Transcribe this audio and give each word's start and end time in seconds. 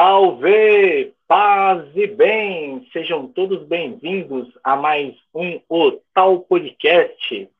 Salve! 0.00 1.12
Paz 1.26 1.90
e 1.96 2.06
bem! 2.06 2.88
Sejam 2.92 3.26
todos 3.26 3.66
bem-vindos 3.66 4.48
a 4.62 4.76
mais 4.76 5.16
um 5.34 5.60
O 5.68 5.90
Tal 6.14 6.38
Podcast. 6.42 7.50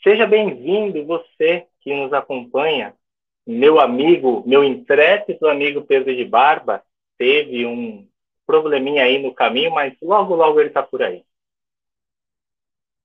Seja 0.00 0.24
bem-vindo 0.24 1.04
você 1.04 1.66
que 1.80 1.92
nos 1.92 2.12
acompanha. 2.12 2.94
Meu 3.44 3.80
amigo, 3.80 4.44
meu 4.46 4.62
intrépido 4.62 5.48
amigo 5.48 5.82
Pedro 5.82 6.14
de 6.14 6.24
Barba 6.24 6.80
teve 7.18 7.66
um 7.66 8.06
probleminha 8.46 9.02
aí 9.02 9.20
no 9.20 9.34
caminho, 9.34 9.72
mas 9.72 9.92
logo, 10.00 10.36
logo 10.36 10.60
ele 10.60 10.68
está 10.68 10.84
por 10.84 11.02
aí. 11.02 11.24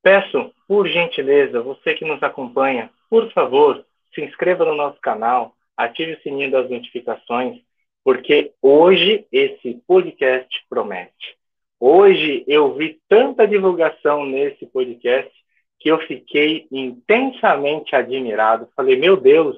Peço, 0.04 0.54
por 0.68 0.88
gentileza, 0.88 1.60
você 1.60 1.96
que 1.96 2.06
nos 2.06 2.22
acompanha, 2.22 2.92
por 3.10 3.32
favor, 3.32 3.84
se 4.14 4.22
inscreva 4.22 4.64
no 4.64 4.76
nosso 4.76 5.02
canal, 5.02 5.56
ative 5.76 6.14
o 6.14 6.22
sininho 6.22 6.52
das 6.52 6.70
notificações, 6.70 7.66
porque 8.06 8.54
hoje 8.62 9.26
esse 9.32 9.82
podcast 9.88 10.64
promete. 10.70 11.36
Hoje 11.80 12.46
eu 12.48 12.76
vi 12.76 13.02
tanta 13.10 13.48
divulgação 13.48 14.24
nesse 14.28 14.68
podcast 14.68 15.34
que 15.80 15.90
eu 15.90 15.98
fiquei 16.06 16.68
intensamente 16.72 17.96
admirado. 17.96 18.70
Falei, 18.76 18.96
meu 18.96 19.18
Deus, 19.18 19.58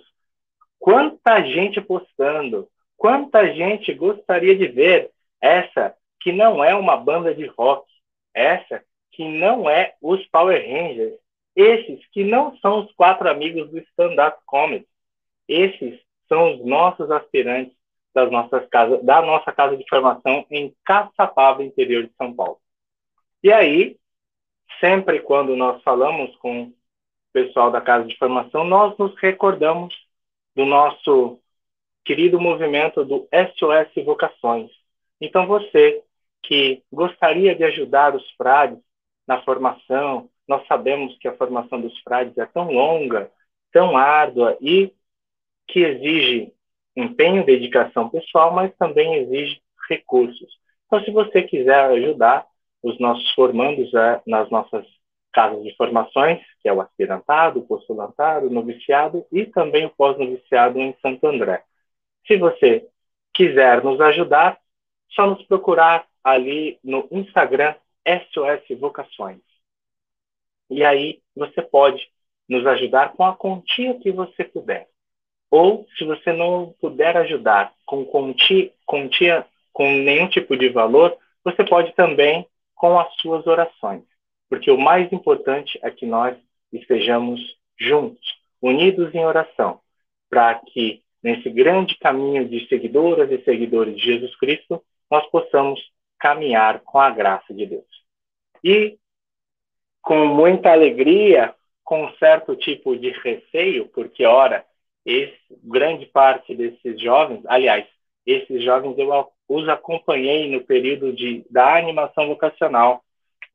quanta 0.79 1.41
gente 1.41 1.81
postando, 1.81 2.69
quanta 2.95 3.53
gente 3.53 3.93
gostaria 3.93 4.55
de 4.55 4.67
ver 4.67 5.11
essa 5.41 5.93
que 6.21 6.31
não 6.31 6.63
é 6.63 6.73
uma 6.73 6.95
banda 6.95 7.35
de 7.35 7.45
rock, 7.47 7.85
essa 8.33 8.81
que 9.11 9.27
não 9.27 9.69
é 9.69 9.93
os 10.01 10.25
Power 10.27 10.61
Rangers, 10.61 11.19
esses 11.53 11.99
que 12.13 12.23
não 12.23 12.55
são 12.59 12.85
os 12.85 12.93
quatro 12.93 13.29
amigos 13.29 13.69
do 13.69 13.77
stand-up 13.79 14.39
comedy, 14.45 14.87
esses 15.49 15.99
são 16.29 16.55
os 16.55 16.65
nossos 16.65 17.11
aspirantes 17.11 17.76
das 18.17 18.31
nossas 18.31 18.67
casas, 18.69 19.03
da 19.03 19.21
nossa 19.21 19.51
casa 19.51 19.77
de 19.77 19.87
formação 19.87 20.45
em 20.49 20.73
Caçapava, 20.83 21.63
interior 21.63 22.03
de 22.03 22.13
São 22.15 22.33
Paulo. 22.33 22.59
E 23.43 23.51
aí, 23.51 23.97
sempre 24.79 25.19
quando 25.19 25.55
nós 25.55 25.81
falamos 25.83 26.35
com 26.37 26.63
o 26.63 26.73
pessoal 27.31 27.71
da 27.71 27.79
casa 27.79 28.07
de 28.07 28.17
formação, 28.17 28.63
nós 28.63 28.97
nos 28.97 29.15
recordamos 29.19 29.95
do 30.55 30.65
nosso 30.65 31.39
querido 32.03 32.39
movimento 32.39 33.05
do 33.05 33.27
SOS 33.31 34.03
Vocações. 34.03 34.71
Então, 35.21 35.45
você 35.45 36.03
que 36.43 36.81
gostaria 36.91 37.53
de 37.55 37.63
ajudar 37.65 38.15
os 38.15 38.27
frades 38.31 38.79
na 39.27 39.41
formação. 39.43 40.29
Nós 40.47 40.65
sabemos 40.65 41.17
que 41.19 41.27
a 41.27 41.35
formação 41.35 41.81
dos 41.81 41.99
frades 41.99 42.37
é 42.37 42.45
tão 42.45 42.71
longa, 42.71 43.29
tão 43.71 43.97
árdua 43.97 44.57
e 44.61 44.93
que 45.67 45.81
exige 45.81 46.53
empenho, 46.97 47.45
dedicação 47.45 48.09
pessoal, 48.09 48.53
mas 48.53 48.75
também 48.75 49.15
exige 49.15 49.61
recursos. 49.87 50.57
Então, 50.85 51.03
se 51.03 51.11
você 51.11 51.43
quiser 51.43 51.79
ajudar 51.91 52.45
os 52.81 52.99
nossos 52.99 53.29
formandos 53.31 53.93
é, 53.93 54.21
nas 54.25 54.49
nossas 54.49 54.85
casas 55.31 55.63
de 55.63 55.75
formações, 55.75 56.39
que 56.61 56.67
é 56.67 56.73
o 56.73 56.81
aspirantado, 56.81 57.59
o 57.59 57.67
postulantado, 57.67 58.47
o 58.47 58.49
noviciado 58.49 59.25
e 59.31 59.45
também 59.45 59.85
o 59.85 59.89
pós-noviciado 59.89 60.79
em 60.79 60.95
Santo 61.01 61.27
André. 61.27 61.63
Se 62.25 62.37
você 62.37 62.87
quiser 63.33 63.83
nos 63.83 64.01
ajudar, 64.01 64.57
só 65.11 65.27
nos 65.27 65.43
procurar 65.43 66.07
ali 66.23 66.79
no 66.83 67.07
Instagram 67.11 67.75
SOS 68.05 68.79
Vocações. 68.79 69.41
E 70.69 70.83
aí 70.83 71.21
você 71.35 71.61
pode 71.61 72.09
nos 72.49 72.65
ajudar 72.65 73.13
com 73.13 73.23
a 73.23 73.35
quantia 73.35 73.99
que 73.99 74.11
você 74.11 74.43
puder. 74.43 74.87
Ou, 75.49 75.87
se 75.97 76.03
você 76.03 76.33
não 76.33 76.75
puder 76.81 77.15
ajudar 77.17 77.73
com 77.85 78.05
com 78.05 79.91
nenhum 79.91 80.27
tipo 80.27 80.57
de 80.57 80.69
valor, 80.69 81.15
você 81.43 81.63
pode 81.63 81.93
também 81.93 82.45
com 82.75 82.99
as 82.99 83.13
suas 83.15 83.45
orações. 83.47 84.03
Porque 84.49 84.71
o 84.71 84.77
mais 84.77 85.11
importante 85.11 85.79
é 85.81 85.91
que 85.91 86.05
nós 86.05 86.37
estejamos 86.71 87.39
juntos, 87.79 88.25
unidos 88.61 89.13
em 89.13 89.25
oração, 89.25 89.79
para 90.29 90.55
que 90.55 91.01
nesse 91.23 91.49
grande 91.49 91.97
caminho 91.97 92.47
de 92.47 92.67
seguidoras 92.67 93.31
e 93.31 93.43
seguidores 93.43 93.95
de 93.95 94.03
Jesus 94.03 94.35
Cristo, 94.37 94.83
nós 95.09 95.25
possamos 95.29 95.79
caminhar 96.19 96.79
com 96.81 96.99
a 96.99 97.09
graça 97.09 97.53
de 97.53 97.65
Deus. 97.65 97.85
E 98.63 98.97
com 100.01 100.25
muita 100.25 100.71
alegria, 100.71 101.53
com 101.83 102.09
certo 102.13 102.55
tipo 102.55 102.97
de 102.97 103.11
receio, 103.11 103.87
porque, 103.89 104.25
ora, 104.25 104.65
esse, 105.07 105.37
grande 105.63 106.05
parte 106.05 106.53
desses 106.53 107.01
jovens, 107.01 107.41
aliás, 107.47 107.87
esses 108.25 108.61
jovens 108.63 108.97
eu 108.97 109.31
os 109.47 109.69
acompanhei 109.69 110.51
no 110.51 110.61
período 110.61 111.13
de, 111.13 111.45
da 111.49 111.77
animação 111.77 112.27
vocacional 112.27 113.01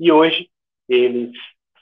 e 0.00 0.10
hoje 0.10 0.48
eles 0.88 1.30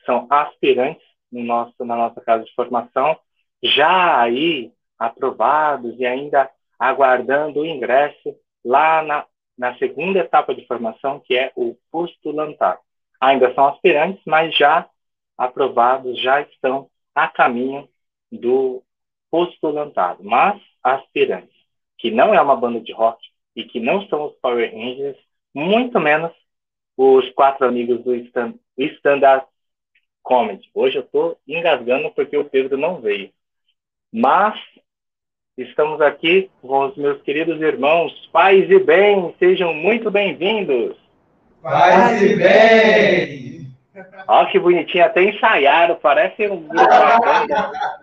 são 0.05 0.27
aspirantes 0.29 1.07
no 1.31 1.45
nosso, 1.45 1.85
na 1.85 1.95
nossa 1.95 2.21
casa 2.21 2.45
de 2.45 2.53
formação, 2.55 3.17
já 3.63 4.21
aí 4.21 4.73
aprovados 4.99 5.99
e 6.01 6.05
ainda 6.05 6.51
aguardando 6.77 7.61
o 7.61 7.67
ingresso 7.67 8.35
lá 8.65 9.03
na 9.03 9.25
na 9.61 9.77
segunda 9.77 10.21
etapa 10.21 10.55
de 10.55 10.67
formação, 10.67 11.21
que 11.21 11.37
é 11.37 11.53
o 11.55 11.77
postulantado. 11.93 12.81
Ainda 13.21 13.55
são 13.55 13.67
aspirantes, 13.67 14.23
mas 14.25 14.57
já 14.57 14.89
aprovados, 15.37 16.19
já 16.19 16.41
estão 16.41 16.89
a 17.15 17.29
caminho 17.29 17.87
do 18.33 18.83
postulantado. 19.31 20.23
Mas 20.25 20.61
aspirantes, 20.83 21.55
que 21.99 22.11
não 22.11 22.35
é 22.35 22.41
uma 22.41 22.57
banda 22.57 22.81
de 22.81 22.93
rock 22.93 23.25
e 23.55 23.65
que 23.65 23.81
não 23.81 24.07
são 24.09 24.27
os 24.27 24.35
Power 24.37 24.71
Rangers, 24.73 25.19
muito 25.55 25.99
menos 26.01 26.33
os 26.97 27.29
quatro 27.31 27.67
amigos 27.67 28.03
do 28.03 28.15
stand, 28.15 28.55
stand-up 28.77 29.47
comedy. 30.23 30.71
Hoje 30.75 30.97
eu 30.99 31.03
estou 31.03 31.39
engasgando 31.47 32.11
porque 32.13 32.37
o 32.37 32.45
Pedro 32.45 32.77
não 32.77 33.01
veio. 33.01 33.33
Mas 34.13 34.59
Estamos 35.61 36.01
aqui 36.01 36.51
com 36.63 36.87
os 36.87 36.97
meus 36.97 37.21
queridos 37.21 37.61
irmãos, 37.61 38.15
pais 38.33 38.71
e 38.71 38.79
bem, 38.79 39.35
sejam 39.39 39.75
muito 39.75 40.11
bem-vindos. 40.11 40.97
Paz 41.63 42.23
e 42.23 42.35
bem! 42.35 43.67
Olha 44.27 44.51
que 44.51 44.59
bonitinho, 44.59 45.05
até 45.05 45.23
ensaiaram, 45.23 45.97
parece 45.97 46.49
um 46.49 46.63
grupo 46.63 46.81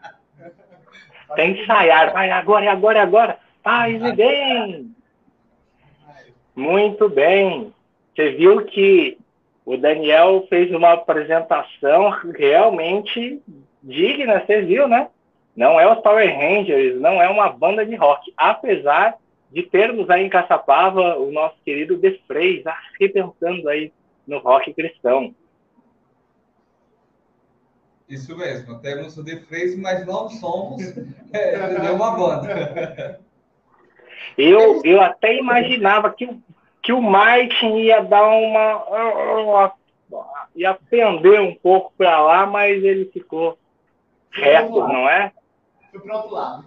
Até 1.30 1.48
ensaiaram, 1.48 2.14
vai 2.14 2.30
agora, 2.32 2.72
agora, 2.72 3.02
agora, 3.02 3.38
paz 3.64 4.02
e 4.04 4.12
bem! 4.14 4.92
Muito 6.56 7.08
bem. 7.10 7.74
Você 8.16 8.32
viu 8.32 8.66
que 8.66 9.18
o 9.66 9.78
Daniel 9.78 10.46
fez 10.50 10.72
uma 10.72 10.94
apresentação 10.94 12.10
realmente 12.36 13.42
digna, 13.84 14.44
você 14.44 14.62
viu, 14.62 14.88
né? 14.88 15.08
Não 15.56 15.80
é 15.80 15.92
os 15.92 16.00
Power 16.02 16.36
Rangers, 16.36 17.00
não 17.00 17.22
é 17.22 17.30
uma 17.30 17.50
banda 17.50 17.86
de 17.86 17.96
rock. 17.96 18.32
Apesar 18.38 19.16
de 19.52 19.64
termos 19.64 20.10
aí 20.10 20.24
em 20.24 20.30
Caçapava 20.30 21.18
o 21.18 21.32
nosso 21.32 21.56
querido 21.64 22.00
The 22.00 22.18
Freys 22.28 22.64
arrebentando 22.66 23.68
aí 23.70 23.92
no 24.28 24.40
rock 24.40 24.74
cristão. 24.74 25.34
Isso 28.10 28.38
mesmo, 28.38 28.80
temos 28.80 29.18
o 29.18 29.24
The 29.24 29.38
Freys, 29.42 29.78
mas 29.78 30.06
não 30.06 30.30
somos 30.30 30.82
é, 31.34 31.92
uma 31.92 32.12
banda. 32.12 33.20
Eu, 34.38 34.82
eu 34.84 35.02
até 35.02 35.36
imaginava 35.38 36.14
que, 36.14 36.30
que 36.82 36.94
o 36.94 37.02
Martin 37.02 37.76
ia 37.76 38.02
dar 38.02 38.28
uma, 38.28 38.84
uma 38.86 39.74
ia 40.56 40.74
pender 40.90 41.42
um 41.42 41.54
pouco 41.54 41.94
para 41.98 42.20
lá, 42.22 42.46
mas 42.46 42.84
ele 42.84 43.06
ficou 43.06 43.58
reto, 44.32 44.72
não 44.72 45.10
é? 45.10 45.32
Fui 45.92 46.00
para 46.00 46.16
outro 46.16 46.34
lado. 46.34 46.66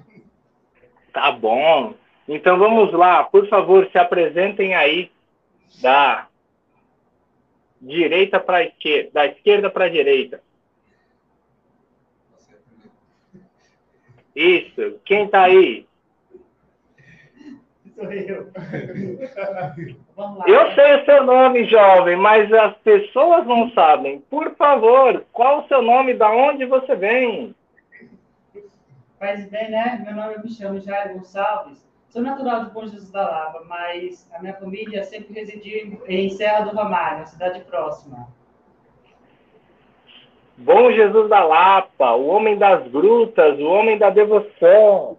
Tá 1.12 1.32
bom. 1.32 1.94
Então 2.28 2.58
vamos 2.58 2.92
lá, 2.92 3.24
por 3.24 3.48
favor, 3.48 3.88
se 3.90 3.98
apresentem 3.98 4.74
aí 4.74 5.10
da 5.80 6.28
direita 7.80 8.38
para 8.38 8.64
esquerda, 8.64 9.10
da 9.12 9.26
esquerda 9.26 9.70
para 9.70 9.86
a 9.86 9.88
direita. 9.88 10.40
Isso. 14.40 14.98
Quem 15.04 15.26
está 15.26 15.42
aí? 15.42 15.86
Sou 17.94 18.10
eu. 18.10 18.50
Vamos 20.16 20.38
lá. 20.38 20.44
Eu 20.48 20.74
sei 20.74 21.02
o 21.02 21.04
seu 21.04 21.24
nome, 21.24 21.66
jovem, 21.66 22.16
mas 22.16 22.50
as 22.50 22.74
pessoas 22.78 23.46
não 23.46 23.70
sabem. 23.72 24.20
Por 24.30 24.56
favor, 24.56 25.26
qual 25.30 25.60
o 25.60 25.68
seu 25.68 25.82
nome? 25.82 26.14
Da 26.14 26.30
onde 26.30 26.64
você 26.64 26.96
vem? 26.96 27.54
Faz 29.18 29.46
bem, 29.50 29.70
né? 29.70 30.02
Meu 30.02 30.14
nome 30.14 30.36
é 30.42 30.48
chamo 30.48 30.80
Jair 30.80 31.12
Gonçalves. 31.12 31.86
Sou 32.08 32.22
natural 32.22 32.64
de 32.64 32.70
Bom 32.70 32.86
Jesus 32.86 33.10
da 33.10 33.22
Lava, 33.22 33.62
mas 33.68 34.26
a 34.32 34.40
minha 34.40 34.54
família 34.54 35.04
sempre 35.04 35.34
residiu 35.34 36.02
em 36.08 36.30
Serra 36.30 36.62
do 36.62 36.74
Ramalho, 36.74 37.26
cidade 37.26 37.60
próxima. 37.64 38.26
Bom 40.62 40.92
Jesus 40.92 41.30
da 41.30 41.42
Lapa, 41.42 42.12
o 42.12 42.26
homem 42.26 42.58
das 42.58 42.86
grutas, 42.88 43.58
o 43.58 43.64
homem 43.64 43.96
da 43.96 44.10
devoção. 44.10 45.16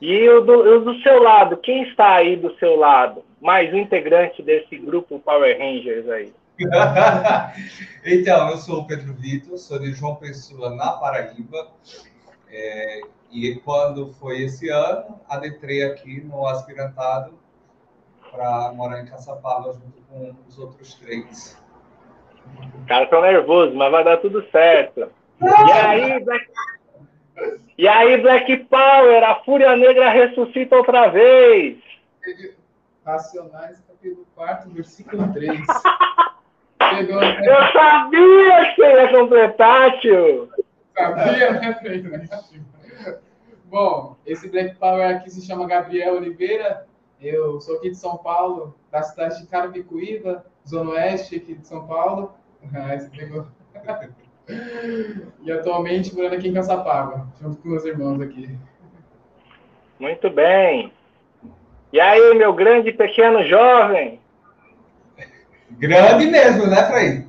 E 0.00 0.28
o 0.28 0.40
do, 0.40 0.52
o 0.52 0.80
do 0.80 1.00
seu 1.00 1.22
lado, 1.22 1.56
quem 1.58 1.84
está 1.84 2.14
aí 2.14 2.34
do 2.36 2.52
seu 2.56 2.74
lado? 2.74 3.24
Mais 3.40 3.72
um 3.72 3.76
integrante 3.76 4.42
desse 4.42 4.76
grupo 4.76 5.20
Power 5.20 5.56
Rangers 5.56 6.08
aí. 6.08 6.34
então, 8.04 8.50
eu 8.50 8.56
sou 8.56 8.80
o 8.80 8.86
Pedro 8.88 9.14
Vitor, 9.14 9.56
sou 9.58 9.78
de 9.78 9.92
João 9.92 10.16
Pessoa, 10.16 10.74
na 10.74 10.90
Paraíba. 10.90 11.68
É, 12.50 13.00
e 13.30 13.54
quando 13.64 14.12
foi 14.14 14.42
esse 14.42 14.70
ano, 14.70 15.20
adentrei 15.28 15.84
aqui 15.84 16.20
no 16.20 16.44
aspirantado 16.48 17.38
para 18.32 18.72
morar 18.72 19.02
em 19.02 19.06
Caçapava 19.06 19.72
junto 19.72 20.02
com 20.08 20.34
os 20.48 20.58
outros 20.58 20.94
três. 20.94 21.56
Cara, 22.86 23.06
tô 23.06 23.20
nervoso, 23.20 23.74
mas 23.74 23.90
vai 23.90 24.04
dar 24.04 24.16
tudo 24.18 24.44
certo. 24.50 25.10
E 25.40 25.72
aí, 25.72 26.24
Black... 26.24 26.46
E 27.76 27.86
aí, 27.86 28.20
Black 28.20 28.56
Power, 28.64 29.22
a 29.22 29.36
Fúria 29.44 29.76
Negra 29.76 30.10
ressuscita 30.10 30.76
outra 30.76 31.08
vez. 31.08 31.78
Racionais, 33.04 33.80
capítulo 33.86 34.26
4, 34.34 34.70
versículo 34.70 35.32
3. 35.32 35.60
Pegou, 36.78 37.20
né? 37.20 37.40
Eu 37.42 37.72
sabia 37.72 38.74
que 38.74 38.82
você 38.82 38.92
ia 38.94 39.08
completar, 39.10 40.00
tio. 40.00 40.48
Sabia, 40.96 41.52
né? 41.52 41.78
Bom, 43.66 44.16
esse 44.26 44.48
Black 44.48 44.76
Power 44.76 45.16
aqui 45.16 45.30
se 45.30 45.46
chama 45.46 45.66
Gabriel 45.66 46.16
Oliveira. 46.16 46.86
Eu 47.20 47.60
sou 47.60 47.76
aqui 47.76 47.90
de 47.90 47.96
São 47.96 48.16
Paulo, 48.16 48.74
da 48.90 49.02
cidade 49.02 49.40
de 49.40 49.46
Carapicuíba, 49.46 50.44
Zona 50.66 50.92
Oeste 50.92 51.36
aqui 51.36 51.54
de 51.54 51.66
São 51.66 51.86
Paulo. 51.86 52.34
Ah, 52.74 52.94
e 55.42 55.52
atualmente 55.52 56.14
morando 56.14 56.34
aqui 56.34 56.48
em 56.48 56.54
Caçapava, 56.54 57.26
junto 57.40 57.56
com 57.60 57.68
meus 57.68 57.84
irmãos 57.84 58.20
aqui. 58.20 58.58
Muito 59.98 60.30
bem. 60.30 60.92
E 61.92 62.00
aí, 62.00 62.34
meu 62.34 62.52
grande 62.52 62.92
pequeno 62.92 63.44
jovem? 63.44 64.20
Grande 65.72 66.26
mesmo, 66.26 66.66
né, 66.66 66.82
Frei? 66.84 67.26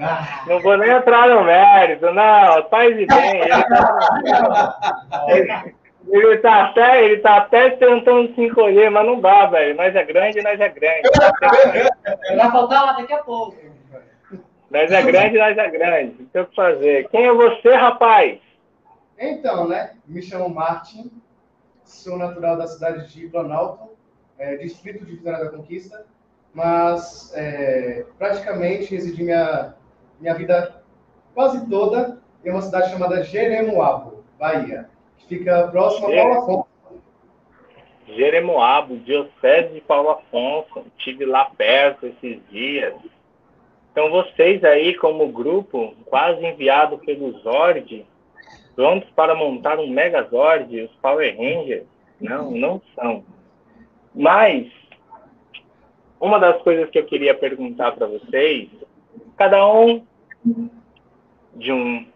Ah. 0.00 0.44
Não 0.46 0.60
vou 0.60 0.76
nem 0.76 0.90
entrar 0.90 1.28
no 1.28 1.44
mérito, 1.44 2.10
não. 2.12 2.68
Faz 2.68 2.98
e 2.98 3.06
bem. 3.06 3.40
Ele 3.40 3.48
tá, 3.48 5.28
ele, 5.28 5.74
ele 6.08 6.38
tá, 6.38 6.64
até, 6.64 7.04
ele 7.04 7.16
tá 7.18 7.36
até 7.36 7.70
tentando 7.70 8.34
se 8.34 8.40
encolher, 8.40 8.90
mas 8.90 9.06
não 9.06 9.20
dá, 9.20 9.46
velho. 9.46 9.76
Nós 9.76 9.94
é 9.94 10.04
grande, 10.04 10.42
nós 10.42 10.58
é 10.58 10.68
grande. 10.68 11.02
Vai 12.36 12.50
faltar 12.50 12.84
lá 12.84 12.92
daqui 12.92 13.12
a 13.12 13.18
pouco. 13.18 13.71
Nós 14.72 14.90
é 14.90 15.02
grande, 15.02 15.38
nós 15.38 15.58
é 15.58 15.70
grande. 15.70 16.16
Não 16.18 16.26
tem 16.26 16.42
o 16.42 16.46
que 16.46 16.56
fazer. 16.56 17.08
Quem 17.10 17.26
é 17.26 17.32
você, 17.32 17.74
rapaz? 17.74 18.40
Então, 19.18 19.68
né? 19.68 19.94
Me 20.06 20.22
chamo 20.22 20.48
Martin. 20.48 21.10
Sou 21.84 22.16
natural 22.16 22.56
da 22.56 22.66
cidade 22.66 23.12
de 23.12 23.28
Planalto, 23.28 23.90
é, 24.38 24.56
distrito 24.56 25.04
de 25.04 25.16
Vitória 25.16 25.44
da 25.44 25.50
Conquista 25.50 26.06
mas 26.54 27.32
é, 27.34 28.04
praticamente 28.18 28.94
residi 28.94 29.22
minha, 29.22 29.74
minha 30.20 30.34
vida 30.34 30.82
quase 31.34 31.68
toda 31.68 32.20
em 32.44 32.50
uma 32.50 32.60
cidade 32.60 32.90
chamada 32.90 33.22
Jeremoabo, 33.22 34.24
Bahia, 34.38 34.88
que 35.16 35.26
fica 35.26 35.68
próximo 35.68 36.08
a 36.08 36.10
Paulo 36.10 36.38
Afonso. 36.38 36.66
Jeremoabo, 38.06 38.98
Diocese 38.98 39.72
de 39.72 39.80
Paulo 39.80 40.10
Afonso, 40.10 40.84
estive 40.98 41.24
lá 41.24 41.46
perto 41.56 42.06
esses 42.06 42.40
dias. 42.50 42.94
Então 43.92 44.10
vocês 44.10 44.64
aí, 44.64 44.94
como 44.94 45.28
grupo, 45.28 45.94
quase 46.06 46.44
enviado 46.44 46.98
pelo 46.98 47.38
Zord, 47.40 48.06
prontos 48.74 49.08
para 49.10 49.34
montar 49.34 49.78
um 49.78 49.88
Megazord, 49.88 50.80
os 50.80 50.90
Power 50.96 51.36
Rangers? 51.36 51.84
Não, 52.18 52.50
não 52.50 52.82
são. 52.94 53.22
Mas 54.14 54.66
uma 56.22 56.38
das 56.38 56.62
coisas 56.62 56.88
que 56.88 56.98
eu 56.98 57.04
queria 57.04 57.34
perguntar 57.34 57.92
para 57.92 58.06
vocês, 58.06 58.68
cada 59.36 59.68
um 59.68 60.06
de 61.54 61.72
um, 61.72 62.06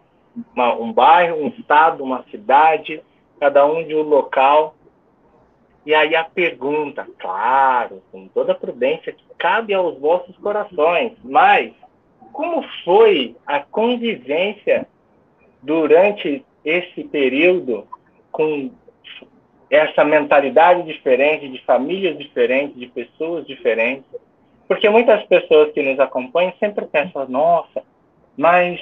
uma, 0.55 0.75
um 0.77 0.93
bairro, 0.93 1.43
um 1.43 1.49
estado, 1.49 2.05
uma 2.05 2.25
cidade, 2.31 3.03
cada 3.41 3.67
um 3.67 3.85
de 3.85 3.97
um 3.97 4.03
local. 4.03 4.76
E 5.87 5.95
aí 5.95 6.17
a 6.17 6.25
pergunta, 6.25 7.07
claro, 7.17 8.03
com 8.11 8.27
toda 8.27 8.51
a 8.51 8.57
prudência 8.57 9.13
que 9.13 9.25
cabe 9.39 9.73
aos 9.73 9.97
vossos 10.01 10.37
corações, 10.39 11.13
mas 11.23 11.73
como 12.33 12.65
foi 12.85 13.37
a 13.47 13.61
convivência 13.61 14.89
durante 15.63 16.45
esse 16.65 17.05
período 17.05 17.87
com 18.33 18.71
essa 19.71 20.05
mentalidade 20.05 20.83
diferente, 20.83 21.49
de 21.49 21.65
famílias 21.65 22.19
diferentes, 22.19 22.77
de 22.77 22.89
pessoas 22.89 23.47
diferentes. 23.47 24.05
Porque 24.67 24.89
muitas 24.89 25.23
pessoas 25.27 25.73
que 25.73 25.83
nos 25.83 26.01
acompanham 26.01 26.53
sempre 26.59 26.85
pensam, 26.87 27.29
nossa, 27.29 27.85
mas 28.37 28.81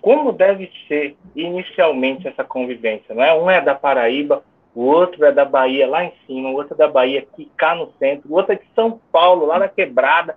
como 0.00 0.32
deve 0.32 0.70
ser 0.86 1.16
inicialmente 1.34 2.28
essa 2.28 2.44
convivência? 2.44 3.12
Não 3.12 3.24
é? 3.24 3.34
Um 3.34 3.50
é 3.50 3.60
da 3.60 3.74
Paraíba, 3.74 4.44
o 4.74 4.84
outro 4.84 5.24
é 5.24 5.32
da 5.32 5.44
Bahia 5.44 5.88
lá 5.88 6.04
em 6.04 6.12
cima, 6.26 6.48
o 6.48 6.54
outro 6.54 6.74
é 6.74 6.76
da 6.76 6.88
Bahia 6.88 7.20
aqui 7.20 7.50
cá 7.56 7.74
no 7.74 7.92
centro, 7.98 8.30
o 8.30 8.34
outro 8.34 8.52
é 8.52 8.56
de 8.56 8.66
São 8.74 9.00
Paulo, 9.10 9.46
lá 9.46 9.58
na 9.58 9.68
quebrada. 9.68 10.36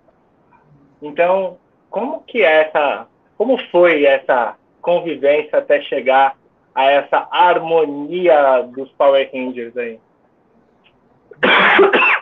Então, 1.01 1.57
como 1.89 2.21
que 2.23 2.43
é 2.43 2.67
essa, 2.67 3.07
como 3.37 3.57
foi 3.69 4.05
essa 4.05 4.55
convivência 4.81 5.57
até 5.59 5.81
chegar 5.81 6.35
a 6.73 6.85
essa 6.85 7.27
harmonia 7.31 8.61
dos 8.63 8.91
Power 8.91 9.29
Rangers 9.33 9.77
aí? 9.77 9.99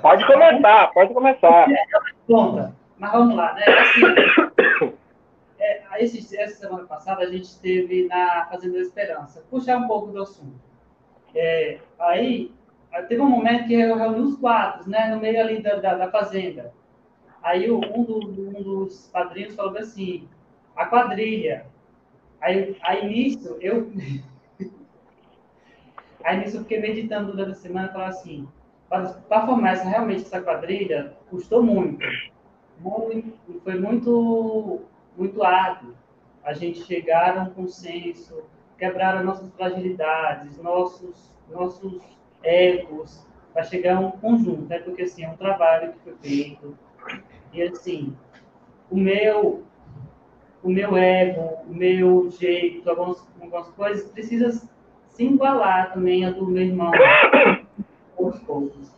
Pode 0.00 0.26
começar, 0.26 0.92
pode 0.92 1.14
começar. 1.14 1.66
Mas 2.98 3.12
vamos 3.12 3.34
lá, 3.34 3.54
né? 3.54 3.64
Assim, 3.64 4.92
é, 5.62 6.04
esse, 6.04 6.36
essa 6.36 6.60
semana 6.60 6.86
passada 6.86 7.22
a 7.22 7.30
gente 7.30 7.44
esteve 7.44 8.06
na 8.06 8.46
Fazenda 8.46 8.74
da 8.74 8.80
Esperança. 8.80 9.44
Puxar 9.48 9.78
um 9.78 9.86
pouco 9.86 10.10
do 10.10 10.22
assunto. 10.22 10.60
É, 11.34 11.78
aí 11.98 12.52
teve 13.08 13.22
um 13.22 13.30
momento 13.30 13.66
que 13.66 13.74
eu 13.74 13.96
reuni 13.96 14.20
os 14.20 14.36
quadros, 14.36 14.86
né? 14.86 15.08
No 15.14 15.20
meio 15.20 15.40
ali 15.40 15.62
da, 15.62 15.76
da, 15.76 15.94
da 15.94 16.10
fazenda. 16.10 16.72
Aí 17.42 17.70
um, 17.70 17.80
do, 17.80 18.18
um 18.18 18.62
dos 18.62 19.08
padrinhos 19.08 19.54
falou 19.54 19.78
assim, 19.78 20.28
a 20.76 20.86
quadrilha. 20.86 21.66
Aí, 22.40 22.76
aí 22.82 23.08
nisso, 23.08 23.56
eu. 23.60 23.90
aí 26.24 26.38
nisso 26.38 26.56
eu 26.56 26.62
fiquei 26.62 26.80
meditando 26.80 27.32
durante 27.32 27.52
a 27.52 27.54
semana 27.54 27.88
e 27.88 27.92
falei 27.92 28.08
assim, 28.08 28.48
para 28.88 29.46
formar 29.46 29.72
essa, 29.72 29.88
realmente 29.88 30.22
essa 30.22 30.40
quadrilha, 30.40 31.16
custou 31.30 31.62
muito. 31.62 32.04
muito 32.78 33.60
foi 33.64 33.78
muito, 33.78 34.82
muito 35.16 35.42
árduo. 35.42 35.94
A 36.44 36.52
gente 36.52 36.84
chegar 36.84 37.38
a 37.38 37.42
um 37.42 37.50
consenso, 37.50 38.42
quebrar 38.78 39.22
nossas 39.22 39.50
fragilidades, 39.54 40.58
nossos, 40.58 41.32
nossos 41.48 42.02
egos, 42.42 43.26
para 43.52 43.62
chegar 43.62 43.96
a 43.96 44.00
um 44.00 44.10
conjunto, 44.10 44.68
né? 44.68 44.78
porque 44.78 45.02
assim, 45.02 45.24
é 45.24 45.28
um 45.28 45.36
trabalho 45.36 45.92
que 45.92 45.98
foi 46.00 46.14
feito, 46.16 46.76
e 47.52 47.62
assim, 47.62 48.16
o 48.90 48.96
meu, 48.96 49.62
o 50.62 50.70
meu 50.70 50.96
ego, 50.96 51.58
o 51.68 51.74
meu 51.74 52.30
jeito, 52.30 52.88
algumas, 52.88 53.26
algumas 53.40 53.68
coisas 53.70 54.10
precisa 54.10 54.50
se 55.08 55.24
igualar 55.24 55.92
também 55.92 56.24
a 56.24 56.30
do 56.30 56.46
meu 56.46 56.62
irmão 56.62 56.90
aos 58.18 58.38
poucos. 58.40 58.90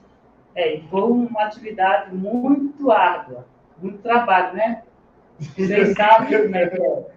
É, 0.54 0.80
foi 0.88 1.02
uma 1.02 1.42
atividade 1.42 2.14
muito 2.14 2.90
árdua, 2.92 3.46
muito 3.78 3.98
trabalho, 3.98 4.54
né? 4.54 4.84
Vocês 5.38 5.94
sabem 5.96 6.42
como 6.42 6.56
é 6.56 6.68
que 6.68 6.82
é. 6.82 7.14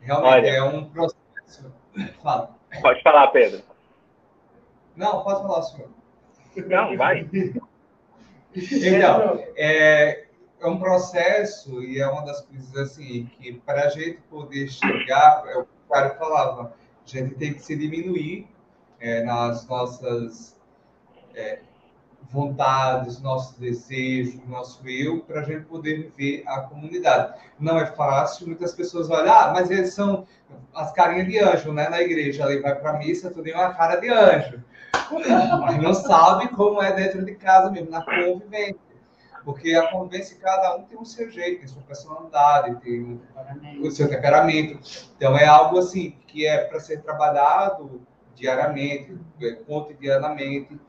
Realmente 0.00 0.32
Olha, 0.32 0.48
é 0.48 0.62
um 0.62 0.84
processo. 0.90 1.72
Fala. 2.22 2.56
Pode 2.80 3.02
falar, 3.02 3.28
Pedro. 3.28 3.62
Não, 4.96 5.22
pode 5.22 5.42
falar, 5.42 5.62
senhor. 5.62 5.90
Não, 6.66 6.96
vai. 6.96 7.28
Então, 8.56 9.44
é, 9.56 10.26
é 10.60 10.66
um 10.68 10.78
processo 10.78 11.82
e 11.82 12.00
é 12.00 12.06
uma 12.06 12.24
das 12.24 12.40
coisas 12.42 12.76
assim 12.76 13.26
que 13.36 13.52
para 13.52 13.86
a 13.86 13.88
gente 13.88 14.18
poder 14.30 14.68
chegar, 14.68 15.42
é 15.48 15.58
o 15.58 15.64
que 15.64 15.70
o 15.88 15.92
cara 15.92 16.14
falava, 16.14 16.72
a 17.04 17.08
gente 17.08 17.34
tem 17.34 17.52
que 17.52 17.58
se 17.58 17.74
diminuir 17.74 18.46
é, 19.00 19.24
nas 19.24 19.66
nossas 19.66 20.56
é, 21.34 21.58
vontades, 22.30 23.20
nossos 23.20 23.56
desejos, 23.56 24.40
nosso 24.46 24.80
eu, 24.88 25.20
para 25.20 25.40
a 25.40 25.44
gente 25.44 25.64
poder 25.66 26.10
viver 26.10 26.42
a 26.46 26.60
comunidade. 26.60 27.34
Não 27.58 27.78
é 27.78 27.86
fácil, 27.86 28.46
muitas 28.46 28.72
pessoas 28.72 29.10
olham, 29.10 29.32
ah, 29.32 29.52
mas 29.52 29.70
eles 29.70 29.94
são 29.94 30.26
as 30.74 30.92
carinhas 30.92 31.28
de 31.28 31.38
anjo, 31.38 31.72
né? 31.72 31.88
Na 31.88 32.00
igreja, 32.00 32.44
ali 32.44 32.60
vai 32.60 32.74
para 32.74 32.90
a 32.90 32.98
missa, 32.98 33.30
tu 33.30 33.42
tem 33.42 33.54
uma 33.54 33.72
cara 33.74 33.96
de 33.96 34.08
anjo 34.08 34.62
mas 35.60 35.82
não 35.82 35.94
sabe 35.94 36.48
como 36.48 36.82
é 36.82 36.92
dentro 36.92 37.24
de 37.24 37.34
casa 37.34 37.70
mesmo, 37.70 37.90
na 37.90 38.04
convivência. 38.04 38.80
Porque 39.44 39.74
a 39.74 39.90
convivência, 39.90 40.38
cada 40.40 40.76
um 40.76 40.84
tem 40.84 40.98
o 40.98 41.04
seu 41.04 41.30
jeito, 41.30 41.58
tem 41.58 41.68
sua 41.68 41.82
personalidade, 41.82 42.80
tem 42.80 43.20
o 43.82 43.90
seu 43.90 44.08
temperamento. 44.08 44.80
Então, 45.16 45.36
é 45.36 45.46
algo 45.46 45.78
assim 45.78 46.16
que 46.26 46.46
é 46.46 46.64
para 46.64 46.80
ser 46.80 47.02
trabalhado 47.02 48.00
diariamente, 48.34 49.16
é, 49.42 49.52
cotidianamente, 49.52 50.80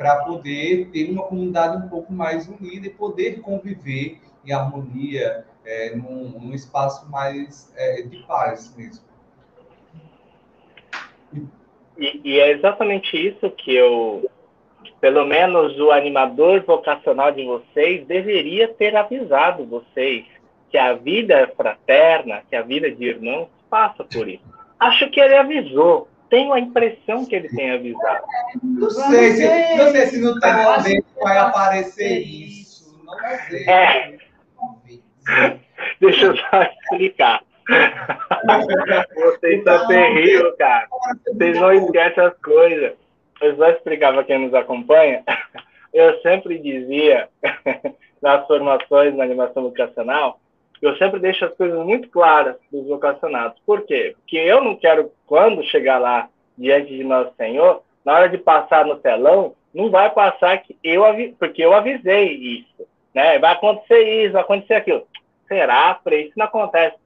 para 0.00 0.24
poder 0.24 0.88
ter 0.94 1.10
uma 1.10 1.24
comunidade 1.24 1.76
um 1.76 1.86
pouco 1.90 2.10
mais 2.10 2.48
unida 2.48 2.86
e 2.86 2.90
poder 2.90 3.42
conviver 3.42 4.18
em 4.42 4.50
harmonia, 4.50 5.44
é, 5.62 5.94
num, 5.94 6.40
num, 6.40 6.54
espaço 6.54 7.06
mais 7.10 7.70
é, 7.76 8.00
de 8.00 8.16
paz 8.22 8.74
mesmo. 8.74 9.04
E, 11.98 12.18
e, 12.24 12.40
é 12.40 12.50
exatamente 12.50 13.14
isso 13.14 13.50
que 13.50 13.74
eu, 13.74 14.30
pelo 15.02 15.26
menos 15.26 15.78
o 15.78 15.90
animador 15.90 16.62
vocacional 16.62 17.30
de 17.30 17.44
vocês, 17.44 18.06
deveria 18.06 18.68
ter 18.68 18.96
avisado 18.96 19.66
vocês 19.66 20.24
que 20.70 20.78
a 20.78 20.94
vida 20.94 21.52
fraterna, 21.54 22.42
que 22.48 22.56
a 22.56 22.62
vida 22.62 22.90
de 22.90 23.04
irmãos 23.04 23.48
passa 23.68 24.02
por 24.02 24.26
isso. 24.26 24.44
Acho 24.78 25.10
que 25.10 25.20
ele 25.20 25.36
avisou. 25.36 26.08
Tenho 26.30 26.52
a 26.52 26.60
impressão 26.60 27.26
que 27.26 27.34
ele 27.34 27.48
tem 27.48 27.72
avisado. 27.72 28.24
Não 28.62 28.88
sei 28.88 29.32
se, 29.32 29.76
não 29.76 29.90
sei 29.90 30.06
se 30.06 30.20
no 30.20 30.38
treinamento 30.38 31.06
vai 31.20 31.36
aparecer 31.38 32.20
isso. 32.20 32.96
Não 33.04 33.14
sei. 33.48 33.68
É. 33.68 34.16
Deixa 36.00 36.26
eu 36.26 36.36
só 36.36 36.62
explicar. 36.62 37.42
Vocês 39.14 39.62
são 39.64 39.86
terríveis, 39.88 40.56
cara. 40.56 40.88
Vocês 41.26 41.60
não 41.60 41.72
esquecem 41.72 42.24
as 42.24 42.36
coisas. 42.38 42.92
Eu 43.40 43.56
só 43.56 43.70
explicar 43.70 44.12
para 44.12 44.24
quem 44.24 44.38
nos 44.38 44.54
acompanha. 44.54 45.22
Eu 45.92 46.20
sempre 46.20 46.58
dizia, 46.58 47.28
nas 48.22 48.46
formações 48.46 49.14
na 49.16 49.24
animação 49.24 49.64
vocacional, 49.64 50.38
eu 50.80 50.96
sempre 50.96 51.20
deixo 51.20 51.44
as 51.44 51.54
coisas 51.54 51.78
muito 51.84 52.08
claras 52.08 52.56
dos 52.72 52.86
vocacionados. 52.86 53.60
Por 53.66 53.82
quê? 53.82 54.14
Porque 54.16 54.36
eu 54.36 54.62
não 54.62 54.76
quero, 54.76 55.12
quando 55.26 55.62
chegar 55.64 55.98
lá 55.98 56.28
diante 56.56 56.96
de 56.96 57.04
Nosso 57.04 57.34
Senhor, 57.36 57.82
na 58.04 58.14
hora 58.14 58.28
de 58.28 58.38
passar 58.38 58.84
no 58.84 58.96
telão, 58.96 59.54
não 59.74 59.90
vai 59.90 60.10
passar 60.10 60.58
que 60.58 60.76
eu 60.82 61.02
porque 61.38 61.62
eu 61.62 61.72
avisei 61.72 62.32
isso, 62.32 62.86
né? 63.14 63.38
Vai 63.38 63.52
acontecer 63.52 64.02
isso, 64.24 64.32
vai 64.32 64.42
acontecer 64.42 64.74
aquilo. 64.74 65.06
Será, 65.46 65.98
Frei? 66.02 66.26
Isso 66.26 66.32
não 66.36 66.46
acontece. 66.46 66.96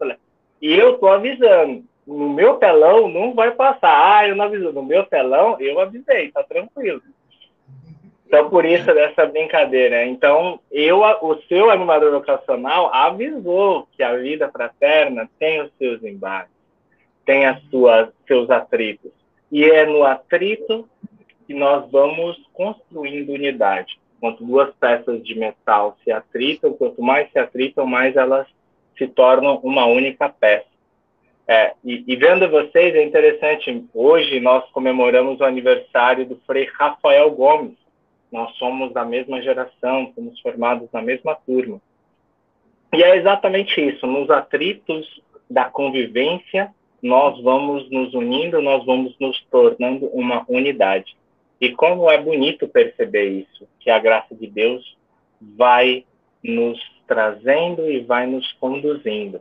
E 0.61 0.73
eu 0.73 0.99
tô 0.99 1.09
avisando. 1.09 1.85
No 2.07 2.28
meu 2.28 2.57
telão 2.57 3.09
não 3.09 3.35
vai 3.35 3.50
passar. 3.52 4.19
Ah, 4.19 4.28
eu 4.28 4.37
não 4.37 4.45
aviso. 4.45 4.73
No 4.73 4.83
meu 4.83 5.04
telão 5.04 5.57
eu 5.59 5.81
avisei, 5.81 6.31
tá 6.31 6.43
tranquilo. 6.43 7.00
Então, 8.34 8.50
por 8.50 8.64
isso 8.64 8.86
dessa 8.86 9.26
brincadeira. 9.26 10.04
Então, 10.04 10.58
eu, 10.72 11.02
o 11.22 11.40
seu 11.48 11.70
animador 11.70 12.10
vocacional 12.10 12.92
avisou 12.92 13.86
que 13.92 14.02
a 14.02 14.16
vida 14.16 14.50
fraterna 14.50 15.30
tem 15.38 15.62
os 15.62 15.70
seus 15.78 16.02
embates, 16.02 16.50
tem 17.24 17.46
as 17.46 17.62
suas, 17.70 18.08
seus 18.26 18.50
atritos. 18.50 19.12
E 19.52 19.62
é 19.62 19.86
no 19.86 20.02
atrito 20.02 20.88
que 21.46 21.54
nós 21.54 21.88
vamos 21.92 22.36
construindo 22.52 23.30
unidade. 23.30 24.00
Quanto 24.18 24.44
duas 24.44 24.74
peças 24.80 25.22
de 25.22 25.38
metal 25.38 25.96
se 26.02 26.10
atritam, 26.10 26.72
quanto 26.72 27.00
mais 27.00 27.30
se 27.30 27.38
atritam, 27.38 27.86
mais 27.86 28.16
elas 28.16 28.48
se 28.98 29.06
tornam 29.06 29.60
uma 29.62 29.86
única 29.86 30.28
peça. 30.28 30.66
É, 31.46 31.74
e, 31.84 32.02
e, 32.04 32.16
vendo 32.16 32.50
vocês, 32.50 32.96
é 32.96 33.04
interessante, 33.04 33.84
hoje 33.94 34.40
nós 34.40 34.68
comemoramos 34.72 35.38
o 35.38 35.44
aniversário 35.44 36.26
do 36.26 36.40
Frei 36.44 36.68
Rafael 36.76 37.30
Gomes. 37.30 37.83
Nós 38.34 38.52
somos 38.56 38.92
da 38.92 39.04
mesma 39.04 39.40
geração, 39.40 40.10
fomos 40.12 40.40
formados 40.40 40.88
na 40.92 41.00
mesma 41.00 41.36
turma. 41.36 41.80
E 42.92 43.00
é 43.00 43.16
exatamente 43.16 43.80
isso, 43.80 44.08
nos 44.08 44.28
atritos 44.28 45.22
da 45.48 45.66
convivência, 45.66 46.74
nós 47.00 47.40
vamos 47.40 47.88
nos 47.92 48.12
unindo, 48.12 48.60
nós 48.60 48.84
vamos 48.84 49.16
nos 49.20 49.40
tornando 49.52 50.06
uma 50.06 50.44
unidade. 50.48 51.16
E 51.60 51.70
como 51.70 52.10
é 52.10 52.20
bonito 52.20 52.66
perceber 52.66 53.28
isso, 53.28 53.68
que 53.78 53.88
a 53.88 54.00
graça 54.00 54.34
de 54.34 54.48
Deus 54.48 54.96
vai 55.40 56.04
nos 56.42 56.80
trazendo 57.06 57.88
e 57.88 58.00
vai 58.00 58.26
nos 58.26 58.50
conduzindo. 58.54 59.40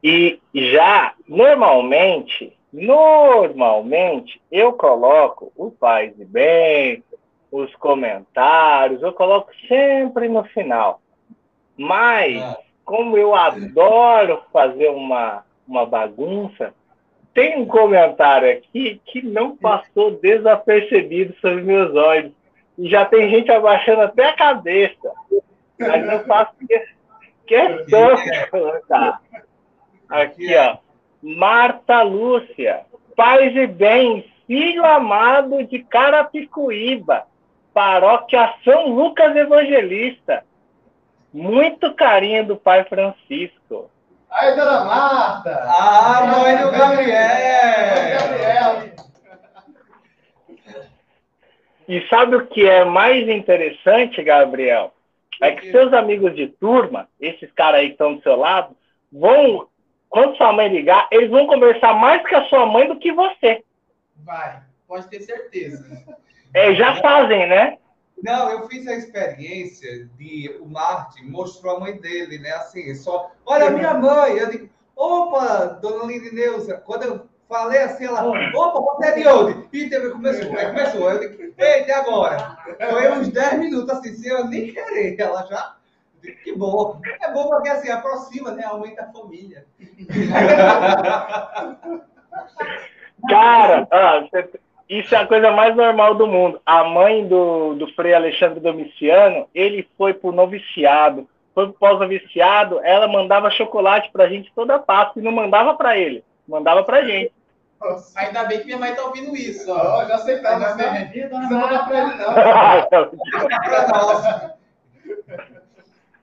E 0.00 0.38
já, 0.54 1.12
normalmente, 1.26 2.56
normalmente, 2.72 4.40
eu 4.48 4.74
coloco 4.74 5.52
o 5.56 5.72
paz 5.72 6.12
e 6.20 6.24
bem, 6.24 7.02
os 7.50 7.74
comentários, 7.76 9.02
eu 9.02 9.12
coloco 9.12 9.50
sempre 9.66 10.28
no 10.28 10.44
final. 10.44 11.00
Mas, 11.76 12.42
ah. 12.42 12.58
como 12.84 13.16
eu 13.16 13.34
adoro 13.34 14.42
fazer 14.52 14.88
uma, 14.88 15.44
uma 15.66 15.86
bagunça, 15.86 16.74
tem 17.32 17.56
um 17.56 17.66
comentário 17.66 18.50
aqui 18.50 19.00
que 19.06 19.22
não 19.22 19.56
passou 19.56 20.10
desapercebido 20.10 21.34
sobre 21.40 21.62
meus 21.62 21.94
olhos. 21.94 22.32
E 22.76 22.88
já 22.90 23.04
tem 23.04 23.30
gente 23.30 23.50
abaixando 23.50 24.02
até 24.02 24.28
a 24.28 24.36
cabeça. 24.36 25.12
Mas 25.78 26.12
eu 26.12 26.24
faço 26.24 26.52
questão 27.46 28.14
de 28.14 28.46
colocar. 28.50 29.20
Aqui, 30.08 30.56
ó. 30.56 30.78
Marta 31.22 32.02
Lúcia. 32.02 32.82
Paz 33.14 33.54
e 33.54 33.66
bem, 33.68 34.32
filho 34.48 34.84
amado 34.84 35.62
de 35.64 35.80
Carapicuíba, 35.84 37.27
paróquia 37.78 38.54
São 38.64 38.88
Lucas 38.88 39.36
Evangelista. 39.36 40.44
Muito 41.32 41.94
carinho 41.94 42.44
do 42.44 42.56
pai 42.56 42.82
Francisco. 42.82 43.88
Aí, 44.28 44.56
dona 44.56 44.84
Marta! 44.84 45.62
Ah, 45.64 46.26
mãe 46.26 46.56
do 46.56 46.72
Gabriel! 46.72 48.18
Gabriel! 48.18 48.98
E 51.86 52.04
sabe 52.08 52.34
o 52.34 52.46
que 52.48 52.68
é 52.68 52.84
mais 52.84 53.28
interessante, 53.28 54.24
Gabriel? 54.24 54.92
É 55.40 55.52
que 55.52 55.70
seus 55.70 55.92
amigos 55.92 56.34
de 56.34 56.48
turma, 56.48 57.08
esses 57.20 57.52
caras 57.52 57.78
aí 57.78 57.86
que 57.86 57.92
estão 57.92 58.16
do 58.16 58.22
seu 58.22 58.34
lado, 58.34 58.76
vão, 59.12 59.68
quando 60.08 60.36
sua 60.36 60.52
mãe 60.52 60.66
ligar, 60.66 61.06
eles 61.12 61.30
vão 61.30 61.46
conversar 61.46 61.94
mais 61.94 62.28
com 62.28 62.34
a 62.34 62.44
sua 62.46 62.66
mãe 62.66 62.88
do 62.88 62.98
que 62.98 63.12
você. 63.12 63.62
Vai, 64.16 64.62
pode 64.88 65.08
ter 65.08 65.20
certeza. 65.20 66.18
É, 66.54 66.74
já 66.74 66.96
fazem, 66.96 67.48
né? 67.48 67.78
Não, 68.22 68.50
eu 68.50 68.68
fiz 68.68 68.86
a 68.86 68.94
experiência 68.94 70.06
de 70.16 70.56
o 70.60 70.66
Martin 70.66 71.24
mostrou 71.24 71.76
a 71.76 71.80
mãe 71.80 72.00
dele, 72.00 72.38
né? 72.38 72.50
Assim, 72.52 72.94
só, 72.94 73.30
olha 73.46 73.66
a 73.66 73.70
minha 73.70 73.94
mãe. 73.94 74.38
Eu 74.38 74.50
digo, 74.50 74.68
opa, 74.96 75.66
dona 75.80 76.04
Lindineuza. 76.04 76.78
Quando 76.84 77.04
eu 77.04 77.26
falei 77.48 77.78
assim, 77.80 78.06
ela, 78.06 78.26
opa, 78.26 78.80
você 78.80 79.06
é 79.06 79.12
de 79.12 79.28
onde? 79.28 79.68
E 79.72 79.88
teve, 79.88 80.10
começou, 80.10 80.56
aí 80.56 80.66
começou. 80.66 81.12
Eu 81.12 81.20
digo, 81.20 81.54
eita, 81.56 81.96
agora? 81.96 82.58
Foi 82.90 83.12
uns 83.12 83.28
10 83.28 83.58
minutos 83.60 83.90
assim, 83.90 84.14
sem 84.14 84.32
eu 84.32 84.46
nem 84.46 84.72
querer. 84.72 85.18
Ela 85.18 85.46
já. 85.46 85.76
Que 86.42 86.52
bom. 86.52 87.00
É 87.22 87.32
bom 87.32 87.48
porque 87.48 87.68
assim, 87.68 87.90
aproxima, 87.90 88.50
né? 88.50 88.64
Aumenta 88.64 89.02
a 89.02 89.12
família. 89.12 89.64
Cara, 93.28 93.86
ah, 93.90 94.20
você 94.20 94.48
isso 94.88 95.14
é 95.14 95.18
a 95.18 95.26
coisa 95.26 95.50
mais 95.50 95.76
normal 95.76 96.14
do 96.14 96.26
mundo. 96.26 96.58
A 96.64 96.82
mãe 96.84 97.26
do, 97.26 97.74
do 97.74 97.92
Frei 97.92 98.14
Alexandre 98.14 98.58
Domiciano, 98.58 99.46
ele 99.54 99.86
foi 99.98 100.14
pro 100.14 100.32
noviciado, 100.32 101.28
foi 101.54 101.66
pro 101.66 101.74
pós-noviciado, 101.74 102.80
ela 102.82 103.06
mandava 103.06 103.50
chocolate 103.50 104.10
pra 104.10 104.28
gente 104.28 104.50
toda 104.54 104.78
Páscoa 104.78 105.20
e 105.20 105.24
não 105.24 105.32
mandava 105.32 105.74
pra 105.74 105.98
ele, 105.98 106.24
mandava 106.46 106.82
pra 106.82 107.02
gente. 107.02 107.30
Nossa. 107.78 108.18
Ainda 108.18 108.44
bem 108.44 108.60
que 108.60 108.64
minha 108.64 108.78
mãe 108.78 108.94
tá 108.94 109.04
ouvindo 109.04 109.36
isso. 109.36 109.70
Ó. 109.70 109.74
Oh, 109.74 110.06
já 110.08 110.14
aceitava, 110.14 110.74
tá? 110.76 111.06
Não 111.30 111.60
mandar 111.60 111.86
pra 111.86 112.00
ele, 112.00 112.14
não. 112.14 112.32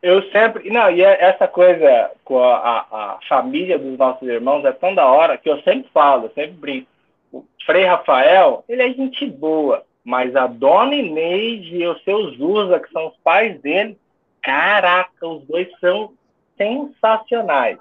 Eu 0.02 0.22
sempre. 0.32 0.70
Não, 0.70 0.90
e 0.92 1.02
é 1.02 1.24
essa 1.24 1.48
coisa 1.48 2.12
com 2.24 2.44
a, 2.44 2.58
a, 2.58 2.86
a 2.92 3.20
família 3.28 3.80
dos 3.80 3.98
nossos 3.98 4.28
irmãos 4.28 4.64
é 4.64 4.72
tão 4.72 4.94
da 4.94 5.08
hora 5.08 5.36
que 5.36 5.50
eu 5.50 5.60
sempre 5.64 5.90
falo, 5.92 6.26
eu 6.26 6.32
sempre 6.36 6.52
brinco 6.52 6.88
o 7.36 7.46
Frei 7.66 7.86
Rafael, 7.86 8.64
ele 8.68 8.82
é 8.82 8.90
gente 8.94 9.26
boa, 9.26 9.86
mas 10.04 10.36
a 10.36 10.48
dona 10.48 10.96
Inês 10.96 11.66
e 11.72 11.86
os 11.86 12.04
seus 12.04 12.40
Usa, 12.40 12.80
que 12.80 12.92
são 12.92 13.08
os 13.08 13.18
pais 13.18 13.60
dele, 13.62 13.98
caraca, 14.42 15.28
os 15.28 15.44
dois 15.44 15.68
são 15.80 16.14
sensacionais. 16.58 17.78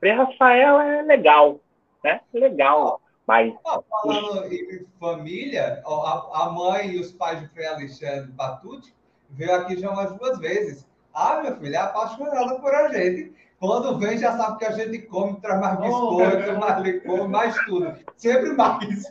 Frei 0.00 0.12
Rafael 0.12 0.80
é 0.80 1.02
legal, 1.02 1.60
né? 2.02 2.20
Legal. 2.32 3.00
Mas. 3.26 3.54
Ah, 3.66 3.80
falando 3.90 4.46
em 4.46 4.86
família, 4.98 5.82
a, 5.84 6.44
a, 6.44 6.50
mãe 6.50 6.92
e 6.92 6.98
os 6.98 7.12
pais 7.12 7.40
de 7.40 7.48
Frei 7.48 7.66
Alexandre 7.66 8.32
Batucci 8.32 8.94
veio 9.28 9.54
aqui 9.54 9.78
já 9.78 9.90
umas 9.90 10.16
duas 10.16 10.38
vezes. 10.38 10.87
Ah, 11.20 11.42
meu 11.42 11.56
filho, 11.56 11.74
é 11.74 11.78
apaixonada 11.78 12.60
por 12.60 12.72
a 12.72 12.88
gente. 12.90 13.32
Quando 13.58 13.98
vem, 13.98 14.18
já 14.18 14.36
sabe 14.36 14.58
que 14.58 14.64
a 14.66 14.70
gente 14.70 14.98
come, 15.06 15.40
traz 15.40 15.60
mais 15.60 15.80
biscoito, 15.80 16.52
oh, 16.54 16.58
mais 16.60 16.82
licor, 16.84 17.28
mais 17.28 17.56
tudo. 17.64 17.92
Sempre 18.16 18.52
mais. 18.52 19.04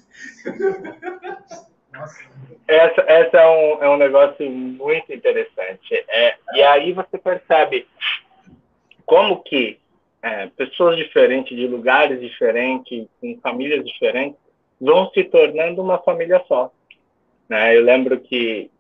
Essa, 2.66 3.02
essa 3.02 3.38
é, 3.38 3.48
um, 3.50 3.84
é 3.84 3.90
um 3.90 3.98
negócio 3.98 4.50
muito 4.50 5.12
interessante. 5.12 6.06
É, 6.08 6.38
e 6.54 6.64
aí 6.64 6.94
você 6.94 7.18
percebe 7.18 7.86
como 9.06 9.44
que 9.44 9.78
é, 10.22 10.48
pessoas 10.48 10.96
diferentes, 10.96 11.58
de 11.58 11.68
lugares 11.68 12.22
diferentes, 12.22 13.06
com 13.20 13.38
famílias 13.42 13.84
diferentes, 13.84 14.40
vão 14.80 15.10
se 15.12 15.26
tornando 15.26 15.82
uma 15.82 15.98
família 15.98 16.42
só. 16.48 16.72
Né? 17.50 17.76
Eu 17.76 17.84
lembro 17.84 18.18
que 18.22 18.72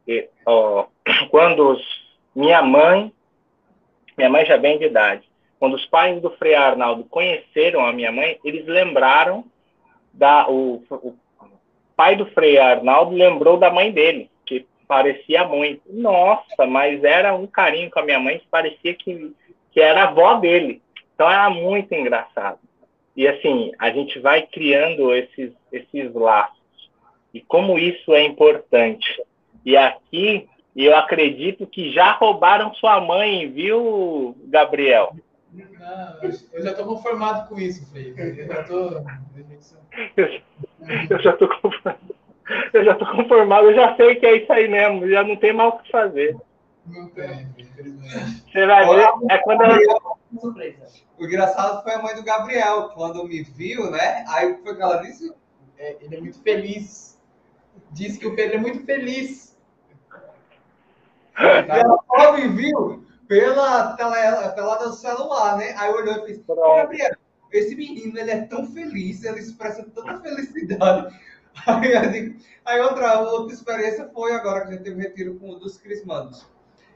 ó, 0.45 0.85
quando 1.29 1.71
os, 1.71 2.07
minha 2.33 2.61
mãe, 2.61 3.11
minha 4.17 4.29
mãe 4.29 4.45
já 4.45 4.57
bem 4.57 4.79
de 4.79 4.85
idade, 4.85 5.29
quando 5.59 5.75
os 5.75 5.85
pais 5.85 6.21
do 6.21 6.31
Frei 6.31 6.55
Arnaldo 6.55 7.03
conheceram 7.05 7.85
a 7.85 7.93
minha 7.93 8.11
mãe, 8.11 8.39
eles 8.43 8.65
lembraram 8.65 9.45
da 10.13 10.49
o, 10.49 10.83
o 10.89 11.15
pai 11.95 12.15
do 12.15 12.25
Frei 12.27 12.57
Arnaldo 12.57 13.15
lembrou 13.15 13.57
da 13.57 13.71
mãe 13.71 13.91
dele, 13.91 14.29
que 14.45 14.65
parecia 14.87 15.43
muito. 15.45 15.81
Nossa, 15.87 16.65
mas 16.67 17.03
era 17.03 17.35
um 17.35 17.47
carinho 17.47 17.89
com 17.89 17.99
a 17.99 18.03
minha 18.03 18.19
mãe 18.19 18.39
que 18.39 18.47
parecia 18.47 18.93
que, 18.93 19.33
que 19.71 19.81
era 19.81 20.01
a 20.01 20.09
avó 20.09 20.35
dele. 20.35 20.81
Então 21.13 21.29
era 21.29 21.49
muito 21.49 21.93
engraçado. 21.93 22.59
E 23.15 23.27
assim, 23.27 23.71
a 23.79 23.89
gente 23.89 24.19
vai 24.19 24.43
criando 24.45 25.13
esses, 25.13 25.51
esses 25.71 26.13
laços. 26.13 26.55
E 27.33 27.41
como 27.41 27.79
isso 27.79 28.13
é 28.13 28.23
importante. 28.23 29.23
E 29.65 29.75
aqui, 29.75 30.47
eu 30.85 30.95
acredito 30.95 31.65
que 31.65 31.91
já 31.91 32.11
roubaram 32.11 32.73
sua 32.75 33.01
mãe, 33.01 33.49
viu, 33.49 34.35
Gabriel? 34.45 35.15
Não, 35.51 36.23
eu 36.53 36.61
já 36.61 36.71
estou 36.71 36.85
conformado 36.85 37.49
com 37.49 37.59
isso, 37.59 37.89
Felipe. 37.91 38.21
Eu 38.21 38.47
já 38.47 38.61
estou. 38.61 39.05
Eu 41.09 41.19
já 41.19 41.31
estou 41.31 41.49
conformado. 41.49 41.99
Eu 42.73 42.85
já 42.85 42.93
estou 42.93 43.07
conformado, 43.11 43.67
eu 43.67 43.75
já 43.75 43.95
sei 43.97 44.15
que 44.15 44.25
é 44.25 44.37
isso 44.37 44.53
aí 44.53 44.69
mesmo, 44.69 45.09
já 45.09 45.21
não 45.23 45.35
tem 45.35 45.51
mal 45.51 45.69
o 45.69 45.79
que 45.79 45.91
fazer. 45.91 46.37
Não 46.85 47.09
tem, 47.09 47.47
infelizmente. 47.57 48.43
Você 48.49 48.65
vai 48.65 48.85
ver, 48.85 49.09
é 49.29 49.37
quando 49.39 49.63
ela. 49.63 49.99
O 51.17 51.25
engraçado 51.25 51.83
foi 51.83 51.93
a 51.93 52.01
mãe 52.01 52.15
do 52.15 52.23
Gabriel, 52.23 52.89
quando 52.89 53.23
me 53.25 53.43
viu, 53.43 53.91
né? 53.91 54.23
Aí 54.29 54.57
foi 54.63 54.75
que 54.75 54.81
ela 54.81 54.97
disse. 54.97 55.33
É, 55.77 55.97
ele 56.01 56.15
é 56.15 56.19
muito 56.21 56.41
feliz. 56.41 57.19
Diz 57.91 58.17
que 58.17 58.27
o 58.27 58.35
Pedro 58.35 58.55
é 58.55 58.59
muito 58.59 58.85
feliz. 58.85 59.56
E 61.39 61.79
ela 61.79 61.97
só 62.07 62.33
me 62.33 62.47
viu 62.47 63.03
pela 63.27 63.93
tela, 63.93 64.49
tela 64.49 64.75
do 64.77 64.93
celular, 64.93 65.57
né? 65.57 65.75
Aí 65.77 65.91
olhou 65.91 66.15
e 66.17 66.25
fez, 66.25 66.41
Gabriel, 66.47 67.15
esse 67.51 67.75
menino, 67.75 68.17
ele 68.17 68.31
é 68.31 68.41
tão 68.41 68.65
feliz, 68.65 69.23
ele 69.23 69.39
expressa 69.39 69.85
tanta 69.93 70.19
felicidade. 70.19 71.15
Aí, 71.65 72.11
digo, 72.11 72.39
aí 72.63 72.79
outra, 72.81 73.19
outra 73.19 73.51
experiência 73.51 74.07
foi 74.13 74.31
agora 74.31 74.61
que 74.61 74.67
a 74.67 74.71
gente 74.73 74.83
teve 74.83 74.95
um 74.95 74.99
retiro 74.99 75.39
com 75.39 75.53
um 75.53 75.57
dos 75.57 75.75
crismandos. 75.79 76.45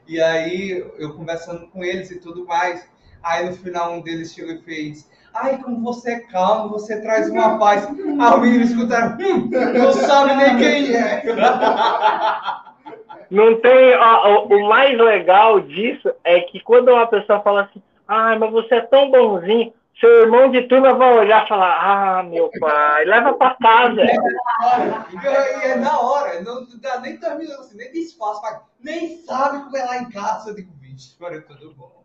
E 0.06 0.22
aí, 0.22 0.86
eu 0.98 1.14
conversando 1.16 1.66
com 1.66 1.82
eles 1.82 2.12
e 2.12 2.20
tudo 2.20 2.46
mais, 2.46 2.88
aí 3.24 3.44
no 3.44 3.56
final 3.56 3.94
um 3.94 4.00
deles 4.00 4.32
chegou 4.32 4.54
e 4.54 4.62
fez, 4.62 5.10
ai, 5.34 5.60
como 5.60 5.82
você 5.82 6.12
é 6.12 6.20
calmo, 6.20 6.68
você 6.68 7.00
traz 7.00 7.28
uma 7.28 7.58
paz. 7.58 7.88
Aí 7.88 7.94
o 8.34 8.40
menino 8.40 8.62
escutaram, 8.62 9.16
hum, 9.18 9.50
não 9.50 9.92
sabe 9.92 10.36
nem 10.36 10.56
quem 10.56 10.94
é. 10.94 11.24
Não 13.32 13.58
tem. 13.58 13.96
Ó, 13.96 14.44
o, 14.44 14.68
mais 14.68 14.96
legal 14.98 15.58
disso 15.60 16.14
é 16.22 16.40
que 16.40 16.60
quando 16.60 16.90
uma 16.90 17.06
pessoa 17.06 17.40
fala 17.40 17.62
assim, 17.62 17.82
ah, 18.06 18.38
mas 18.38 18.52
você 18.52 18.74
é 18.74 18.80
tão 18.82 19.10
bonzinho, 19.10 19.72
seu 19.98 20.24
irmão 20.24 20.50
de 20.50 20.68
turma 20.68 20.92
vai 20.92 21.16
olhar 21.16 21.46
e 21.46 21.48
falar, 21.48 21.78
ah, 21.80 22.22
meu 22.24 22.50
pai, 22.60 23.06
leva 23.06 23.32
para 23.32 23.54
casa. 23.54 24.02
E 24.02 25.66
é 25.66 25.76
na 25.76 25.98
hora, 25.98 26.42
não 26.42 26.66
dá 26.78 27.00
nem 27.00 27.16
dois 27.16 27.38
minutos, 27.38 27.66
assim, 27.68 27.78
nem 27.78 27.90
tem 27.90 28.02
espaço, 28.02 28.42
nem 28.78 29.16
sabe 29.22 29.64
como 29.64 29.78
é 29.78 29.82
lá 29.82 29.96
em 29.96 30.10
casa. 30.10 30.50
Eu 30.50 30.54
digo, 30.54 30.70
bicho, 30.72 31.16
agora 31.18 31.40
tudo 31.40 31.72
bom. 31.74 32.02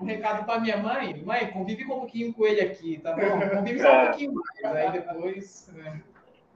Um 0.00 0.06
recado 0.06 0.46
para 0.46 0.60
minha 0.60 0.78
mãe, 0.78 1.22
mãe, 1.22 1.50
convive 1.50 1.84
com 1.84 1.96
um 1.96 2.00
pouquinho 2.00 2.32
com 2.32 2.46
ele 2.46 2.62
aqui, 2.62 2.98
tá 3.02 3.12
bom? 3.12 3.38
Convive 3.54 3.80
só 3.80 3.88
um 3.88 3.96
é. 3.96 4.06
pouquinho 4.06 4.32
mais, 4.32 4.76
aí 4.76 4.92
depois. 4.92 5.70
Né? 5.74 6.00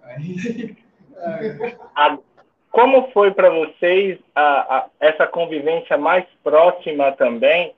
Aí... 0.02 0.76
Como 2.76 3.10
foi 3.12 3.30
para 3.30 3.48
vocês 3.48 4.18
a, 4.34 4.76
a, 4.76 4.86
essa 5.00 5.26
convivência 5.26 5.96
mais 5.96 6.26
próxima 6.44 7.10
também 7.12 7.72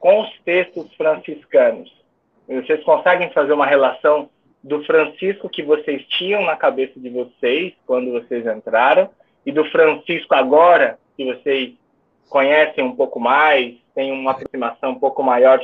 com 0.00 0.22
os 0.22 0.40
textos 0.40 0.90
franciscanos? 0.94 1.94
Vocês 2.48 2.82
conseguem 2.82 3.30
fazer 3.32 3.52
uma 3.52 3.66
relação 3.66 4.30
do 4.64 4.82
Francisco 4.84 5.50
que 5.50 5.62
vocês 5.62 6.02
tinham 6.16 6.46
na 6.46 6.56
cabeça 6.56 6.98
de 6.98 7.10
vocês 7.10 7.74
quando 7.86 8.10
vocês 8.10 8.46
entraram 8.46 9.10
e 9.44 9.52
do 9.52 9.66
Francisco 9.66 10.34
agora 10.34 10.98
que 11.14 11.26
vocês 11.26 11.74
conhecem 12.30 12.82
um 12.82 12.96
pouco 12.96 13.20
mais, 13.20 13.76
têm 13.94 14.10
uma 14.12 14.30
aproximação 14.30 14.92
um 14.92 14.98
pouco 14.98 15.22
maior, 15.22 15.60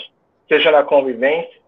seja 0.47 0.71
na 0.71 0.85
convivência, 0.85 1.59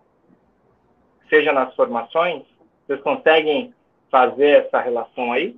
seja 1.31 1.51
nas 1.51 1.75
formações? 1.75 2.43
Vocês 2.87 3.01
conseguem 3.01 3.73
fazer 4.11 4.67
essa 4.67 4.79
relação 4.81 5.33
aí? 5.33 5.57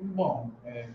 Bom, 0.00 0.50
é, 0.64 0.88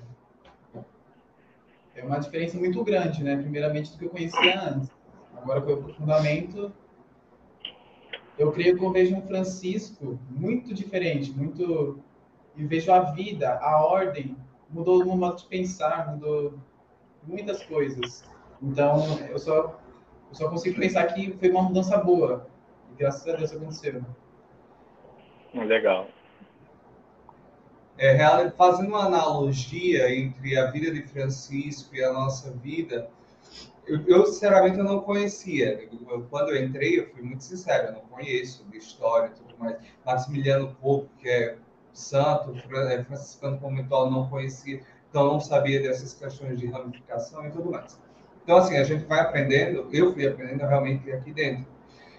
é 1.95 2.03
uma 2.03 2.19
diferença 2.19 2.57
muito 2.57 2.83
grande, 2.83 3.23
né? 3.23 3.35
Primeiramente 3.35 3.91
do 3.91 3.97
que 3.97 4.05
eu 4.05 4.09
conhecia 4.09 4.61
antes. 4.61 4.89
Agora 5.35 5.61
com 5.61 5.71
o 5.71 5.73
aprofundamento, 5.73 6.71
eu 8.37 8.51
creio 8.51 8.77
que 8.77 8.83
eu 8.83 8.91
vejo 8.91 9.15
um 9.15 9.21
Francisco 9.21 10.17
muito 10.29 10.73
diferente, 10.73 11.31
muito 11.31 11.99
e 12.55 12.65
vejo 12.65 12.91
a 12.91 13.11
vida, 13.11 13.59
a 13.59 13.83
ordem 13.83 14.37
mudou 14.69 15.03
o 15.03 15.17
modo 15.17 15.37
de 15.37 15.45
pensar, 15.47 16.13
mudou 16.13 16.53
muitas 17.23 17.63
coisas. 17.63 18.23
Então, 18.61 19.19
eu 19.29 19.37
só 19.37 19.79
eu 20.29 20.35
só 20.35 20.49
consigo 20.49 20.79
pensar 20.79 21.05
que 21.07 21.31
foi 21.33 21.49
uma 21.49 21.63
mudança 21.63 21.97
boa. 21.97 22.47
E 22.91 22.95
graças 22.95 23.27
a 23.27 23.35
Deus 23.35 23.51
aconteceu. 23.51 24.01
Legal 25.53 26.07
é, 27.97 28.49
fazendo 28.51 28.89
uma 28.89 29.05
analogia 29.05 30.13
entre 30.13 30.57
a 30.57 30.71
vida 30.71 30.91
de 30.91 31.03
Francisco 31.03 31.95
e 31.95 32.03
a 32.03 32.11
nossa 32.11 32.51
vida, 32.51 33.09
eu, 33.85 34.01
eu 34.07 34.25
sinceramente 34.25 34.77
eu 34.77 34.83
não 34.83 35.01
conhecia. 35.01 35.87
Eu, 36.09 36.23
quando 36.29 36.49
eu 36.49 36.63
entrei, 36.63 36.99
eu 36.99 37.09
fui 37.09 37.21
muito 37.21 37.43
sincero, 37.43 37.87
eu 37.87 37.93
não 37.93 38.01
conheço 38.01 38.65
de 38.69 38.77
história 38.77 39.27
e 39.27 39.31
tudo 39.31 39.55
mais. 39.57 39.77
Maximiliano 40.05 40.75
Pope, 40.81 41.09
que 41.19 41.29
é 41.29 41.57
santo, 41.91 42.53
é, 42.89 43.03
franciscano 43.03 43.59
conventual, 43.59 44.09
não 44.09 44.27
conhecia, 44.27 44.81
então 45.09 45.27
não 45.27 45.39
sabia 45.39 45.81
dessas 45.81 46.13
questões 46.13 46.59
de 46.59 46.67
ramificação 46.67 47.45
e 47.45 47.51
tudo 47.51 47.69
mais. 47.69 47.99
Então, 48.43 48.57
assim, 48.57 48.77
a 48.77 48.83
gente 48.83 49.05
vai 49.05 49.19
aprendendo, 49.19 49.87
eu 49.91 50.13
fui 50.13 50.27
aprendendo 50.27 50.65
realmente 50.65 51.09
aqui 51.11 51.31
dentro. 51.31 51.65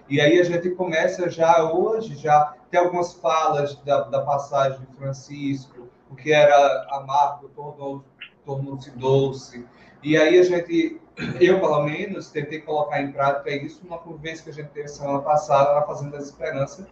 E 0.09 0.21
aí 0.21 0.39
a 0.39 0.45
gente 0.45 0.71
começa 0.71 1.29
já 1.29 1.71
hoje, 1.71 2.15
já 2.15 2.55
tem 2.75 2.81
algumas 2.81 3.15
falas 3.15 3.77
da, 3.85 4.01
da 4.01 4.23
passagem 4.23 4.81
de 4.81 4.97
Francisco, 4.97 5.89
o 6.11 6.17
que 6.17 6.33
era 6.33 6.85
amargo 6.91 7.49
tornou-se 7.51 8.05
tornou 8.45 8.77
doce. 8.97 9.65
E 10.03 10.17
aí 10.17 10.41
a 10.41 10.43
gente, 10.43 11.01
eu 11.41 11.61
pelo 11.61 11.85
menos, 11.85 12.33
tentei 12.33 12.61
colocar 12.61 13.01
em 13.01 13.13
prática 13.13 13.49
isso 13.55 13.81
numa 13.85 13.99
convivência 13.99 14.43
que 14.43 14.51
a 14.51 14.53
gente 14.53 14.71
teve 14.71 14.89
semana 14.89 15.21
passada 15.21 15.73
na 15.73 15.83
Fazenda 15.83 16.17
das 16.17 16.25
Esperanças 16.27 16.89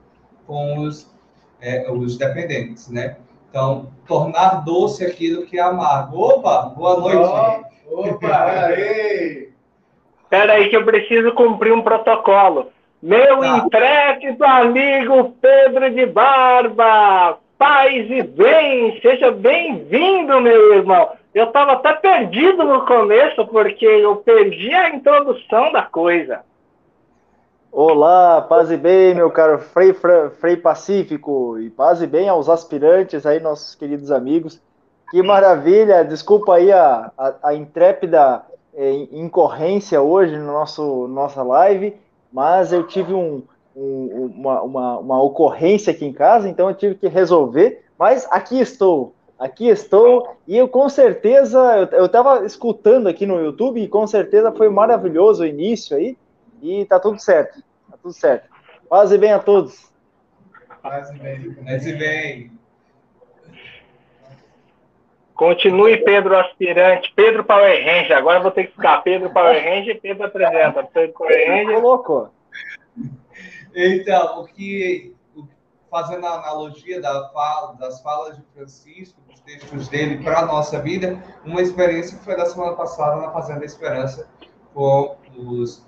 com 0.46 0.78
os, 0.78 1.12
é, 1.60 1.90
os 1.90 2.16
dependentes, 2.16 2.88
né? 2.88 3.16
Então, 3.50 3.92
tornar 4.06 4.64
doce 4.64 5.04
aquilo 5.04 5.46
que 5.46 5.58
é 5.58 5.62
amargo. 5.62 6.16
Opa, 6.16 6.62
boa 6.76 7.00
noite. 7.00 7.66
Oh, 7.90 8.08
opa, 8.08 8.44
aí. 8.44 9.50
Espera 10.22 10.52
aí 10.52 10.70
que 10.70 10.76
eu 10.76 10.84
preciso 10.84 11.34
cumprir 11.34 11.72
um 11.72 11.82
protocolo. 11.82 12.70
Meu 13.02 13.40
tá. 13.40 13.58
intrépido 13.58 14.44
amigo 14.44 15.34
Pedro 15.40 15.90
de 15.90 16.06
Barba, 16.06 17.36
paz 17.58 18.08
e 18.08 18.22
bem, 18.22 19.00
seja 19.00 19.32
bem-vindo, 19.32 20.40
meu 20.40 20.74
irmão. 20.74 21.10
Eu 21.34 21.46
estava 21.46 21.72
até 21.72 21.94
perdido 21.94 22.62
no 22.62 22.86
começo, 22.86 23.44
porque 23.48 23.84
eu 23.84 24.16
perdi 24.18 24.72
a 24.72 24.90
introdução 24.90 25.72
da 25.72 25.82
coisa. 25.82 26.42
Olá, 27.72 28.40
paz 28.42 28.70
e 28.70 28.76
bem, 28.76 29.16
meu 29.16 29.32
caro 29.32 29.58
Frei, 29.58 29.92
Frei 30.38 30.56
Pacífico, 30.56 31.58
e 31.58 31.70
paz 31.70 32.00
e 32.02 32.06
bem 32.06 32.28
aos 32.28 32.48
aspirantes 32.48 33.26
aí, 33.26 33.40
nossos 33.40 33.74
queridos 33.74 34.12
amigos. 34.12 34.62
Que 35.10 35.20
maravilha, 35.24 36.04
desculpa 36.04 36.54
aí 36.54 36.70
a, 36.70 37.10
a, 37.18 37.34
a 37.48 37.54
intrépida 37.54 38.42
eh, 38.72 39.08
incorrência 39.10 40.00
hoje 40.00 40.38
no 40.38 40.52
nosso 40.52 41.08
nossa 41.08 41.42
live, 41.42 41.96
mas 42.32 42.72
eu 42.72 42.86
tive 42.86 43.12
um, 43.12 43.42
um, 43.76 44.32
uma, 44.34 44.62
uma, 44.62 44.98
uma 44.98 45.22
ocorrência 45.22 45.92
aqui 45.92 46.04
em 46.04 46.12
casa, 46.12 46.48
então 46.48 46.68
eu 46.68 46.74
tive 46.74 46.94
que 46.94 47.08
resolver, 47.08 47.84
mas 47.98 48.26
aqui 48.30 48.60
estou, 48.60 49.14
aqui 49.38 49.68
estou, 49.68 50.36
e 50.46 50.56
eu 50.56 50.68
com 50.68 50.88
certeza, 50.88 51.88
eu 51.92 52.06
estava 52.06 52.44
escutando 52.44 53.08
aqui 53.08 53.26
no 53.26 53.40
YouTube, 53.40 53.80
e 53.80 53.88
com 53.88 54.06
certeza 54.06 54.52
foi 54.52 54.68
maravilhoso 54.68 55.42
o 55.42 55.46
início 55.46 55.96
aí, 55.96 56.16
e 56.62 56.84
tá 56.84 56.98
tudo 56.98 57.18
certo, 57.20 57.62
tá 57.90 57.96
tudo 58.00 58.14
certo. 58.14 58.48
Paz 58.88 59.10
e 59.10 59.18
bem 59.18 59.32
a 59.32 59.38
todos. 59.38 59.90
Paz 60.82 61.10
e 61.10 61.18
bem. 61.18 61.54
Paz 61.54 61.86
e 61.86 61.92
bem. 61.92 62.61
Continue 65.42 65.96
Pedro 66.04 66.38
aspirante, 66.38 67.12
Pedro 67.16 67.42
Power 67.42 67.84
Ranger. 67.84 68.16
Agora 68.16 68.38
vou 68.38 68.52
ter 68.52 68.68
que 68.68 68.74
ficar 68.74 69.02
Pedro 69.02 69.28
Power 69.30 69.60
Ranger 69.60 69.96
e 69.96 70.00
Pedro 70.00 70.26
apresenta. 70.26 70.84
Pedro 70.84 71.14
Power 71.14 71.48
Ranger. 71.48 71.80
Colocou. 71.80 72.30
Então, 73.74 74.40
o 74.40 74.46
que 74.46 75.12
fazendo 75.90 76.26
a 76.26 76.34
analogia 76.34 77.00
da 77.00 77.28
fala, 77.30 77.74
das 77.74 78.00
falas 78.02 78.36
de 78.36 78.42
Francisco, 78.54 79.20
dos 79.28 79.40
textos 79.40 79.88
dele 79.88 80.22
para 80.22 80.42
a 80.42 80.46
nossa 80.46 80.80
vida, 80.80 81.20
uma 81.44 81.60
experiência 81.60 82.16
que 82.16 82.24
foi 82.24 82.36
da 82.36 82.46
semana 82.46 82.76
passada 82.76 83.20
na 83.20 83.32
Fazenda 83.32 83.64
Esperança 83.64 84.28
com 84.72 85.16
os, 85.36 85.84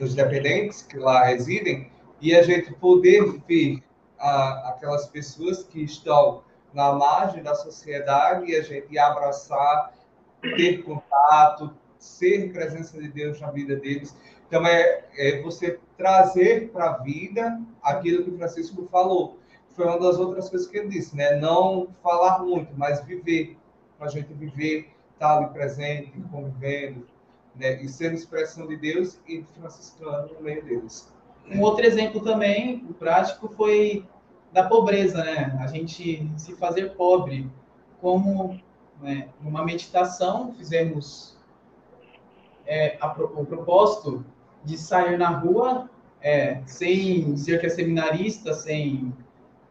os 0.00 0.14
dependentes 0.14 0.80
que 0.80 0.96
lá 0.96 1.26
residem 1.26 1.92
e 2.22 2.34
a 2.34 2.42
gente 2.42 2.72
poder 2.72 3.38
ver 3.46 3.84
a, 4.18 4.70
aquelas 4.70 5.06
pessoas 5.08 5.62
que 5.62 5.84
estão 5.84 6.45
na 6.76 6.92
margem 6.92 7.42
da 7.42 7.54
sociedade 7.54 8.52
e 8.52 8.54
a 8.54 8.60
gente 8.60 8.98
abraçar, 8.98 9.94
ter 10.42 10.82
contato, 10.82 11.74
ser 11.98 12.52
presença 12.52 13.00
de 13.00 13.08
Deus 13.08 13.40
na 13.40 13.50
vida 13.50 13.76
deles. 13.76 14.14
Então, 14.46 14.64
é, 14.66 15.06
é 15.16 15.40
você 15.40 15.80
trazer 15.96 16.68
para 16.68 16.90
a 16.90 16.98
vida 16.98 17.58
aquilo 17.82 18.24
que 18.24 18.30
o 18.30 18.36
Francisco 18.36 18.86
falou. 18.92 19.38
Foi 19.74 19.86
uma 19.86 19.98
das 19.98 20.18
outras 20.18 20.50
coisas 20.50 20.68
que 20.68 20.76
ele 20.76 20.88
disse, 20.88 21.16
né? 21.16 21.36
Não 21.36 21.88
falar 22.02 22.44
muito, 22.44 22.70
mas 22.76 23.02
viver. 23.02 23.56
Para 23.96 24.08
a 24.08 24.10
gente 24.10 24.30
viver, 24.34 24.90
estar 25.14 25.28
tá 25.28 25.36
ali 25.38 25.48
presente, 25.54 26.12
convivendo, 26.30 27.06
né? 27.54 27.82
E 27.82 27.88
ser 27.88 28.12
expressão 28.12 28.66
de 28.66 28.76
Deus 28.76 29.18
e 29.26 29.42
franciscano 29.58 30.28
no 30.34 30.42
meio 30.42 30.62
deles. 30.62 31.10
Um 31.50 31.62
outro 31.62 31.86
exemplo 31.86 32.20
também, 32.20 32.80
prático, 32.98 33.48
foi 33.48 34.04
da 34.56 34.62
pobreza, 34.62 35.22
né? 35.22 35.54
A 35.60 35.66
gente 35.66 36.26
se 36.38 36.56
fazer 36.56 36.94
pobre, 36.96 37.46
como 38.00 38.58
né, 39.02 39.28
numa 39.42 39.62
meditação 39.62 40.54
fizemos 40.54 41.36
é, 42.64 42.96
a, 42.98 43.12
o 43.12 43.44
propósito 43.44 44.24
de 44.64 44.78
sair 44.78 45.18
na 45.18 45.28
rua 45.28 45.90
é, 46.22 46.62
sem 46.64 47.36
ser 47.36 47.60
que 47.60 47.66
é 47.66 47.68
seminarista, 47.68 48.54
sem 48.54 49.12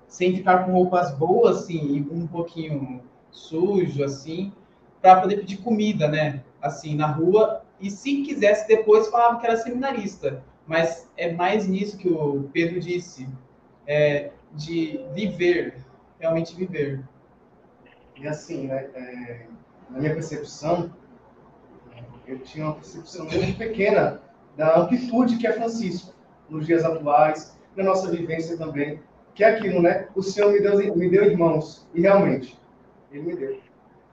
sem 0.07 0.35
ficar 0.35 0.65
com 0.65 0.73
roupas 0.73 1.11
boas, 1.17 1.63
assim, 1.63 2.07
um 2.11 2.27
pouquinho 2.27 3.01
sujo, 3.31 4.03
assim, 4.03 4.53
para 5.01 5.19
poder 5.19 5.37
pedir 5.37 5.57
comida, 5.57 6.07
né? 6.07 6.43
Assim, 6.61 6.95
na 6.95 7.07
rua. 7.07 7.63
E 7.81 7.89
se 7.89 8.21
quisesse 8.21 8.67
depois 8.67 9.07
falava 9.07 9.39
que 9.39 9.47
era 9.47 9.57
seminarista. 9.57 10.43
Mas 10.67 11.09
é 11.17 11.33
mais 11.33 11.67
nisso 11.67 11.97
que 11.97 12.07
o 12.07 12.47
Pedro 12.53 12.79
disse. 12.79 13.27
É, 13.87 14.31
de 14.53 14.99
viver, 15.13 15.85
realmente 16.19 16.55
viver. 16.55 17.03
E 18.15 18.27
assim, 18.27 18.67
né, 18.67 18.89
é, 18.93 19.47
na 19.89 19.99
minha 19.99 20.13
percepção, 20.13 20.91
eu 22.27 22.39
tinha 22.39 22.65
uma 22.65 22.75
percepção 22.75 23.25
muito 23.25 23.57
pequena 23.57 24.21
da 24.55 24.79
amplitude 24.79 25.37
que 25.37 25.45
é 25.45 25.53
Francisco 25.53 26.13
nos 26.49 26.65
dias 26.65 26.83
atuais, 26.83 27.57
na 27.75 27.83
nossa 27.83 28.09
vivência 28.09 28.57
também, 28.57 29.01
que 29.33 29.43
é 29.43 29.49
aquilo, 29.49 29.81
né? 29.81 30.07
O 30.15 30.21
Senhor 30.21 30.51
me 30.51 30.61
deu, 30.61 30.95
me 30.95 31.09
deu 31.09 31.25
irmãos, 31.25 31.85
e 31.93 32.01
realmente, 32.01 32.57
Ele 33.11 33.23
me 33.23 33.35
deu. 33.35 33.59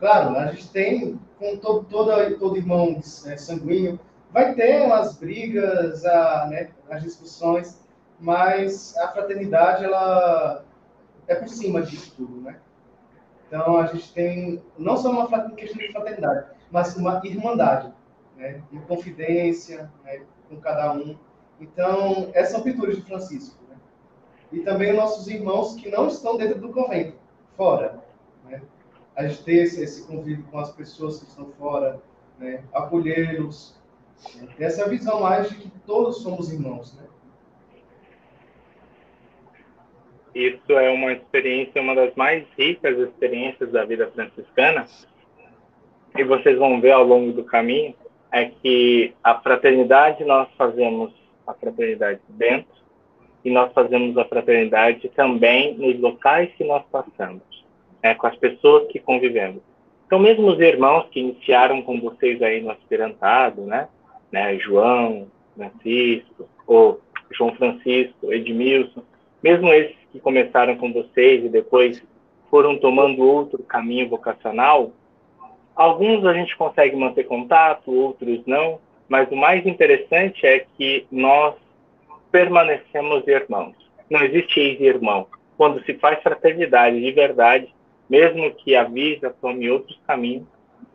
Claro, 0.00 0.36
a 0.36 0.50
gente 0.50 0.68
tem, 0.70 1.20
com 1.38 1.56
todo, 1.58 1.84
todo, 1.84 2.38
todo 2.38 2.56
irmão 2.56 3.00
é, 3.26 3.36
sanguíneo, 3.36 4.00
vai 4.32 4.54
ter 4.54 4.82
umas 4.82 5.16
brigas, 5.16 6.04
a, 6.04 6.48
né, 6.50 6.70
as 6.90 7.02
discussões, 7.02 7.81
mas 8.22 8.96
a 8.98 9.08
fraternidade 9.08 9.84
ela 9.84 10.64
é 11.26 11.34
por 11.34 11.48
cima 11.48 11.82
disso 11.82 12.14
tudo, 12.16 12.40
né? 12.40 12.60
Então 13.48 13.76
a 13.76 13.86
gente 13.86 14.12
tem 14.12 14.62
não 14.78 14.96
só 14.96 15.10
uma 15.10 15.26
questão 15.50 15.78
de 15.78 15.90
fraternidade, 15.92 16.46
mas 16.70 16.96
uma 16.96 17.20
irmandade, 17.24 17.92
né? 18.36 18.62
Uma 18.70 18.82
confidência 18.82 19.90
né? 20.04 20.22
com 20.48 20.56
cada 20.60 20.92
um. 20.92 21.18
Então 21.60 22.30
essa 22.32 22.58
amplitude 22.58 22.96
de 22.96 23.02
Francisco, 23.02 23.58
né? 23.68 23.76
E 24.52 24.60
também 24.60 24.92
nossos 24.92 25.26
irmãos 25.26 25.74
que 25.74 25.90
não 25.90 26.06
estão 26.06 26.36
dentro 26.36 26.60
do 26.60 26.72
convento, 26.72 27.18
fora, 27.56 28.04
né? 28.44 28.62
A 29.16 29.26
gente 29.26 29.42
ter 29.42 29.64
esse, 29.64 29.82
esse 29.82 30.06
convívio 30.06 30.44
com 30.44 30.60
as 30.60 30.70
pessoas 30.70 31.18
que 31.18 31.28
estão 31.28 31.50
fora, 31.58 32.00
né? 32.38 32.62
Acolhê-los, 32.72 33.76
né? 34.36 34.48
essa 34.60 34.88
visão 34.88 35.22
mais 35.22 35.48
de 35.48 35.56
que 35.56 35.70
todos 35.80 36.18
somos 36.22 36.52
irmãos, 36.52 36.94
né? 36.94 37.02
Isso 40.34 40.72
é 40.72 40.88
uma 40.90 41.12
experiência, 41.12 41.82
uma 41.82 41.94
das 41.94 42.14
mais 42.14 42.44
ricas 42.58 42.98
experiências 42.98 43.70
da 43.70 43.84
vida 43.84 44.10
franciscana. 44.10 44.86
E 46.16 46.24
vocês 46.24 46.58
vão 46.58 46.80
ver 46.80 46.92
ao 46.92 47.04
longo 47.04 47.32
do 47.32 47.44
caminho 47.44 47.94
é 48.30 48.46
que 48.46 49.14
a 49.22 49.34
fraternidade 49.40 50.24
nós 50.24 50.48
fazemos 50.56 51.12
a 51.46 51.52
fraternidade 51.52 52.20
dentro 52.30 52.72
e 53.44 53.50
nós 53.50 53.72
fazemos 53.72 54.16
a 54.16 54.24
fraternidade 54.24 55.08
também 55.10 55.74
nos 55.74 55.98
locais 56.00 56.50
que 56.56 56.64
nós 56.64 56.82
passamos, 56.90 57.42
né, 58.02 58.14
com 58.14 58.26
as 58.26 58.36
pessoas 58.36 58.88
que 58.88 58.98
convivemos. 58.98 59.62
Então, 60.06 60.18
mesmo 60.18 60.46
os 60.48 60.60
irmãos 60.60 61.08
que 61.10 61.20
iniciaram 61.20 61.82
com 61.82 62.00
vocês 62.00 62.40
aí 62.42 62.62
no 62.62 62.70
aspirantado, 62.70 63.62
né, 63.62 63.88
né 64.30 64.58
João, 64.58 65.26
Francisco, 65.56 66.48
ou 66.66 67.00
João 67.30 67.54
Francisco, 67.54 68.32
Edmilson, 68.32 69.02
mesmo 69.42 69.68
esses 69.72 70.01
que 70.12 70.20
começaram 70.20 70.76
com 70.76 70.92
vocês 70.92 71.44
e 71.44 71.48
depois 71.48 72.02
foram 72.50 72.76
tomando 72.76 73.22
outro 73.22 73.62
caminho 73.62 74.10
vocacional, 74.10 74.92
alguns 75.74 76.24
a 76.26 76.34
gente 76.34 76.54
consegue 76.56 76.94
manter 76.94 77.24
contato, 77.24 77.90
outros 77.90 78.44
não, 78.46 78.78
mas 79.08 79.30
o 79.30 79.36
mais 79.36 79.66
interessante 79.66 80.46
é 80.46 80.66
que 80.76 81.06
nós 81.10 81.54
permanecemos 82.30 83.26
irmãos. 83.26 83.74
Não 84.10 84.22
existe 84.22 84.60
ex-irmão. 84.60 85.26
Quando 85.56 85.82
se 85.84 85.94
faz 85.94 86.22
fraternidade 86.22 87.00
de 87.00 87.12
verdade, 87.12 87.74
mesmo 88.08 88.52
que 88.54 88.76
a 88.76 88.84
vida 88.84 89.34
tome 89.40 89.70
outros 89.70 89.98
caminhos, 90.06 90.46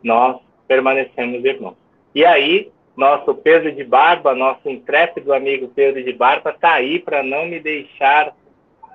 nós 0.02 0.40
permanecemos 0.68 1.44
irmãos. 1.44 1.76
E 2.14 2.24
aí, 2.24 2.70
nosso 2.96 3.34
Pedro 3.34 3.72
de 3.72 3.82
Barba, 3.82 4.34
nosso 4.34 4.68
intrépido 4.68 5.32
amigo 5.32 5.68
Pedro 5.74 6.02
de 6.02 6.12
Barba, 6.12 6.50
está 6.50 6.74
aí 6.74 6.98
para 6.98 7.22
não 7.22 7.46
me 7.46 7.58
deixar 7.58 8.34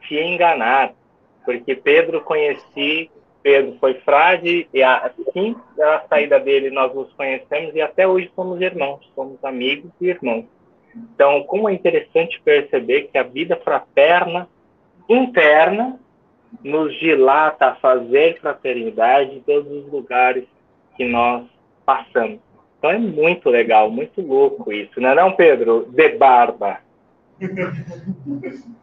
te 0.08 0.16
enganar, 0.16 0.94
porque 1.46 1.76
Pedro 1.76 2.22
conheci, 2.22 3.10
Pedro 3.42 3.76
foi 3.80 3.96
frade, 3.96 4.68
e 4.74 4.82
assim 4.82 5.56
da 5.76 6.06
saída 6.10 6.40
dele 6.40 6.70
nós 6.70 6.94
nos 6.94 7.12
conhecemos 7.14 7.76
e 7.76 7.82
até 7.82 8.08
hoje 8.08 8.32
somos 8.36 8.62
irmãos, 8.62 9.00
somos 9.14 9.44
amigos 9.44 9.92
e 10.00 10.08
irmãos. 10.08 10.46
Então, 10.96 11.44
como 11.44 11.68
é 11.68 11.74
interessante 11.74 12.40
perceber 12.42 13.10
que 13.12 13.18
a 13.18 13.24
vida 13.24 13.56
fraterna 13.58 14.48
interna 15.10 16.00
nos 16.64 16.94
dilata 17.00 17.68
a 17.68 17.76
fazer 17.76 18.40
fraternidade 18.40 19.36
em 19.36 19.42
todos 19.42 19.72
os 19.72 19.92
lugares 19.92 20.46
que 20.96 21.06
nós 21.06 21.46
passamos. 21.86 22.40
Então 22.78 22.92
é 22.92 22.98
muito 22.98 23.50
legal, 23.50 23.90
muito 23.90 24.22
louco 24.22 24.72
isso, 24.72 25.00
não 25.00 25.10
é 25.10 25.16
não, 25.16 25.32
Pedro? 25.36 25.88
De 25.90 26.10
barba. 26.10 26.80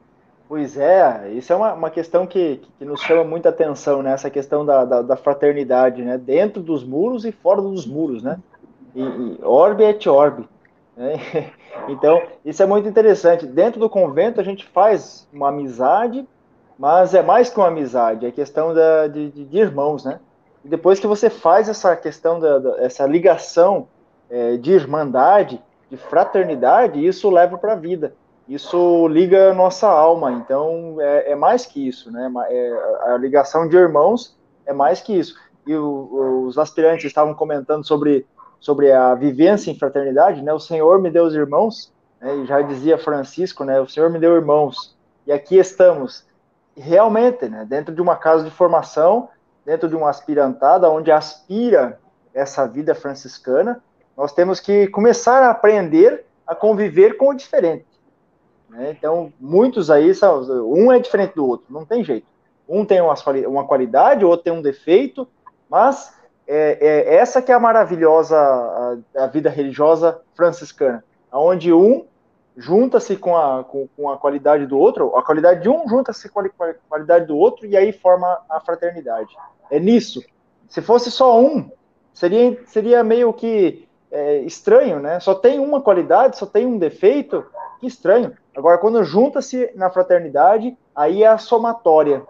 Pois 0.51 0.77
é, 0.77 1.31
isso 1.31 1.53
é 1.53 1.55
uma, 1.55 1.75
uma 1.75 1.91
questão 1.91 2.27
que, 2.27 2.61
que 2.77 2.85
nos 2.85 3.01
chama 3.03 3.23
muita 3.23 3.51
atenção, 3.51 4.03
né? 4.03 4.11
Essa 4.11 4.29
questão 4.29 4.67
da, 4.67 4.85
da, 4.85 5.01
da 5.01 5.17
fraternidade, 5.17 6.03
né? 6.03 6.19
Dentro 6.19 6.61
dos 6.61 6.83
muros 6.83 7.25
e 7.25 7.31
fora 7.31 7.63
dos 7.63 7.87
muros, 7.87 8.21
né? 8.21 8.37
E, 8.93 9.01
e 9.01 9.39
orbe 9.45 9.85
et 9.85 10.09
orbe. 10.09 10.49
Né? 10.97 11.53
Então, 11.89 12.21
isso 12.45 12.63
é 12.63 12.67
muito 12.67 12.89
interessante. 12.89 13.47
Dentro 13.47 13.79
do 13.79 13.89
convento, 13.89 14.41
a 14.41 14.45
gente 14.45 14.67
faz 14.67 15.27
uma 15.33 15.51
amizade, 15.51 16.29
mas 16.77 17.15
é 17.15 17.23
mais 17.23 17.49
que 17.49 17.57
uma 17.57 17.69
amizade, 17.69 18.27
é 18.27 18.33
questão 18.33 18.75
da, 18.75 19.07
de, 19.07 19.31
de, 19.31 19.57
irmãos, 19.57 20.05
né? 20.05 20.19
E 20.65 20.69
depois 20.69 20.99
que 20.99 21.07
você 21.07 21.31
faz 21.31 21.69
essa 21.69 21.95
questão, 21.95 22.41
da, 22.41 22.59
da 22.59 22.85
essa 22.85 23.07
ligação 23.07 23.87
é, 24.29 24.57
de 24.57 24.73
irmandade, 24.73 25.63
de 25.89 25.97
fraternidade, 25.97 27.07
isso 27.07 27.31
leva 27.31 27.57
para 27.57 27.75
a 27.75 27.77
vida 27.77 28.15
isso 28.51 29.07
liga 29.07 29.53
a 29.53 29.55
nossa 29.55 29.87
alma. 29.89 30.33
Então, 30.33 30.97
é, 31.01 31.31
é 31.31 31.35
mais 31.37 31.65
que 31.65 31.87
isso, 31.87 32.11
né? 32.11 32.31
É, 32.49 33.13
a 33.13 33.17
ligação 33.17 33.69
de 33.69 33.77
irmãos 33.77 34.37
é 34.67 34.73
mais 34.73 35.01
que 35.01 35.17
isso. 35.17 35.37
E 35.65 35.75
o, 35.77 36.47
os 36.47 36.59
aspirantes 36.59 37.05
estavam 37.05 37.33
comentando 37.33 37.87
sobre, 37.87 38.27
sobre 38.59 38.91
a 38.91 39.15
vivência 39.15 39.71
em 39.71 39.79
fraternidade, 39.79 40.43
né? 40.43 40.53
O 40.53 40.59
Senhor 40.59 41.01
me 41.01 41.11
deu 41.11 41.25
os 41.27 41.35
irmãos, 41.35 41.93
né? 42.21 42.39
e 42.39 42.47
já 42.47 42.61
dizia 42.61 42.99
Francisco, 42.99 43.63
né? 43.63 43.81
O 43.81 43.89
Senhor 43.89 44.11
me 44.11 44.19
deu 44.19 44.35
irmãos. 44.35 44.99
E 45.29 45.31
aqui 45.31 45.57
estamos. 45.57 46.27
realmente, 46.77 47.49
né? 47.49 47.65
Dentro 47.65 47.95
de 47.95 48.03
uma 48.03 48.17
casa 48.17 48.43
de 48.43 48.51
formação, 48.51 49.29
dentro 49.65 49.89
de 49.89 49.95
uma 49.95 50.11
aspirantada, 50.11 50.91
onde 50.91 51.13
aspira 51.13 52.01
essa 52.35 52.67
vida 52.67 52.97
franciscana, 52.97 53.81
nós 54.17 54.33
temos 54.33 54.59
que 54.59 54.89
começar 54.89 55.41
a 55.45 55.51
aprender 55.51 56.25
a 56.45 56.55
conviver 56.57 57.17
com 57.17 57.29
o 57.29 57.35
diferente 57.35 57.90
Né? 58.71 58.95
Então, 58.97 59.33
muitos 59.39 59.91
aí, 59.91 60.15
são, 60.15 60.43
um 60.67 60.91
é 60.91 60.99
diferente 60.99 61.35
do 61.35 61.47
outro, 61.47 61.67
não 61.69 61.85
tem 61.85 62.05
jeito. 62.05 62.27
Um 62.69 62.85
tem 62.85 63.01
uma, 63.01 63.15
uma 63.49 63.67
qualidade, 63.67 64.25
o 64.25 64.29
outro 64.29 64.45
tem 64.45 64.53
um 64.53 64.63
defeito, 64.63 65.27
mas 65.69 66.15
é, 66.47 66.79
é 66.81 67.17
essa 67.17 67.43
que 67.43 67.51
é 67.51 67.55
a 67.55 67.61
maravilhosa 67.61 68.37
a, 68.37 69.25
a 69.25 69.27
vida 69.27 69.51
religiosa 69.51 70.21
franciscana, 70.35 71.05
onde 71.33 71.73
um 71.73 72.07
junta-se 72.57 73.17
com 73.17 73.37
a, 73.37 73.65
com, 73.65 73.89
com, 73.97 74.11
a 74.11 74.17
qualidade 74.17 74.67
do 74.67 74.79
outro, 74.79 75.17
a 75.17 75.23
qualidade 75.23 75.63
de 75.63 75.69
um 75.69 75.89
junta-se 75.89 76.29
com 76.29 76.41
a 76.41 76.75
qualidade 76.89 77.27
do 77.27 77.37
outro 77.37 77.67
e 77.67 77.77
aí 77.77 77.93
forma 77.93 78.41
a 78.49 78.61
fraternidade. 78.61 79.35
É 79.71 79.81
nisso. 79.81 80.23
Se 80.69 80.83
fosse 80.83 81.11
só 81.11 81.41
um, 81.41 81.71
seria, 82.13 82.59
seria 82.67 83.03
meio 83.03 83.33
que 83.33 83.89
é, 84.11 84.39
estranho, 84.41 85.01
né? 85.01 85.19
Só 85.21 85.35
tem 85.35 85.59
uma 85.59 85.81
qualidade, 85.81 86.39
só 86.39 86.47
tem 86.47 86.67
um 86.67 86.79
defeito, 86.79 87.47
que 87.81 87.87
estranho. 87.87 88.37
Agora, 88.57 88.79
quando 88.79 89.03
junta-se 89.05 89.71
na 89.75 89.91
fraternidade, 89.91 90.77
aí 90.95 91.23
é 91.23 91.27
a 91.27 91.39
somatória. 91.39 92.23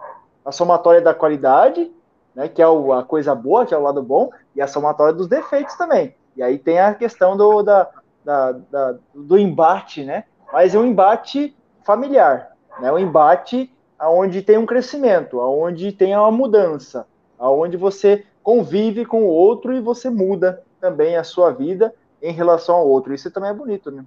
A 0.45 0.51
somatória 0.51 1.01
da 1.01 1.13
qualidade, 1.13 1.91
né, 2.35 2.47
que 2.47 2.61
é 2.61 2.65
a 2.65 3.03
coisa 3.03 3.33
boa, 3.35 3.65
que 3.65 3.73
é 3.73 3.77
o 3.77 3.81
lado 3.81 4.01
bom, 4.01 4.29
e 4.55 4.61
a 4.61 4.67
somatória 4.67 5.13
dos 5.13 5.27
defeitos 5.27 5.75
também. 5.75 6.15
E 6.35 6.43
aí 6.43 6.57
tem 6.57 6.79
a 6.79 6.93
questão 6.93 7.35
do, 7.35 7.61
da, 7.61 7.89
da, 8.23 8.51
da, 8.51 8.95
do 9.13 9.37
embate, 9.37 10.03
né? 10.03 10.25
Mas 10.51 10.73
é 10.75 10.79
um 10.79 10.85
embate 10.85 11.55
familiar, 11.83 12.55
né? 12.79 12.91
Um 12.91 12.99
embate 12.99 13.71
aonde 13.97 14.41
tem 14.41 14.57
um 14.57 14.65
crescimento, 14.65 15.39
aonde 15.39 15.91
tem 15.91 16.15
uma 16.15 16.31
mudança, 16.31 17.05
aonde 17.37 17.77
você 17.77 18.25
convive 18.41 19.05
com 19.05 19.23
o 19.23 19.27
outro 19.27 19.73
e 19.73 19.81
você 19.81 20.09
muda 20.09 20.63
também 20.79 21.15
a 21.15 21.23
sua 21.23 21.51
vida 21.51 21.93
em 22.21 22.31
relação 22.31 22.75
ao 22.75 22.87
outro. 22.87 23.13
Isso 23.13 23.29
também 23.29 23.51
é 23.51 23.53
bonito, 23.53 23.91
né? 23.91 24.03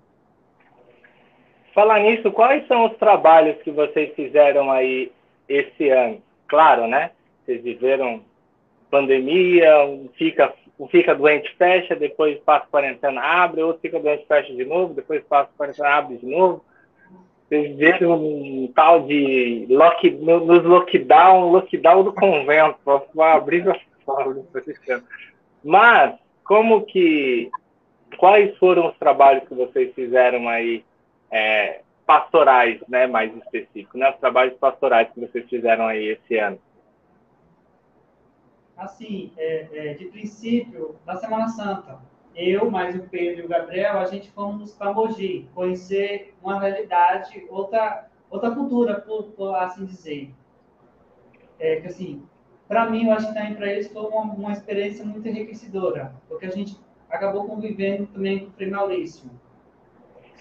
Falar 1.74 1.98
nisso, 1.98 2.30
quais 2.30 2.64
são 2.68 2.87
os 2.87 2.96
trabalhos 2.98 3.60
que 3.62 3.70
vocês 3.72 4.14
fizeram 4.14 4.70
aí 4.70 5.10
esse 5.48 5.88
ano? 5.88 6.22
Claro, 6.46 6.87
né? 6.87 7.10
Vocês 7.44 7.62
viveram 7.64 8.22
pandemia, 8.88 9.84
um 9.84 10.08
fica, 10.14 10.54
um 10.78 10.87
fica 10.87 11.16
doente, 11.16 11.52
fecha, 11.56 11.96
depois 11.96 12.38
passa 12.40 12.68
quarentena, 12.70 13.20
abre, 13.20 13.60
outro 13.60 13.82
fica 13.82 13.98
doente, 13.98 14.24
fecha 14.26 14.54
de 14.54 14.64
novo, 14.64 14.94
depois 14.94 15.24
passa 15.24 15.50
quarentena, 15.58 15.88
abre 15.88 16.16
de 16.18 16.26
novo. 16.26 16.64
Vocês 17.48 17.76
viram 17.76 18.24
um 18.24 18.72
tal 18.72 19.00
de 19.02 19.66
lock, 19.68 20.08
nos 20.10 20.62
lockdown, 20.62 21.50
lockdown 21.50 22.04
do 22.04 22.12
convento, 22.12 22.78
abrir 23.20 23.68
as 23.68 23.80
portas. 24.06 24.44
Mas, 25.62 26.14
como 26.44 26.82
que, 26.82 27.50
quais 28.16 28.56
foram 28.58 28.88
os 28.88 28.96
trabalhos 28.96 29.46
que 29.48 29.54
vocês 29.54 29.92
fizeram 29.92 30.48
aí 30.48 30.84
é, 31.30 31.80
pastorais, 32.06 32.80
né, 32.88 33.06
mais 33.06 33.34
específico, 33.37 33.96
né, 33.96 34.10
os 34.10 34.18
trabalhos 34.18 34.56
pastorais 34.58 35.10
que 35.12 35.20
vocês 35.20 35.48
fizeram 35.48 35.87
aí 35.87 36.08
esse 36.08 36.37
ano? 36.37 36.58
Assim, 38.76 39.32
é, 39.37 39.68
é, 39.72 39.94
de 39.94 40.06
princípio, 40.06 40.96
na 41.06 41.16
Semana 41.16 41.48
Santa, 41.48 42.00
eu, 42.34 42.70
mais 42.70 42.96
o 42.96 43.08
Pedro 43.08 43.42
e 43.42 43.44
o 43.44 43.48
Gabriel, 43.48 43.98
a 43.98 44.04
gente 44.06 44.30
fomos 44.32 44.74
para 44.74 44.92
Mogi, 44.92 45.48
conhecer 45.54 46.34
uma 46.42 46.60
realidade, 46.60 47.46
outra, 47.48 48.08
outra 48.28 48.50
cultura, 48.50 49.00
por, 49.00 49.24
por 49.32 49.54
assim 49.54 49.84
dizer. 49.84 50.34
É 51.58 51.80
que 51.80 51.87
assim, 51.87 52.26
para 52.66 52.90
mim, 52.90 53.06
eu 53.06 53.12
acho 53.12 53.28
que 53.28 53.34
também 53.34 53.54
para 53.54 53.68
eles 53.68 53.90
foi 53.92 54.02
uma, 54.02 54.22
uma 54.22 54.52
experiência 54.52 55.04
muito 55.04 55.28
enriquecedora, 55.28 56.12
porque 56.28 56.46
a 56.46 56.50
gente 56.50 56.76
acabou 57.08 57.46
convivendo 57.46 58.06
também 58.06 58.40
com 58.40 58.46
o 58.46 58.52
Frei 58.52 58.68
Maurício 58.68 59.30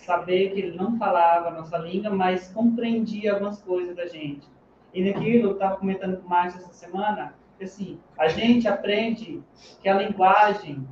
saber 0.04 0.52
que 0.52 0.60
ele 0.60 0.78
não 0.78 0.98
falava 0.98 1.50
a 1.50 1.52
nossa 1.52 1.78
língua, 1.78 2.10
mas 2.10 2.52
compreendia 2.52 3.34
algumas 3.34 3.62
coisas 3.62 3.96
da 3.96 4.08
gente. 4.08 4.48
E 4.94 5.04
naquilo, 5.04 5.50
eu 5.50 5.54
estava 5.54 5.78
comentando 5.78 6.18
com 6.18 6.28
o 6.28 6.30
Márcio 6.30 6.60
essa 6.60 6.74
semana, 6.74 7.34
que 7.58 7.64
assim, 7.64 8.00
a 8.18 8.28
gente 8.28 8.68
aprende 8.68 9.42
que 9.82 9.90
a 9.90 9.96
linguagem 9.96 10.88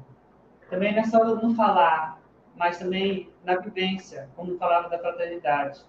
também 0.69 0.93
não 0.93 1.01
é 1.01 1.03
só 1.03 1.23
no 1.23 1.53
falar, 1.53 2.19
mas 2.55 2.79
também 2.79 3.29
na 3.43 3.57
vivência, 3.57 4.29
como 4.35 4.57
falava 4.57 4.89
da 4.89 4.97
fraternidade. 4.97 5.81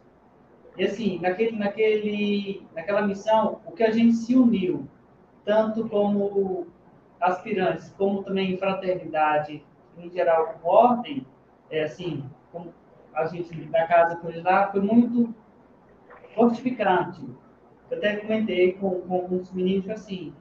E 0.77 0.85
assim, 0.85 1.19
naquele, 1.21 1.57
naquele, 1.57 2.67
naquela 2.75 3.03
missão, 3.03 3.61
o 3.67 3.73
que 3.73 3.83
a 3.83 3.91
gente 3.91 4.15
se 4.15 4.35
uniu, 4.35 4.89
tanto 5.45 5.89
como 5.89 6.67
aspirantes, 7.21 7.91
como 7.97 8.23
também 8.23 8.57
fraternidade, 8.57 9.65
em 9.97 10.11
geral, 10.11 10.55
como 10.55 10.75
ordem, 10.75 11.27
é 11.71 11.85
assim, 11.85 12.25
como 12.51 12.73
a 13.15 13.27
gente 13.27 13.55
da 13.67 13.87
casa 13.87 14.17
por 14.17 14.35
lá 14.43 14.71
foi 14.71 14.81
muito 14.81 15.35
fortificante. 16.35 17.23
Eu 17.91 17.99
até 17.99 18.17
comentei 18.17 18.73
com, 18.75 19.01
com 19.03 19.37
os 19.37 19.53
meninos 19.53 19.89
assim, 19.91 20.33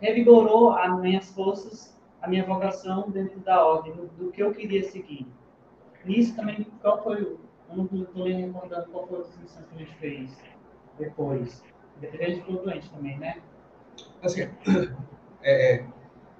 revigorou 0.00 0.72
as 0.72 1.00
minhas 1.00 1.30
forças, 1.30 1.98
a 2.20 2.28
minha 2.28 2.44
vocação 2.44 3.10
dentro 3.10 3.40
da 3.40 3.64
ordem, 3.64 3.92
do, 3.94 4.06
do 4.08 4.30
que 4.30 4.42
eu 4.42 4.52
queria 4.52 4.82
seguir. 4.82 5.26
Nisso 6.04 6.34
também, 6.36 6.66
qual 6.80 7.02
foi 7.02 7.22
o. 7.22 7.40
Eu 7.70 7.76
não 7.76 8.02
estou 8.02 8.24
me 8.24 8.34
recordando 8.34 8.90
qual 8.90 9.06
foi 9.06 9.20
as 9.20 9.38
missões 9.38 9.64
que 9.66 9.74
a 9.74 9.78
gente 9.78 9.94
fez 9.96 10.42
depois. 10.98 11.64
Dependendo 12.00 12.32
de 12.32 12.40
ficou 12.40 12.62
doente 12.62 12.90
também, 12.90 13.18
né? 13.18 13.40
Assim, 14.22 14.42
é, 15.42 15.76
é 15.76 15.86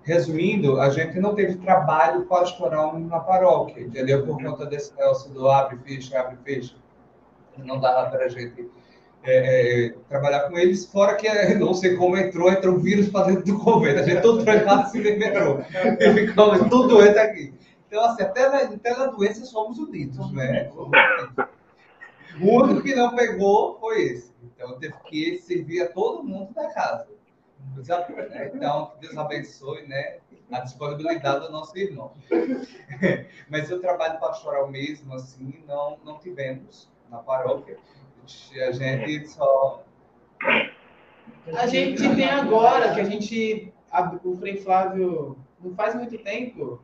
resumindo, 0.02 0.80
a 0.80 0.90
gente 0.90 1.18
não 1.20 1.34
teve 1.34 1.56
trabalho 1.56 2.26
pastoral 2.26 2.98
na 2.98 3.20
paróquia, 3.20 3.80
entendeu? 3.80 4.26
Por 4.26 4.42
conta 4.42 4.66
desse 4.66 4.94
negócio 4.96 5.30
do 5.30 5.48
abre, 5.48 5.78
fecha, 5.84 6.18
abre, 6.18 6.36
fecha. 6.44 6.74
Não 7.56 7.78
dava 7.78 8.10
para 8.10 8.24
a 8.24 8.28
gente 8.28 8.68
é, 9.24 9.86
é, 9.86 9.94
trabalhar 10.08 10.48
com 10.48 10.58
eles, 10.58 10.84
fora 10.86 11.14
que 11.14 11.28
não 11.54 11.74
sei 11.74 11.96
como 11.96 12.16
entrou, 12.16 12.50
entrou 12.50 12.74
um 12.74 12.80
vírus 12.80 13.08
para 13.08 13.26
dentro 13.26 13.44
do 13.44 13.58
convento. 13.60 14.00
A 14.00 14.02
gente 14.02 14.20
todo 14.20 14.44
trancado 14.44 14.90
se 14.90 14.98
metrô. 14.98 15.60
E 16.00 16.12
ficamos 16.12 16.58
tudo 16.68 16.88
doente 16.88 17.18
aqui. 17.18 17.54
Então, 17.86 18.04
assim, 18.04 18.22
até 18.22 18.48
na, 18.48 18.56
até 18.74 18.96
na 18.96 19.06
doença 19.06 19.44
somos 19.44 19.78
unidos, 19.78 20.32
né? 20.32 20.70
O 22.40 22.62
único 22.62 22.82
que 22.82 22.94
não 22.94 23.14
pegou 23.14 23.78
foi 23.78 24.02
esse. 24.02 24.32
Então, 24.42 24.78
teve 24.78 24.94
que 25.04 25.38
servir 25.38 25.82
a 25.82 25.88
todo 25.88 26.24
mundo 26.24 26.52
da 26.54 26.68
casa. 26.70 27.06
Então, 28.54 28.92
Deus 29.00 29.16
abençoe 29.16 29.86
né, 29.86 30.18
a 30.50 30.60
disponibilidade 30.60 31.46
do 31.46 31.52
nosso 31.52 31.76
irmão. 31.76 32.12
Mas 33.50 33.70
o 33.70 33.80
trabalho 33.80 34.20
pastoral 34.20 34.70
mesmo, 34.70 35.14
assim, 35.14 35.62
não, 35.66 35.98
não 36.04 36.18
tivemos 36.18 36.90
na 37.10 37.18
paróquia. 37.18 37.78
A 38.24 38.72
gente 38.72 39.28
só. 39.28 39.84
A 41.56 41.66
gente 41.66 42.14
tem 42.14 42.28
agora, 42.28 42.94
que 42.94 43.00
a 43.00 43.04
gente. 43.04 43.72
O 44.24 44.36
Frei 44.36 44.56
Flávio, 44.56 45.36
não 45.60 45.74
faz 45.74 45.94
muito 45.94 46.16
tempo, 46.18 46.82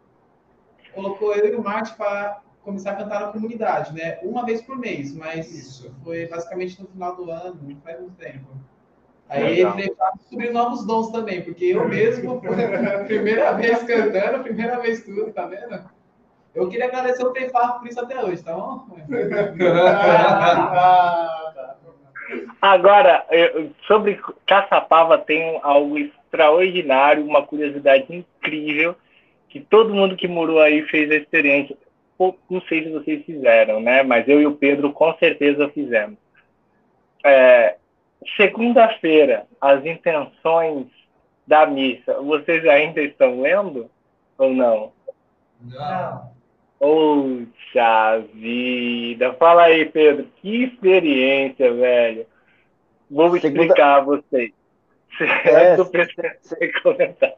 colocou 0.94 1.34
eu 1.34 1.54
e 1.54 1.56
o 1.56 1.62
Marte 1.62 1.94
para 1.94 2.42
começar 2.62 2.92
a 2.92 2.96
cantar 2.96 3.20
na 3.20 3.32
comunidade, 3.32 3.94
né? 3.94 4.18
Uma 4.22 4.44
vez 4.44 4.60
por 4.60 4.76
mês, 4.76 5.14
mas 5.14 5.50
Isso. 5.50 5.94
foi 6.04 6.26
basicamente 6.26 6.80
no 6.82 6.88
final 6.88 7.16
do 7.16 7.30
ano, 7.30 7.58
não 7.62 7.80
faz 7.80 7.98
muito 7.98 8.16
tempo. 8.16 8.46
Aí 9.28 9.60
ele 9.60 9.94
descobriu 10.16 10.52
novos 10.52 10.86
dons 10.86 11.10
também, 11.10 11.42
porque 11.42 11.66
eu 11.66 11.88
mesmo, 11.88 12.40
primeira 13.06 13.52
vez 13.52 13.82
cantando, 13.82 14.42
primeira 14.42 14.80
vez 14.80 15.04
tudo, 15.04 15.32
tá 15.32 15.46
vendo? 15.46 15.78
Eu 16.54 16.68
queria 16.68 16.86
agradecer 16.86 17.24
o 17.24 17.32
Prefar 17.32 17.78
por 17.78 17.88
isso 17.88 18.00
até 18.00 18.24
hoje, 18.24 18.42
tá 18.42 18.54
bom? 18.54 18.86
Agora, 22.60 23.24
sobre 23.86 24.20
Caçapava 24.46 25.18
tem 25.18 25.60
algo 25.62 25.98
extraordinário, 25.98 27.24
uma 27.24 27.46
curiosidade 27.46 28.06
incrível, 28.14 28.94
que 29.48 29.60
todo 29.60 29.94
mundo 29.94 30.16
que 30.16 30.28
morou 30.28 30.60
aí 30.60 30.82
fez 30.82 31.10
a 31.10 31.14
experiência. 31.14 31.76
Não 32.18 32.60
sei 32.68 32.84
se 32.84 32.90
vocês 32.90 33.24
fizeram, 33.24 33.80
né? 33.80 34.02
Mas 34.02 34.28
eu 34.28 34.40
e 34.40 34.46
o 34.46 34.56
Pedro 34.56 34.92
com 34.92 35.14
certeza 35.14 35.68
fizemos. 35.68 36.18
É, 37.24 37.76
Segunda-feira, 38.36 39.46
as 39.60 39.84
intenções 39.84 40.86
da 41.46 41.66
missa, 41.66 42.20
vocês 42.20 42.66
ainda 42.66 43.00
estão 43.00 43.40
lendo 43.40 43.90
ou 44.36 44.52
não? 44.52 44.92
Não. 45.60 46.30
Poxa 46.78 48.24
vida! 48.34 49.32
Fala 49.34 49.64
aí, 49.64 49.84
Pedro, 49.86 50.28
que 50.36 50.64
experiência, 50.64 51.72
velho. 51.72 52.26
Vou 53.10 53.30
Segunda... 53.38 53.62
explicar 53.62 53.98
a 53.98 54.00
vocês. 54.00 54.52
É, 55.20 55.74
comentar. 56.80 57.34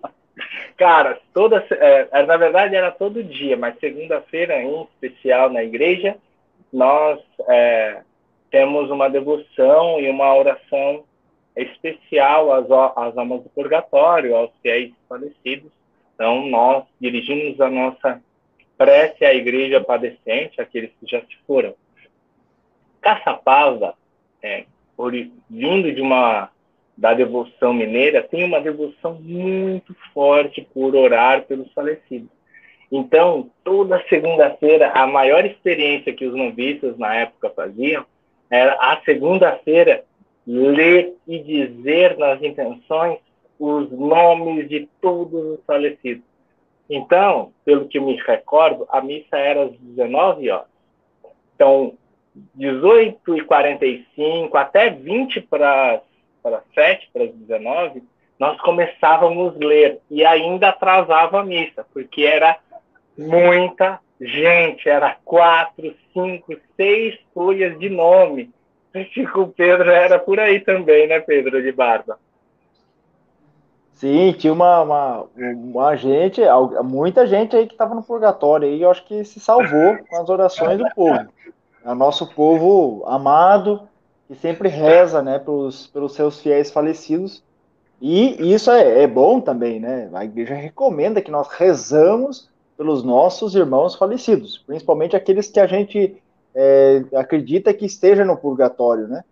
Cara, 0.76 1.18
toda, 1.32 1.64
é, 1.70 2.26
na 2.26 2.36
verdade 2.36 2.76
era 2.76 2.90
todo 2.90 3.24
dia, 3.24 3.56
mas 3.56 3.78
segunda-feira 3.78 4.62
em 4.62 4.82
especial 4.82 5.48
na 5.48 5.62
igreja, 5.62 6.16
nós 6.70 7.18
é, 7.48 8.02
temos 8.50 8.90
uma 8.90 9.08
devoção 9.08 10.00
e 10.00 10.08
uma 10.08 10.34
oração 10.34 11.04
especial 11.56 12.52
às, 12.52 12.70
às 12.96 13.16
almas 13.16 13.42
do 13.42 13.48
purgatório, 13.50 14.36
aos 14.36 14.50
fiéis 14.62 14.92
falecidos. 15.08 15.70
Então, 16.14 16.46
nós 16.46 16.84
dirigimos 17.00 17.60
a 17.60 17.70
nossa 17.70 18.22
prece 18.76 19.24
à 19.24 19.34
igreja 19.34 19.80
padecente, 19.80 20.60
aqueles 20.60 20.90
que 20.98 21.10
já 21.10 21.20
se 21.20 21.36
foram. 21.46 21.74
Caçapava, 23.00 23.94
é, 24.42 24.64
vindo 25.48 25.92
de 25.92 26.00
uma 26.00 26.50
da 26.96 27.14
devoção 27.14 27.72
mineira, 27.72 28.22
tem 28.22 28.44
uma 28.44 28.60
devoção 28.60 29.14
muito 29.14 29.96
forte 30.12 30.66
por 30.74 30.94
orar 30.94 31.42
pelos 31.46 31.72
falecidos. 31.72 32.28
Então, 32.92 33.50
toda 33.64 34.04
segunda-feira, 34.08 34.90
a 34.90 35.06
maior 35.06 35.46
experiência 35.46 36.12
que 36.12 36.26
os 36.26 36.34
noviços 36.34 36.98
na 36.98 37.14
época 37.14 37.48
faziam 37.50 38.04
era 38.50 38.74
a 38.74 39.00
segunda-feira 39.04 40.04
ler 40.46 41.14
e 41.26 41.38
dizer 41.38 42.18
nas 42.18 42.42
intenções 42.42 43.18
os 43.58 43.90
nomes 43.92 44.68
de 44.68 44.88
todos 45.00 45.58
os 45.58 45.64
falecidos. 45.64 46.24
Então, 46.88 47.52
pelo 47.64 47.86
que 47.86 48.00
me 48.00 48.16
recordo, 48.16 48.86
a 48.90 49.00
missa 49.00 49.36
era 49.36 49.64
às 49.64 49.72
19 49.78 50.50
horas. 50.50 50.66
Então, 51.54 51.94
18 52.54 53.36
e 53.36 53.44
45 53.44 54.56
até 54.56 54.90
20 54.90 55.42
para 55.42 56.00
para 56.42 56.62
7, 56.74 57.10
para 57.12 57.26
19, 57.26 58.02
nós 58.38 58.58
começávamos 58.62 59.54
a 59.54 59.58
ler 59.58 60.00
e 60.10 60.24
ainda 60.24 60.70
atrasava 60.70 61.40
a 61.40 61.44
missa, 61.44 61.86
porque 61.92 62.22
era 62.22 62.58
muita 63.16 64.00
gente, 64.20 64.88
era 64.88 65.16
quatro, 65.24 65.94
cinco, 66.12 66.54
seis 66.76 67.18
folhas 67.32 67.78
de 67.78 67.88
nome. 67.88 68.50
Acho 68.94 69.22
o 69.40 69.48
Pedro 69.48 69.90
era 69.90 70.18
por 70.18 70.38
aí 70.38 70.60
também, 70.60 71.06
né, 71.08 71.20
Pedro 71.20 71.62
de 71.62 71.72
Barba? 71.72 72.18
Sim, 73.94 74.32
tinha 74.32 74.52
uma, 74.52 74.80
uma, 74.80 75.26
uma 75.36 75.96
gente, 75.96 76.40
muita 76.82 77.26
gente 77.26 77.54
aí 77.54 77.66
que 77.66 77.74
estava 77.74 77.94
no 77.94 78.02
purgatório 78.02 78.66
e 78.66 78.80
eu 78.80 78.90
acho 78.90 79.04
que 79.04 79.24
se 79.24 79.38
salvou 79.38 79.98
com 80.08 80.16
as 80.16 80.28
orações 80.28 80.78
do 80.78 80.88
povo. 80.94 81.28
É 81.84 81.90
o 81.90 81.94
nosso 81.94 82.26
povo 82.34 83.04
amado, 83.06 83.86
que 84.26 84.34
sempre 84.34 84.70
reza 84.70 85.22
né, 85.22 85.38
pelos, 85.38 85.86
pelos 85.88 86.14
seus 86.14 86.40
fiéis 86.40 86.70
falecidos. 86.70 87.44
E 88.00 88.54
isso 88.54 88.70
é, 88.70 89.02
é 89.02 89.06
bom 89.06 89.38
também, 89.38 89.78
né? 89.78 90.08
A 90.14 90.24
igreja 90.24 90.54
recomenda 90.54 91.20
que 91.20 91.30
nós 91.30 91.48
rezamos 91.48 92.49
pelos 92.80 93.02
nossos 93.02 93.54
irmãos 93.54 93.94
falecidos, 93.94 94.56
principalmente 94.56 95.14
aqueles 95.14 95.50
que 95.50 95.60
a 95.60 95.66
gente 95.66 96.16
é, 96.54 97.04
acredita 97.14 97.74
que 97.74 97.84
esteja 97.84 98.24
no 98.24 98.38
purgatório, 98.38 99.06
né? 99.06 99.22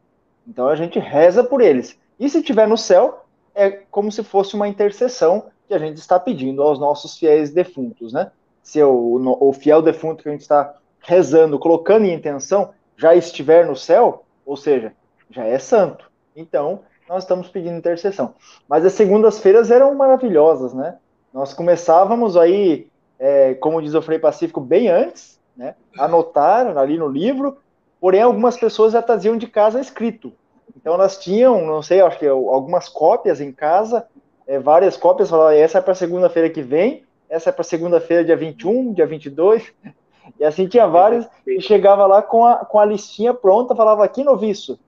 Então 0.46 0.68
a 0.68 0.76
gente 0.76 0.98
reza 0.98 1.42
por 1.42 1.62
eles. 1.62 1.98
E 2.20 2.28
se 2.28 2.40
estiver 2.40 2.68
no 2.68 2.76
céu, 2.76 3.24
é 3.54 3.70
como 3.90 4.12
se 4.12 4.22
fosse 4.22 4.54
uma 4.54 4.68
intercessão 4.68 5.46
que 5.66 5.72
a 5.72 5.78
gente 5.78 5.96
está 5.96 6.20
pedindo 6.20 6.62
aos 6.62 6.78
nossos 6.78 7.16
fiéis 7.16 7.50
defuntos, 7.50 8.12
né? 8.12 8.30
Se 8.62 8.82
o, 8.82 9.38
o 9.40 9.50
fiel 9.54 9.80
defunto 9.80 10.22
que 10.22 10.28
a 10.28 10.32
gente 10.32 10.42
está 10.42 10.74
rezando, 11.00 11.58
colocando 11.58 12.04
em 12.04 12.12
intenção, 12.12 12.74
já 12.98 13.14
estiver 13.14 13.66
no 13.66 13.74
céu, 13.74 14.26
ou 14.44 14.58
seja, 14.58 14.92
já 15.30 15.46
é 15.46 15.58
santo. 15.58 16.12
Então, 16.36 16.80
nós 17.08 17.22
estamos 17.22 17.48
pedindo 17.48 17.78
intercessão. 17.78 18.34
Mas 18.68 18.84
as 18.84 18.92
segundas-feiras 18.92 19.70
eram 19.70 19.94
maravilhosas, 19.94 20.74
né? 20.74 20.98
Nós 21.32 21.54
começávamos 21.54 22.36
aí 22.36 22.90
é, 23.18 23.54
como 23.54 23.82
diz 23.82 23.94
o 23.94 24.02
Frei 24.02 24.18
Pacífico, 24.18 24.60
bem 24.60 24.88
antes, 24.88 25.40
né? 25.56 25.74
Anotaram 25.98 26.78
ali 26.78 26.96
no 26.96 27.08
livro, 27.08 27.58
porém 28.00 28.22
algumas 28.22 28.56
pessoas 28.56 28.92
já 28.92 29.02
traziam 29.02 29.36
de 29.36 29.46
casa 29.48 29.80
escrito. 29.80 30.32
Então 30.76 30.94
elas 30.94 31.18
tinham, 31.18 31.66
não 31.66 31.82
sei, 31.82 32.00
acho 32.00 32.18
que 32.18 32.26
algumas 32.26 32.88
cópias 32.88 33.40
em 33.40 33.50
casa, 33.50 34.06
é, 34.46 34.58
várias 34.58 34.96
cópias, 34.96 35.28
falavam, 35.28 35.52
essa 35.52 35.78
é 35.78 35.80
para 35.80 35.94
segunda-feira 35.94 36.48
que 36.48 36.62
vem, 36.62 37.04
essa 37.28 37.50
é 37.50 37.52
para 37.52 37.64
segunda-feira, 37.64 38.24
dia 38.24 38.36
21, 38.36 38.92
dia 38.92 39.06
22, 39.06 39.72
e 40.38 40.44
assim 40.44 40.68
tinha 40.68 40.86
várias, 40.86 41.28
e 41.46 41.60
chegava 41.60 42.06
lá 42.06 42.22
com 42.22 42.44
a, 42.44 42.64
com 42.64 42.78
a 42.78 42.84
listinha 42.84 43.34
pronta, 43.34 43.74
falava 43.74 44.04
aqui 44.04 44.22
noviço, 44.22 44.78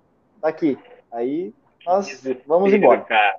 tá 0.40 0.48
aqui. 0.48 0.78
Aí 1.10 1.52
nós 1.84 2.22
vamos 2.46 2.72
embora. 2.72 3.00
Cara. 3.00 3.36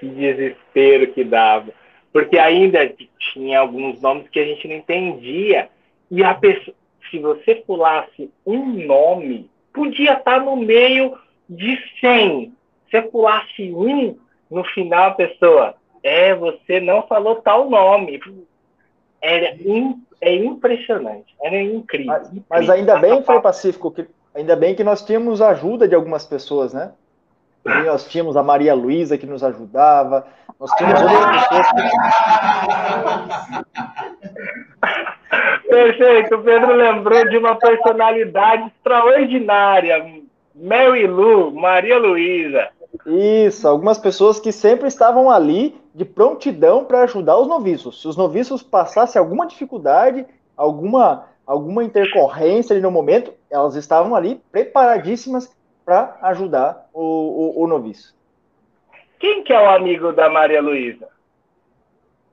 Que 0.00 0.08
desespero 0.08 1.12
que 1.12 1.24
dava 1.24 1.72
porque 2.18 2.36
ainda 2.36 2.92
tinha 3.32 3.60
alguns 3.60 4.00
nomes 4.00 4.28
que 4.28 4.40
a 4.40 4.44
gente 4.44 4.66
não 4.66 4.74
entendia. 4.74 5.68
E 6.10 6.24
a 6.24 6.34
pessoa, 6.34 6.74
se 7.08 7.20
você 7.20 7.54
pulasse 7.54 8.28
um 8.44 8.86
nome, 8.86 9.48
podia 9.72 10.14
estar 10.14 10.40
no 10.40 10.56
meio 10.56 11.16
de 11.48 11.78
100. 12.00 12.52
Se 12.90 13.02
pulasse 13.02 13.72
um, 13.72 14.18
no 14.50 14.64
final 14.64 15.10
a 15.10 15.14
pessoa, 15.14 15.74
é, 16.02 16.34
você 16.34 16.80
não 16.80 17.06
falou 17.06 17.36
tal 17.36 17.70
nome. 17.70 18.20
Era 19.22 19.54
in, 19.54 20.02
é 20.20 20.34
impressionante, 20.34 21.32
era 21.40 21.62
incrível. 21.62 22.12
Mas, 22.12 22.32
mas 22.50 22.70
ainda 22.70 22.98
bem, 22.98 23.22
Frei 23.22 23.40
Pacífico, 23.40 23.92
que, 23.92 24.08
ainda 24.34 24.56
bem 24.56 24.74
que 24.74 24.82
nós 24.82 25.04
tínhamos 25.04 25.40
ajuda 25.40 25.86
de 25.86 25.94
algumas 25.94 26.26
pessoas, 26.26 26.74
né? 26.74 26.90
Nós 27.84 28.08
tínhamos 28.08 28.36
a 28.36 28.42
Maria 28.42 28.74
Luísa 28.74 29.18
que 29.18 29.26
nos 29.26 29.44
ajudava, 29.44 30.26
nós 30.58 30.70
tínhamos 30.72 31.02
outras 31.02 31.48
pessoas 31.48 31.66
que... 31.72 31.82
Perfeito, 35.68 36.34
o 36.34 36.42
Pedro 36.42 36.74
lembrou 36.74 37.28
de 37.28 37.36
uma 37.36 37.54
personalidade 37.56 38.66
extraordinária, 38.66 40.22
Mary 40.54 41.06
Lu, 41.06 41.52
Maria 41.52 41.98
Luísa. 41.98 42.68
Isso, 43.06 43.68
algumas 43.68 43.98
pessoas 43.98 44.40
que 44.40 44.50
sempre 44.50 44.88
estavam 44.88 45.30
ali 45.30 45.78
de 45.94 46.04
prontidão 46.04 46.84
para 46.84 47.02
ajudar 47.02 47.36
os 47.38 47.46
noviços. 47.46 48.00
Se 48.00 48.08
os 48.08 48.16
noviços 48.16 48.62
passassem 48.62 49.20
alguma 49.20 49.46
dificuldade, 49.46 50.26
alguma, 50.56 51.26
alguma 51.46 51.84
intercorrência 51.84 52.72
ali 52.72 52.82
no 52.82 52.90
momento, 52.90 53.32
elas 53.50 53.74
estavam 53.76 54.14
ali 54.14 54.40
preparadíssimas 54.50 55.50
para 55.88 56.18
ajudar 56.20 56.86
o, 56.92 57.00
o, 57.00 57.62
o, 57.62 57.66
noviço. 57.66 58.14
Quem 59.18 59.42
que 59.42 59.54
é 59.54 59.58
o 59.58 59.70
amigo 59.70 60.12
da 60.12 60.28
Maria 60.28 60.60
Luísa? 60.60 61.08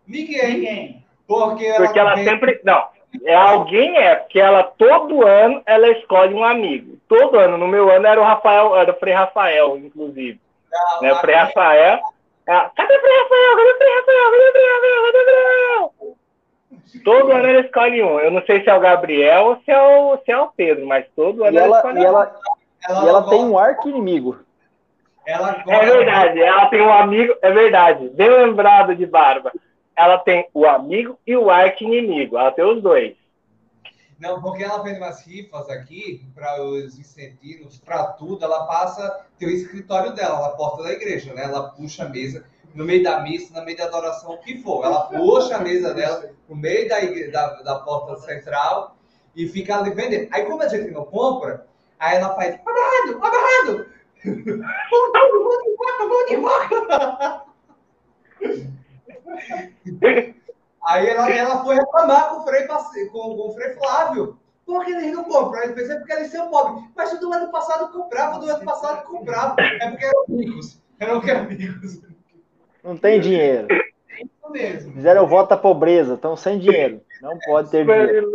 Ninguém. 0.05 1.01
Porque 1.25 1.63
ela, 1.63 1.85
porque 1.85 1.99
ela 1.99 2.17
sempre. 2.17 2.59
Não, 2.65 2.85
é 3.23 3.33
alguém 3.33 3.97
é, 3.97 4.15
porque 4.15 4.41
ela 4.41 4.61
todo 4.61 5.25
ano 5.25 5.63
ela 5.65 5.87
escolhe 5.91 6.33
um 6.33 6.43
amigo. 6.43 6.97
Todo 7.07 7.39
ano, 7.39 7.57
no 7.57 7.65
meu 7.65 7.89
ano 7.89 8.05
era 8.05 8.19
o 8.19 8.25
Rafael, 8.25 8.75
era 8.75 8.91
o 8.91 8.99
Frei 8.99 9.13
Rafael, 9.13 9.77
inclusive. 9.77 10.37
Não, 10.69 11.01
né? 11.01 11.13
O 11.13 11.15
Frei 11.21 11.35
Rafael. 11.35 11.99
É, 12.45 12.69
cadê 12.75 12.93
o 12.93 12.99
Frei 12.99 13.17
Rafael? 13.19 13.55
Cadê 13.55 13.71
o 13.71 13.77
Frei 13.77 13.95
Rafael? 13.95 14.31
Cadê 14.31 14.49
o 14.49 14.51
Frei 14.51 14.65
Rafael? 14.67 15.01
Cadê 15.05 15.17
o 15.17 15.23
Frei 15.23 15.35
Rafael? 15.35 16.15
Todo 17.05 17.31
ano 17.31 17.47
ela 17.47 17.61
escolhe 17.61 18.03
um. 18.03 18.19
Eu 18.19 18.31
não 18.31 18.45
sei 18.45 18.61
se 18.61 18.69
é 18.69 18.75
o 18.75 18.81
Gabriel 18.81 19.45
ou 19.45 19.55
se 19.63 19.71
é 19.71 19.81
o, 19.81 20.17
se 20.17 20.31
é 20.31 20.37
o 20.37 20.47
Pedro, 20.47 20.85
mas 20.85 21.05
todo 21.15 21.45
ano 21.45 21.55
e 21.55 21.57
ela, 21.57 21.65
ela 21.65 21.77
escolhe 21.77 21.99
e 21.99 22.03
um. 22.03 22.07
Ela, 22.07 22.35
ela 22.87 23.05
e 23.05 23.09
ela 23.09 23.29
tem 23.29 23.43
um 23.43 23.57
arco 23.57 23.89
inimigo. 23.89 24.39
Ela 25.25 25.63
é 25.67 25.85
verdade, 25.85 26.39
ela 26.39 26.67
tem 26.67 26.81
um 26.81 26.93
amigo, 26.93 27.33
é 27.41 27.51
verdade, 27.51 28.09
bem 28.09 28.29
lembrado 28.29 28.95
de 28.95 29.05
Barba. 29.05 29.51
Ela 29.97 30.19
tem 30.19 30.47
o 30.53 30.65
amigo 30.65 31.17
e 31.25 31.35
o 31.35 31.49
arco 31.49 31.83
inimigo, 31.83 32.37
ela 32.37 32.51
tem 32.51 32.63
os 32.63 32.81
dois. 32.81 33.15
Não, 34.19 34.41
porque 34.41 34.63
ela 34.63 34.81
fez 34.81 34.97
umas 34.97 35.25
rifas 35.25 35.69
aqui 35.69 36.25
para 36.33 36.63
os 36.63 36.97
incentivos, 36.97 37.77
para 37.79 38.13
tudo. 38.13 38.45
Ela 38.45 38.65
passa, 38.65 39.25
tem 39.37 39.49
o 39.49 39.51
escritório 39.51 40.13
dela 40.13 40.39
na 40.41 40.49
porta 40.49 40.83
da 40.83 40.93
igreja, 40.93 41.33
né? 41.33 41.43
Ela 41.43 41.69
puxa 41.69 42.05
a 42.05 42.09
mesa 42.09 42.45
no 42.73 42.85
meio 42.85 43.03
da 43.03 43.21
missa, 43.21 43.57
no 43.57 43.65
meio 43.65 43.77
da 43.77 43.85
adoração, 43.85 44.31
o 44.31 44.37
que 44.37 44.61
for. 44.61 44.85
Ela 44.85 45.07
puxa 45.07 45.57
a 45.57 45.59
mesa 45.59 45.93
dela 45.93 46.29
no 46.47 46.55
meio 46.55 46.87
da, 46.87 47.03
igreja, 47.03 47.31
da, 47.31 47.61
da 47.61 47.79
porta 47.79 48.17
central 48.21 48.95
e 49.35 49.47
fica 49.47 49.77
ali 49.77 49.91
vendendo. 49.91 50.29
Aí, 50.31 50.45
como 50.45 50.61
a 50.61 50.67
gente 50.67 50.91
não 50.91 51.05
compra, 51.05 51.67
Aí 52.05 52.17
ela 52.17 52.35
faz, 52.35 52.59
agarrado, 52.63 53.17
agarrado! 53.25 53.87
Vou 54.23 55.63
de 55.63 55.75
volta, 55.75 56.07
vou 56.07 56.25
de 56.27 56.35
volta! 56.35 57.45
Aí 60.85 61.07
ela, 61.07 61.31
ela 61.31 61.63
foi 61.63 61.75
reclamar 61.75 62.29
com 62.29 62.41
o 62.41 62.43
Frei, 62.43 62.67
com, 62.67 62.77
com 63.11 63.49
o 63.49 63.53
Frei 63.53 63.73
Flávio. 63.73 64.37
Por 64.67 64.85
que 64.85 64.91
eles 64.91 65.13
não 65.13 65.23
compram? 65.23 65.63
Aí 65.63 65.73
pensei 65.73 65.95
porque 65.95 66.13
eles 66.13 66.31
são 66.31 66.47
pobres. 66.51 66.83
Mas 66.95 67.19
do 67.19 67.33
ano 67.33 67.51
passado 67.51 67.91
comprava, 67.91 68.37
do 68.37 68.51
ano 68.51 68.63
passado 68.63 69.03
comprava. 69.07 69.55
É 69.59 69.89
porque 69.89 70.05
eram 70.05 70.25
ricos. 70.29 70.79
Eram 70.99 71.21
que 71.21 71.31
amigos. 71.31 72.01
Não 72.83 72.95
tem 72.97 73.19
dinheiro. 73.19 73.67
É 73.71 74.21
isso 74.21 74.51
mesmo. 74.51 74.93
Fizeram 74.93 75.25
voto 75.25 75.53
à 75.53 75.57
pobreza, 75.57 76.13
estão 76.13 76.35
sem 76.35 76.59
dinheiro. 76.59 77.01
Não 77.19 77.35
pode 77.39 77.71
ter 77.71 77.83
dinheiro. 77.83 78.31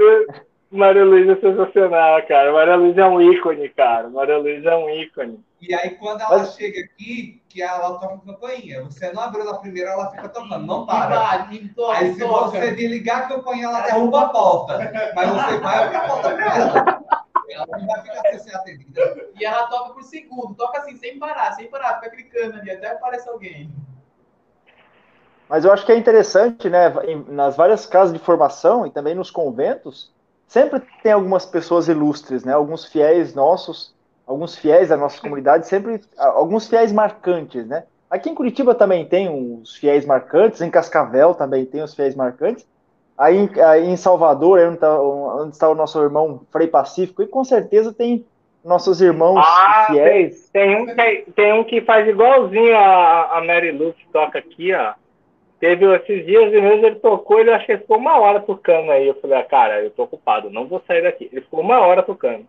Maria 0.71 1.05
Luísa 1.05 1.33
é 1.33 1.41
sensacional, 1.41 2.25
cara. 2.29 2.53
Maria 2.53 2.77
Luísa 2.77 3.01
é 3.01 3.09
um 3.09 3.21
ícone, 3.21 3.69
cara. 3.71 4.09
Maria 4.09 4.39
Luísa 4.39 4.71
é 4.71 4.77
um 4.77 4.89
ícone. 4.89 5.45
E 5.61 5.75
aí, 5.75 5.91
quando 5.91 6.21
ela 6.21 6.39
Mas... 6.39 6.55
chega 6.55 6.81
aqui, 6.81 7.43
que 7.49 7.61
ela 7.61 7.99
toca 7.99 8.19
campainha, 8.25 8.85
você 8.85 9.13
não 9.13 9.23
abriu 9.25 9.45
na 9.45 9.59
primeira, 9.59 9.91
ela 9.91 10.11
fica 10.13 10.29
tocando, 10.29 10.65
não 10.65 10.87
para. 10.87 11.49
toca, 11.75 11.99
aí, 11.99 12.15
se 12.15 12.21
toca. 12.21 12.51
você 12.51 12.71
desligar 12.71 13.25
a 13.25 13.29
campainha, 13.29 13.65
ela 13.67 13.81
derruba 13.81 14.21
a 14.21 14.29
porta. 14.29 15.13
Mas 15.15 15.29
você 15.29 15.59
vai 15.59 15.85
abrir 15.85 15.97
a 15.97 16.07
porta 16.07 16.31
pra 16.31 16.57
ela. 16.57 17.05
Ela 17.51 17.67
não 17.73 17.87
vai 17.87 18.03
ficar 18.03 18.23
sem 18.31 18.39
ser 18.39 18.55
atendida. 18.55 19.29
E 19.39 19.45
ela 19.45 19.67
toca 19.67 19.95
por 19.95 20.05
segundo, 20.05 20.55
toca 20.55 20.79
assim, 20.79 20.97
sem 20.97 21.19
parar, 21.19 21.53
sem 21.55 21.69
parar, 21.69 22.01
fica 22.01 22.11
clicando 22.11 22.59
ali, 22.59 22.71
até 22.71 22.93
aparece 22.93 23.29
alguém. 23.29 23.69
Mas 25.49 25.65
eu 25.65 25.73
acho 25.73 25.85
que 25.85 25.91
é 25.91 25.97
interessante, 25.97 26.71
né, 26.71 26.93
nas 27.27 27.57
várias 27.57 27.85
casas 27.85 28.13
de 28.13 28.21
formação 28.21 28.87
e 28.87 28.91
também 28.91 29.17
nos 29.17 29.33
conventos, 29.33 30.13
sempre 30.51 30.83
tem 31.01 31.13
algumas 31.13 31.47
pessoas 31.47 31.87
ilustres, 31.87 32.45
né? 32.45 32.53
Alguns 32.53 32.85
fiéis 32.85 33.35
nossos 33.35 33.95
alguns 34.27 34.57
fiéis 34.57 34.89
da 34.89 34.97
nossa 34.97 35.21
comunidade, 35.21 35.67
sempre 35.67 36.01
alguns 36.17 36.69
fiéis 36.69 36.93
marcantes, 36.93 37.67
né? 37.67 37.85
Aqui 38.09 38.31
em 38.31 38.35
Curitiba 38.35 38.75
também 38.75 39.05
tem 39.05 39.29
os 39.29 39.77
fiéis 39.77 40.05
marcantes, 40.07 40.61
em 40.61 40.71
Cascavel 40.71 41.35
também 41.35 41.65
tem 41.67 41.83
os 41.83 41.95
fiéis 41.95 42.15
marcantes. 42.15 42.67
Aí, 43.19 43.51
aí 43.61 43.89
em 43.89 43.97
Salvador, 43.97 44.61
onde 44.61 44.75
está, 44.75 45.01
onde 45.03 45.53
está 45.53 45.69
o 45.69 45.75
nosso 45.75 46.01
irmão 46.01 46.43
Frei 46.51 46.69
Pacífico, 46.69 47.23
e 47.23 47.27
com 47.27 47.45
certeza 47.45 47.93
tem 47.93 48.25
nossos 48.65 49.01
irmãos 49.01 49.45
ah, 49.45 49.87
fiéis. 49.89 50.49
Tem, 50.53 50.69
tem, 50.69 50.83
um 50.83 50.87
que, 50.87 51.33
tem 51.33 51.53
um 51.53 51.65
que 51.65 51.81
faz 51.81 52.09
igualzinho 52.09 52.77
a, 52.77 53.39
a 53.39 53.45
Mary 53.45 53.73
Lou 53.73 53.93
que 53.93 54.07
toca 54.13 54.39
aqui, 54.39 54.73
ó. 54.75 54.95
Teve 55.61 55.85
esses 55.95 56.25
dias 56.25 56.51
mesmo, 56.51 56.87
ele 56.87 56.97
tocou, 56.97 57.39
ele 57.39 57.53
acho 57.53 57.67
que 57.67 57.77
ficou 57.77 57.99
uma 57.99 58.19
hora 58.19 58.41
tocando 58.41 58.91
aí. 58.91 59.07
Eu 59.07 59.21
falei, 59.21 59.39
ah, 59.39 59.45
cara, 59.45 59.83
eu 59.83 59.91
tô 59.91 60.05
ocupado, 60.05 60.49
não 60.49 60.67
vou 60.67 60.83
sair 60.87 61.03
daqui. 61.03 61.29
Ele 61.31 61.43
ficou 61.43 61.61
uma 61.61 61.79
hora 61.81 62.03
tocando. 62.03 62.47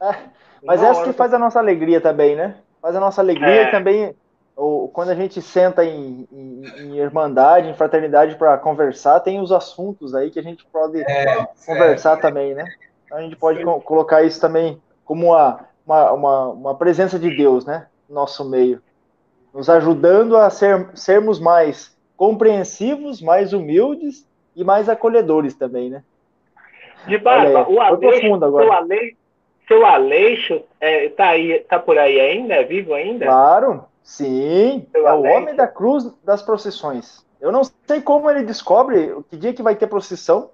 É, 0.00 0.14
mas 0.62 0.80
uma 0.80 0.90
essa 0.90 1.04
que 1.04 1.12
faz 1.14 1.32
a 1.32 1.38
nossa 1.38 1.58
alegria 1.58 2.02
também, 2.02 2.36
né? 2.36 2.56
Faz 2.82 2.94
a 2.94 3.00
nossa 3.00 3.22
alegria 3.22 3.62
é. 3.62 3.62
e 3.64 3.70
também 3.70 4.14
ou, 4.54 4.88
quando 4.88 5.10
a 5.10 5.14
gente 5.14 5.40
senta 5.40 5.84
em, 5.84 6.28
em, 6.32 6.62
em 6.80 6.98
irmandade, 6.98 7.68
em 7.68 7.74
fraternidade 7.74 8.34
para 8.34 8.58
conversar, 8.58 9.20
tem 9.20 9.40
os 9.40 9.52
assuntos 9.52 10.16
aí 10.16 10.30
que 10.30 10.38
a 10.38 10.42
gente 10.42 10.66
pode 10.66 11.00
é, 11.00 11.46
conversar 11.64 12.16
também, 12.16 12.54
né? 12.54 12.64
A 13.10 13.20
gente 13.22 13.36
pode 13.36 13.64
co 13.64 13.80
colocar 13.80 14.22
isso 14.22 14.40
também 14.40 14.82
como 15.04 15.28
uma, 15.28 15.60
uma, 15.86 16.12
uma, 16.12 16.48
uma 16.48 16.74
presença 16.74 17.18
de 17.18 17.34
Deus, 17.34 17.64
né? 17.64 17.86
No 18.08 18.16
nosso 18.16 18.44
meio 18.44 18.82
nos 19.52 19.68
ajudando 19.68 20.36
a 20.36 20.50
ser, 20.50 20.88
sermos 20.94 21.40
mais 21.40 21.96
compreensivos, 22.16 23.22
mais 23.22 23.52
humildes 23.52 24.26
e 24.54 24.64
mais 24.64 24.88
acolhedores 24.88 25.54
também, 25.54 25.88
né? 25.88 26.02
De 27.06 27.16
barba, 27.16 27.68
o 27.68 27.80
Aleixo, 27.80 28.20
seu, 28.20 28.72
Aleixo, 28.72 29.16
seu 29.68 29.86
Aleixo 29.86 30.62
é, 30.80 31.08
tá, 31.10 31.28
aí, 31.28 31.60
tá 31.60 31.78
por 31.78 31.96
aí 31.96 32.20
ainda? 32.20 32.54
É 32.54 32.64
vivo 32.64 32.92
ainda? 32.92 33.24
Claro, 33.24 33.84
sim. 34.02 34.86
Seu 34.90 35.06
é 35.06 35.10
Aleixo. 35.10 35.34
o 35.34 35.38
homem 35.38 35.54
da 35.54 35.66
cruz 35.66 36.12
das 36.24 36.42
procissões. 36.42 37.24
Eu 37.40 37.52
não 37.52 37.62
sei 37.86 38.00
como 38.00 38.28
ele 38.28 38.42
descobre 38.42 39.14
que 39.30 39.36
dia 39.36 39.52
que 39.52 39.62
vai 39.62 39.76
ter 39.76 39.86
procissão. 39.86 40.50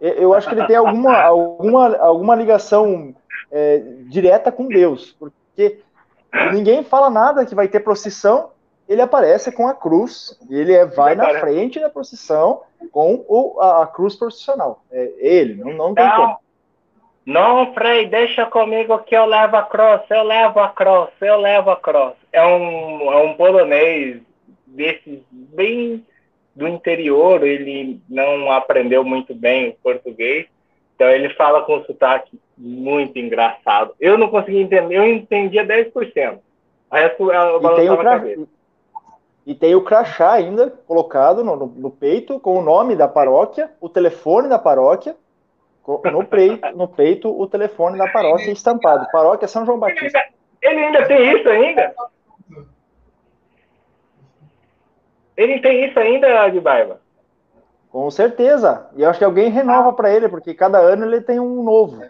Eu 0.00 0.34
acho 0.34 0.48
que 0.48 0.54
ele 0.54 0.66
tem 0.66 0.76
alguma, 0.76 1.16
alguma, 1.22 1.96
alguma 1.96 2.34
ligação 2.34 3.14
é, 3.50 3.78
direta 4.08 4.50
com 4.50 4.66
Deus, 4.66 5.16
porque 5.18 5.78
ninguém 6.52 6.82
fala 6.82 7.10
nada 7.10 7.46
que 7.46 7.54
vai 7.54 7.68
ter 7.68 7.80
procissão, 7.80 8.50
ele 8.88 9.00
aparece 9.00 9.50
com 9.50 9.66
a 9.66 9.74
cruz, 9.74 10.38
e 10.48 10.54
ele 10.54 10.72
é, 10.72 10.84
vai 10.84 11.14
na 11.14 11.40
frente 11.40 11.80
da 11.80 11.88
procissão 11.88 12.62
com 12.92 13.24
o, 13.28 13.60
a, 13.60 13.82
a, 13.82 13.86
cruz 13.86 14.14
processional. 14.14 14.82
É 14.90 15.12
ele, 15.18 15.54
não, 15.54 15.72
não 15.72 15.94
tem 15.94 16.04
não, 16.04 16.16
como. 16.16 16.38
Não, 17.26 17.74
Frei, 17.74 18.06
deixa 18.06 18.44
comigo 18.44 18.98
que 18.98 19.16
eu 19.16 19.24
levo 19.24 19.56
a 19.56 19.62
cruz, 19.62 20.02
eu 20.10 20.22
levo 20.22 20.60
a 20.60 20.68
cruz, 20.68 21.08
eu 21.20 21.38
levo 21.38 21.70
a 21.70 21.76
cruz. 21.76 22.12
É 22.30 22.44
um, 22.44 23.10
é 23.10 23.16
um 23.24 23.34
polonês 23.34 24.20
desses 24.66 25.20
bem 25.30 26.04
do 26.54 26.68
interior, 26.68 27.42
ele 27.42 28.00
não 28.08 28.52
aprendeu 28.52 29.02
muito 29.02 29.34
bem 29.34 29.70
o 29.70 29.74
português, 29.82 30.46
então 30.94 31.08
ele 31.08 31.28
fala 31.34 31.62
com 31.62 31.76
um 31.76 31.84
sotaque 31.84 32.38
muito 32.56 33.18
engraçado. 33.18 33.94
Eu 34.00 34.16
não 34.16 34.28
consegui 34.28 34.60
entender, 34.60 34.96
eu 34.96 35.04
entendia 35.04 35.66
10%. 35.66 36.38
O 36.90 36.94
resto 36.94 37.32
eu 37.32 37.60
balançava 37.60 38.00
a 38.00 38.04
cabeça. 38.04 38.46
E 39.46 39.54
tem 39.54 39.74
o 39.74 39.84
crachá 39.84 40.32
ainda 40.32 40.70
colocado 40.70 41.44
no, 41.44 41.56
no, 41.56 41.66
no, 41.66 41.90
peito, 41.90 42.40
com 42.40 42.58
o 42.58 42.62
nome 42.62 42.96
da 42.96 43.06
paróquia, 43.06 43.70
o 43.78 43.90
telefone 43.90 44.48
da 44.48 44.58
paróquia, 44.58 45.14
no 45.86 46.24
peito, 46.24 46.76
no 46.76 46.88
peito 46.88 47.28
o 47.28 47.46
telefone 47.46 47.98
da 47.98 48.08
paróquia 48.08 48.50
estampado. 48.50 49.06
Paróquia 49.12 49.46
São 49.46 49.66
João 49.66 49.78
Batista. 49.78 50.18
Ele 50.62 50.80
ainda, 50.80 51.00
ele 51.02 51.06
ainda 51.06 51.06
tem 51.06 51.36
isso 51.36 51.48
ainda? 51.48 51.94
Ele 55.36 55.60
tem 55.60 55.84
isso 55.84 55.98
ainda, 55.98 56.48
de 56.48 56.60
Baiba? 56.60 57.03
Com 57.94 58.10
certeza. 58.10 58.88
E 58.96 59.02
eu 59.02 59.08
acho 59.08 59.20
que 59.20 59.24
alguém 59.24 59.48
renova 59.48 59.92
para 59.92 60.12
ele, 60.12 60.28
porque 60.28 60.52
cada 60.52 60.78
ano 60.78 61.04
ele 61.04 61.20
tem 61.20 61.38
um 61.38 61.62
novo. 61.62 62.02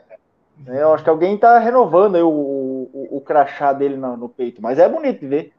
Eu 0.66 0.94
acho 0.94 1.04
que 1.04 1.10
alguém 1.10 1.34
está 1.34 1.58
renovando 1.58 2.14
o, 2.26 2.88
o, 2.90 3.18
o, 3.18 3.20
crachá 3.20 3.70
dele 3.70 3.94
no, 3.94 4.16
no, 4.16 4.26
peito. 4.26 4.62
Mas 4.62 4.78
é 4.78 4.88
bonito 4.88 5.20
de 5.20 5.26
ver. 5.26 5.52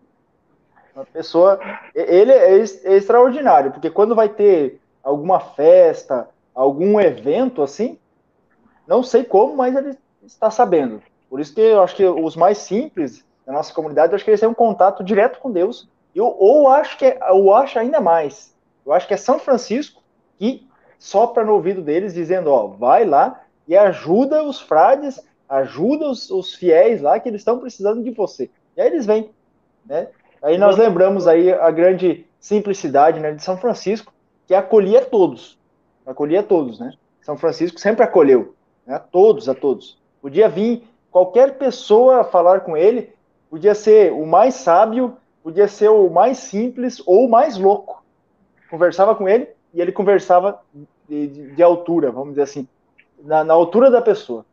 Uma 0.95 1.05
pessoa. 1.05 1.59
Ele 1.93 2.31
é, 2.31 2.57
é 2.57 2.63
extraordinário, 2.95 3.71
porque 3.71 3.91
quando 3.91 4.15
vai 4.15 4.27
ter 4.27 4.81
alguma 5.03 5.39
festa, 5.39 6.27
algum 6.55 6.99
evento 6.99 7.61
assim, 7.61 7.99
não 8.87 9.03
sei 9.03 9.23
como, 9.23 9.55
mas 9.55 9.75
ele 9.75 9.95
está 10.25 10.49
sabendo. 10.49 11.03
Por 11.29 11.39
isso 11.39 11.53
que 11.53 11.61
eu 11.61 11.83
acho 11.83 11.95
que 11.95 12.03
os 12.03 12.35
mais 12.35 12.57
simples 12.57 13.23
da 13.45 13.53
nossa 13.53 13.71
comunidade, 13.71 14.11
eu 14.11 14.15
acho 14.15 14.25
que 14.25 14.31
eles 14.31 14.39
têm 14.39 14.49
um 14.49 14.55
contato 14.55 15.03
direto 15.03 15.37
com 15.37 15.51
Deus. 15.51 15.87
Eu, 16.15 16.35
ou 16.39 16.67
acho 16.67 16.97
que 16.97 17.05
eu 17.05 17.53
acho 17.53 17.77
ainda 17.77 18.01
mais. 18.01 18.55
Eu 18.83 18.91
acho 18.91 19.07
que 19.07 19.13
é 19.13 19.17
São 19.17 19.37
Francisco 19.37 20.03
que 20.37 20.67
sopra 20.97 21.43
no 21.43 21.53
ouvido 21.53 21.81
deles, 21.81 22.13
dizendo: 22.13 22.49
ó, 22.51 22.67
vai 22.67 23.05
lá 23.05 23.41
e 23.67 23.75
ajuda 23.75 24.43
os 24.43 24.59
frades, 24.59 25.19
ajuda 25.47 26.09
os, 26.09 26.29
os 26.29 26.53
fiéis 26.53 27.01
lá 27.01 27.19
que 27.19 27.29
eles 27.29 27.41
estão 27.41 27.59
precisando 27.59 28.03
de 28.03 28.11
você. 28.11 28.49
E 28.75 28.81
aí 28.81 28.87
eles 28.87 29.05
vêm, 29.05 29.29
né? 29.85 30.07
Aí 30.41 30.57
nós 30.57 30.77
lembramos 30.77 31.27
aí 31.27 31.51
a 31.51 31.71
grande 31.71 32.25
simplicidade 32.39 33.19
né, 33.19 33.31
de 33.31 33.43
São 33.43 33.57
Francisco, 33.57 34.13
que 34.45 34.53
acolhia 34.53 35.03
todos, 35.03 35.57
acolhia 36.05 36.43
todos, 36.43 36.79
né? 36.79 36.93
São 37.21 37.37
Francisco 37.37 37.79
sempre 37.79 38.03
acolheu, 38.03 38.53
né? 38.85 38.95
A 38.95 38.99
todos, 38.99 39.49
a 39.49 39.55
todos. 39.55 39.97
Podia 40.21 40.47
vir 40.47 40.83
qualquer 41.09 41.57
pessoa 41.57 42.23
falar 42.23 42.61
com 42.61 42.77
ele, 42.77 43.13
podia 43.49 43.73
ser 43.73 44.11
o 44.11 44.25
mais 44.25 44.55
sábio, 44.55 45.17
podia 45.41 45.67
ser 45.67 45.89
o 45.89 46.09
mais 46.09 46.37
simples 46.37 47.01
ou 47.05 47.25
o 47.25 47.29
mais 47.29 47.57
louco. 47.57 48.03
Conversava 48.69 49.15
com 49.15 49.29
ele, 49.29 49.47
e 49.75 49.81
ele 49.81 49.91
conversava 49.91 50.61
de, 51.07 51.27
de, 51.27 51.61
altura, 51.61 52.09
vamos 52.09 52.29
dizer 52.29 52.43
assim, 52.43 52.67
na, 53.21 53.43
na, 53.43 53.53
altura 53.53 53.91
da 53.91 54.01
pessoa. 54.01 54.45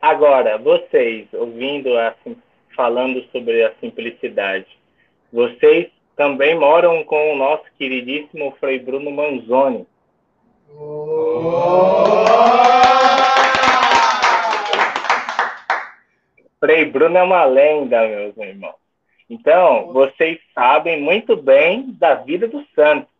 Agora, 0.00 0.56
vocês, 0.56 1.28
ouvindo, 1.34 1.96
assim, 1.98 2.34
falando 2.74 3.22
sobre 3.30 3.62
a 3.62 3.74
simplicidade, 3.80 4.66
vocês 5.30 5.90
também 6.16 6.58
moram 6.58 7.04
com 7.04 7.34
o 7.34 7.36
nosso 7.36 7.64
queridíssimo 7.76 8.56
Frei 8.58 8.78
Bruno 8.78 9.10
Manzoni. 9.10 9.86
Frei 16.58 16.86
Bruno 16.86 17.18
é 17.18 17.22
uma 17.22 17.44
lenda, 17.44 18.08
meus 18.08 18.36
irmãos. 18.38 18.76
Então, 19.28 19.92
vocês 19.92 20.38
sabem 20.54 21.02
muito 21.02 21.36
bem 21.36 21.92
da 21.98 22.14
vida 22.14 22.48
do 22.48 22.64
santo 22.74 23.13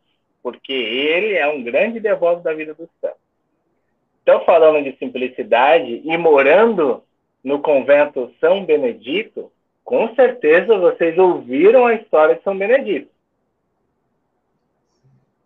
porque 0.45 0.75
ele 0.75 1.37
é 1.37 1.49
um 1.49 1.63
grande 1.65 1.99
devoto 1.99 2.43
da 2.43 2.53
vida 2.53 2.75
do 2.75 2.87
santo. 3.01 3.17
Então, 4.23 4.45
falando 4.45 4.85
de 4.85 4.95
simplicidade 4.99 6.03
e 6.05 6.19
morando 6.19 7.03
no 7.43 7.61
convento 7.61 8.31
São 8.39 8.63
Benedito, 8.63 9.51
com 9.83 10.15
certeza 10.15 10.77
vocês 10.77 11.17
ouviram 11.17 11.87
a 11.87 11.95
história 11.95 12.35
de 12.35 12.43
São 12.43 12.57
Benedito. 12.59 13.09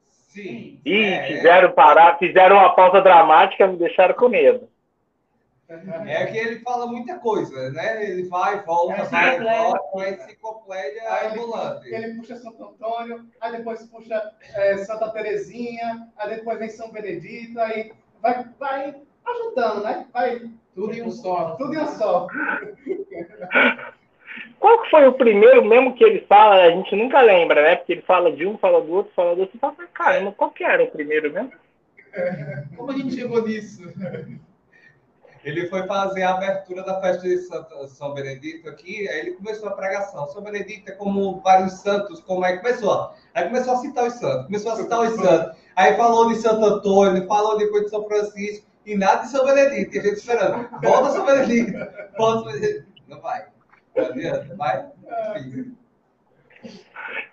Sim. 0.09 0.80
E 0.84 1.05
é, 1.05 1.26
fizeram 1.28 1.70
parar, 1.70 2.18
fizeram 2.18 2.57
uma 2.57 2.74
pausa 2.74 3.01
dramática, 3.01 3.68
me 3.68 3.76
deixaram 3.76 4.14
com 4.14 4.28
medo. 4.28 4.68
É 5.69 6.25
que 6.27 6.39
ele 6.39 6.61
fala 6.61 6.87
muita 6.87 7.19
coisa, 7.19 7.71
né? 7.71 8.11
Ele 8.11 8.27
vai, 8.27 8.64
volta, 8.64 9.03
é, 9.03 9.05
vai, 9.05 9.39
volta, 9.39 9.81
uma 9.93 10.09
enciclopédia 10.09 11.29
ambulante. 11.31 11.87
Ele, 11.89 12.05
ele 12.07 12.14
puxa 12.14 12.37
Santo 12.37 12.64
Antônio, 12.64 13.27
aí 13.39 13.53
depois 13.53 13.83
puxa 13.85 14.33
é, 14.55 14.79
Santa 14.79 15.11
Terezinha, 15.11 16.09
aí 16.16 16.37
depois 16.37 16.59
vem 16.59 16.71
São 16.71 16.91
Benedito, 16.91 17.61
aí 17.61 17.93
vai, 18.23 18.47
vai 18.59 18.95
ajudando, 19.27 19.83
né? 19.83 20.07
Vai, 20.11 20.51
tudo 20.75 20.95
em 20.95 21.03
um 21.03 21.11
só. 21.11 21.57
Tudo 21.57 21.75
em 21.75 21.79
um 21.79 21.87
só. 21.87 22.27
Qual 24.59 24.83
que 24.83 24.91
foi 24.91 25.07
o 25.07 25.12
primeiro 25.12 25.62
mesmo 25.64 25.95
que 25.95 26.03
ele 26.03 26.21
fala? 26.27 26.62
A 26.62 26.71
gente 26.71 26.97
nunca 26.97 27.21
lembra, 27.21 27.62
né? 27.62 27.77
Porque 27.77 27.93
ele 27.93 28.03
fala 28.03 28.33
de 28.33 28.47
um, 28.47 28.57
fala 28.57 28.81
do 28.81 28.91
outro, 28.91 29.12
fala 29.14 29.35
do 29.35 29.43
outro. 29.43 29.53
Você 29.53 29.59
fala, 29.59 29.75
caramba, 29.93 30.33
qual 30.33 30.51
que 30.51 30.64
era 30.64 30.83
o 30.83 30.91
primeiro 30.91 31.31
mesmo? 31.31 31.53
Como 32.75 32.91
a 32.91 32.97
gente 32.97 33.14
chegou 33.14 33.47
nisso? 33.47 33.83
Ele 35.49 35.66
foi 35.66 35.86
fazer 35.86 36.24
a 36.24 36.34
abertura 36.34 36.82
da 36.82 37.01
festa 37.01 37.26
de 37.26 37.38
São 37.88 38.12
Benedito 38.12 38.68
aqui, 38.68 39.09
aí 39.09 39.20
ele 39.20 39.30
começou 39.32 39.70
a 39.70 39.72
pregação. 39.72 40.28
São 40.28 40.42
Benedito 40.42 40.90
é 40.90 40.92
como 40.92 41.40
vários 41.40 41.72
santos, 41.80 42.20
como 42.20 42.44
é 42.44 42.53
que 42.53 42.59
começou? 42.59 43.14
Aí 43.32 43.44
começou 43.44 43.72
a 43.72 43.76
citar 43.78 44.07
os 44.07 44.12
santos, 44.12 44.44
começou 44.44 44.72
a 44.72 44.76
citar 44.76 45.01
os 45.01 45.14
santos. 45.14 45.59
Aí 45.74 45.96
falou 45.96 46.28
de 46.28 46.34
Santo 46.34 46.62
Antônio, 46.62 47.26
falou 47.26 47.57
depois 47.57 47.84
de 47.84 47.88
São 47.88 48.07
Francisco, 48.07 48.66
e 48.84 48.94
nada 48.94 49.22
de 49.22 49.30
São 49.30 49.46
Benedito. 49.46 49.96
E 49.96 49.99
a 49.99 50.03
gente 50.03 50.16
esperando, 50.16 50.68
volta 50.82 51.11
São 51.12 51.24
Benedito, 51.24 51.72
volta 52.18 52.42
São 52.42 52.53
Benedito. 52.53 52.86
Não 53.09 53.20
vai. 53.22 53.46
Não 53.96 54.05
adianta, 54.05 54.55
vai. 54.55 54.86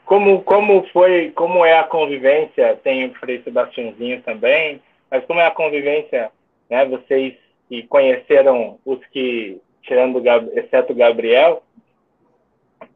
Como, 0.05 0.41
como 0.43 0.87
foi, 0.93 1.31
como 1.31 1.65
é 1.65 1.77
a 1.77 1.83
convivência? 1.83 2.79
Tem 2.81 3.07
o 3.07 3.15
Frei 3.15 3.43
Sebastiãozinho 3.43 4.21
também, 4.21 4.81
mas 5.11 5.25
como 5.25 5.41
é 5.41 5.47
a 5.47 5.51
convivência, 5.51 6.31
né? 6.69 6.85
Vocês 6.85 7.35
e 7.69 7.83
conheceram 7.83 8.79
os 8.85 9.03
que 9.07 9.59
tirando 9.81 10.21
exceto 10.57 10.93
o 10.93 10.95
Gabriel, 10.95 11.63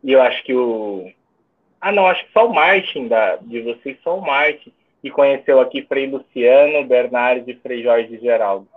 e 0.03 0.11
eu 0.11 0.21
acho 0.21 0.43
que 0.43 0.53
o. 0.53 1.11
Ah, 1.79 1.91
não, 1.91 2.05
acho 2.07 2.25
que 2.25 2.33
só 2.33 2.47
o 2.47 2.53
Martin 2.53 3.07
da, 3.07 3.37
de 3.37 3.61
vocês, 3.61 3.97
só 4.03 4.17
o 4.17 4.21
Martin, 4.21 4.73
que 5.01 5.09
conheceu 5.09 5.59
aqui 5.59 5.81
Frei 5.83 6.07
Luciano, 6.07 6.85
Bernardo 6.85 7.49
e 7.49 7.55
Frei 7.55 7.83
Jorge 7.83 8.19
Geraldo. 8.19 8.67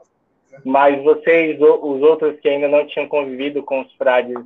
Mas 0.64 1.02
vocês, 1.02 1.58
os 1.60 2.02
outros 2.02 2.38
que 2.40 2.48
ainda 2.48 2.68
não 2.68 2.86
tinham 2.86 3.08
convivido 3.08 3.62
com 3.62 3.80
os 3.80 3.92
frades 3.94 4.36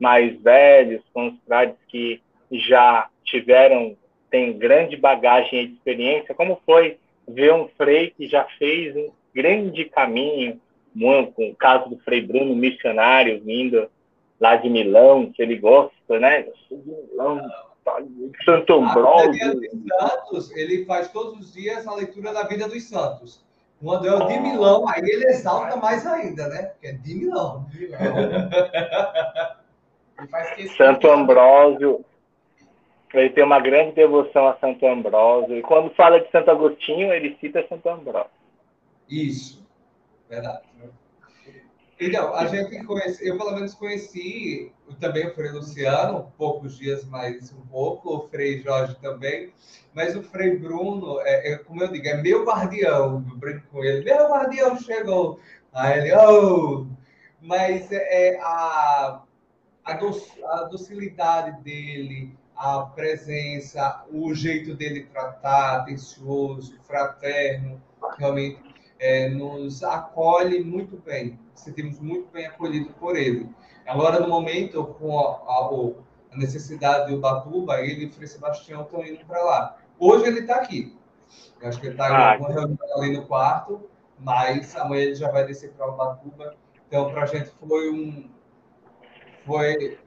mais 0.00 0.40
velhos, 0.40 1.02
com 1.12 1.28
os 1.28 1.34
frades 1.46 1.76
que 1.88 2.20
já 2.50 3.08
tiveram, 3.24 3.96
têm 4.30 4.58
grande 4.58 4.96
bagagem 4.96 5.66
de 5.66 5.72
experiência, 5.74 6.34
como 6.34 6.60
foi 6.66 6.96
ver 7.28 7.52
um 7.52 7.68
frei 7.76 8.10
que 8.10 8.26
já 8.26 8.44
fez 8.58 8.96
um 8.96 9.10
grande 9.34 9.84
caminho, 9.84 10.60
com 10.94 11.50
o 11.50 11.56
caso 11.56 11.88
do 11.88 11.98
Frei 11.98 12.20
Bruno, 12.20 12.54
missionário, 12.54 13.42
vindo 13.42 13.88
lá 14.40 14.56
de 14.56 14.68
Milão, 14.68 15.32
que 15.32 15.42
ele 15.42 15.56
gosta, 15.56 16.18
né? 16.18 16.46
Milão, 16.70 17.40
Santo 18.44 18.74
Ambrósio. 18.74 19.60
Santos, 19.98 20.50
ele 20.52 20.84
faz 20.84 21.10
todos 21.10 21.38
os 21.38 21.52
dias 21.52 21.86
a 21.86 21.94
leitura 21.94 22.32
da 22.32 22.44
vida 22.44 22.68
dos 22.68 22.88
santos. 22.88 23.42
Quando 23.82 24.06
é 24.06 24.14
o 24.14 24.26
de 24.26 24.38
Milão, 24.38 24.88
aí 24.88 25.02
ele 25.02 25.26
exalta 25.26 25.76
mais 25.76 26.06
ainda, 26.06 26.48
né? 26.48 26.62
Porque 26.66 26.86
é 26.86 26.92
de 26.92 27.14
Milão. 27.14 27.66
Santo 30.76 31.10
Ambrósio. 31.10 32.04
Ele 33.12 33.30
tem 33.30 33.44
uma 33.44 33.60
grande 33.60 33.92
devoção 33.92 34.48
a 34.48 34.56
Santo 34.58 34.86
Ambrósio. 34.86 35.58
E 35.58 35.62
quando 35.62 35.94
fala 35.94 36.20
de 36.20 36.30
Santo 36.30 36.50
Agostinho, 36.50 37.12
ele 37.12 37.36
cita 37.40 37.66
Santo 37.68 37.88
Ambrósio. 37.88 38.30
Isso. 39.08 39.61
Verdade. 40.32 40.62
Então, 42.00 42.34
a 42.34 42.46
gente 42.46 42.82
conhece, 42.84 43.28
eu 43.28 43.36
pelo 43.36 43.52
menos 43.52 43.74
conheci 43.74 44.72
também 44.98 45.26
o 45.26 45.34
Frei 45.34 45.50
Luciano, 45.50 46.32
poucos 46.38 46.78
dias 46.78 47.04
mais 47.04 47.52
um 47.52 47.60
pouco, 47.66 48.16
o 48.16 48.28
Frei 48.28 48.58
Jorge 48.62 48.96
também, 49.02 49.52
mas 49.92 50.16
o 50.16 50.22
Frei 50.22 50.56
Bruno, 50.56 51.20
é, 51.20 51.52
é 51.52 51.58
como 51.58 51.82
eu 51.82 51.92
digo, 51.92 52.08
é 52.08 52.22
meu 52.22 52.46
guardião, 52.46 53.22
eu 53.30 53.36
brinco 53.36 53.66
com 53.70 53.84
ele, 53.84 54.04
meu 54.04 54.30
guardião 54.30 54.78
chegou, 54.80 55.38
aí 55.70 55.98
ele, 55.98 56.14
oh! 56.16 56.86
mas 57.38 57.92
é, 57.92 58.30
é 58.30 58.40
a, 58.40 59.22
a, 59.84 59.92
doc, 59.92 60.16
a 60.44 60.62
docilidade 60.64 61.62
dele, 61.62 62.34
a 62.56 62.80
presença, 62.80 64.02
o 64.10 64.34
jeito 64.34 64.74
dele 64.74 65.04
tratar, 65.12 65.80
atencioso, 65.80 66.80
fraterno, 66.80 67.82
realmente 68.16 68.71
é, 69.02 69.28
nos 69.28 69.82
acolhe 69.82 70.62
muito 70.62 70.96
bem, 70.96 71.36
sentimos 71.56 71.98
muito 71.98 72.30
bem 72.30 72.46
acolhido 72.46 72.90
por 72.94 73.16
ele. 73.16 73.50
Agora, 73.84 74.20
no 74.20 74.28
momento, 74.28 74.84
com 74.84 75.18
a, 75.18 75.32
a, 75.32 76.34
a 76.34 76.36
necessidade 76.38 77.10
do 77.10 77.20
Batuba, 77.20 77.80
ele 77.80 78.04
e 78.04 78.06
o 78.06 78.12
Frei 78.12 78.28
Sebastião 78.28 78.82
estão 78.82 79.04
indo 79.04 79.26
para 79.26 79.42
lá. 79.42 79.76
Hoje 79.98 80.26
ele 80.26 80.40
está 80.40 80.54
aqui. 80.54 80.96
Eu 81.60 81.68
acho 81.68 81.80
que 81.80 81.86
ele 81.86 81.94
está 81.94 82.06
ah, 82.06 82.36
em 82.36 82.38
uma 82.38 82.48
reunião 82.48 82.78
ali 82.96 83.16
no 83.16 83.26
quarto, 83.26 83.90
mas 84.20 84.76
amanhã 84.76 85.02
ele 85.02 85.16
já 85.16 85.32
vai 85.32 85.44
descer 85.44 85.72
para 85.72 85.88
o 85.88 85.96
Batuba. 85.96 86.54
Então, 86.86 87.10
para 87.10 87.24
a 87.24 87.26
gente 87.26 87.50
foi 87.58 87.90
um. 87.90 88.30
Foi, 89.44 89.98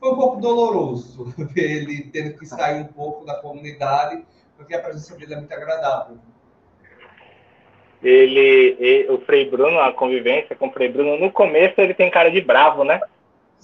foi 0.00 0.10
um 0.10 0.16
pouco 0.16 0.40
doloroso 0.40 1.26
ver 1.36 1.82
ele 1.82 2.04
tendo 2.04 2.38
que 2.38 2.46
sair 2.46 2.80
um 2.80 2.86
pouco 2.86 3.26
da 3.26 3.34
comunidade, 3.34 4.24
porque 4.56 4.74
a 4.74 4.80
presença 4.80 5.14
dele 5.16 5.34
é 5.34 5.36
muito 5.36 5.52
agradável 5.52 6.18
ele, 8.02 8.76
ele, 8.78 9.10
o 9.10 9.18
Frei 9.20 9.48
Bruno, 9.48 9.78
a 9.80 9.92
convivência 9.92 10.54
com 10.54 10.68
o 10.68 10.72
Frei 10.72 10.88
Bruno, 10.88 11.18
no 11.18 11.30
começo 11.30 11.80
ele 11.80 11.94
tem 11.94 12.10
cara 12.10 12.30
de 12.30 12.40
bravo, 12.40 12.84
né? 12.84 13.00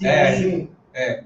É, 0.03 0.32
sim. 0.32 0.70
É. 0.93 1.22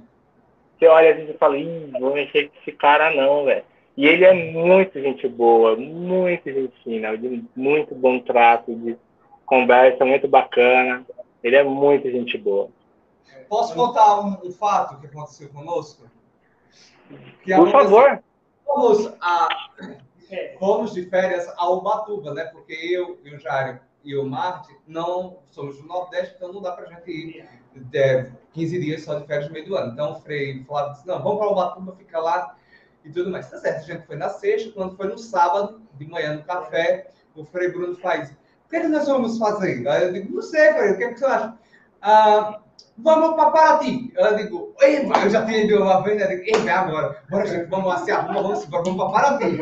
Você 0.78 0.86
olha 0.86 1.12
assim 1.12 1.30
e 1.30 1.38
fala, 1.38 1.56
Ih, 1.56 1.90
vou 1.98 2.14
mexer 2.14 2.48
com 2.48 2.58
esse 2.60 2.72
cara 2.72 3.14
não, 3.14 3.44
velho. 3.44 3.64
E 3.96 4.06
ele 4.06 4.24
é 4.24 4.32
muito 4.32 5.00
gente 5.00 5.26
boa, 5.26 5.74
muito 5.74 6.44
gente 6.44 6.72
fina, 6.84 7.16
de 7.16 7.44
muito 7.56 7.94
bom 7.94 8.20
trato, 8.20 8.72
de 8.74 8.96
conversa 9.44 10.04
muito 10.04 10.28
bacana. 10.28 11.04
Ele 11.42 11.56
é 11.56 11.64
muito 11.64 12.08
gente 12.10 12.38
boa. 12.38 12.68
Posso 13.48 13.74
contar 13.74 14.20
um, 14.20 14.46
um 14.46 14.52
fato 14.52 15.00
que 15.00 15.06
aconteceu 15.06 15.48
conosco? 15.48 16.06
Que 17.42 17.54
Por 17.56 17.70
favor. 17.70 18.22
Vamos 18.66 19.12
a 19.20 19.48
é. 19.82 20.07
Fomos 20.58 20.92
de 20.92 21.04
férias 21.06 21.46
a 21.56 21.70
Ubatuba, 21.70 22.34
né? 22.34 22.44
Porque 22.44 22.72
eu 22.72 23.18
e 23.24 23.34
o 23.34 23.38
e 24.04 24.16
o 24.16 24.24
Marte 24.24 24.74
não 24.86 25.38
somos 25.50 25.76
do 25.76 25.86
Nordeste, 25.86 26.34
então 26.36 26.52
não 26.52 26.62
dá 26.62 26.72
para 26.72 26.86
a 26.86 26.92
gente 26.92 27.10
ir 27.10 27.48
é, 27.92 28.30
15 28.52 28.78
dias 28.78 29.02
só 29.04 29.18
de 29.18 29.26
férias 29.26 29.48
no 29.48 29.52
meio 29.52 29.66
do 29.66 29.76
ano. 29.76 29.92
Então 29.92 30.12
o 30.12 30.20
Frei 30.20 30.64
falava 30.64 30.92
disse, 30.92 31.06
não, 31.06 31.22
vamos 31.22 31.38
para 31.38 31.50
Ubatuba, 31.50 31.96
fica 31.96 32.18
lá 32.18 32.56
e 33.04 33.10
tudo 33.10 33.30
mais. 33.30 33.50
Tá 33.50 33.58
certo, 33.58 33.78
a 33.78 33.94
gente 33.94 34.06
foi 34.06 34.16
na 34.16 34.28
sexta, 34.28 34.70
quando 34.72 34.96
foi 34.96 35.08
no 35.08 35.18
sábado, 35.18 35.80
de 35.94 36.06
manhã 36.06 36.34
no 36.34 36.44
café, 36.44 37.10
o 37.34 37.44
Frei 37.44 37.70
Bruno 37.70 37.96
faz, 37.96 38.30
o 38.30 38.70
que, 38.70 38.76
é 38.76 38.80
que 38.80 38.88
nós 38.88 39.06
vamos 39.06 39.38
fazer? 39.38 39.86
Aí 39.88 40.04
eu 40.04 40.12
digo, 40.12 40.34
não 40.34 40.42
sei, 40.42 40.72
Frei, 40.72 40.92
o 40.92 40.96
que, 40.96 41.04
é 41.04 41.12
que 41.12 41.18
você 41.18 41.26
acha? 41.26 41.58
Ah, 42.00 42.60
vamos 42.96 43.34
para 43.34 43.50
Paraty. 43.50 44.12
Eu 44.16 44.36
digo, 44.36 44.74
eu 44.80 45.30
já 45.30 45.44
tinha 45.44 45.64
ido 45.64 45.82
uma 45.82 46.02
vez, 46.02 46.20
eu 46.20 46.28
digo, 46.28 46.70
agora, 46.70 47.22
bora, 47.28 47.46
gente, 47.46 47.66
vamos 47.66 48.00
se 48.00 48.10
arruma, 48.10 48.42
vamos, 48.42 48.64
vamos 48.66 48.96
para 48.96 49.10
Paraty. 49.10 49.56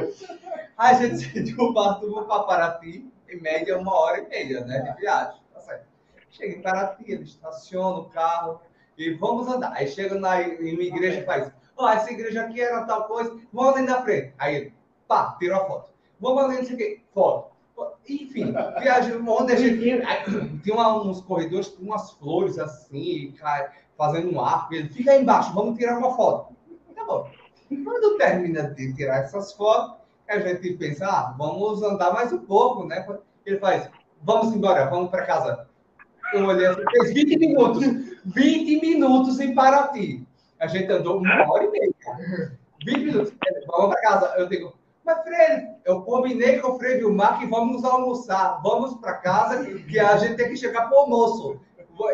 A 0.76 0.92
gente 0.92 1.18
saiu 1.18 1.42
de 1.42 1.54
Ubatuba 1.54 2.24
para 2.24 2.42
Paraty, 2.42 3.10
em 3.28 3.40
média 3.40 3.78
uma 3.78 3.94
hora 3.94 4.20
e 4.20 4.28
meia, 4.28 4.60
né, 4.64 4.80
de 4.80 5.00
viagem. 5.00 5.40
Tá 5.54 5.60
certo. 5.60 5.86
Chega 6.30 6.58
em 6.58 6.62
Paraty, 6.62 7.04
ele 7.10 7.24
estaciona 7.24 7.98
o 7.98 8.04
carro 8.10 8.60
e 8.98 9.14
vamos 9.14 9.48
andar. 9.48 9.72
Aí 9.72 9.88
chega 9.88 10.16
na, 10.16 10.42
em 10.42 10.74
uma 10.74 10.82
igreja 10.82 11.20
e 11.20 11.24
faz, 11.24 11.50
ó, 11.76 11.86
oh, 11.86 11.88
essa 11.88 12.12
igreja 12.12 12.42
aqui 12.42 12.60
era 12.60 12.84
tal 12.84 13.04
coisa, 13.04 13.38
vamos 13.52 13.74
ali 13.74 13.86
na 13.86 14.02
frente. 14.02 14.34
Aí 14.38 14.54
ele, 14.56 14.74
pá, 15.08 15.34
tirou 15.38 15.62
a 15.62 15.66
foto. 15.66 15.90
Vamos 16.20 16.44
ali, 16.44 16.56
não 16.58 16.64
sei 16.64 16.74
o 16.74 16.78
quê, 16.78 17.00
foto. 17.12 17.56
Enfim, 18.08 18.54
viagem, 18.78 19.16
onde 19.16 19.52
a 19.52 19.56
gente 19.56 19.80
tinha 20.62 20.88
uns 20.98 21.20
corredores 21.22 21.68
com 21.68 21.84
umas 21.84 22.12
flores 22.12 22.58
assim, 22.58 23.34
fazendo 23.96 24.32
um 24.32 24.40
arco. 24.40 24.74
Ele 24.74 24.88
fica 24.90 25.12
aí 25.12 25.22
embaixo, 25.22 25.52
vamos 25.52 25.78
tirar 25.78 25.98
uma 25.98 26.14
foto. 26.14 26.54
Tá 26.94 27.04
bom. 27.04 27.30
Quando 27.82 28.16
termina 28.16 28.70
de 28.74 28.94
tirar 28.94 29.24
essas 29.24 29.52
fotos, 29.52 29.95
a 30.28 30.40
gente 30.40 30.72
pensa, 30.74 31.06
ah, 31.06 31.34
vamos 31.38 31.82
andar 31.82 32.12
mais 32.12 32.32
um 32.32 32.38
pouco, 32.38 32.84
né? 32.84 33.06
Ele 33.44 33.58
faz, 33.58 33.88
vamos 34.22 34.54
embora, 34.54 34.86
vamos 34.86 35.10
para 35.10 35.24
casa. 35.24 35.68
Eu 36.32 36.44
olhei 36.44 36.66
assim, 36.66 36.82
fez 36.90 37.14
20 37.14 37.38
minutos, 37.38 37.84
20 38.24 38.80
minutos 38.80 39.38
em 39.38 39.54
Paraty. 39.54 40.26
A 40.58 40.66
gente 40.66 40.90
andou 40.90 41.18
uma 41.18 41.50
hora 41.50 41.64
e 41.64 41.70
meia. 41.70 42.58
20 42.84 42.98
minutos, 42.98 43.32
vamos 43.66 43.94
para 43.94 44.00
casa. 44.00 44.34
Eu 44.36 44.48
digo, 44.48 44.74
mas 45.04 45.22
Freire, 45.22 45.68
eu 45.84 46.02
combinei 46.02 46.58
com 46.58 46.72
o 46.72 46.78
Freire 46.78 46.98
Vilmar 46.98 47.38
que 47.38 47.46
vamos 47.46 47.84
almoçar, 47.84 48.60
vamos 48.62 48.94
para 48.94 49.14
casa, 49.14 49.64
que 49.64 50.00
a 50.00 50.16
gente 50.16 50.36
tem 50.36 50.48
que 50.48 50.56
chegar 50.56 50.88
para 50.88 50.96
o 50.96 51.00
almoço. 51.02 51.60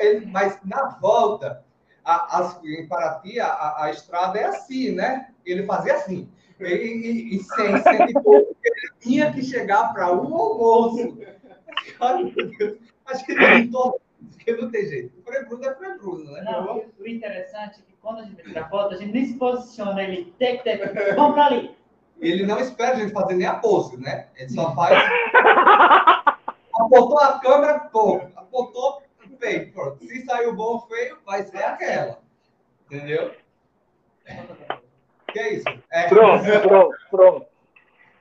Ele, 0.00 0.26
mas 0.26 0.58
na 0.64 0.88
volta, 1.00 1.64
a, 2.04 2.38
a, 2.38 2.60
em 2.64 2.86
Paraty, 2.86 3.40
a, 3.40 3.84
a, 3.84 3.90
estrada 3.90 4.38
é 4.38 4.44
assim, 4.44 4.92
né? 4.92 5.30
Ele 5.44 5.64
fazia 5.64 5.94
assim 5.94 6.30
e, 6.66 7.36
e, 7.36 7.42
sem, 7.42 7.76
sem 7.82 8.02
ele 8.02 8.54
tinha 9.00 9.32
que 9.32 9.42
chegar 9.42 9.92
para 9.92 10.12
um 10.12 10.34
almoço. 10.34 11.18
Ai, 12.00 12.24
meu 12.24 12.50
Deus. 12.56 12.78
Acho 13.06 13.24
que 13.24 13.32
ele 13.32 13.70
não, 13.70 13.94
porque 14.30 14.52
não 14.56 14.70
tem 14.70 14.86
jeito. 14.86 15.18
O 15.18 15.22
Frei 15.22 15.44
Bruno 15.44 15.64
é 15.64 15.74
Frei 15.74 15.98
Bruno, 15.98 16.32
né? 16.32 16.42
Não, 16.42 16.84
o 16.98 17.08
interessante 17.08 17.80
é 17.80 17.82
que 17.82 17.96
quando 18.00 18.20
a 18.20 18.24
gente 18.24 18.42
tira 18.42 18.68
foto, 18.68 18.94
a 18.94 18.96
gente 18.96 19.12
nem 19.12 19.26
se 19.26 19.34
posiciona, 19.34 20.02
ele 20.02 20.32
tem 20.38 20.58
que 20.58 20.64
ter. 20.64 21.14
Vamos 21.14 21.34
para 21.34 21.46
ali. 21.46 21.76
Ele 22.20 22.46
não 22.46 22.60
espera 22.60 22.92
a 22.92 23.00
gente 23.00 23.12
fazer 23.12 23.34
nem 23.34 23.46
a 23.46 23.54
pose, 23.54 23.96
né? 24.00 24.28
Ele 24.36 24.50
só 24.50 24.74
faz. 24.74 24.96
Apontou 26.74 27.18
a 27.18 27.38
câmera, 27.40 27.80
pô. 27.80 28.22
Apontou, 28.36 29.02
feio. 29.42 29.72
Pronto. 29.72 30.04
Se 30.04 30.24
saiu 30.24 30.54
bom 30.54 30.74
ou 30.74 30.80
feio, 30.86 31.18
vai 31.26 31.42
ser 31.42 31.62
aquela. 31.64 32.20
Entendeu? 32.86 33.34
Que 35.32 35.38
é 35.38 35.54
isso? 35.54 35.64
É. 35.90 36.08
Pronto, 36.08 36.44
pronto, 36.62 36.96
pronto. 37.10 37.46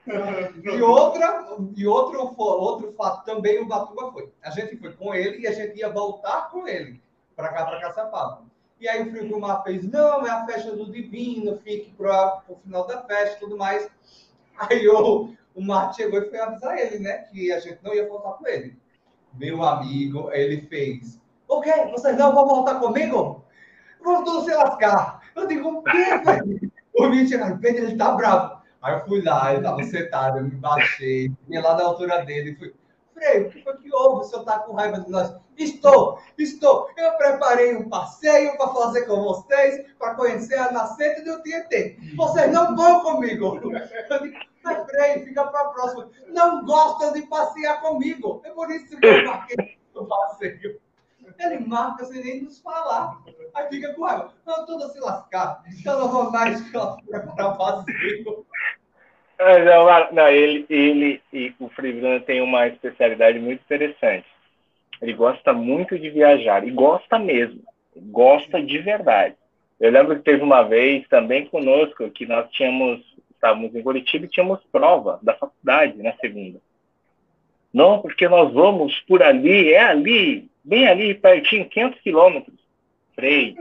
E, 0.07 0.82
outra, 0.82 1.45
e 1.76 1.86
outro, 1.86 2.34
outro 2.38 2.93
fato 2.93 3.26
também 3.26 3.59
o 3.59 3.68
Batuba 3.68 4.12
foi. 4.12 4.32
A 4.43 4.49
gente 4.49 4.78
foi 4.78 4.93
com 4.93 5.14
ele 5.14 5.39
e 5.39 5.47
a 5.47 5.51
gente 5.51 5.78
ia 5.78 5.89
voltar 5.89 6.49
com 6.49 6.68
ele 6.68 7.01
para 7.36 7.49
cá, 7.49 7.66
para 7.66 7.82
Caçapava. 7.82 8.43
E 8.80 8.88
aí 8.88 9.03
o 9.03 9.12
Frio 9.12 9.30
do 9.30 9.39
Mar 9.39 9.62
fez, 9.64 9.88
não, 9.88 10.26
é 10.26 10.30
a 10.32 10.45
festa 10.45 10.76
do 10.76 10.91
Divino, 10.91 11.59
fique 11.64 11.91
para 11.91 12.41
o 12.47 12.55
final 12.55 12.88
da 12.88 13.03
festa 13.03 13.38
e 13.38 13.39
tudo 13.39 13.55
mais. 13.55 13.88
Aí 14.57 14.88
o, 14.88 15.34
o 15.53 15.62
Mar 15.62 15.93
chegou 15.93 16.20
e 16.20 16.30
foi 16.30 16.39
avisar 16.39 16.78
ele, 16.78 16.97
né, 16.97 17.20
que 17.32 17.51
a 17.51 17.59
gente 17.59 17.78
não 17.84 17.93
ia 17.93 18.07
voltar 18.07 18.32
com 18.34 18.47
ele. 18.47 18.76
Meu 19.36 19.64
amigo, 19.64 20.32
ele 20.32 20.62
fez, 20.62 21.22
o 21.47 21.62
quê? 21.62 21.72
Vocês 21.91 22.18
não 22.18 22.34
vão 22.34 22.47
voltar 22.47 22.80
comigo? 22.80 23.45
Vão 24.03 24.24
todos 24.24 24.45
se 24.45 24.53
lascar. 24.53 25.22
Eu 25.36 25.45
digo, 25.47 25.70
o 25.70 25.84
quê, 25.84 26.18
velho? 26.26 26.70
O 26.93 27.07
Mitchell, 27.07 27.57
Pedro, 27.59 27.85
ele 27.85 27.97
tá 27.97 28.11
bravo. 28.11 28.61
Aí 28.81 28.93
eu 28.95 29.05
fui 29.05 29.21
lá, 29.21 29.53
ele 29.53 29.63
tava 29.63 29.83
sentado, 29.83 30.39
eu 30.39 30.43
me 30.43 30.55
baixei, 30.55 31.31
ia 31.47 31.61
lá 31.61 31.75
na 31.75 31.83
altura 31.83 32.25
dele 32.25 32.51
e 32.51 32.55
fui. 32.55 32.73
Frei, 33.13 33.43
o 33.43 33.49
que 33.49 33.63
foi 33.63 33.77
que 33.77 33.93
houve? 33.93 34.21
o 34.21 34.23
senhor 34.23 34.41
está 34.41 34.59
com 34.59 34.73
raiva 34.73 34.99
de 34.99 35.09
nós. 35.11 35.35
Estou, 35.57 36.19
estou. 36.37 36.89
Eu 36.97 37.11
preparei 37.17 37.75
um 37.75 37.87
passeio 37.87 38.57
para 38.57 38.69
fazer 38.69 39.05
com 39.05 39.21
vocês, 39.21 39.85
para 39.99 40.15
conhecer 40.15 40.57
a 40.57 40.71
nascente 40.71 41.21
do 41.21 41.41
Tietê. 41.43 41.97
Vocês 42.15 42.51
não 42.51 42.75
vão 42.75 43.01
comigo. 43.01 43.59
Eu 43.63 44.31
mas 44.63 45.23
fica 45.23 45.45
para 45.47 45.61
a 45.61 45.69
próxima. 45.69 46.09
Não 46.27 46.63
gostam 46.65 47.13
de 47.13 47.23
passear 47.23 47.81
comigo. 47.81 48.41
É 48.43 48.51
por 48.51 48.69
isso 48.69 48.95
que 48.95 49.07
eu 49.07 49.25
marquei 49.25 49.77
o 49.95 50.05
passeio. 50.05 50.79
Ele 51.43 51.59
marca 51.65 52.05
sem 52.05 52.23
nem 52.23 52.43
nos 52.43 52.59
falar. 52.61 53.17
Aí 53.55 53.67
fica 53.69 53.93
com 53.93 54.03
raiva. 54.03 54.31
Não, 54.45 54.65
tudo 54.65 54.83
a 54.83 54.89
se 54.89 54.99
lascar. 54.99 55.63
Eu 55.85 55.99
não 55.99 56.07
vou 56.07 56.31
mais 56.31 56.61
preparar 56.69 57.57
passeio. 57.57 58.45
Não, 59.39 60.11
não, 60.13 60.27
ele, 60.27 60.65
ele 60.69 61.21
e 61.33 61.51
o 61.59 61.67
Bruno 61.67 62.19
tem 62.21 62.41
uma 62.41 62.67
especialidade 62.67 63.39
muito 63.39 63.61
interessante. 63.61 64.27
Ele 65.01 65.13
gosta 65.13 65.51
muito 65.51 65.97
de 65.97 66.11
viajar, 66.11 66.65
e 66.65 66.69
gosta 66.69 67.17
mesmo, 67.17 67.63
gosta 67.95 68.61
de 68.61 68.77
verdade. 68.77 69.35
Eu 69.79 69.91
lembro 69.91 70.15
que 70.15 70.21
teve 70.21 70.43
uma 70.43 70.61
vez 70.61 71.07
também 71.07 71.47
conosco 71.47 72.07
que 72.11 72.27
nós 72.27 72.47
tínhamos, 72.51 73.01
estávamos 73.31 73.73
em 73.73 73.81
Curitiba 73.81 74.25
e 74.25 74.29
tínhamos 74.29 74.59
prova 74.71 75.19
da 75.23 75.33
faculdade 75.33 75.97
na 76.03 76.13
segunda. 76.17 76.59
Não, 77.74 77.99
porque 77.99 78.28
nós 78.28 78.51
vamos 78.53 78.99
por 79.01 79.24
ali, 79.24 79.74
é 79.74 79.84
ali, 79.84 80.49
bem 80.63 80.88
ali, 80.88 81.13
pertinho, 81.13 81.69
500 81.69 82.01
quilômetros. 82.01 82.59
Frei, 83.15 83.55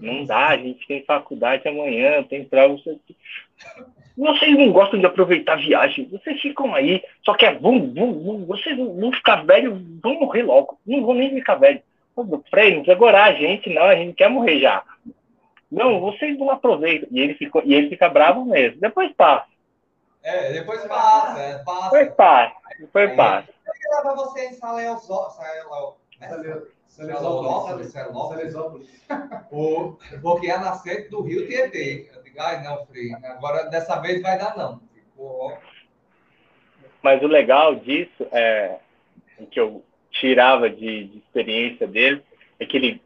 não 0.00 0.24
dá, 0.24 0.48
a 0.48 0.56
gente 0.56 0.86
tem 0.86 1.04
faculdade 1.04 1.66
amanhã, 1.68 2.22
tem 2.22 2.44
prova. 2.44 2.76
Vocês 4.16 4.58
não 4.58 4.72
gostam 4.72 4.98
de 4.98 5.06
aproveitar 5.06 5.54
a 5.54 5.56
viagem, 5.56 6.08
vocês 6.10 6.40
ficam 6.40 6.74
aí, 6.74 7.02
só 7.24 7.34
que 7.34 7.46
é 7.46 7.54
vum, 7.54 7.92
vum, 7.92 8.12
vum, 8.12 8.46
vocês 8.46 8.76
vão 8.76 9.12
ficar 9.12 9.44
velhos, 9.44 9.80
vão 10.02 10.20
morrer 10.20 10.42
logo, 10.42 10.78
não 10.86 11.04
vão 11.04 11.14
nem 11.14 11.30
ficar 11.30 11.54
velhos. 11.56 11.82
Frei, 12.50 12.74
não 12.74 12.82
precisa 12.82 12.92
agorar 12.92 13.28
a 13.28 13.32
gente, 13.32 13.70
não, 13.70 13.84
a 13.84 13.94
gente 13.94 14.14
quer 14.14 14.28
morrer 14.28 14.60
já. 14.60 14.82
Não, 15.70 16.00
vocês 16.00 16.38
não 16.38 16.50
aproveitam. 16.50 17.08
E 17.10 17.18
ele, 17.18 17.34
ficou, 17.34 17.62
e 17.64 17.72
ele 17.72 17.88
fica 17.88 18.06
bravo 18.10 18.44
mesmo. 18.44 18.78
Depois 18.78 19.10
passa. 19.12 19.46
É, 20.22 20.52
depois 20.52 20.84
passa, 20.84 21.40
é, 21.40 21.58
passa. 21.64 21.84
Depois 21.84 22.14
passa, 22.14 22.54
depois 22.78 23.14
passa. 23.14 23.48
Eu 23.66 23.72
queria 23.72 23.96
levar 23.98 24.14
você 24.14 24.46
em 24.46 24.52
Salesópolis. 24.54 25.34
Salesópolis, 26.88 27.92
Salesópolis. 27.92 29.04
O, 29.50 29.96
porque 30.20 30.46
é 30.48 30.52
a 30.52 30.60
nascente 30.60 31.08
do 31.08 31.22
Rio 31.22 31.46
Tietê. 31.46 32.10
Eu 32.14 32.22
digo, 32.22 32.40
ai 32.40 32.62
não, 32.62 32.84
Frei, 32.86 33.12
agora 33.24 33.64
dessa 33.64 33.98
vez 34.00 34.20
vai 34.22 34.38
dar 34.38 34.56
não. 34.56 34.80
Ficou... 34.94 35.56
Mas 37.02 37.22
o 37.22 37.26
legal 37.26 37.74
disso, 37.76 38.26
é, 38.30 38.78
que 39.50 39.58
eu 39.58 39.82
tirava 40.10 40.68
de, 40.70 41.04
de 41.04 41.18
experiência 41.18 41.86
dele, 41.86 42.22
é 42.60 42.66
que 42.66 42.76
ele 42.76 43.02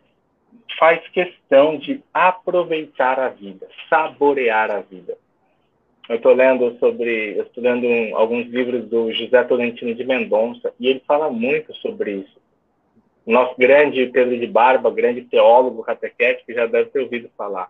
faz 0.79 1.07
questão 1.09 1.79
de 1.79 2.03
aproveitar 2.13 3.19
a 3.19 3.29
vida, 3.29 3.69
saborear 3.89 4.71
a 4.71 4.81
vida. 4.81 5.17
Eu 6.09 6.17
estou 6.17 6.33
lendo 6.33 6.77
sobre, 6.79 7.37
eu 7.37 7.43
estou 7.43 7.63
lendo 7.63 7.87
um, 7.87 8.17
alguns 8.17 8.47
livros 8.47 8.85
do 8.89 9.13
José 9.13 9.43
Tolentino 9.45 9.95
de 9.95 10.05
Mendonça 10.05 10.73
e 10.79 10.89
ele 10.89 11.03
fala 11.07 11.31
muito 11.31 11.75
sobre 11.75 12.13
isso. 12.13 12.41
Nosso 13.27 13.57
grande 13.59 14.07
Pedro 14.07 14.39
de 14.39 14.47
Barba, 14.47 14.89
grande 14.91 15.23
teólogo 15.23 15.83
catequético, 15.83 16.53
já 16.53 16.67
deve 16.67 16.91
ter 16.91 17.01
ouvido 17.01 17.29
falar. 17.37 17.69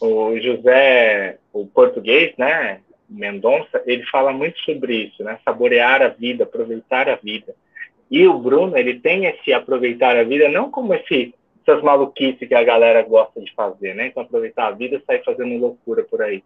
O 0.00 0.38
José, 0.38 1.38
o 1.52 1.66
português, 1.66 2.32
né, 2.36 2.80
Mendonça, 3.08 3.82
ele 3.84 4.04
fala 4.06 4.32
muito 4.32 4.58
sobre 4.60 5.06
isso, 5.06 5.24
né, 5.24 5.38
saborear 5.44 6.02
a 6.02 6.08
vida, 6.08 6.44
aproveitar 6.44 7.08
a 7.08 7.16
vida. 7.16 7.52
E 8.08 8.28
o 8.28 8.38
Bruno, 8.38 8.76
ele 8.78 9.00
tem 9.00 9.26
esse 9.26 9.52
aproveitar 9.52 10.16
a 10.16 10.22
vida 10.22 10.48
não 10.48 10.70
como 10.70 10.94
esse 10.94 11.34
essas 11.66 11.82
maluquices 11.82 12.46
que 12.46 12.54
a 12.54 12.62
galera 12.62 13.02
gosta 13.02 13.40
de 13.40 13.52
fazer, 13.52 13.92
né? 13.92 14.06
Então 14.06 14.22
aproveitar 14.22 14.68
a 14.68 14.70
vida 14.70 14.96
e 14.96 15.04
sair 15.04 15.24
fazendo 15.24 15.58
loucura 15.58 16.04
por 16.04 16.22
aí. 16.22 16.44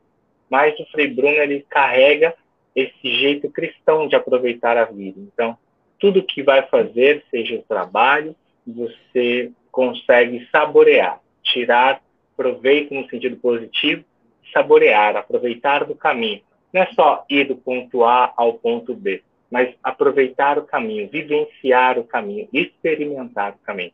Mas 0.50 0.78
o 0.80 0.84
Frei 0.90 1.06
Bruno 1.06 1.36
ele 1.36 1.64
carrega 1.70 2.34
esse 2.74 2.92
jeito 3.02 3.50
cristão 3.50 4.08
de 4.08 4.16
aproveitar 4.16 4.76
a 4.76 4.84
vida. 4.84 5.20
Então, 5.20 5.56
tudo 5.98 6.22
que 6.22 6.42
vai 6.42 6.62
fazer, 6.66 7.24
seja 7.30 7.56
o 7.56 7.62
trabalho, 7.62 8.34
você 8.66 9.50
consegue 9.70 10.48
saborear, 10.50 11.20
tirar 11.42 12.00
proveito 12.36 12.94
no 12.94 13.08
sentido 13.08 13.36
positivo, 13.36 14.04
saborear, 14.52 15.16
aproveitar 15.16 15.84
do 15.84 15.94
caminho. 15.94 16.40
Não 16.72 16.82
é 16.82 16.86
só 16.94 17.24
ir 17.28 17.44
do 17.44 17.56
ponto 17.56 18.04
A 18.04 18.32
ao 18.36 18.54
ponto 18.54 18.94
B, 18.94 19.22
mas 19.50 19.74
aproveitar 19.82 20.58
o 20.58 20.64
caminho, 20.64 21.08
vivenciar 21.08 21.98
o 21.98 22.04
caminho, 22.04 22.48
experimentar 22.52 23.52
o 23.52 23.66
caminho. 23.66 23.92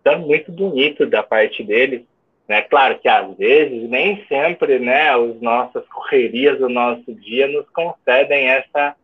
Então, 0.00 0.12
é 0.12 0.16
muito 0.16 0.52
bonito 0.52 1.06
da 1.06 1.22
parte 1.22 1.62
dele. 1.64 2.06
Né? 2.48 2.62
Claro 2.62 2.98
que 2.98 3.08
às 3.08 3.36
vezes, 3.36 3.88
nem 3.90 4.24
sempre, 4.26 4.78
né, 4.78 5.10
as 5.10 5.40
nossas 5.40 5.86
correrias 5.88 6.58
do 6.58 6.68
nosso 6.68 7.14
dia 7.14 7.46
nos 7.46 7.68
concedem 7.70 8.46
essa, 8.46 8.96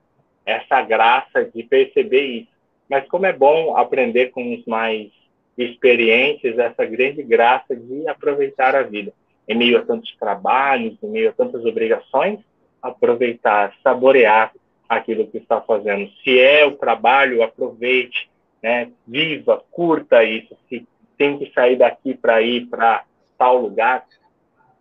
essa 0.47 0.80
graça 0.82 1.45
de 1.45 1.62
perceber 1.62 2.22
isso. 2.22 2.55
Mas 2.88 3.07
como 3.07 3.26
é 3.26 3.32
bom 3.32 3.76
aprender 3.76 4.30
com 4.30 4.55
os 4.55 4.64
mais 4.64 5.11
experientes 5.57 6.59
essa 6.59 6.84
grande 6.84 7.22
graça 7.22 7.76
de 7.76 8.09
aproveitar 8.09 8.74
a 8.74 8.82
vida. 8.82 9.12
Em 9.47 9.55
meio 9.55 9.78
a 9.78 9.82
tantos 9.82 10.14
trabalhos, 10.18 10.97
em 11.03 11.09
meio 11.09 11.28
a 11.28 11.32
tantas 11.32 11.64
obrigações, 11.64 12.40
aproveitar, 12.82 13.74
saborear 13.82 14.53
aquilo 14.88 15.26
que 15.26 15.38
está 15.38 15.61
fazendo. 15.61 16.11
Se 16.22 16.40
é 16.40 16.64
o 16.64 16.72
trabalho, 16.72 17.42
aproveite, 17.42 18.28
né? 18.62 18.90
Viva, 19.07 19.62
curta 19.70 20.24
isso. 20.24 20.57
Se 20.68 20.86
tem 21.16 21.38
que 21.38 21.53
sair 21.53 21.76
daqui 21.76 22.14
para 22.14 22.42
ir 22.42 22.66
para 22.66 23.05
tal 23.37 23.61
lugar, 23.61 24.07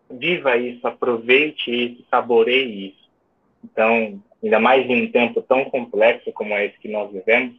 viva 0.10 0.58
isso, 0.58 0.88
aproveite 0.88 1.72
isso, 1.72 2.06
saboreie 2.10 2.90
isso. 2.90 3.10
Então, 3.64 4.22
ainda 4.44 4.60
mais 4.60 4.86
em 4.90 5.04
um 5.04 5.12
tempo 5.12 5.42
tão 5.42 5.66
complexo 5.66 6.32
como 6.34 6.54
esse 6.56 6.78
que 6.80 6.90
nós 6.90 7.12
vivemos, 7.12 7.56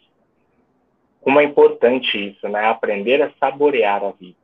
como 1.21 1.41
é 1.41 1.45
importante 1.45 2.31
isso, 2.31 2.47
né? 2.49 2.67
Aprender 2.67 3.23
a 3.23 3.33
saborear 3.41 4.05
a 4.05 4.11
vida. 4.11 4.37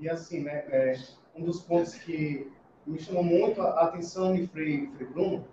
E 0.00 0.08
assim, 0.08 0.42
né? 0.42 0.64
É, 0.70 0.96
um 1.36 1.44
dos 1.44 1.60
pontos 1.60 1.94
que 1.94 2.50
me 2.86 2.98
chamou 2.98 3.22
muito 3.22 3.60
a 3.60 3.82
atenção 3.82 4.34
de 4.34 4.46
Frei, 4.46 4.88
Frei 4.96 5.06
Bruno, 5.08 5.46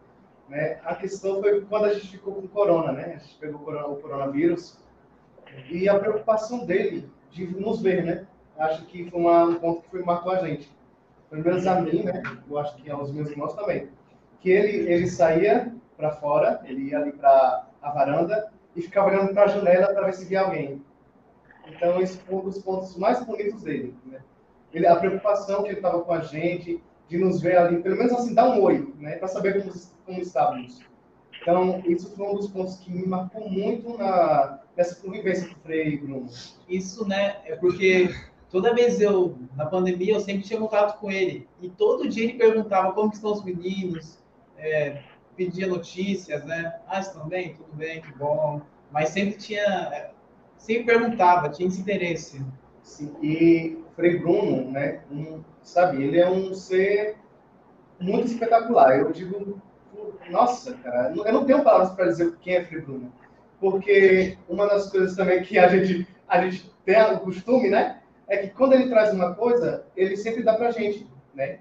né? 0.47 0.79
A 0.85 0.95
questão 0.95 1.41
foi 1.41 1.61
quando 1.65 1.85
a 1.85 1.93
gente 1.93 2.07
ficou 2.07 2.35
com 2.35 2.47
corona, 2.47 2.93
né? 2.93 3.15
A 3.15 3.17
gente 3.17 3.35
pegou 3.35 3.61
o, 3.61 3.93
o 3.93 4.01
coronavírus 4.01 4.79
e 5.69 5.89
a 5.89 5.99
preocupação 5.99 6.65
dele 6.65 7.09
de 7.31 7.45
nos 7.47 7.81
ver, 7.81 8.03
né? 8.03 8.24
Acho 8.57 8.85
que 8.85 9.09
foi 9.09 9.19
uma, 9.19 9.43
um 9.45 9.55
ponto 9.55 9.81
que 9.81 9.89
foi, 9.89 10.03
marcou 10.03 10.31
a 10.31 10.47
gente. 10.47 10.71
Pelo 11.29 11.43
menos 11.43 11.67
a 11.67 11.81
mim, 11.81 12.03
né? 12.03 12.23
Eu 12.49 12.57
acho 12.57 12.75
que 12.77 12.89
aos 12.89 13.11
meus 13.11 13.29
irmãos 13.29 13.53
também. 13.53 13.89
Que 14.39 14.49
ele, 14.49 14.91
ele 14.91 15.07
saía 15.07 15.73
para 15.97 16.11
fora, 16.11 16.61
ele 16.65 16.89
ia 16.89 16.99
ali 16.99 17.11
para 17.11 17.67
a 17.81 17.89
varanda 17.91 18.51
e 18.75 18.81
ficava 18.81 19.07
olhando 19.07 19.33
para 19.33 19.43
a 19.43 19.47
janela 19.47 19.93
para 19.93 20.05
ver 20.05 20.13
se 20.13 20.25
via 20.25 20.41
alguém. 20.41 20.81
Então, 21.67 21.99
esse 21.99 22.17
foi 22.19 22.35
um 22.35 22.41
dos 22.41 22.61
pontos 22.61 22.95
mais 22.97 23.23
bonitos 23.23 23.63
dele. 23.63 23.95
Né? 24.05 24.19
Ele, 24.73 24.85
a 24.85 24.95
preocupação 24.95 25.63
que 25.63 25.69
ele 25.69 25.77
estava 25.77 26.01
com 26.01 26.13
a 26.13 26.21
gente, 26.21 26.81
de 27.07 27.17
nos 27.17 27.41
ver 27.41 27.57
ali, 27.57 27.81
pelo 27.81 27.97
menos 27.97 28.13
assim, 28.13 28.33
dar 28.33 28.49
um 28.49 28.61
oi, 28.61 28.93
né? 28.99 29.17
para 29.17 29.27
saber 29.27 29.63
como, 29.63 29.73
como 30.05 30.21
estávamos. 30.21 30.81
Então, 31.41 31.81
isso 31.85 32.15
foi 32.15 32.27
um 32.27 32.35
dos 32.35 32.49
pontos 32.49 32.77
que 32.77 32.91
me 32.91 33.05
marcou 33.05 33.49
muito 33.49 33.97
na, 33.97 34.59
nessa 34.75 34.95
convivência 35.01 35.47
com 35.47 35.53
o 35.53 35.59
Frei 35.59 35.97
Bruno. 35.97 36.27
Isso, 36.67 37.07
né? 37.07 37.37
É 37.45 37.55
porque 37.55 38.09
toda 38.55 38.73
vez 38.73 39.01
eu, 39.01 39.37
na 39.53 39.65
pandemia, 39.65 40.13
eu 40.13 40.19
sempre 40.21 40.43
tinha 40.43 40.57
contato 40.57 40.97
com 40.97 41.11
ele. 41.11 41.45
E 41.61 41.67
todo 41.67 42.07
dia 42.07 42.23
ele 42.23 42.37
perguntava 42.37 42.93
como 42.93 43.11
estão 43.11 43.33
os 43.33 43.43
meninos, 43.43 44.17
é, 44.57 45.01
pedia 45.35 45.67
notícias, 45.67 46.41
né? 46.45 46.73
Ah, 46.87 47.01
estão 47.01 47.27
bem? 47.27 47.53
Tudo 47.53 47.73
bem, 47.73 48.01
que 48.01 48.13
bom. 48.17 48.61
Mas 48.89 49.09
sempre 49.09 49.37
tinha, 49.37 50.09
sempre 50.57 50.85
perguntava, 50.85 51.49
tinha 51.49 51.67
esse 51.67 51.81
interesse. 51.81 52.41
Sim, 52.81 53.13
e 53.21 53.77
Frei 53.93 54.19
Bruno, 54.19 54.71
né? 54.71 55.01
Um, 55.11 55.43
sabe, 55.61 56.01
ele 56.01 56.17
é 56.17 56.29
um 56.29 56.53
ser 56.53 57.17
muito 57.99 58.27
espetacular. 58.27 58.97
Eu 58.97 59.11
digo, 59.11 59.61
nossa, 60.29 60.75
cara, 60.75 61.11
eu 61.13 61.33
não 61.33 61.43
tenho 61.43 61.61
palavras 61.61 61.91
para 61.91 62.05
dizer 62.05 62.33
quem 62.39 62.55
é 62.55 62.63
Frei 62.63 62.79
Bruno. 62.79 63.11
Porque 63.59 64.37
uma 64.47 64.65
das 64.65 64.89
coisas 64.89 65.13
também 65.13 65.43
que 65.43 65.59
a 65.59 65.67
gente, 65.67 66.07
a 66.25 66.41
gente 66.41 66.73
tem 66.85 67.01
o 67.01 67.19
costume, 67.19 67.69
né? 67.69 68.01
É 68.27 68.37
que 68.37 68.49
quando 68.49 68.73
ele 68.73 68.89
traz 68.89 69.13
uma 69.13 69.35
coisa, 69.35 69.85
ele 69.95 70.17
sempre 70.17 70.43
dá 70.43 70.55
pra 70.55 70.71
gente, 70.71 71.07
né? 71.33 71.59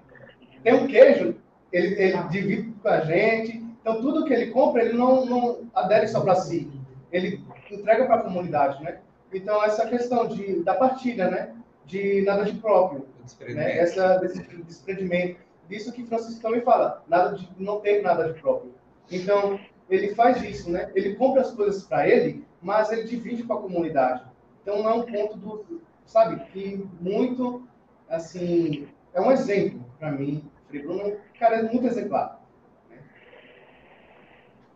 Tem 0.63 0.73
um 0.73 0.87
queijo, 0.87 1.35
ele, 1.71 2.01
ele 2.01 2.17
divide 2.29 2.71
com 2.81 2.87
a 2.87 3.01
gente, 3.01 3.65
então, 3.85 4.01
tudo 4.01 4.25
que 4.25 4.33
ele 4.33 4.49
compra, 4.49 4.83
ele 4.83 4.97
não, 4.97 5.27
não 5.27 5.69
adere 5.75 6.07
só 6.07 6.21
para 6.21 6.33
si. 6.33 6.71
Ele 7.11 7.39
entrega 7.69 8.05
para 8.05 8.15
a 8.15 8.23
comunidade, 8.23 8.83
né? 8.83 8.97
Então, 9.31 9.63
essa 9.63 9.85
questão 9.85 10.27
de, 10.27 10.63
da 10.63 10.73
partilha, 10.73 11.29
né? 11.29 11.53
De 11.85 12.23
nada 12.23 12.45
de 12.45 12.53
próprio. 12.53 13.05
Né? 13.41 13.77
Essa, 13.77 14.17
desse 14.17 14.41
desprendimento. 14.63 15.39
Disso 15.69 15.93
que 15.93 16.03
Francisco 16.03 16.41
também 16.41 16.61
fala, 16.61 17.03
nada 17.07 17.37
de, 17.37 17.47
não 17.59 17.79
ter 17.79 18.01
nada 18.01 18.33
de 18.33 18.41
próprio. 18.41 18.73
Então, 19.11 19.59
ele 19.87 20.15
faz 20.15 20.41
isso, 20.41 20.71
né? 20.71 20.89
Ele 20.95 21.13
compra 21.13 21.41
as 21.41 21.51
coisas 21.51 21.83
para 21.83 22.09
ele, 22.09 22.43
mas 22.59 22.91
ele 22.91 23.03
divide 23.03 23.43
com 23.43 23.53
a 23.53 23.61
comunidade. 23.61 24.23
Então 24.63 24.81
não 24.81 24.89
é 24.89 24.93
um 24.95 25.03
ponto 25.03 25.37
do, 25.37 25.81
sabe, 26.05 26.39
que 26.51 26.87
muito, 26.99 27.63
assim, 28.09 28.87
é 29.13 29.21
um 29.21 29.31
exemplo 29.31 29.83
para 29.99 30.11
mim. 30.11 30.43
Frei 30.67 30.81
Bruno 30.81 31.01
é 31.01 31.05
um 31.05 31.17
cara 31.39 31.63
muito 31.63 31.85
exemplar. 31.87 32.41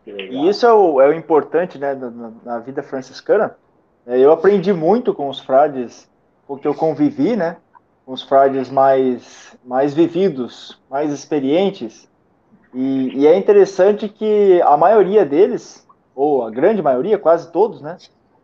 E 0.06 0.50
isso 0.50 0.66
é 0.66 0.74
o, 0.74 1.02
é 1.02 1.08
o 1.08 1.14
importante, 1.14 1.78
né, 1.78 1.94
na, 1.94 2.32
na 2.44 2.60
vida 2.60 2.82
franciscana. 2.82 3.56
É, 4.08 4.18
eu 4.18 4.32
aprendi 4.32 4.74
muito 4.74 5.14
com 5.14 5.30
os 5.30 5.40
frades, 5.40 6.10
porque 6.48 6.68
eu 6.68 6.74
convivi, 6.74 7.36
né, 7.36 7.58
com 8.06 8.14
os 8.14 8.24
frades 8.24 8.70
mais, 8.70 9.56
mais 9.64 9.94
vividos, 9.94 10.82
mais 10.90 11.12
experientes. 11.12 12.10
E, 12.74 13.20
e 13.20 13.28
é 13.28 13.38
interessante 13.38 14.10
que 14.10 14.62
a 14.64 14.76
maioria 14.76 15.26
deles, 15.26 15.88
ou 16.16 16.44
a 16.44 16.50
grande 16.50 16.82
maioria, 16.82 17.20
quase 17.20 17.52
todos, 17.52 17.82
né, 17.82 17.98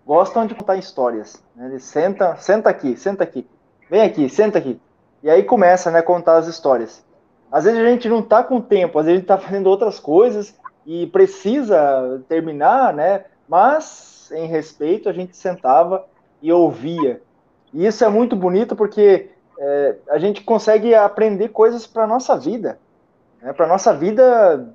gostam 0.06 0.46
de 0.46 0.56
contar 0.56 0.78
histórias. 0.78 1.42
Né? 1.56 1.68
Eles 1.68 1.84
sentam, 1.84 2.38
senta 2.38 2.70
aqui, 2.70 2.96
senta 2.96 3.24
aqui, 3.24 3.48
vem 3.90 4.02
aqui, 4.02 4.30
senta 4.30 4.60
aqui. 4.60 4.80
E 5.24 5.30
aí 5.30 5.44
começa, 5.44 5.90
né, 5.90 6.00
a 6.00 6.04
contar 6.04 6.38
as 6.38 6.48
histórias. 6.48 7.04
Às 7.52 7.64
vezes 7.64 7.80
a 7.80 7.90
gente 7.90 8.08
não 8.08 8.20
está 8.20 8.44
com 8.44 8.62
tempo, 8.62 9.00
às 9.00 9.06
vezes 9.06 9.18
a 9.18 9.20
gente 9.20 9.32
está 9.32 9.38
fazendo 9.38 9.68
outras 9.68 10.00
coisas 10.00 10.56
e 10.86 11.08
precisa 11.08 12.24
terminar, 12.28 12.94
né? 12.94 13.26
Mas 13.48 14.30
em 14.32 14.46
respeito 14.46 15.10
a 15.10 15.14
gente 15.14 15.36
sentava 15.36 16.06
e 16.42 16.52
ouvia. 16.52 17.22
E 17.74 17.86
isso 17.86 18.04
é 18.04 18.10
muito 18.10 18.36
bonito 18.36 18.76
porque 18.76 19.30
é, 19.58 19.96
a 20.10 20.18
gente 20.18 20.44
consegue 20.44 20.94
aprender 20.94 21.50
coisas 21.50 21.88
para 21.88 22.08
nossa 22.08 22.38
vida, 22.38 22.80
né? 23.42 23.54
para 23.54 23.68
nossa 23.68 23.94
vida 23.94 24.74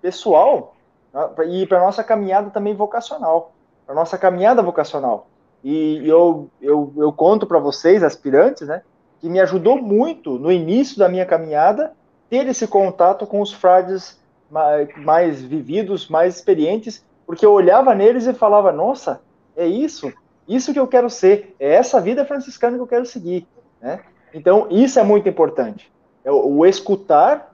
pessoal 0.00 0.74
né? 1.12 1.30
e 1.46 1.66
para 1.66 1.80
nossa 1.80 2.02
caminhada 2.02 2.50
também 2.50 2.74
vocacional, 2.74 3.52
para 3.86 3.94
nossa 3.94 4.18
caminhada 4.18 4.62
vocacional. 4.62 5.28
E 5.62 6.06
eu, 6.06 6.50
eu, 6.60 6.92
eu 6.96 7.12
conto 7.12 7.46
para 7.46 7.58
vocês, 7.58 8.02
aspirantes, 8.02 8.68
né, 8.68 8.82
que 9.20 9.28
me 9.28 9.40
ajudou 9.40 9.80
muito 9.80 10.38
no 10.38 10.52
início 10.52 10.98
da 10.98 11.08
minha 11.08 11.24
caminhada 11.24 11.92
ter 12.28 12.46
esse 12.46 12.66
contato 12.66 13.26
com 13.26 13.40
os 13.40 13.52
frades 13.52 14.20
mais, 14.50 14.88
mais 14.96 15.42
vividos, 15.42 16.08
mais 16.08 16.36
experientes, 16.36 17.04
porque 17.26 17.46
eu 17.46 17.52
olhava 17.52 17.94
neles 17.94 18.26
e 18.26 18.34
falava: 18.34 18.70
nossa, 18.70 19.20
é 19.56 19.66
isso, 19.66 20.12
isso 20.46 20.72
que 20.72 20.78
eu 20.78 20.86
quero 20.86 21.08
ser, 21.08 21.54
é 21.58 21.74
essa 21.74 22.00
vida 22.00 22.24
franciscana 22.24 22.76
que 22.76 22.82
eu 22.82 22.86
quero 22.86 23.06
seguir. 23.06 23.46
Né? 23.80 24.00
Então, 24.32 24.66
isso 24.70 24.98
é 24.98 25.02
muito 25.02 25.28
importante. 25.28 25.90
É 26.24 26.30
o, 26.30 26.58
o 26.58 26.66
escutar 26.66 27.52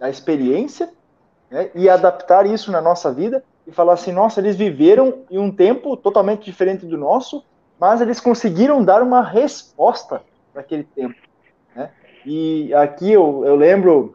a 0.00 0.08
experiência 0.08 0.90
né, 1.50 1.70
e 1.74 1.88
adaptar 1.88 2.46
isso 2.46 2.70
na 2.70 2.80
nossa 2.80 3.12
vida 3.12 3.42
e 3.68 3.72
falar 3.72 3.92
assim: 3.92 4.10
nossa, 4.10 4.40
eles 4.40 4.56
viveram 4.56 5.22
em 5.30 5.38
um 5.38 5.52
tempo 5.52 5.96
totalmente 5.96 6.44
diferente 6.44 6.86
do 6.86 6.96
nosso, 6.96 7.44
mas 7.78 8.00
eles 8.00 8.18
conseguiram 8.18 8.82
dar 8.82 9.02
uma 9.02 9.22
resposta 9.22 10.22
para 10.52 10.62
aquele 10.62 10.84
tempo. 10.84 11.14
Né? 11.76 11.90
E 12.24 12.74
aqui 12.74 13.12
eu, 13.12 13.44
eu 13.44 13.54
lembro 13.54 14.14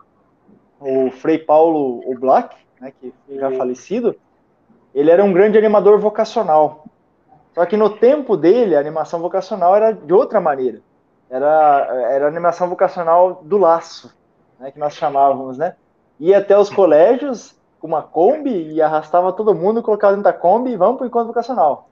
o 0.79 1.11
Frei 1.11 1.37
Paulo 1.37 2.01
Oblak, 2.09 2.55
né, 2.81 2.91
que 2.99 3.13
já 3.29 3.51
falecido, 3.51 4.15
ele 4.93 5.11
era 5.11 5.23
um 5.23 5.31
grande 5.31 5.57
animador 5.57 5.99
vocacional. 5.99 6.85
Só 7.53 7.65
que 7.65 7.77
no 7.77 7.91
tempo 7.91 8.35
dele, 8.35 8.75
a 8.75 8.79
animação 8.79 9.21
vocacional 9.21 9.75
era 9.75 9.91
de 9.91 10.11
outra 10.11 10.41
maneira. 10.41 10.81
Era, 11.29 11.87
era 12.09 12.25
a 12.25 12.27
animação 12.27 12.67
vocacional 12.67 13.41
do 13.43 13.57
laço, 13.57 14.13
né, 14.59 14.71
que 14.71 14.79
nós 14.79 14.93
chamávamos, 14.93 15.57
né? 15.57 15.75
Ia 16.19 16.39
até 16.39 16.57
os 16.57 16.69
colégios 16.69 17.55
uma 17.84 18.01
Kombi 18.01 18.71
e 18.71 18.81
arrastava 18.81 19.34
todo 19.34 19.53
mundo, 19.53 19.84
colocava 19.84 20.13
dentro 20.13 20.23
da 20.23 20.34
Kombi 20.34 20.71
e 20.71 20.77
vamos 20.77 20.95
para 20.95 21.03
o 21.03 21.07
encontro 21.07 21.27
vocacional. 21.27 21.89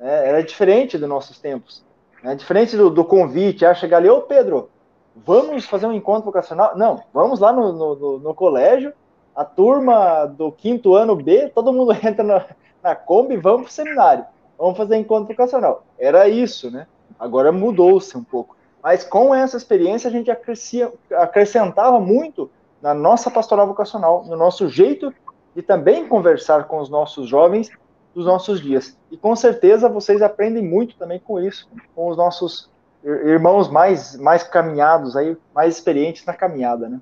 É, 0.00 0.28
era 0.30 0.42
diferente 0.42 0.98
dos 0.98 1.08
nossos 1.08 1.38
tempos. 1.38 1.84
É 2.24 2.34
diferente 2.34 2.76
do, 2.76 2.90
do 2.90 3.04
convite, 3.04 3.64
a 3.64 3.72
chegar 3.72 3.98
ali, 3.98 4.10
ô 4.10 4.22
Pedro, 4.22 4.68
vamos 5.14 5.64
fazer 5.64 5.86
um 5.86 5.92
encontro 5.92 6.24
vocacional? 6.24 6.76
Não, 6.76 7.00
vamos 7.14 7.38
lá 7.38 7.52
no, 7.52 7.72
no, 7.72 8.18
no 8.18 8.34
colégio, 8.34 8.92
a 9.34 9.44
turma 9.44 10.26
do 10.26 10.50
quinto 10.50 10.96
ano 10.96 11.14
B, 11.14 11.48
todo 11.54 11.72
mundo 11.72 11.92
entra 12.04 12.24
na, 12.24 12.44
na 12.82 12.96
Kombi, 12.96 13.36
vamos 13.36 13.62
para 13.62 13.68
o 13.68 13.72
seminário, 13.72 14.24
vamos 14.58 14.76
fazer 14.76 14.96
encontro 14.96 15.28
vocacional. 15.28 15.84
Era 15.96 16.28
isso, 16.28 16.68
né? 16.68 16.88
Agora 17.16 17.52
mudou-se 17.52 18.16
um 18.18 18.24
pouco. 18.24 18.56
Mas 18.82 19.04
com 19.04 19.32
essa 19.32 19.56
experiência 19.56 20.08
a 20.08 20.12
gente 20.12 20.30
acrescia, 20.30 20.92
acrescentava 21.12 22.00
muito 22.00 22.50
na 22.82 22.92
nossa 22.92 23.30
pastoral 23.30 23.66
vocacional, 23.68 24.24
no 24.24 24.36
nosso 24.36 24.68
jeito 24.68 25.12
de 25.58 25.62
também 25.62 26.06
conversar 26.06 26.68
com 26.68 26.78
os 26.78 26.88
nossos 26.88 27.28
jovens 27.28 27.68
dos 28.14 28.24
nossos 28.24 28.60
dias. 28.60 28.96
E 29.10 29.16
com 29.16 29.34
certeza 29.34 29.88
vocês 29.88 30.22
aprendem 30.22 30.62
muito 30.62 30.96
também 30.96 31.18
com 31.18 31.40
isso, 31.40 31.68
com 31.96 32.06
os 32.06 32.16
nossos 32.16 32.70
irmãos 33.02 33.68
mais, 33.68 34.16
mais 34.20 34.44
caminhados, 34.44 35.16
aí, 35.16 35.36
mais 35.52 35.74
experientes 35.74 36.24
na 36.24 36.32
caminhada, 36.32 36.88
né? 36.88 37.00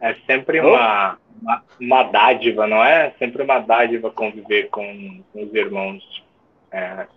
É 0.00 0.14
sempre 0.24 0.60
uma, 0.60 1.18
uma, 1.42 1.62
uma, 1.80 2.02
dádiva, 2.04 2.68
não 2.68 2.84
é? 2.84 3.12
Sempre 3.18 3.42
uma 3.42 3.58
dádiva 3.58 4.08
conviver 4.08 4.68
com, 4.70 5.20
com 5.32 5.42
os 5.42 5.52
irmãos 5.52 6.24
é, 6.70 7.08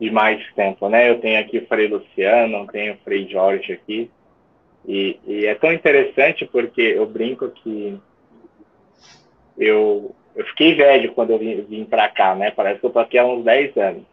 de 0.00 0.08
mais 0.12 0.40
tempo, 0.54 0.88
né? 0.88 1.10
Eu 1.10 1.20
tenho 1.20 1.40
aqui 1.40 1.58
o 1.58 1.66
Frei 1.66 1.88
Luciano, 1.88 2.68
tenho 2.68 2.94
o 2.94 2.98
Frei 2.98 3.26
Jorge 3.28 3.72
aqui, 3.72 4.08
e, 4.86 5.18
e 5.26 5.46
é 5.46 5.54
tão 5.54 5.72
interessante 5.72 6.46
porque 6.46 6.80
eu 6.80 7.06
brinco 7.06 7.48
que 7.50 7.98
eu, 9.58 10.14
eu 10.34 10.46
fiquei 10.46 10.74
velho 10.74 11.12
quando 11.12 11.30
eu 11.30 11.38
vim, 11.38 11.60
vim 11.62 11.84
para 11.84 12.08
cá, 12.08 12.34
né? 12.34 12.52
Parece 12.52 12.80
que 12.80 12.86
eu 12.86 12.90
tô 12.90 12.98
aqui 13.00 13.18
há 13.18 13.24
uns 13.24 13.44
10 13.44 13.76
anos. 13.76 14.04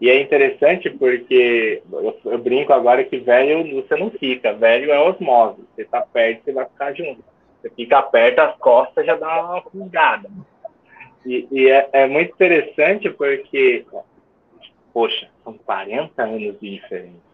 E 0.00 0.08
é 0.08 0.20
interessante 0.20 0.90
porque 0.90 1.82
eu, 1.90 2.18
eu, 2.24 2.38
brinco 2.38 2.72
agora 2.72 3.04
que 3.04 3.18
velho 3.18 3.82
você 3.82 3.96
não 3.96 4.10
fica, 4.10 4.52
velho 4.52 4.90
é 4.90 5.00
osmose. 5.00 5.62
Você 5.74 5.84
tá 5.84 6.00
perto, 6.00 6.44
você 6.44 6.52
vai 6.52 6.66
ficar 6.66 6.92
junto. 6.94 7.24
Você 7.60 7.70
fica 7.70 8.02
perto, 8.02 8.38
as 8.40 8.56
costas 8.56 9.04
já 9.04 9.16
dá 9.16 9.44
uma 9.44 9.62
fungada. 9.62 10.30
E, 11.24 11.48
e 11.50 11.68
é, 11.68 11.88
é, 11.92 12.06
muito 12.06 12.32
interessante 12.32 13.10
porque, 13.10 13.84
poxa, 14.92 15.28
são 15.42 15.54
40 15.54 16.22
anos 16.22 16.60
de 16.60 16.70
diferença. 16.70 17.26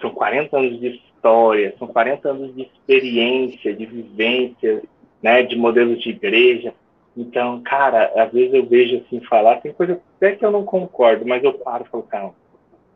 São 0.00 0.10
40 0.10 0.56
anos 0.56 0.80
de 0.80 1.11
história, 1.22 1.72
são 1.78 1.86
40 1.86 2.28
anos 2.28 2.54
de 2.54 2.62
experiência, 2.62 3.72
de 3.72 3.86
vivências, 3.86 4.82
né, 5.22 5.44
de 5.44 5.56
modelos 5.56 6.02
de 6.02 6.10
igreja. 6.10 6.74
Então, 7.16 7.62
cara, 7.62 8.10
às 8.16 8.32
vezes 8.32 8.52
eu 8.52 8.66
vejo 8.66 8.96
assim 8.96 9.20
falar, 9.20 9.60
tem 9.60 9.72
coisa 9.72 10.00
até 10.16 10.34
que 10.34 10.44
eu 10.44 10.50
não 10.50 10.64
concordo, 10.64 11.24
mas 11.24 11.44
eu 11.44 11.52
paro 11.54 11.84
e 11.86 11.88
falo, 11.88 12.02
calma, 12.02 12.34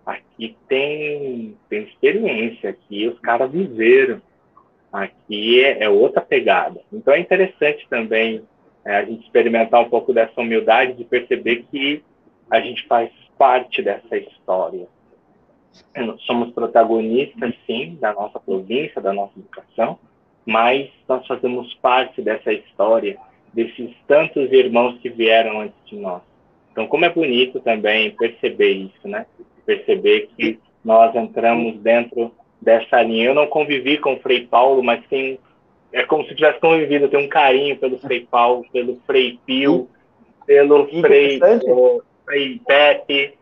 aqui 0.05 0.57
tem, 0.69 1.57
tem 1.69 1.83
experiência, 1.85 2.71
aqui 2.71 3.07
os 3.07 3.19
caras 3.21 3.51
viveram, 3.51 4.21
aqui 4.93 5.63
é, 5.63 5.85
é, 5.85 5.89
outra 5.89 6.21
pegada. 6.21 6.81
Então 6.93 7.15
é 7.15 7.21
interessante 7.21 7.87
também 7.89 8.43
é, 8.85 8.97
a 8.97 9.05
gente 9.05 9.25
experimentar 9.25 9.83
um 9.83 9.89
pouco 9.89 10.13
dessa 10.13 10.41
humildade 10.41 10.95
de 10.95 11.05
perceber 11.05 11.65
que 11.71 12.03
a 12.51 12.61
gente 12.61 12.87
faz 12.87 13.11
parte 13.39 13.83
dessa 13.83 14.17
história. 14.17 14.89
Somos 16.27 16.53
protagonistas, 16.53 17.55
sim, 17.67 17.97
da 18.01 18.13
nossa 18.13 18.39
província, 18.39 19.01
da 19.01 19.13
nossa 19.13 19.33
educação, 19.39 19.99
mas 20.45 20.89
nós 21.09 21.27
fazemos 21.27 21.73
parte 21.75 22.23
dessa 22.23 22.53
história 22.53 23.17
desses 23.53 23.91
tantos 24.07 24.53
irmãos 24.53 24.99
que 25.01 25.09
vieram 25.09 25.61
antes 25.63 25.79
de 25.87 25.97
nós. 25.97 26.21
Então, 26.73 26.87
como 26.87 27.07
é 27.07 27.09
bonito 27.09 27.59
também 27.61 28.11
perceber 28.11 28.73
isso, 28.73 29.09
né? 29.09 29.25
Perceber 29.65 30.29
que 30.37 30.61
nós 30.85 31.15
entramos 31.17 31.79
dentro 31.81 32.33
dessa 32.61 33.03
linha. 33.03 33.25
Eu 33.25 33.35
não 33.35 33.47
convivi 33.47 33.97
com 33.97 34.13
o 34.13 34.21
Frei 34.21 34.47
Paulo, 34.47 34.83
mas 34.83 35.03
tem 35.07 35.39
é 35.93 36.05
como 36.05 36.25
se 36.27 36.35
tivesse 36.35 36.61
convivido, 36.61 37.07
eu 37.07 37.09
tenho 37.09 37.25
um 37.25 37.29
carinho 37.29 37.77
pelo 37.79 37.99
Frei 37.99 38.27
Paulo, 38.31 38.67
pelo 38.71 39.01
Frei 39.07 39.39
Pio, 39.47 39.89
pelo 40.45 40.87
Frei, 41.01 41.41
o 41.65 42.03
Frei 42.25 42.61
Pepe. 42.67 43.35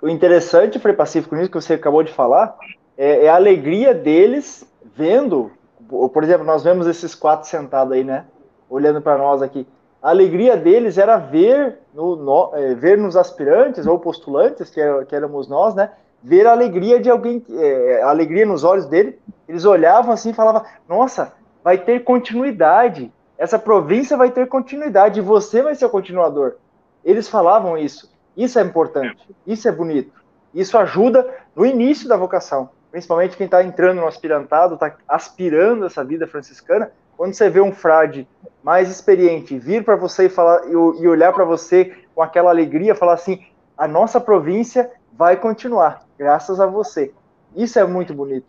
O 0.00 0.08
interessante, 0.08 0.78
Frei 0.78 0.94
Pacífico, 0.94 1.34
nisso 1.34 1.50
que 1.50 1.60
você 1.60 1.74
acabou 1.74 2.02
de 2.02 2.12
falar, 2.12 2.56
é, 2.96 3.24
é 3.24 3.28
a 3.28 3.34
alegria 3.34 3.92
deles 3.92 4.66
vendo, 4.96 5.50
por 5.88 6.24
exemplo, 6.24 6.44
nós 6.44 6.64
vemos 6.64 6.86
esses 6.86 7.14
quatro 7.14 7.48
sentados 7.48 7.92
aí, 7.92 8.02
né? 8.02 8.24
olhando 8.68 9.00
para 9.00 9.18
nós 9.18 9.42
aqui. 9.42 9.66
A 10.02 10.10
alegria 10.10 10.56
deles 10.56 10.96
era 10.98 11.16
ver, 11.16 11.78
no, 11.92 12.14
no, 12.16 12.50
é, 12.54 12.74
ver 12.74 12.96
nos 12.98 13.16
aspirantes 13.16 13.86
ou 13.86 13.98
postulantes, 13.98 14.70
que, 14.70 14.80
que 15.06 15.14
éramos 15.14 15.48
nós, 15.48 15.74
né? 15.74 15.90
Ver 16.22 16.46
a 16.46 16.52
alegria 16.52 17.00
de 17.00 17.10
alguém, 17.10 17.44
é, 17.50 18.02
a 18.02 18.10
alegria 18.10 18.46
nos 18.46 18.64
olhos 18.64 18.86
dele. 18.86 19.18
Eles 19.48 19.64
olhavam 19.64 20.12
assim 20.12 20.30
e 20.30 20.34
falavam: 20.34 20.64
Nossa, 20.88 21.32
vai 21.64 21.78
ter 21.78 22.04
continuidade. 22.04 23.12
Essa 23.36 23.58
província 23.58 24.16
vai 24.16 24.30
ter 24.30 24.46
continuidade 24.46 25.20
você 25.20 25.62
vai 25.62 25.74
ser 25.74 25.86
o 25.86 25.90
continuador. 25.90 26.56
Eles 27.04 27.28
falavam 27.28 27.76
isso. 27.78 28.10
Isso 28.38 28.56
é 28.60 28.62
importante. 28.62 29.28
Isso 29.44 29.68
é 29.68 29.72
bonito. 29.72 30.12
Isso 30.54 30.78
ajuda 30.78 31.28
no 31.56 31.66
início 31.66 32.08
da 32.08 32.16
vocação. 32.16 32.70
Principalmente 32.88 33.36
quem 33.36 33.46
está 33.46 33.64
entrando 33.64 34.00
no 34.00 34.06
aspirantado, 34.06 34.74
está 34.74 34.96
aspirando 35.08 35.84
essa 35.84 36.04
vida 36.04 36.24
franciscana, 36.24 36.92
quando 37.16 37.34
você 37.34 37.50
vê 37.50 37.60
um 37.60 37.72
frade 37.72 38.28
mais 38.62 38.88
experiente 38.88 39.58
vir 39.58 39.84
para 39.84 39.96
você 39.96 40.26
e 40.26 40.28
falar 40.28 40.68
e, 40.70 40.76
olhar 40.76 41.32
para 41.32 41.44
você 41.44 41.96
com 42.14 42.22
aquela 42.22 42.50
alegria, 42.50 42.94
falar 42.94 43.14
assim: 43.14 43.44
a 43.76 43.88
nossa 43.88 44.20
província 44.20 44.88
vai 45.12 45.36
continuar, 45.36 46.06
graças 46.16 46.60
a 46.60 46.66
você. 46.66 47.12
Isso 47.56 47.76
é 47.76 47.84
muito 47.84 48.14
bonito. 48.14 48.46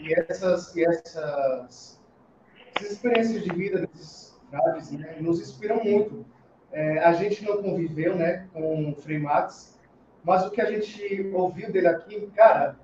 E 0.00 0.12
essas, 0.12 0.74
e 0.74 0.84
essas, 0.84 2.00
essas 2.74 2.90
experiências 2.90 3.44
de 3.44 3.54
vida 3.54 3.86
desses 3.86 4.36
frades 4.50 4.90
né, 4.90 5.18
nos 5.20 5.40
inspiram 5.40 5.76
muito. 5.84 6.26
É, 6.72 6.98
a 7.00 7.12
gente 7.12 7.44
não 7.44 7.62
conviveu 7.62 8.14
né, 8.14 8.46
com 8.52 8.90
o 8.90 8.94
Frei 8.94 9.18
Max, 9.18 9.78
mas 10.22 10.46
o 10.46 10.50
que 10.50 10.60
a 10.60 10.70
gente 10.70 11.30
ouviu 11.32 11.72
dele 11.72 11.88
aqui, 11.88 12.28
cara, 12.34 12.76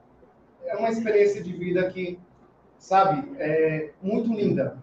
é 0.65 0.77
uma 0.77 0.91
experiência 0.91 1.43
de 1.43 1.53
vida 1.53 1.89
que, 1.91 2.19
sabe, 2.79 3.37
é 3.39 3.91
muito 4.03 4.33
linda. 4.33 4.79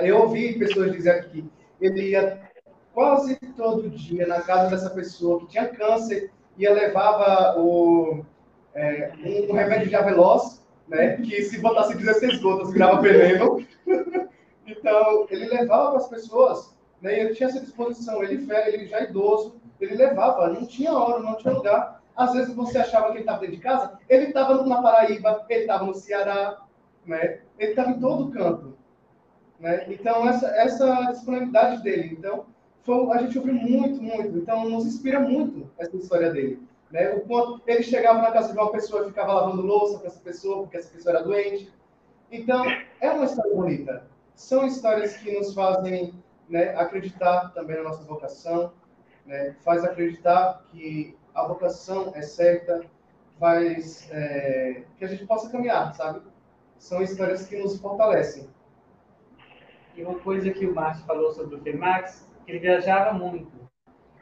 Eu 0.00 0.20
ouvi 0.22 0.58
pessoas 0.58 0.92
dizer 0.92 1.28
que 1.28 1.44
ele 1.80 2.10
ia 2.10 2.40
quase 2.94 3.36
todo 3.56 3.90
dia 3.90 4.26
na 4.26 4.40
casa 4.40 4.70
dessa 4.70 4.90
pessoa 4.90 5.40
que 5.40 5.48
tinha 5.48 5.68
câncer, 5.68 6.30
ia 6.56 6.72
levava 6.72 7.60
o, 7.60 8.24
é, 8.74 9.12
um, 9.24 9.52
remédio 9.52 9.88
de 9.88 9.96
aveloz, 9.96 10.64
né, 10.88 11.16
que 11.16 11.42
se 11.42 11.58
botasse 11.58 11.96
16 11.96 12.40
gotas 12.40 12.72
virava 12.72 13.00
veneno. 13.00 13.66
então, 14.66 15.26
ele 15.30 15.46
levava 15.46 15.90
para 15.90 15.98
as 15.98 16.08
pessoas, 16.08 16.75
né, 17.00 17.16
e 17.16 17.20
ele 17.20 17.34
tinha 17.34 17.48
essa 17.48 17.60
disposição, 17.60 18.22
ele, 18.22 18.46
ele 18.66 18.86
já 18.86 19.02
idoso, 19.02 19.56
ele 19.80 19.96
levava, 19.96 20.48
não 20.48 20.66
tinha 20.66 20.92
hora, 20.92 21.22
não 21.22 21.36
tinha 21.36 21.54
lugar. 21.54 22.02
Às 22.16 22.32
vezes 22.32 22.54
você 22.54 22.78
achava 22.78 23.06
que 23.06 23.12
ele 23.12 23.20
estava 23.20 23.40
dentro 23.40 23.56
de 23.56 23.62
casa, 23.62 23.98
ele 24.08 24.26
estava 24.26 24.64
na 24.64 24.80
Paraíba, 24.80 25.44
ele 25.48 25.60
estava 25.60 25.84
no 25.84 25.94
Ceará, 25.94 26.62
né? 27.04 27.40
ele 27.58 27.70
estava 27.70 27.90
em 27.90 28.00
todo 28.00 28.30
canto. 28.30 28.76
Né? 29.60 29.86
Então, 29.88 30.28
essa, 30.28 30.48
essa 30.48 31.12
disponibilidade 31.12 31.82
dele, 31.82 32.16
então, 32.18 32.46
foi, 32.84 33.10
a 33.10 33.18
gente 33.18 33.38
ouviu 33.38 33.54
muito, 33.54 34.02
muito. 34.02 34.38
Então, 34.38 34.68
nos 34.68 34.86
inspira 34.86 35.20
muito 35.20 35.70
essa 35.78 35.96
história 35.96 36.30
dele. 36.32 36.62
Né? 36.90 37.10
O 37.14 37.20
quanto 37.20 37.60
ele 37.66 37.82
chegava 37.82 38.22
na 38.22 38.30
casa 38.30 38.52
de 38.52 38.58
uma 38.58 38.70
pessoa 38.70 39.04
e 39.04 39.08
ficava 39.08 39.32
lavando 39.32 39.62
louça 39.62 39.98
para 39.98 40.08
essa 40.08 40.20
pessoa, 40.20 40.62
porque 40.62 40.76
essa 40.76 40.90
pessoa 40.90 41.16
era 41.16 41.24
doente. 41.24 41.70
Então, 42.30 42.64
é 43.00 43.10
uma 43.10 43.24
história 43.24 43.54
bonita. 43.54 44.06
São 44.34 44.66
histórias 44.66 45.16
que 45.16 45.32
nos 45.32 45.52
fazem 45.52 46.14
né, 46.48 46.74
acreditar 46.76 47.50
também 47.50 47.76
na 47.76 47.84
nossa 47.84 48.04
vocação, 48.04 48.72
né? 49.24 49.56
faz 49.64 49.84
acreditar 49.84 50.64
que 50.70 51.16
a 51.34 51.46
vocação 51.46 52.12
é 52.14 52.22
certa, 52.22 52.84
faz 53.38 54.08
é, 54.10 54.82
que 54.96 55.04
a 55.04 55.08
gente 55.08 55.26
possa 55.26 55.50
caminhar, 55.50 55.94
sabe? 55.94 56.22
São 56.78 57.02
histórias 57.02 57.46
que 57.46 57.56
nos 57.58 57.78
fortalecem. 57.78 58.48
E 59.94 60.02
uma 60.02 60.18
coisa 60.18 60.50
que 60.50 60.66
o 60.66 60.74
Márcio 60.74 61.04
falou 61.06 61.32
sobre 61.32 61.56
o 61.56 61.60
Femax, 61.60 62.30
que 62.44 62.52
ele 62.52 62.58
viajava 62.60 63.12
muito. 63.12 63.50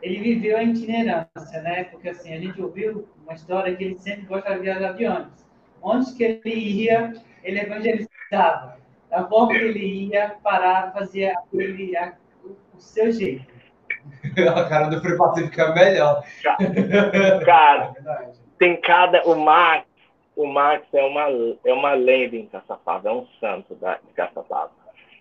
Ele 0.01 0.21
viveu 0.21 0.57
a 0.57 0.63
itinerância, 0.63 1.63
né? 1.63 1.85
Porque 1.85 2.09
assim, 2.09 2.33
a 2.33 2.39
gente 2.39 2.61
ouviu 2.61 3.09
uma 3.23 3.35
história 3.35 3.75
que 3.75 3.85
ele 3.85 3.99
sempre 3.99 4.27
gostava 4.27 4.57
de 4.57 4.63
viajar 4.63 4.93
de 4.93 5.07
ônibus. 5.07 5.45
Onde 5.83 6.15
que 6.15 6.25
ele 6.25 6.51
ia, 6.51 7.13
ele 7.43 7.61
evangelizava. 7.61 8.79
Da 9.15 9.29
forma 9.29 9.53
que 9.53 9.65
ele 9.65 10.09
ia, 10.09 10.35
parava, 10.43 10.91
fazia 10.91 11.35
aquele, 11.35 11.97
a, 11.97 12.15
o 12.45 12.81
seu 12.81 13.13
jeito. 13.13 13.47
a 14.53 14.69
cara 14.69 14.89
do 14.89 15.01
Free 15.01 15.17
Pacífico 15.17 15.61
é 15.63 15.73
melhor. 15.73 16.25
Cara, 17.45 17.95
tem 18.59 18.77
cada. 18.81 19.23
O 19.23 19.37
Max, 19.37 19.87
o 20.35 20.49
Max 20.49 20.85
é 20.93 21.05
uma, 21.05 21.27
é 21.65 21.73
uma 21.73 21.95
lenda 21.95 22.35
em 22.35 22.47
Caçapava, 22.47 23.09
é 23.09 23.13
um 23.13 23.25
santo 23.39 23.77
da, 23.77 23.95
de 24.05 24.13
Caçapava. 24.17 24.73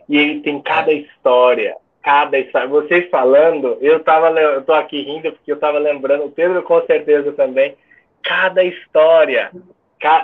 E 0.10 0.18
ele 0.18 0.42
tem 0.42 0.60
cada 0.60 0.92
história, 0.92 1.78
cada 2.02 2.40
história. 2.40 2.68
Vocês 2.68 3.08
falando, 3.12 3.78
eu 3.80 4.04
tava, 4.04 4.32
eu 4.32 4.64
tô 4.64 4.74
aqui 4.74 5.04
rindo 5.04 5.32
porque 5.34 5.52
eu 5.52 5.60
tava 5.60 5.78
lembrando, 5.78 6.26
o 6.26 6.32
Pedro 6.32 6.64
com 6.64 6.84
certeza 6.88 7.32
também, 7.34 7.78
cada 8.24 8.64
história. 8.64 9.52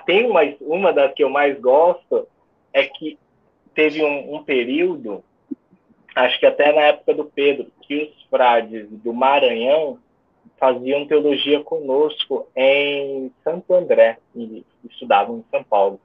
Tem 0.07 0.25
uma, 0.25 0.41
uma 0.59 0.91
das 0.91 1.13
que 1.13 1.23
eu 1.23 1.29
mais 1.29 1.57
gosto, 1.61 2.27
é 2.73 2.83
que 2.83 3.17
teve 3.79 4.03
um, 4.03 4.35
um 4.35 4.43
período 4.43 5.23
acho 6.13 6.37
que 6.37 6.45
até 6.45 6.73
na 6.73 6.81
época 6.81 7.13
do 7.13 7.23
Pedro, 7.23 7.71
que 7.83 8.13
os 8.13 8.23
frades 8.29 8.89
do 8.89 9.13
Maranhão 9.13 9.97
faziam 10.59 11.07
teologia 11.07 11.61
conosco 11.61 12.45
em 12.53 13.31
Santo 13.41 13.73
André, 13.73 14.17
e 14.35 14.65
estudavam 14.83 15.37
em 15.37 15.45
São 15.49 15.63
Paulo. 15.63 15.97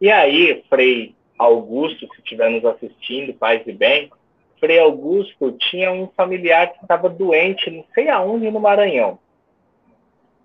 E 0.00 0.10
aí, 0.10 0.64
Frei 0.68 1.14
Augusto, 1.38 2.00
se 2.00 2.20
estiver 2.20 2.50
nos 2.50 2.64
assistindo, 2.64 3.32
paz 3.32 3.62
e 3.64 3.72
bem, 3.72 4.10
Frei 4.58 4.80
Augusto 4.80 5.52
tinha 5.52 5.92
um 5.92 6.08
familiar 6.16 6.72
que 6.72 6.82
estava 6.82 7.08
doente, 7.08 7.70
não 7.70 7.84
sei 7.94 8.08
aonde, 8.08 8.50
no 8.50 8.58
Maranhão. 8.58 9.20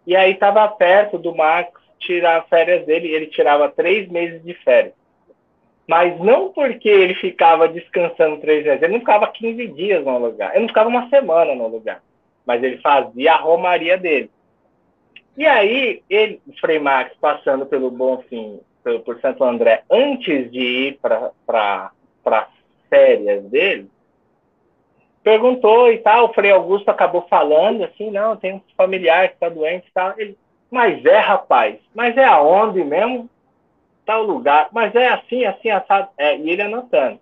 E 0.05 0.15
aí 0.15 0.33
estava 0.33 0.67
perto 0.67 1.17
do 1.17 1.35
Max 1.35 1.71
tirar 1.97 2.47
férias 2.47 2.85
dele, 2.85 3.07
ele 3.07 3.25
tirava 3.25 3.69
três 3.69 4.07
meses 4.07 4.43
de 4.43 4.53
férias. 4.53 4.93
Mas 5.87 6.19
não 6.19 6.49
porque 6.49 6.89
ele 6.89 7.15
ficava 7.15 7.67
descansando 7.67 8.37
três 8.37 8.63
vezes, 8.63 8.81
ele 8.81 8.93
não 8.93 8.99
ficava 8.99 9.27
15 9.27 9.67
dias 9.67 10.03
no 10.03 10.17
lugar, 10.17 10.51
ele 10.51 10.61
não 10.61 10.67
ficava 10.67 10.89
uma 10.89 11.09
semana 11.09 11.55
no 11.55 11.67
lugar, 11.67 12.03
mas 12.45 12.61
ele 12.61 12.77
fazia 12.79 13.33
a 13.33 13.37
romaria 13.37 13.97
dele. 13.97 14.29
E 15.37 15.45
aí, 15.45 16.01
ele, 16.09 16.41
Frei 16.59 16.79
Max, 16.79 17.15
passando 17.21 17.65
pelo 17.65 17.91
Bonfim, 17.91 18.59
pelo, 18.83 18.99
por 19.01 19.19
Santo 19.21 19.43
André, 19.43 19.83
antes 19.89 20.51
de 20.51 20.59
ir 20.59 20.99
para 20.99 21.91
as 22.25 22.47
férias 22.89 23.43
dele, 23.45 23.87
perguntou 25.23 25.91
e 25.91 25.99
tal, 25.99 26.25
o 26.25 26.33
Frei 26.33 26.51
Augusto 26.51 26.89
acabou 26.89 27.27
falando 27.29 27.83
assim, 27.83 28.09
não, 28.09 28.35
tem 28.35 28.55
um 28.55 28.61
familiar 28.75 29.27
que 29.27 29.35
está 29.35 29.47
doente 29.47 29.87
e 29.87 29.91
tal. 29.93 30.13
Ele, 30.17 30.37
mas 30.71 31.05
é, 31.05 31.19
rapaz, 31.19 31.77
mas 31.93 32.17
é 32.17 32.25
aonde 32.25 32.83
mesmo? 32.83 33.29
Tal 34.07 34.23
lugar, 34.23 34.69
mas 34.71 34.95
é 34.95 35.09
assim, 35.09 35.43
assim, 35.45 35.69
assado. 35.69 36.07
É, 36.17 36.35
e 36.37 36.49
ele 36.49 36.61
anotando. 36.61 37.19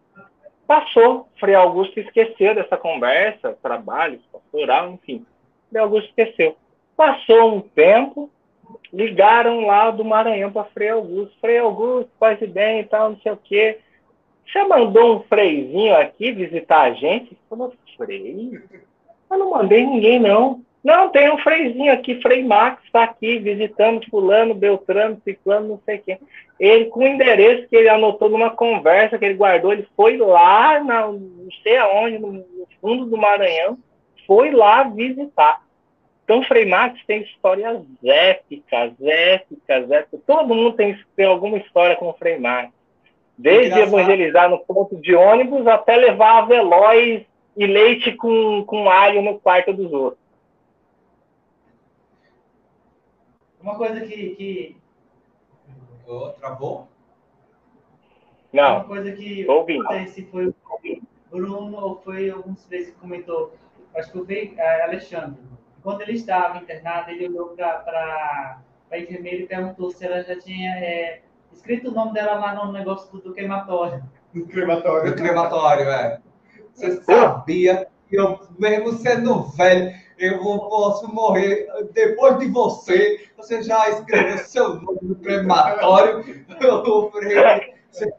Passou, 0.68 1.28
Frei 1.40 1.56
Augusto 1.56 2.00
esqueceu 2.00 2.56
dessa 2.56 2.78
conversa, 2.78 3.58
trabalho, 3.62 4.20
pastoral, 4.32 4.92
enfim. 4.92 5.26
Frei 5.70 5.82
Augusto 5.82 6.08
esqueceu. 6.10 6.56
Passou 6.96 7.56
um 7.56 7.62
tempo, 7.62 8.30
ligaram 8.94 9.66
lá 9.66 9.90
do 9.92 10.06
Maranhão 10.06 10.52
para 10.52 10.64
Frei 10.66 10.90
Augusto. 10.90 11.36
Frei 11.42 11.58
Augusto, 11.58 12.12
faz 12.20 12.40
bem 12.40 12.82
e 12.82 12.84
tal, 12.86 13.10
não 13.10 13.18
sei 13.18 13.32
o 13.32 13.38
quê. 13.38 13.80
Você 14.46 14.64
mandou 14.64 15.18
um 15.18 15.24
freizinho 15.24 15.96
aqui 15.98 16.32
visitar 16.32 16.82
a 16.84 16.94
gente? 16.94 17.36
Falou, 17.50 17.74
frei? 17.98 18.60
Eu 19.30 19.38
não 19.40 19.50
mandei 19.50 19.84
ninguém, 19.84 20.20
não. 20.20 20.64
Não, 20.86 21.10
tem 21.10 21.34
um 21.34 21.40
freizinho 21.40 21.92
aqui, 21.92 22.22
Frei 22.22 22.44
Max 22.44 22.80
está 22.86 23.06
aqui 23.06 23.40
visitando 23.40 24.08
fulano, 24.08 24.54
Beltrano, 24.54 25.20
Ciclano, 25.24 25.68
não 25.68 25.82
sei 25.84 25.98
quem. 25.98 26.20
Ele, 26.60 26.86
com 26.86 27.00
o 27.00 27.08
endereço 27.08 27.68
que 27.68 27.76
ele 27.76 27.90
anotou 27.90 28.30
numa 28.30 28.52
conversa 28.52 29.18
que 29.18 29.26
ele 29.26 29.34
guardou, 29.34 29.74
ele 29.74 29.88
foi 29.96 30.16
lá, 30.16 30.80
na, 30.84 31.08
não 31.08 31.50
sei 31.64 31.78
aonde, 31.78 32.20
no, 32.20 32.46
fundo 32.80 33.08
do 33.08 33.18
Maranhão, 33.18 33.80
foi 34.28 34.52
lá 34.52 34.84
visitar. 34.84 35.64
Então, 36.24 36.44
Frei 36.44 36.68
Max 36.68 37.04
tem 37.08 37.24
histórias 37.24 37.82
épicas, 38.04 38.94
épicas, 39.02 39.90
épicas. 39.90 40.20
Todo 40.28 40.54
mundo 40.54 40.74
tem, 40.74 40.96
tem 41.16 41.26
alguma 41.26 41.58
história 41.58 41.96
com 41.96 42.10
o 42.10 42.14
Frei 42.14 42.38
Max. 42.38 42.70
Desde 43.36 43.80
evangelizar 43.80 44.52
no 44.52 44.60
ponto 44.60 44.96
de 44.98 45.16
ônibus 45.16 45.66
até 45.66 45.96
levar 45.96 46.44
a 46.44 46.46
veloz 46.46 47.24
e 47.58 47.66
leite 47.66 48.12
com, 48.12 48.64
com 48.66 48.88
alho 48.88 49.24
no 49.24 49.40
quarto 49.40 49.74
dos 49.74 49.92
outros. 49.92 50.25
Uma 53.66 53.76
coisa 53.76 54.00
que. 54.02 54.36
que... 54.36 54.78
Oh, 56.06 56.30
travou? 56.34 56.88
Não. 58.54 58.76
Uma 58.76 58.84
coisa 58.84 59.12
que. 59.12 59.50
ouvindo. 59.50 59.84
Não 59.84 59.92
sei 59.92 60.08
se 60.08 60.26
foi 60.28 60.48
o 60.50 60.56
Bruno 61.32 61.76
ou 61.76 61.96
foi 62.02 62.30
alguns 62.30 62.64
vezes 62.68 62.94
que 62.94 63.00
comentou. 63.00 63.56
Acho 63.96 64.12
que 64.12 64.24
foi 64.24 64.54
é, 64.56 64.84
Alexandre. 64.84 65.42
Quando 65.82 66.02
ele 66.02 66.12
estava 66.12 66.60
internado, 66.60 67.10
ele 67.10 67.28
olhou 67.28 67.56
para 67.56 68.62
a 68.92 69.00
enfermeira 69.00 69.42
e 69.42 69.48
perguntou 69.48 69.90
se 69.90 70.06
ela 70.06 70.22
já 70.22 70.40
tinha 70.40 70.72
é, 70.78 71.22
escrito 71.52 71.90
o 71.90 71.94
nome 71.94 72.14
dela 72.14 72.36
lá 72.36 72.54
no 72.54 72.72
negócio 72.72 73.12
do, 73.12 73.20
do 73.20 73.34
crematório. 73.34 74.04
Do 74.32 74.46
crematório. 74.46 75.10
Do 75.10 75.18
crematório, 75.18 75.90
é. 75.90 76.22
Você 76.72 77.02
sabia 77.02 77.88
que 78.08 78.16
eu, 78.16 78.40
mesmo 78.60 78.94
sendo 78.94 79.44
velho, 79.52 79.92
eu 80.18 80.42
vou, 80.42 80.70
posso 80.70 81.14
morrer 81.14 81.68
depois 81.94 82.40
de 82.40 82.48
você. 82.48 83.30
Você 83.46 83.62
já 83.62 83.88
escreveu 83.90 84.38
seu 84.40 84.82
nome 84.82 85.00
no 85.04 85.16
crematório. 85.18 86.26
Eu 86.60 87.12
falei, 87.12 87.76
você 87.92 88.12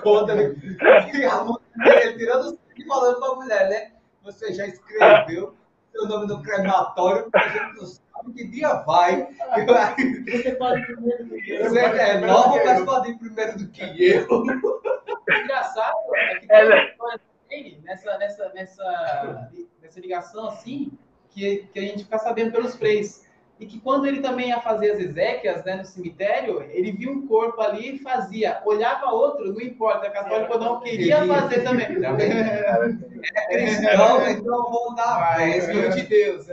conta, 0.00 0.32
ele, 0.32 0.56
ele 0.80 2.12
tirando 2.16 2.56
e 2.76 2.84
falando 2.86 3.18
para 3.18 3.28
a 3.28 3.34
mulher, 3.34 3.68
né? 3.68 3.92
Você 4.22 4.52
já 4.52 4.66
escreveu 4.66 5.56
teu 5.92 6.06
nome 6.06 6.26
no 6.28 6.40
crematório, 6.42 7.24
porque 7.24 7.38
a 7.38 7.48
gente 7.48 7.76
não 7.76 7.86
sabe 7.86 8.32
que 8.36 8.46
dia 8.46 8.74
vai. 8.74 9.28
Você 10.30 10.52
pode 10.52 10.86
primeiro 10.86 11.24
do 11.26 11.34
que 11.34 11.50
eu. 11.50 11.68
Você 11.68 11.78
é 11.80 12.20
nova, 12.20 12.64
mas 12.64 12.84
pode 12.84 13.10
ir 13.10 13.18
primeiro 13.18 13.58
do 13.58 13.68
que 13.68 13.82
eu. 13.82 14.28
O 14.30 15.32
engraçado 15.32 15.96
é 16.14 16.34
que 16.36 16.46
tem 16.46 16.56
É, 16.56 16.94
uma 17.00 17.14
né? 17.14 17.20
dele 17.48 17.80
nessa, 17.82 18.16
nessa, 18.16 18.48
nessa, 18.50 19.50
nessa 19.82 20.00
ligação 20.00 20.46
assim, 20.46 20.96
que, 21.30 21.68
que 21.72 21.78
a 21.80 21.82
gente 21.82 22.04
fica 22.04 22.18
sabendo 22.18 22.52
pelos 22.52 22.76
freis. 22.76 23.27
E 23.60 23.66
que 23.66 23.80
quando 23.80 24.06
ele 24.06 24.20
também 24.20 24.48
ia 24.48 24.60
fazer 24.60 24.92
as 24.92 25.00
exéquias 25.00 25.64
né, 25.64 25.74
no 25.76 25.84
cemitério, 25.84 26.62
ele 26.70 26.92
via 26.92 27.10
um 27.10 27.26
corpo 27.26 27.60
ali 27.60 27.96
e 27.96 27.98
fazia. 27.98 28.62
Olhava 28.64 29.10
outro, 29.10 29.52
não 29.52 29.60
importa, 29.60 30.08
católico 30.10 30.52
ou 30.52 30.60
não, 30.60 30.80
queria 30.80 31.26
fazer 31.26 31.64
também. 31.64 31.86
É 31.86 33.46
cristão, 33.48 34.28
então 34.28 34.70
vou 34.70 34.94
dar 34.94 35.34
Ah, 35.36 35.42
é 35.42 35.60
filho 35.60 35.90
de 35.92 36.02
Deus. 36.02 36.46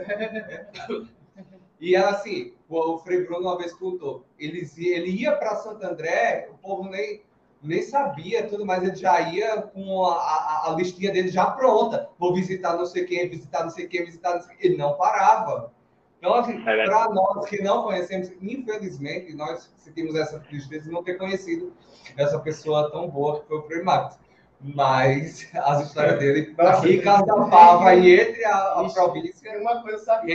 E 1.80 1.94
assim, 1.94 2.54
o 2.68 2.98
Frei 2.98 3.24
Bruno 3.24 3.42
uma 3.48 3.58
vez 3.58 3.72
contou, 3.72 4.24
eles, 4.38 4.76
ia- 4.78 4.96
ele 4.96 5.10
ia 5.10 5.32
para 5.32 5.56
Santo 5.56 5.84
André, 5.86 6.48
o 6.50 6.56
povo 6.58 6.88
nem, 6.88 7.22
nem 7.62 7.82
sabia 7.82 8.48
tudo, 8.48 8.64
mas 8.64 8.82
ele 8.82 8.96
já 8.96 9.20
ia 9.20 9.62
com 9.62 10.06
a, 10.06 10.14
a, 10.16 10.70
a 10.72 10.74
listinha 10.74 11.12
dele 11.12 11.28
já 11.28 11.46
pronta. 11.50 12.08
Vou 12.18 12.34
visitar 12.34 12.76
não 12.76 12.86
sei 12.86 13.04
quem, 13.04 13.28
visitar 13.28 13.62
não 13.62 13.70
sei 13.70 13.86
quem, 13.86 14.04
visitar 14.06 14.34
não 14.34 14.40
sei 14.42 14.56
quem. 14.56 14.70
Ele 14.70 14.78
não 14.78 14.94
parava. 14.96 15.72
Então, 16.18 16.34
assim, 16.34 16.62
É 16.66 16.84
para 16.86 17.08
nós 17.10 17.46
que 17.48 17.62
não 17.62 17.82
conhecemos, 17.84 18.30
infelizmente, 18.40 19.34
nós 19.34 19.72
sentimos 19.76 20.14
essa 20.16 20.40
tristeza 20.40 20.84
de 20.84 20.90
não 20.90 21.02
ter 21.02 21.14
conhecido 21.18 21.72
essa 22.16 22.38
pessoa 22.38 22.90
tão 22.90 23.08
boa 23.08 23.40
que 23.40 23.48
foi 23.48 23.58
o 23.58 23.62
Frei 23.62 23.82
Marcos. 23.82 24.18
Mas 24.60 25.50
as 25.54 25.86
histórias 25.86 26.18
dele, 26.18 26.54
Nossa, 26.56 27.02
Casa 27.02 27.26
da 27.26 27.44
Pava 27.48 27.94
e 27.94 28.20
entre 28.20 28.44
a, 28.44 28.56
a 28.80 28.88
província, 28.92 29.60
uma 29.60 29.82
coisa, 29.82 29.98
sabe? 29.98 30.32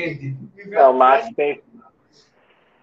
Não, 0.67 0.93
Max 0.93 1.29
tem. 1.35 1.61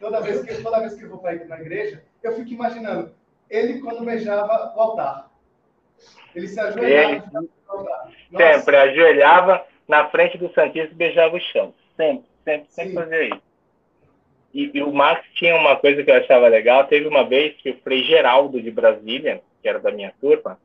Toda 0.00 0.20
vez 0.20 0.42
que, 0.42 0.62
toda 0.62 0.80
vez 0.80 0.94
que 0.94 1.04
eu 1.04 1.08
vou 1.08 1.18
para 1.18 1.44
na 1.46 1.60
igreja, 1.60 2.04
eu 2.22 2.34
fico 2.34 2.50
imaginando 2.50 3.12
ele 3.50 3.80
quando 3.80 4.04
beijava 4.04 4.72
o 4.76 4.80
altar. 4.80 5.30
Ele 6.34 6.46
se 6.46 6.60
ajoelhava 6.60 7.28
Ele- 7.32 7.48
Sempre 8.36 8.76
ajoelhava 8.76 9.64
na 9.86 10.08
frente 10.10 10.38
do 10.38 10.52
Santíssimo 10.52 10.92
e 10.92 10.96
beijava 10.96 11.36
o 11.36 11.40
chão. 11.40 11.74
Sempre, 11.96 12.27
sempre, 12.48 12.66
sempre 12.70 12.94
fazia 12.94 13.24
isso. 13.24 13.42
E, 14.54 14.70
e 14.74 14.82
o 14.82 14.92
Max 14.92 15.26
tinha 15.34 15.54
uma 15.54 15.76
coisa 15.76 16.02
que 16.02 16.10
eu 16.10 16.14
achava 16.14 16.48
legal. 16.48 16.84
Teve 16.84 17.06
uma 17.06 17.24
vez 17.24 17.54
que 17.56 17.70
o 17.70 17.78
Frei 17.78 18.02
Geraldo 18.04 18.60
de 18.60 18.70
Brasília, 18.70 19.42
que 19.62 19.68
era 19.68 19.78
da 19.78 19.90
minha 19.90 20.12
turma, 20.20 20.58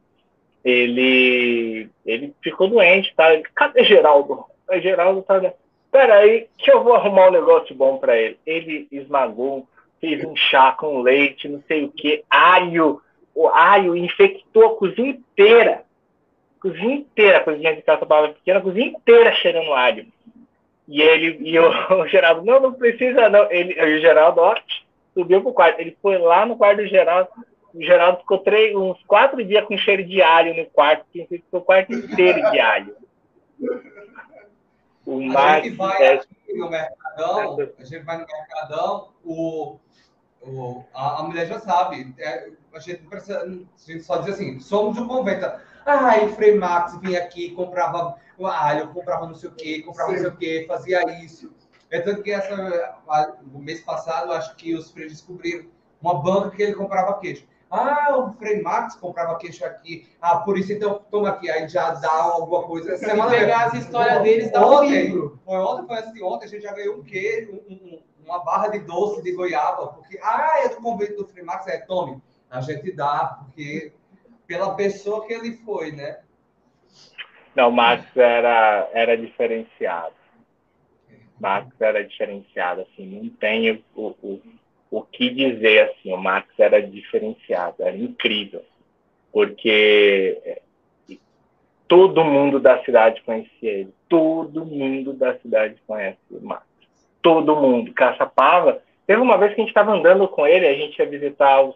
ele, 0.64 1.90
ele 2.06 2.34
ficou 2.42 2.70
doente, 2.70 3.14
tá? 3.16 3.34
Ele, 3.34 3.44
Cadê 3.54 3.84
Geraldo? 3.84 4.46
O 4.70 4.80
Geraldo 4.80 5.22
tá. 5.24 5.54
Peraí, 5.92 6.48
que 6.58 6.72
eu 6.72 6.84
vou 6.84 6.94
arrumar 6.94 7.28
um 7.28 7.34
negócio 7.34 7.76
bom 7.76 7.98
para 7.98 8.18
ele. 8.18 8.38
Ele 8.46 8.88
esmagou, 8.92 9.68
fez 10.00 10.24
um 10.24 10.36
chá 10.36 10.72
com 10.72 11.02
leite, 11.02 11.50
não 11.50 11.62
sei 11.68 11.84
o 11.84 11.92
que, 11.92 12.24
alho. 12.30 13.02
O 13.36 13.48
alho 13.48 13.96
infectou 13.96 14.68
a 14.68 14.76
cozinha 14.76 15.10
inteira 15.10 15.84
cozinha 16.64 16.96
inteira, 16.96 17.40
a 17.40 17.44
cozinha 17.44 17.76
de 17.76 17.82
casa 17.82 18.06
pequena, 18.06 18.60
a 18.60 18.62
cozinha 18.62 18.88
inteira 18.88 19.34
cheirando 19.34 19.74
alho. 19.74 20.06
E 20.88 21.02
ele 21.02 21.38
e 21.50 21.58
o, 21.60 21.70
o 22.02 22.08
Geraldo, 22.08 22.46
não, 22.46 22.60
não 22.60 22.74
precisa 22.74 23.30
não. 23.30 23.52
Ele, 23.52 23.74
e 23.74 23.98
o 23.98 24.02
Geraldo, 24.02 24.42
ó, 24.42 24.56
subiu 25.14 25.42
pro 25.42 25.54
quarto. 25.54 25.80
Ele 25.80 25.98
foi 26.02 26.18
lá 26.18 26.46
no 26.46 26.58
quarto 26.58 26.78
do 26.78 26.88
Geraldo. 26.88 27.30
O 27.74 27.82
Geraldo 27.82 28.20
ficou 28.20 28.38
três, 28.40 28.76
uns 28.76 29.02
quatro 29.06 29.44
dias 29.44 29.66
com 29.66 29.76
cheiro 29.78 30.04
de 30.04 30.22
alho 30.22 30.56
no 30.56 30.66
quarto, 30.68 31.06
que 31.12 31.26
ficou 31.26 31.60
o 31.60 31.64
quarto 31.64 31.92
inteiro 31.94 32.52
de 32.52 32.60
alho. 32.60 32.96
O 35.06 35.20
A 35.38 35.60
gente 35.60 35.76
vai 35.76 36.02
é, 36.02 36.14
aqui 36.14 36.54
no 36.56 36.70
Mercadão, 36.70 37.58
a 37.78 37.84
gente 37.84 38.04
vai 38.06 38.18
no 38.20 38.26
Mercadão, 38.26 39.10
o, 39.24 39.78
o, 40.42 40.84
a, 40.94 41.20
a 41.20 41.24
mulher 41.24 41.46
já 41.46 41.60
sabe. 41.60 42.14
é, 42.18 42.50
a, 42.74 42.80
gente 42.80 43.04
precisa, 43.04 43.42
a 43.42 43.48
gente 43.48 44.04
só 44.04 44.18
diz 44.18 44.36
assim, 44.36 44.60
somos 44.62 44.96
de 44.96 45.02
um 45.02 45.08
convento. 45.08 45.46
Ah, 45.86 46.18
e 46.20 46.30
Frei 46.30 46.56
Max 46.56 46.98
vinha 47.02 47.20
aqui, 47.20 47.52
comprava 47.52 48.16
o 48.33 48.33
alho, 48.48 48.94
comprava 48.94 49.28
não 49.28 49.36
sei 49.36 49.50
o 49.50 49.54
quê, 49.54 49.82
comprava 49.82 50.12
não 50.12 50.20
sei 50.20 50.28
o 50.30 50.36
quê, 50.38 50.66
fazia 50.68 51.02
isso. 51.24 51.52
É 51.90 52.00
tanto 52.00 52.24
que 52.24 52.32
essa, 52.32 52.98
o 53.54 53.60
mês 53.60 53.82
passado, 53.82 54.32
acho 54.32 54.56
que 54.56 54.74
os 54.76 54.90
freios 54.92 55.12
descobriram 55.14 55.68
uma 56.02 56.22
banca 56.22 56.52
que 56.56 56.64
ele 56.64 56.74
comprava 56.74 57.20
queijo. 57.20 57.46
Ah, 57.70 58.16
o 58.18 58.32
Frei 58.34 58.62
Max 58.62 58.96
comprava 58.96 59.36
queijo 59.38 59.66
aqui. 59.66 60.08
Ah, 60.22 60.38
por 60.40 60.58
isso 60.60 60.72
então 60.72 61.04
toma 61.10 61.30
aqui. 61.30 61.50
Aí 61.50 61.68
já 61.68 61.92
dá 61.92 62.12
alguma 62.12 62.64
coisa. 62.64 62.96
Se 62.98 63.06
pegar 63.06 63.66
as 63.68 63.74
histórias 63.74 64.22
deles, 64.22 64.52
dá 64.52 64.62
um 64.68 64.74
Ontem, 64.76 65.06
livro. 65.08 65.40
foi 65.44 65.58
ontem, 65.58 65.88
foi 65.88 65.98
assim, 65.98 66.22
ontem 66.24 66.46
a 66.46 66.50
gente 66.50 66.62
já 66.62 66.72
ganhou 66.72 66.98
um 66.98 67.04
queijo, 67.04 67.52
um- 67.68 67.74
um- 67.74 68.04
uma 68.26 68.44
barra 68.44 68.68
de 68.68 68.80
doce 68.80 69.24
de 69.24 69.32
goiaba, 69.32 69.88
porque, 69.88 70.20
ah, 70.22 70.62
é 70.64 70.70
do 70.70 70.76
convento 70.78 71.16
do 71.18 71.28
Frei 71.28 71.44
Max, 71.44 71.66
é, 71.68 71.78
tome, 71.80 72.22
a 72.50 72.62
gente 72.62 72.92
dá, 72.92 73.40
porque 73.40 73.92
pela 74.46 74.76
pessoa 74.76 75.26
que 75.26 75.34
ele 75.34 75.54
foi, 75.58 75.92
né? 75.92 76.20
Não, 77.56 77.70
o 77.70 77.72
Max 77.72 78.06
era, 78.16 78.90
era 78.94 79.18
diferenciado. 79.18 80.14
Max 81.40 81.70
era 81.82 82.04
diferenciado, 82.04 82.82
assim, 82.82 83.06
não 83.06 83.30
tem 83.30 83.84
o, 83.96 84.16
o, 84.24 84.42
o 84.90 85.02
que 85.02 85.30
dizer, 85.30 85.90
assim, 85.90 86.14
o 86.14 86.18
Max 86.18 86.48
era 86.58 86.82
diferenciado, 86.82 87.76
era 87.80 87.98
incrível, 87.98 88.64
porque 89.32 90.40
é, 90.46 90.62
todo 91.88 92.24
mundo 92.24 92.60
da 92.60 92.82
cidade 92.84 93.22
conhecia 93.24 93.72
ele, 93.72 93.94
todo 94.08 94.66
mundo 94.66 95.12
da 95.12 95.38
cidade 95.40 95.76
conhece 95.86 96.20
o 96.32 96.40
Max, 96.40 96.64
todo 97.22 97.56
mundo, 97.56 97.94
Caçapava, 97.94 98.82
teve 99.06 99.22
uma 99.22 99.38
vez 99.38 99.54
que 99.54 99.60
a 99.60 99.64
gente 99.64 99.72
estava 99.72 99.92
andando 99.92 100.28
com 100.30 100.48
ele, 100.48 100.66
a 100.66 100.74
gente 100.74 100.98
ia 100.98 101.10
visitar 101.10 101.62
o 101.62 101.76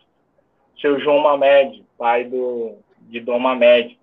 seu 0.80 0.99
João 0.99 1.19
Mamed, 1.19 1.84
pai 1.97 2.23
do, 2.23 2.78
de 3.01 3.19
Dom 3.19 3.39
Mamed, 3.39 3.99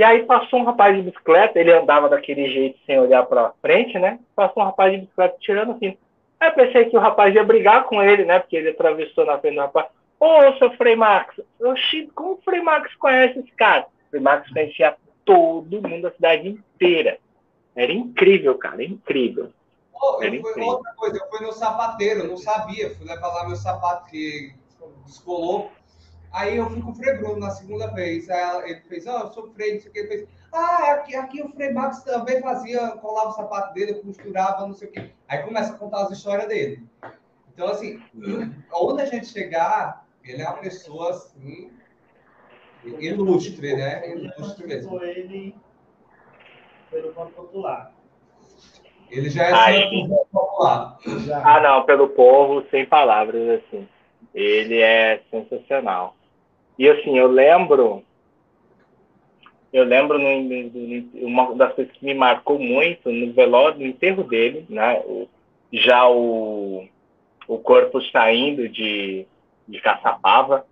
e 0.00 0.02
aí 0.02 0.24
passou 0.24 0.60
um 0.60 0.64
rapaz 0.64 0.96
de 0.96 1.02
bicicleta, 1.02 1.60
ele 1.60 1.70
andava 1.70 2.08
daquele 2.08 2.48
jeito 2.48 2.78
sem 2.86 2.98
olhar 2.98 3.22
para 3.26 3.52
frente, 3.60 3.98
né? 3.98 4.18
Passou 4.34 4.62
um 4.62 4.66
rapaz 4.66 4.90
de 4.92 5.00
bicicleta 5.00 5.36
tirando 5.38 5.72
assim. 5.72 5.94
Aí 6.40 6.48
eu 6.48 6.54
pensei 6.54 6.86
que 6.86 6.96
o 6.96 7.00
rapaz 7.00 7.34
ia 7.34 7.44
brigar 7.44 7.84
com 7.84 8.02
ele, 8.02 8.24
né? 8.24 8.38
Porque 8.38 8.56
ele 8.56 8.70
atravessou 8.70 9.26
na 9.26 9.36
frente 9.38 9.56
do 9.56 9.60
rapaz. 9.60 9.88
Ô, 10.18 10.56
seu 10.56 10.70
Frei 10.78 10.96
Max, 10.96 11.38
oxi, 11.60 12.10
como 12.14 12.32
o 12.32 12.40
Frei 12.42 12.62
Max 12.62 12.94
conhece 12.94 13.40
esse 13.40 13.50
cara? 13.50 13.88
O 14.06 14.08
Frei 14.08 14.22
Max 14.22 14.50
conhecia 14.50 14.96
todo 15.22 15.86
mundo, 15.86 16.06
a 16.06 16.12
cidade 16.12 16.48
inteira. 16.48 17.18
Era 17.76 17.92
incrível, 17.92 18.56
cara, 18.56 18.82
incrível. 18.82 19.50
Oh, 19.92 20.22
Era 20.22 20.34
eu 20.34 20.40
fui, 20.40 20.50
incrível. 20.50 20.70
outra 20.70 20.94
coisa, 20.94 21.18
eu 21.18 21.28
fui 21.28 21.46
no 21.46 21.52
sapateiro, 21.52 22.20
eu 22.20 22.28
não 22.28 22.38
sabia, 22.38 22.88
fui 22.96 23.06
levar 23.06 23.28
lá 23.28 23.46
meu 23.46 23.56
sapato 23.56 24.10
que 24.10 24.54
descolou. 25.04 25.70
Aí 26.32 26.56
eu 26.56 26.70
fui 26.70 26.80
com 26.80 26.90
o 26.90 26.94
Frei 26.94 27.14
Bruno 27.18 27.40
na 27.40 27.50
segunda 27.50 27.88
vez. 27.88 28.30
Aí 28.30 28.70
ele 28.70 28.80
fez, 28.82 29.06
ó, 29.06 29.20
eu 29.20 29.32
sou 29.32 29.50
Frei, 29.52 29.74
não 29.74 29.80
sei 29.80 29.90
o 29.90 29.92
que. 29.92 29.98
Ele 29.98 30.08
fez, 30.08 30.28
ah, 30.52 30.92
aqui, 30.92 31.16
aqui 31.16 31.42
o 31.42 31.48
Frei 31.50 31.72
Max 31.72 32.02
também 32.02 32.40
fazia, 32.40 32.88
colava 32.92 33.30
o 33.30 33.32
sapato 33.32 33.74
dele, 33.74 33.94
costurava, 33.94 34.66
não 34.66 34.74
sei 34.74 34.88
o 34.88 34.92
que. 34.92 35.10
Aí 35.28 35.38
começa 35.42 35.74
a 35.74 35.78
contar 35.78 36.02
as 36.02 36.10
histórias 36.10 36.48
dele. 36.48 36.84
Então, 37.52 37.68
assim, 37.68 38.00
onde 38.72 39.02
a 39.02 39.06
gente 39.06 39.26
chegar, 39.26 40.06
ele 40.24 40.42
é 40.42 40.48
uma 40.48 40.58
pessoa, 40.58 41.10
assim, 41.10 41.70
ilustre, 42.84 43.76
né? 43.76 44.08
Ilustre 44.10 44.66
mesmo. 44.66 45.02
Ele 45.02 45.54
pelo 46.90 47.12
ponto 47.12 47.32
popular. 47.32 47.92
Ele 49.10 49.30
já 49.30 49.44
é 49.44 49.52
Aí. 49.52 50.08
santo 50.08 50.26
popular. 50.30 50.98
já. 51.26 51.42
Ah, 51.44 51.60
não, 51.60 51.84
pelo 51.84 52.08
povo, 52.08 52.64
sem 52.70 52.86
palavras, 52.86 53.60
assim. 53.60 53.88
Ele 54.34 54.80
é 54.80 55.22
sensacional. 55.30 56.14
E 56.80 56.88
assim, 56.88 57.18
eu 57.18 57.30
lembro. 57.30 58.02
Eu 59.70 59.84
lembro 59.84 60.18
no, 60.18 61.26
uma 61.26 61.54
das 61.54 61.74
coisas 61.74 61.92
que 61.92 62.02
me 62.02 62.14
marcou 62.14 62.58
muito 62.58 63.12
no 63.12 63.34
velório, 63.34 63.80
no 63.80 63.86
enterro 63.86 64.24
dele, 64.24 64.64
né? 64.66 64.98
já 65.70 66.08
o, 66.08 66.88
o 67.46 67.58
corpo 67.58 68.00
saindo 68.10 68.66
de, 68.66 69.26
de 69.68 69.80
Caçapava 69.82 70.64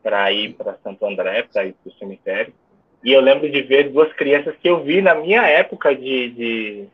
para 0.00 0.32
ir 0.32 0.54
para 0.54 0.78
Santo 0.78 1.04
André, 1.04 1.42
para 1.52 1.66
ir 1.66 1.72
para 1.72 1.90
o 1.90 1.98
cemitério. 1.98 2.54
E 3.02 3.12
eu 3.12 3.20
lembro 3.20 3.50
de 3.50 3.60
ver 3.60 3.90
duas 3.90 4.12
crianças 4.12 4.54
que 4.62 4.70
eu 4.70 4.84
vi 4.84 5.02
na 5.02 5.16
minha 5.16 5.42
época 5.42 5.92
de, 5.92 6.30
de, 6.30 6.88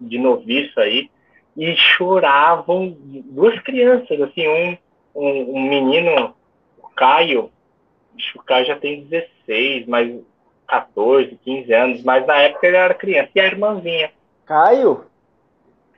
de 0.00 0.16
noviço 0.16 0.78
aí, 0.78 1.10
e 1.56 1.74
choravam 1.74 2.96
duas 3.00 3.58
crianças, 3.62 4.20
assim, 4.20 4.46
um, 4.46 4.78
um, 5.12 5.56
um 5.56 5.68
menino, 5.68 6.36
o 6.78 6.88
Caio, 6.90 7.50
acho 8.20 8.32
que 8.32 8.38
o 8.38 8.42
Caio 8.42 8.66
já 8.66 8.76
tem 8.76 9.04
16, 9.04 9.86
mas 9.86 10.14
14, 10.68 11.38
15 11.44 11.72
anos, 11.72 12.02
mas 12.04 12.26
na 12.26 12.36
época 12.42 12.66
ele 12.66 12.76
era 12.76 12.94
criança, 12.94 13.30
e 13.34 13.40
a 13.40 13.46
irmãzinha. 13.46 14.10
Caio? 14.46 15.06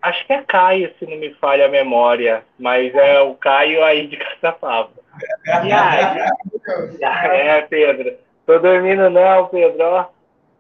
Acho 0.01 0.27
que 0.27 0.33
é 0.33 0.43
Caio, 0.43 0.93
se 0.99 1.07
não 1.07 1.17
me 1.17 1.33
falha 1.35 1.67
a 1.67 1.71
memória, 1.71 2.43
mas 2.59 2.95
é 2.95 3.21
o 3.21 3.35
Caio 3.35 3.85
aí 3.85 4.07
de 4.07 4.17
Caçapava. 4.17 4.91
E 5.65 5.73
aí, 5.73 6.99
é, 7.01 7.63
Pedro, 7.63 8.17
tô 8.47 8.59
dormindo 8.59 9.11
não, 9.11 9.47
Pedro, 9.49 9.85
ó. 9.85 10.07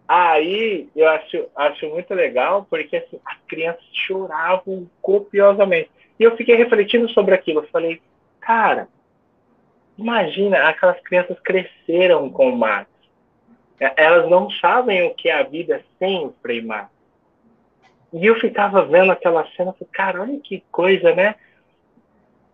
Aí 0.06 0.88
eu 0.94 1.08
acho, 1.08 1.46
acho 1.56 1.88
muito 1.88 2.12
legal, 2.12 2.66
porque 2.68 2.96
assim, 2.96 3.18
as 3.24 3.38
crianças 3.48 3.84
choravam 4.06 4.86
copiosamente. 5.00 5.90
E 6.20 6.24
eu 6.24 6.36
fiquei 6.36 6.54
refletindo 6.54 7.08
sobre 7.08 7.34
aquilo. 7.34 7.60
Eu 7.60 7.68
falei, 7.68 8.00
cara, 8.40 8.88
imagina, 9.98 10.68
aquelas 10.68 11.00
crianças 11.00 11.38
cresceram 11.40 12.30
com 12.30 12.50
o 12.50 12.56
Max. 12.56 12.88
É, 13.80 13.92
elas 13.96 14.28
não 14.28 14.50
sabem 14.50 15.02
o 15.02 15.14
que 15.14 15.28
é 15.28 15.34
a 15.34 15.42
vida 15.42 15.82
sem 15.98 16.26
o 16.26 16.34
Frei 16.42 16.62
Max. 16.62 16.90
E 18.12 18.26
eu 18.26 18.34
ficava 18.38 18.84
vendo 18.84 19.10
aquela 19.10 19.46
cena, 19.56 19.72
falei, 19.72 19.88
cara, 19.92 20.22
olha 20.22 20.38
que 20.38 20.62
coisa, 20.70 21.14
né? 21.14 21.34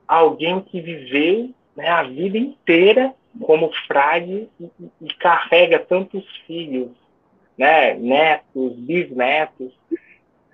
Alguém 0.07 0.61
que 0.61 0.80
viveu 0.80 1.53
né, 1.76 1.89
a 1.89 2.03
vida 2.03 2.39
inteira 2.39 3.14
como 3.41 3.72
frade 3.86 4.49
e, 4.59 4.70
e 5.01 5.14
carrega 5.14 5.78
tantos 5.78 6.24
filhos, 6.47 6.91
né, 7.57 7.95
netos, 7.95 8.74
bisnetos, 8.76 9.72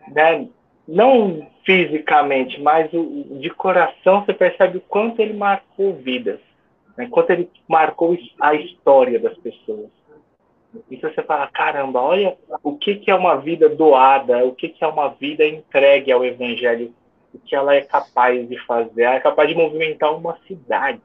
né, 0.08 0.48
não 0.86 1.50
fisicamente, 1.64 2.60
mas 2.60 2.90
de 2.90 3.50
coração 3.50 4.22
você 4.22 4.34
percebe 4.34 4.78
o 4.78 4.82
quanto 4.82 5.20
ele 5.20 5.32
marcou 5.32 5.94
vidas, 5.94 6.40
né, 6.96 7.08
quanto 7.10 7.30
ele 7.30 7.50
marcou 7.68 8.16
a 8.40 8.54
história 8.54 9.18
das 9.18 9.36
pessoas. 9.38 9.90
Então 10.90 11.12
você 11.12 11.22
fala, 11.22 11.46
caramba, 11.48 12.00
olha 12.00 12.36
o 12.62 12.76
que, 12.76 12.96
que 12.96 13.10
é 13.10 13.14
uma 13.14 13.36
vida 13.36 13.68
doada, 13.68 14.44
o 14.44 14.54
que, 14.54 14.68
que 14.68 14.82
é 14.82 14.86
uma 14.86 15.08
vida 15.08 15.44
entregue 15.44 16.10
ao 16.10 16.24
Evangelho, 16.24 16.92
o 17.32 17.38
que 17.38 17.54
ela 17.54 17.74
é 17.74 17.80
capaz 17.80 18.48
de 18.48 18.58
fazer, 18.66 19.02
ela 19.02 19.14
é 19.16 19.20
capaz 19.20 19.48
de 19.48 19.54
movimentar 19.54 20.14
uma 20.14 20.36
cidade. 20.46 21.00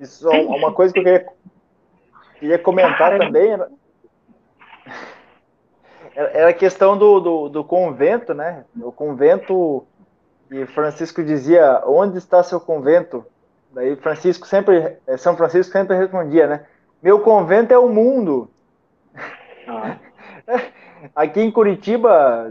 Isso 0.00 0.30
é 0.30 0.40
uma 0.40 0.72
coisa 0.72 0.92
que 0.92 1.00
eu 1.00 1.04
queria, 1.04 1.26
queria 2.38 2.58
comentar 2.58 2.96
Caramba. 2.96 3.26
também 3.26 3.50
era, 6.14 6.30
era 6.30 6.48
a 6.50 6.54
questão 6.54 6.96
do, 6.96 7.20
do, 7.20 7.48
do 7.48 7.64
convento, 7.64 8.32
né? 8.32 8.64
O 8.80 8.92
convento, 8.92 9.86
e 10.50 10.64
Francisco 10.66 11.22
dizia, 11.22 11.82
onde 11.84 12.18
está 12.18 12.42
seu 12.42 12.60
convento? 12.60 13.26
Daí 13.72 13.96
Francisco 13.96 14.46
sempre, 14.46 14.98
São 15.18 15.36
Francisco 15.36 15.72
sempre 15.72 15.96
respondia, 15.96 16.46
né? 16.46 16.66
Meu 17.02 17.20
convento 17.20 17.72
é 17.72 17.78
o 17.78 17.88
mundo. 17.88 18.50
Ah. 19.66 19.96
Aqui 21.14 21.40
em 21.40 21.50
Curitiba, 21.50 22.50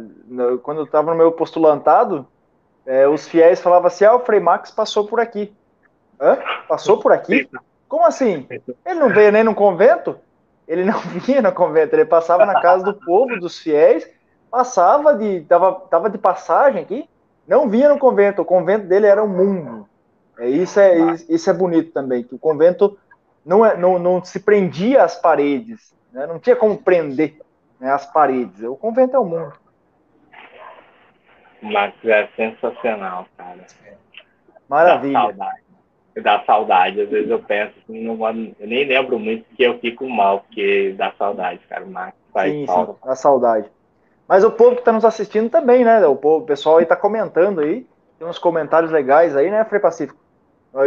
quando 0.63 0.79
eu 0.79 0.85
estava 0.85 1.11
no 1.11 1.17
meu 1.17 1.31
postulantado, 1.31 2.25
é, 2.85 3.07
os 3.07 3.27
fiéis 3.27 3.59
falavam 3.59 3.87
assim: 3.87 4.05
ah, 4.05 4.15
o 4.15 4.21
Frei 4.21 4.39
Max 4.39 4.71
passou 4.71 5.05
por 5.05 5.19
aqui. 5.19 5.53
Hã? 6.19 6.37
Passou 6.67 6.99
por 6.99 7.11
aqui? 7.11 7.49
Como 7.87 8.05
assim? 8.05 8.47
Ele 8.85 8.99
não 8.99 9.09
veio 9.09 9.31
nem 9.31 9.43
no 9.43 9.53
convento? 9.53 10.17
Ele 10.67 10.83
não 10.83 10.99
vinha 11.25 11.41
no 11.41 11.51
convento, 11.51 11.93
ele 11.93 12.05
passava 12.05 12.45
na 12.45 12.61
casa 12.61 12.83
do 12.85 12.93
povo, 12.93 13.39
dos 13.39 13.59
fiéis, 13.59 14.09
passava 14.49 15.13
de. 15.15 15.41
Tava, 15.41 15.73
tava 15.73 16.09
de 16.09 16.17
passagem 16.17 16.81
aqui, 16.81 17.09
não 17.47 17.69
vinha 17.69 17.89
no 17.89 17.99
convento. 17.99 18.41
O 18.41 18.45
convento 18.45 18.87
dele 18.87 19.07
era 19.07 19.23
o 19.23 19.27
mundo. 19.27 19.87
É, 20.37 20.49
isso, 20.49 20.79
é, 20.79 21.15
isso 21.29 21.49
é 21.49 21.53
bonito 21.53 21.91
também, 21.91 22.23
que 22.23 22.35
o 22.35 22.39
convento 22.39 22.97
não, 23.45 23.65
é, 23.65 23.75
não, 23.77 23.97
não 23.97 24.23
se 24.23 24.39
prendia 24.39 25.03
às 25.03 25.15
paredes, 25.15 25.95
né? 26.11 26.27
não 26.27 26.39
tinha 26.39 26.55
como 26.55 26.77
prender 26.77 27.39
né, 27.79 27.91
as 27.91 28.05
paredes. 28.11 28.61
O 28.63 28.75
convento 28.75 29.15
é 29.15 29.19
o 29.19 29.25
mundo. 29.25 29.53
Mas 31.61 31.93
é 32.03 32.27
sensacional, 32.35 33.25
cara. 33.37 33.65
Maravilha. 34.69 35.13
Dá 35.13 35.21
saudade. 35.21 35.61
Dá 36.21 36.43
saudade. 36.45 37.01
Às 37.01 37.09
vezes 37.09 37.29
eu 37.29 37.39
penso, 37.39 37.73
assim, 37.83 38.03
não, 38.03 38.15
eu 38.59 38.67
nem 38.67 38.85
lembro 38.85 39.17
muito 39.17 39.45
que 39.55 39.63
eu 39.63 39.79
fico 39.79 40.07
mal, 40.07 40.41
porque 40.41 40.93
dá 40.97 41.11
saudade, 41.17 41.59
cara. 41.67 41.83
O 41.83 41.89
Max 41.89 42.15
faz 42.33 42.51
sim, 42.51 42.65
falta. 42.65 42.93
Sim, 42.93 42.99
dá 43.05 43.15
saudade. 43.15 43.71
Mas 44.27 44.43
o 44.43 44.51
povo 44.51 44.75
que 44.75 44.81
está 44.81 44.91
nos 44.91 45.05
assistindo 45.05 45.49
também, 45.49 45.85
né? 45.85 46.05
O, 46.05 46.15
povo, 46.15 46.43
o 46.43 46.47
pessoal 46.47 46.77
aí 46.77 46.83
está 46.83 46.95
comentando 46.95 47.61
aí. 47.61 47.87
Tem 48.19 48.27
uns 48.27 48.39
comentários 48.39 48.91
legais 48.91 49.35
aí, 49.35 49.49
né, 49.49 49.63
Frei 49.63 49.79
Pacífico? 49.79 50.19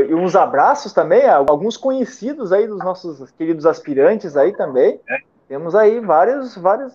E 0.08 0.14
uns 0.14 0.36
abraços 0.36 0.92
também, 0.92 1.28
alguns 1.28 1.76
conhecidos 1.76 2.52
aí 2.52 2.66
dos 2.66 2.78
nossos 2.78 3.30
queridos 3.32 3.66
aspirantes 3.66 4.36
aí 4.36 4.52
também. 4.56 5.00
É. 5.08 5.18
Temos 5.48 5.74
aí 5.74 5.98
vários, 5.98 6.56
vários. 6.56 6.94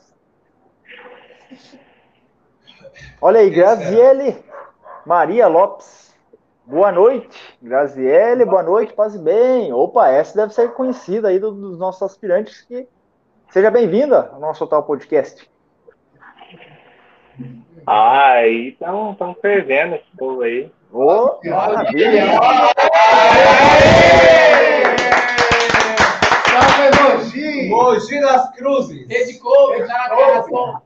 Olha 3.21 3.41
aí, 3.41 3.49
Graziele 3.49 4.43
Maria 5.05 5.47
Lopes. 5.47 6.15
Boa 6.65 6.91
noite, 6.91 7.57
Graziele, 7.61 8.43
boa 8.43 8.63
noite, 8.63 8.93
paz 8.93 9.13
e 9.13 9.19
bem. 9.19 9.71
Opa, 9.71 10.09
essa 10.09 10.35
deve 10.35 10.51
ser 10.51 10.73
conhecida 10.73 11.27
aí 11.27 11.37
dos 11.37 11.77
nossos 11.77 12.01
aspirantes. 12.01 12.61
Que... 12.61 12.87
Seja 13.49 13.69
bem-vinda 13.69 14.31
ao 14.33 14.39
nosso 14.39 14.59
Total 14.59 14.81
Podcast. 14.81 15.47
Ah, 17.85 18.31
aí 18.31 18.69
estão 18.69 19.35
fervendo 19.39 19.95
esse 19.95 20.17
povo 20.17 20.41
aí. 20.41 20.71
Ô, 20.91 21.03
oh, 21.03 21.49
maravilha! 21.49 22.23
Salve, 26.51 26.87
Mogi! 27.01 27.69
Mogi 27.69 28.21
das 28.21 28.55
Cruzes! 28.55 29.07
Rede 29.07 29.39
Couve, 29.39 29.85
já 29.85 30.81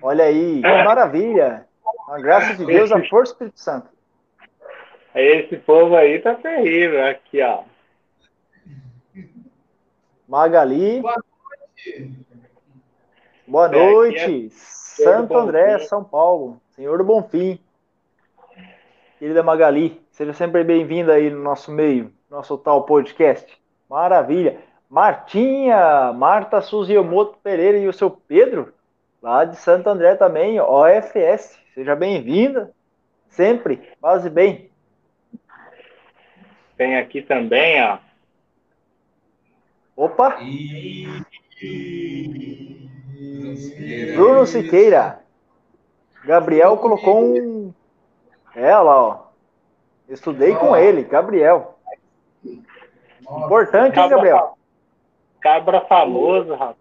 Olha 0.00 0.24
aí, 0.24 0.62
que 0.62 0.84
maravilha! 0.84 1.66
A 2.08 2.18
graça 2.18 2.54
de 2.54 2.64
Deus, 2.64 2.90
a 2.90 3.02
força 3.04 3.32
do 3.32 3.34
Espírito 3.34 3.60
Santo. 3.60 3.88
Esse 5.14 5.56
povo 5.56 5.96
aí 5.96 6.20
tá 6.20 6.34
terrível, 6.34 7.06
aqui, 7.06 7.42
ó. 7.42 7.64
Magali. 10.28 11.00
Boa 11.00 11.16
noite. 11.16 12.26
Boa 13.46 13.68
noite. 13.68 14.46
É 14.46 14.50
Santo 14.50 15.36
André, 15.36 15.78
São 15.80 16.04
Paulo. 16.04 16.60
Senhor 16.70 16.98
do 16.98 17.04
Bonfim. 17.04 17.58
Querida 19.18 19.42
Magali, 19.42 20.00
seja 20.12 20.32
sempre 20.32 20.62
bem-vinda 20.62 21.14
aí 21.14 21.28
no 21.28 21.42
nosso 21.42 21.72
meio, 21.72 22.12
nosso 22.30 22.56
tal 22.56 22.84
podcast. 22.84 23.52
Maravilha. 23.90 24.60
Martinha, 24.88 26.12
Marta 26.12 26.62
Suziomoto 26.62 27.36
Pereira 27.42 27.78
e 27.78 27.88
o 27.88 27.92
seu 27.92 28.10
Pedro, 28.10 28.72
lá 29.20 29.44
de 29.44 29.56
Santo 29.56 29.88
André 29.90 30.14
também, 30.14 30.60
OFS. 30.60 31.58
Seja 31.74 31.96
bem-vinda, 31.96 32.70
sempre, 33.28 33.82
quase 34.00 34.30
bem. 34.30 34.70
Tem 36.76 36.96
aqui 36.96 37.20
também, 37.20 37.82
ó. 37.82 37.98
Opa! 39.96 40.38
Bruno 44.14 44.46
Siqueira. 44.46 45.18
Gabriel 46.24 46.76
colocou 46.76 47.20
um 47.20 47.74
é, 48.54 48.74
olha 48.74 48.80
lá, 48.80 49.02
ó. 49.02 49.28
Estudei 50.08 50.54
com 50.54 50.74
ele, 50.74 51.04
Gabriel. 51.04 51.78
Importante, 53.30 53.98
hein, 53.98 54.08
Gabriel? 54.08 54.56
Cabra 55.40 55.82
famoso, 55.82 56.54
rapaz. 56.54 56.78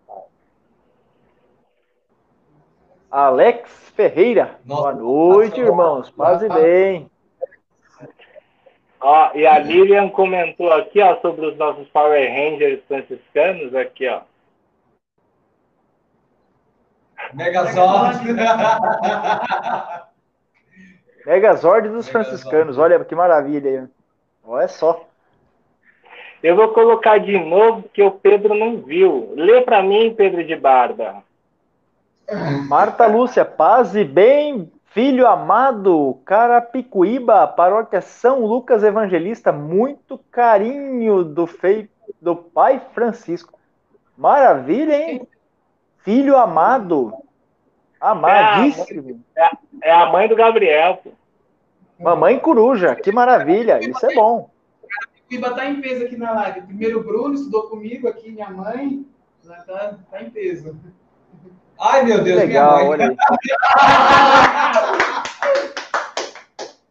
Alex 3.11 3.69
Ferreira. 3.95 4.59
Nossa, 4.65 4.81
Boa 4.81 4.93
noite, 4.93 5.59
irmãos. 5.59 6.09
Paz 6.11 6.41
e 6.41 6.49
bem. 6.49 7.11
Ó, 8.99 9.31
e 9.35 9.45
a 9.45 9.59
Lilian 9.59 10.09
comentou 10.09 10.71
aqui, 10.71 11.01
ó, 11.01 11.19
sobre 11.19 11.45
os 11.45 11.57
nossos 11.57 11.87
Power 11.89 12.27
Rangers 12.29 12.83
franciscanos, 12.87 13.75
aqui, 13.75 14.07
ó. 14.07 14.21
Megazord. 17.33 18.19
Megazord 21.27 21.89
dos 21.89 22.07
franciscanos, 22.07 22.77
olha 22.77 23.03
que 23.03 23.13
maravilha. 23.13 23.91
Olha 24.45 24.69
só. 24.69 25.05
Eu 26.41 26.55
vou 26.55 26.69
colocar 26.69 27.17
de 27.17 27.37
novo 27.37 27.83
que 27.91 28.01
o 28.01 28.11
Pedro 28.11 28.55
não 28.55 28.77
viu. 28.77 29.33
Lê 29.35 29.59
para 29.59 29.83
mim, 29.83 30.15
Pedro 30.15 30.41
de 30.41 30.55
Barba. 30.55 31.21
Marta 32.69 33.07
Lúcia, 33.07 33.43
paz 33.43 33.93
e 33.93 34.05
bem, 34.05 34.71
filho 34.85 35.27
amado, 35.27 36.17
Carapicuíba, 36.23 37.45
paróquia 37.45 37.99
São 37.99 38.45
Lucas 38.45 38.81
Evangelista, 38.81 39.51
muito 39.51 40.17
carinho 40.31 41.25
do, 41.25 41.45
fei... 41.45 41.89
do 42.21 42.37
pai 42.37 42.81
Francisco. 42.93 43.59
Maravilha, 44.17 44.95
hein? 44.95 45.27
Filho 45.97 46.37
amado. 46.37 47.13
Amadíssimo. 47.99 49.23
É 49.35 49.41
a, 49.43 49.51
mãe, 49.51 49.59
é 49.81 49.91
a 49.91 50.05
mãe 50.07 50.27
do 50.27 50.35
Gabriel. 50.35 50.97
Pô. 51.03 51.11
Mamãe 51.99 52.39
coruja, 52.39 52.95
que 52.95 53.11
maravilha. 53.11 53.79
Isso 53.79 54.05
é 54.05 54.13
bom. 54.13 54.49
Piba 55.27 55.53
tá 55.53 55.65
em 55.65 55.81
peso 55.81 56.05
aqui 56.05 56.15
na 56.15 56.31
live. 56.31 56.61
Primeiro 56.61 56.99
o 56.99 57.03
Bruno 57.03 57.33
estudou 57.33 57.69
comigo 57.69 58.07
aqui, 58.07 58.31
minha 58.31 58.49
mãe. 58.49 59.05
Já 59.43 59.55
tá, 59.63 59.97
tá 60.09 60.21
em 60.21 60.29
peso. 60.29 60.77
Ai, 61.79 62.03
meu 62.03 62.23
Deus, 62.23 62.37
legal, 62.37 62.77
minha 62.77 62.97
mãe. 62.97 62.99
Olha 62.99 63.17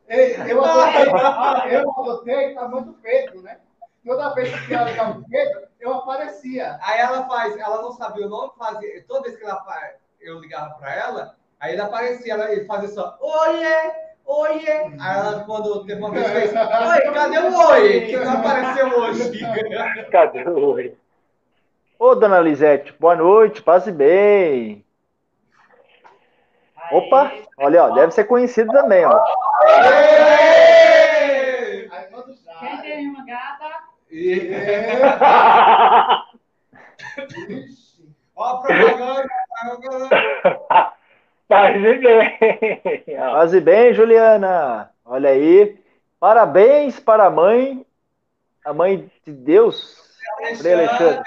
eu 0.48 0.64
adotei, 0.64 1.06
eu 1.76 1.90
adotei, 1.90 2.54
tá 2.54 2.68
muito 2.68 2.92
Pedro, 3.02 3.42
né? 3.42 3.58
toda 4.06 4.34
vez 4.34 4.66
que 4.66 4.72
ela 4.72 4.88
ligava 4.88 5.18
o 5.18 5.22
dedo, 5.22 5.66
eu 5.80 5.94
aparecia. 5.94 6.78
Aí 6.80 7.00
ela 7.00 7.26
faz, 7.26 7.56
ela 7.56 7.82
não 7.82 7.90
sabia 7.92 8.26
o 8.26 8.30
nome, 8.30 8.52
fazia, 8.56 9.04
toda 9.06 9.22
vez 9.22 9.36
que 9.36 9.44
ela, 9.44 9.56
fa- 9.64 9.94
eu 10.20 10.40
ligava 10.40 10.74
pra 10.74 10.94
ela, 10.94 11.36
aí 11.60 11.72
ele 11.72 11.82
aparecia, 11.82 12.34
ela, 12.34 12.52
ele 12.52 12.64
fazia 12.64 12.88
só, 12.88 13.16
oiê, 13.20 13.92
oiê. 14.24 14.82
Aí 15.00 15.18
ela, 15.18 15.44
quando 15.44 15.84
teve 15.84 16.00
uma 16.00 16.10
vez, 16.10 16.26
fez, 16.26 16.52
oi, 16.52 17.12
cadê 17.12 17.38
o 17.38 17.68
oiê? 17.68 18.06
Que 18.06 18.16
não 18.16 18.32
apareceu 18.32 18.98
hoje. 18.98 19.40
Cadê 20.10 20.48
o 20.48 20.72
oi? 20.72 20.96
Ô, 21.98 22.14
dona 22.14 22.40
Lisete, 22.40 22.94
boa 22.98 23.16
noite, 23.16 23.62
passe 23.62 23.90
bem. 23.90 24.84
Aí, 26.76 26.96
Opa, 26.96 27.32
olha, 27.58 27.84
ó, 27.84 27.90
deve 27.90 28.12
ser 28.12 28.24
conhecido 28.24 28.72
também, 28.72 29.04
ó. 29.04 29.24
Quem 32.58 32.80
tem 32.82 33.08
uma 33.08 33.24
gata? 33.24 33.84
Ixi. 34.10 34.50
Ó 38.36 38.44
a 38.44 38.60
propaganda, 38.60 39.28
Faz 41.48 41.80
bem. 41.80 42.38
Ó, 43.18 43.32
Passe 43.32 43.60
bem, 43.60 43.94
Juliana. 43.94 44.90
Olha 45.04 45.30
aí. 45.30 45.78
Parabéns 46.18 46.98
para 46.98 47.26
a 47.26 47.30
mãe, 47.30 47.86
a 48.64 48.72
mãe 48.72 49.10
de 49.24 49.32
Deus, 49.32 50.18
Alexandre. 50.40 51.22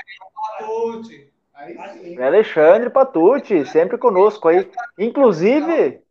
Patute. 0.60 1.30
Aí 1.54 2.22
Alexandre 2.22 2.90
Patucci, 2.90 3.66
sempre 3.66 3.98
conosco 3.98 4.48
aí. 4.48 4.70
Inclusive, 4.98 6.02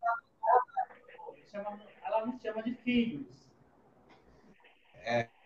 ela 2.05 2.27
nos 2.27 2.41
chama 2.43 2.63
de 2.63 2.75
filhos. 2.75 3.27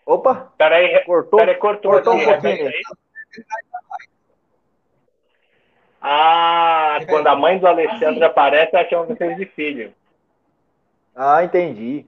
opa, 0.04 0.52
Peraí, 0.58 1.04
cortou, 1.04 1.38
peraí, 1.38 1.56
cortou, 1.56 1.92
cortou 1.92 2.14
um 2.14 2.16
aqui, 2.16 2.24
pouquinho. 2.26 2.52
repete 2.56 2.76
aí. 2.76 2.96
Ah, 6.02 6.98
quando 7.08 7.28
a 7.28 7.36
mãe 7.36 7.58
do 7.58 7.66
Alexandre 7.66 8.16
Assim. 8.16 8.24
aparece, 8.24 8.74
ela 8.74 8.88
chama 8.88 9.04
vocês 9.06 9.36
de 9.36 9.46
filho. 9.46 9.94
Ah, 11.14 11.44
entendi. 11.44 12.04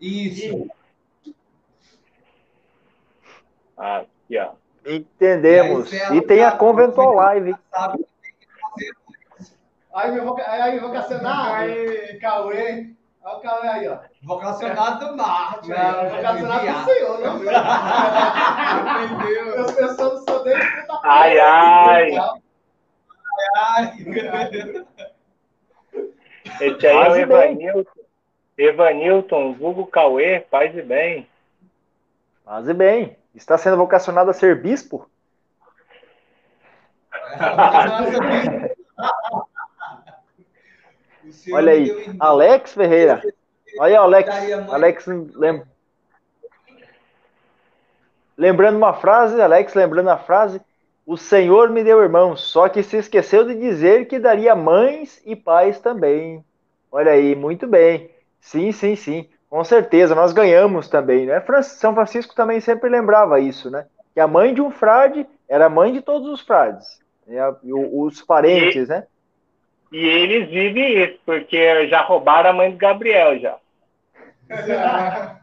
Isso. 0.00 0.68
Ah, 3.78 3.98
aqui, 3.98 4.38
ó. 4.38 4.50
Entendemos. 4.86 5.92
E 5.92 6.00
aí, 6.00 6.16
E 6.18 6.22
tem 6.22 6.40
a 6.42 6.48
alugar- 6.48 6.58
Conventual 6.58 7.14
Live. 7.14 7.54
Sabe 7.70 7.94
o 7.94 8.04
que 8.04 8.10
tem 8.22 8.32
que 8.40 8.46
fazer. 8.60 9.52
Aí 9.94 10.16
eu 10.16 10.24
vou, 10.24 10.36
aí 10.46 10.76
eu 10.76 10.80
vou 10.82 10.92
cacenar. 10.92 11.54
Aí, 11.54 12.18
Cauê. 12.20 12.90
Olha 13.24 13.36
o 13.36 13.40
Cauê 13.40 13.68
aí, 13.68 13.88
ó. 13.88 13.98
Vocacionado 14.24 15.06
do 15.08 15.16
Marte. 15.16 15.68
Não, 15.68 16.08
vou 16.10 16.20
cacenar 16.22 16.60
pro 16.84 16.94
senhor, 16.94 17.20
não 17.20 17.38
meu. 17.38 17.52
Entendeu? 19.12 19.46
Eu, 19.46 19.64
eu 19.70 19.94
sou, 19.94 20.18
sou 20.26 20.42
desde 20.44 20.66
puta 20.82 21.00
Ai, 21.04 22.10
ai. 23.54 24.86
Esse 26.60 26.86
aí 26.86 26.96
é 26.96 27.00
o 27.00 27.04
Faz 27.04 27.28
bem. 27.28 27.66
Evanilton. 27.66 28.02
Evanilton, 28.56 29.54
vulgo 29.54 29.86
Cauê, 29.86 30.40
faz 30.50 30.76
e 30.76 30.82
bem. 30.82 31.26
Faze 32.44 32.74
bem. 32.74 33.16
Está 33.34 33.56
sendo 33.56 33.76
vocacionado 33.78 34.30
a 34.30 34.34
ser 34.34 34.60
bispo? 34.60 35.08
Olha 41.52 41.72
aí. 41.72 42.16
Alex 42.20 42.74
Ferreira. 42.74 43.22
Olha 43.78 43.88
aí, 43.88 43.96
Alex. 43.96 44.28
Alex 44.70 45.06
lem... 45.06 45.62
Lembrando 48.36 48.76
uma 48.76 48.92
frase, 48.94 49.40
Alex, 49.40 49.72
lembrando 49.74 50.10
a 50.10 50.18
frase, 50.18 50.60
o 51.06 51.16
Senhor 51.16 51.70
me 51.70 51.82
deu 51.82 52.02
irmãos, 52.02 52.40
só 52.42 52.68
que 52.68 52.82
se 52.82 52.96
esqueceu 52.96 53.44
de 53.46 53.54
dizer 53.54 54.06
que 54.06 54.18
daria 54.18 54.54
mães 54.54 55.20
e 55.24 55.34
pais 55.34 55.80
também. 55.80 56.44
Olha 56.90 57.12
aí, 57.12 57.34
muito 57.34 57.66
bem. 57.66 58.10
Sim, 58.40 58.72
sim, 58.72 58.94
sim. 58.96 59.28
Com 59.48 59.62
certeza, 59.64 60.14
nós 60.14 60.32
ganhamos 60.32 60.88
também, 60.88 61.26
né? 61.26 61.42
São 61.62 61.94
Francisco 61.94 62.34
também 62.34 62.60
sempre 62.60 62.88
lembrava 62.88 63.40
isso, 63.40 63.70
né? 63.70 63.86
Que 64.14 64.20
a 64.20 64.26
mãe 64.26 64.54
de 64.54 64.62
um 64.62 64.70
frade 64.70 65.26
era 65.48 65.68
mãe 65.68 65.92
de 65.92 66.00
todos 66.00 66.28
os 66.28 66.40
frades. 66.40 67.00
né? 67.26 67.36
E 67.62 67.72
os 67.72 68.22
parentes, 68.22 68.88
né? 68.88 69.06
E 69.92 69.98
eles 70.06 70.48
vivem 70.48 71.02
isso, 71.04 71.18
porque 71.26 71.86
já 71.88 72.00
roubaram 72.00 72.50
a 72.50 72.52
mãe 72.54 72.70
do 72.70 72.78
Gabriel 72.78 73.38
já. 73.38 73.58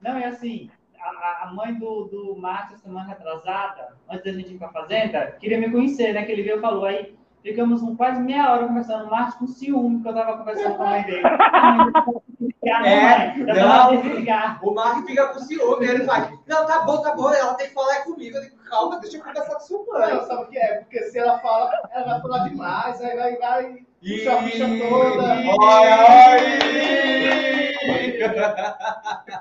Não, 0.00 0.16
é 0.18 0.26
assim, 0.26 0.70
a- 1.06 1.42
a, 1.44 1.48
a 1.48 1.52
mãe 1.52 1.74
do, 1.74 2.04
do 2.04 2.36
Márcio, 2.36 2.78
semana 2.78 3.08
retrasada, 3.08 3.96
antes 4.10 4.24
da 4.24 4.32
gente 4.32 4.54
ir 4.54 4.58
pra 4.58 4.68
fazenda, 4.68 5.32
queria 5.40 5.58
me 5.58 5.70
conhecer, 5.70 6.12
né? 6.12 6.24
Que 6.24 6.32
ele 6.32 6.42
veio 6.42 6.58
e 6.58 6.60
falou. 6.60 6.84
Aí 6.84 7.14
ficamos 7.42 7.82
um, 7.82 7.94
quase 7.96 8.20
meia 8.20 8.50
hora 8.52 8.66
conversando, 8.66 9.06
o 9.06 9.10
Márcio 9.10 9.38
com 9.38 9.46
ciúme, 9.46 10.02
que 10.02 10.08
eu 10.08 10.14
tava 10.14 10.36
conversando 10.38 10.76
com 10.76 10.82
a 10.82 10.90
mãe 10.90 11.02
dele. 11.04 11.22
Não, 12.66 12.84
É, 12.84 13.32
não. 13.36 14.58
O 14.62 14.74
Mark 14.74 15.06
fica 15.06 15.28
com 15.28 15.38
ciúme, 15.38 15.86
ele 15.86 16.02
vai. 16.02 16.36
Não, 16.48 16.66
tá 16.66 16.80
bom, 16.80 17.00
tá 17.00 17.14
bom, 17.14 17.32
ela 17.32 17.54
tem 17.54 17.68
que 17.68 17.74
falar 17.74 18.02
comigo. 18.02 18.36
Eu 18.36 18.42
digo, 18.42 18.56
calma, 18.64 18.98
deixa 18.98 19.18
eu 19.18 19.22
conversar 19.22 19.54
com 19.54 19.60
sua 19.60 19.84
Não, 19.86 20.00
mãe. 20.16 20.24
sabe 20.26 20.42
o 20.42 20.46
que 20.48 20.58
é? 20.58 20.74
Porque 20.80 20.98
se 21.04 21.16
ela 21.16 21.38
fala, 21.38 21.70
ela 21.92 22.04
vai 22.06 22.20
falar 22.20 22.48
demais, 22.48 23.00
aí 23.00 23.16
vai, 23.16 23.36
vai 23.36 23.78
E... 24.02 24.16
puxa 24.18 24.32
a 24.36 24.42
ficha 24.42 24.66
toda. 24.66 25.36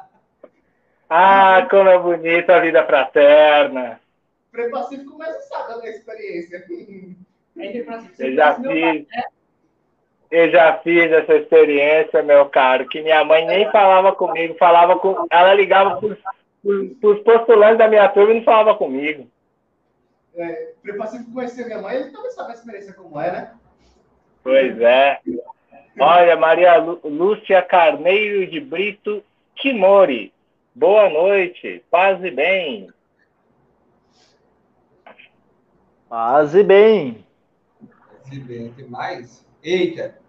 Ah, 1.17 1.65
como 1.69 1.87
é 1.89 1.97
bonita 1.97 2.55
a 2.57 2.59
vida 2.59 2.85
fraterna. 2.85 4.01
Frei 4.51 4.69
Pacífico, 4.69 5.17
mas 5.17 5.33
não 5.33 5.41
sabe 5.41 5.81
da 5.81 5.89
experiência. 5.89 6.65
Eu 8.19 8.33
já 8.35 8.55
"Se 8.55 8.61
meu 8.61 8.71
pai- 8.71 9.05
fiz. 9.09 9.23
Eu 10.31 10.49
já 10.51 10.77
fiz 10.79 11.11
essa 11.11 11.35
experiência, 11.35 12.21
meu 12.21 12.47
caro, 12.49 12.87
que 12.89 13.01
minha 13.01 13.23
mãe 13.23 13.45
nem 13.45 13.71
falava 13.71 14.11
comigo, 14.13 14.55
falava 14.57 14.99
com. 14.99 15.25
Ela 15.29 15.53
ligava 15.53 15.97
para 16.01 16.17
os 17.09 17.19
postulantes 17.21 17.77
da 17.77 17.87
minha 17.87 18.09
turma 18.09 18.31
e 18.33 18.37
não 18.37 18.43
falava 18.43 18.75
comigo. 18.75 19.29
É, 20.35 20.73
Frei 20.81 20.97
Pacífico 20.97 21.31
conheceu 21.31 21.65
minha 21.65 21.81
mãe, 21.81 21.95
ele 21.95 22.11
também 22.11 22.31
sabe 22.31 22.51
a 22.51 22.55
experiência 22.55 22.93
como 22.93 23.17
é, 23.21 23.31
né? 23.31 23.51
Pois 24.43 24.81
é. 24.81 25.19
Olha, 25.97 26.35
Maria 26.35 26.75
Lúcia 26.77 27.61
Carneiro 27.61 28.45
de 28.47 28.59
Brito 28.59 29.23
Kimori. 29.55 30.33
Boa 30.75 31.09
noite, 31.09 31.81
paz 31.89 32.21
e 32.21 32.29
bem. 32.29 32.89
Paz 36.09 36.53
e 36.53 36.63
bem. 36.63 37.25
Se 38.23 38.37
bem, 38.41 38.73
tem 38.73 38.85
mais? 38.89 39.47
Eita. 39.63 40.19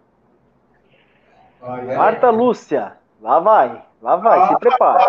Olha, 1.59 1.97
Marta 1.97 2.29
Lúcia, 2.29 2.95
lá 3.19 3.41
vai, 3.41 3.83
lá 4.01 4.15
vai, 4.15 4.47
se 4.47 4.59
prepara. 4.59 5.05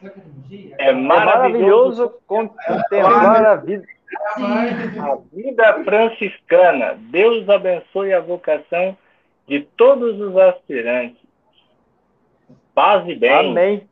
Que 0.00 0.10
tenho 0.10 0.74
É 0.76 0.88
É 0.88 0.92
maravilhoso 0.92 2.02
maravilhoso 2.06 2.14
contemplar 2.26 3.46
a 3.46 3.54
vida. 3.54 3.86
a 4.36 5.18
vida 5.32 5.84
franciscana. 5.84 6.94
Deus 6.98 7.48
abençoe 7.48 8.12
a 8.12 8.20
vocação 8.20 8.98
de 9.46 9.60
todos 9.76 10.20
os 10.20 10.36
aspirantes. 10.36 11.27
Paz 12.78 13.08
e 13.08 13.16
bem. 13.16 13.32
Amém. 13.32 13.88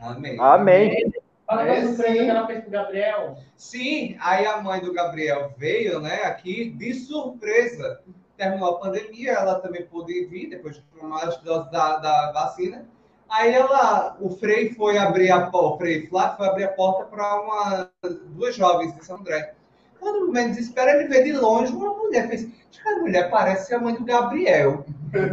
Amém. 0.00 0.40
Amém. 0.40 1.12
Fala 1.46 1.68
É, 1.68 1.82
surpresa 1.86 2.12
sim. 2.12 2.24
que 2.24 2.30
ela 2.30 2.46
fez 2.48 2.60
pro 2.62 2.70
Gabriel. 2.72 3.36
Sim, 3.56 4.16
aí 4.20 4.44
a 4.44 4.60
mãe 4.60 4.80
do 4.80 4.92
Gabriel 4.92 5.54
veio, 5.56 6.00
né, 6.00 6.24
aqui 6.24 6.70
de 6.70 6.92
surpresa. 6.94 8.00
Terminou 8.36 8.70
a 8.70 8.80
pandemia, 8.80 9.34
ela 9.34 9.60
também 9.60 9.86
pôde 9.86 10.24
vir 10.26 10.50
depois 10.50 10.74
de 10.74 10.82
tomar 10.98 11.28
as 11.28 11.36
doses 11.36 11.70
da, 11.70 11.98
da 11.98 12.32
vacina. 12.32 12.84
Aí 13.30 13.54
ela, 13.54 14.16
o 14.20 14.30
Frei 14.30 14.70
foi 14.74 14.98
abrir 14.98 15.30
a 15.30 15.46
porta, 15.46 15.74
o 15.74 15.78
Frei 15.78 16.08
Flávio 16.08 16.38
foi 16.38 16.48
abrir 16.48 16.64
a 16.64 16.72
porta 16.72 17.04
para 17.04 17.40
uma 17.40 17.88
duas 18.30 18.56
jovens 18.56 18.96
de 18.96 19.04
São 19.04 19.18
André. 19.18 19.54
Quando 20.00 20.24
o 20.24 20.32
menino 20.32 20.54
desespera, 20.54 20.90
ele 20.90 21.08
vê 21.08 21.22
de 21.22 21.34
longe 21.34 21.72
uma 21.72 21.94
mulher. 21.94 22.26
Fez, 22.26 22.48
a 22.84 22.96
mulher 22.98 23.30
parece 23.30 23.72
a 23.72 23.78
mãe 23.78 23.94
do 23.94 24.04
Gabriel. 24.04 24.84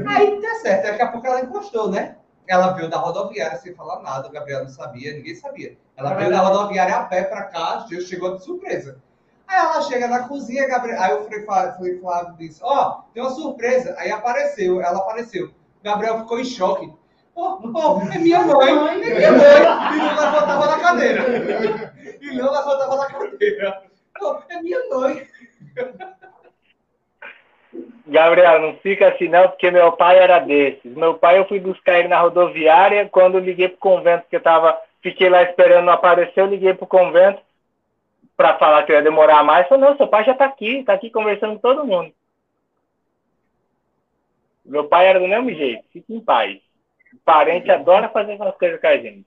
Aí 0.08 0.42
tá 0.42 0.56
certo, 0.56 0.84
daqui 0.84 1.02
a 1.02 1.08
pouco 1.08 1.28
ela 1.28 1.42
encostou, 1.42 1.90
né? 1.92 2.16
Ela 2.48 2.74
veio 2.74 2.90
da 2.90 2.98
rodoviária 2.98 3.58
sem 3.58 3.74
falar 3.74 4.02
nada, 4.04 4.28
o 4.28 4.32
Gabriel 4.32 4.62
não 4.64 4.70
sabia, 4.70 5.14
ninguém 5.14 5.36
sabia. 5.36 5.78
Ela 5.98 6.14
veio 6.14 6.30
da 6.30 6.40
rodoviária 6.40 6.96
a 6.96 7.04
pé 7.06 7.24
pra 7.24 7.44
cá, 7.46 7.86
chegou 8.06 8.36
de 8.38 8.44
surpresa. 8.44 9.00
Aí 9.48 9.58
ela 9.58 9.82
chega 9.84 10.08
na 10.08 10.28
cozinha, 10.28 10.68
Gabriel, 10.68 11.02
aí 11.02 11.14
o 11.14 11.24
Frei 11.26 11.44
Flá- 11.46 11.74
Frei 11.74 12.00
Flávio 12.00 12.36
disse: 12.38 12.60
Ó, 12.64 13.02
tem 13.14 13.22
uma 13.24 13.32
surpresa. 13.32 13.96
Aí 13.98 14.12
apareceu, 14.12 14.82
ela 14.82 14.98
apareceu. 15.00 15.52
Gabriel 15.84 16.20
ficou 16.20 16.40
em 16.40 16.46
choque. 16.46 16.92
Ó, 17.36 17.60
ó, 17.74 18.02
é 18.12 18.18
minha 18.18 18.42
mãe, 18.44 18.70
é 18.70 18.96
minha 19.16 19.32
mãe. 19.32 19.94
E 19.94 19.98
não 19.98 20.16
levantava 20.16 20.68
da 20.68 20.80
cadeira. 20.80 21.94
E 22.22 22.36
não 22.38 22.52
levantava 22.52 22.98
da 22.98 23.06
cadeira. 23.08 23.84
Ó, 24.22 24.40
é 24.50 24.62
minha 24.62 24.80
mãe. 24.90 25.28
Gabriel, 28.08 28.62
não 28.62 28.76
fica 28.78 29.08
assim 29.08 29.28
não, 29.28 29.48
porque 29.48 29.72
meu 29.72 29.92
pai 29.94 30.20
era 30.20 30.40
desses. 30.40 30.96
Meu 30.96 31.16
pai, 31.16 31.40
eu 31.40 31.48
fui 31.48 31.60
buscar 31.60 32.00
ele 32.00 32.08
na 32.08 32.20
rodoviária, 32.22 33.10
quando 33.10 33.36
eu 33.36 33.44
liguei 33.44 33.68
pro 33.68 33.78
convento, 33.78 34.28
que 34.30 34.36
eu 34.36 34.42
tava, 34.42 34.80
fiquei 35.02 35.28
lá 35.28 35.42
esperando 35.42 35.86
não 35.86 35.94
aparecer, 35.94 36.40
eu 36.40 36.46
liguei 36.46 36.74
pro 36.74 36.86
convento 36.86 37.42
para 38.38 38.58
falar 38.58 38.84
que 38.84 38.92
eu 38.92 38.96
ia 38.96 39.02
demorar 39.02 39.44
mais. 39.44 39.68
Falei, 39.68 39.90
não, 39.90 39.98
seu 39.98 40.08
pai 40.08 40.24
já 40.24 40.36
tá 40.36 40.46
aqui, 40.46 40.84
tá 40.84 40.94
aqui 40.94 41.10
conversando 41.10 41.54
com 41.54 41.60
todo 41.60 41.86
mundo. 41.86 42.14
Meu 44.64 44.86
pai 44.86 45.08
era 45.08 45.20
do 45.20 45.28
mesmo 45.28 45.50
jeito, 45.52 45.84
fica 45.92 46.14
em 46.14 46.20
paz. 46.20 46.58
O 47.14 47.18
parente 47.24 47.72
adora 47.72 48.10
fazer 48.10 48.34
essas 48.34 48.56
coisas 48.56 48.80
com 48.80 48.88
a 48.88 48.98
gente. 48.98 49.26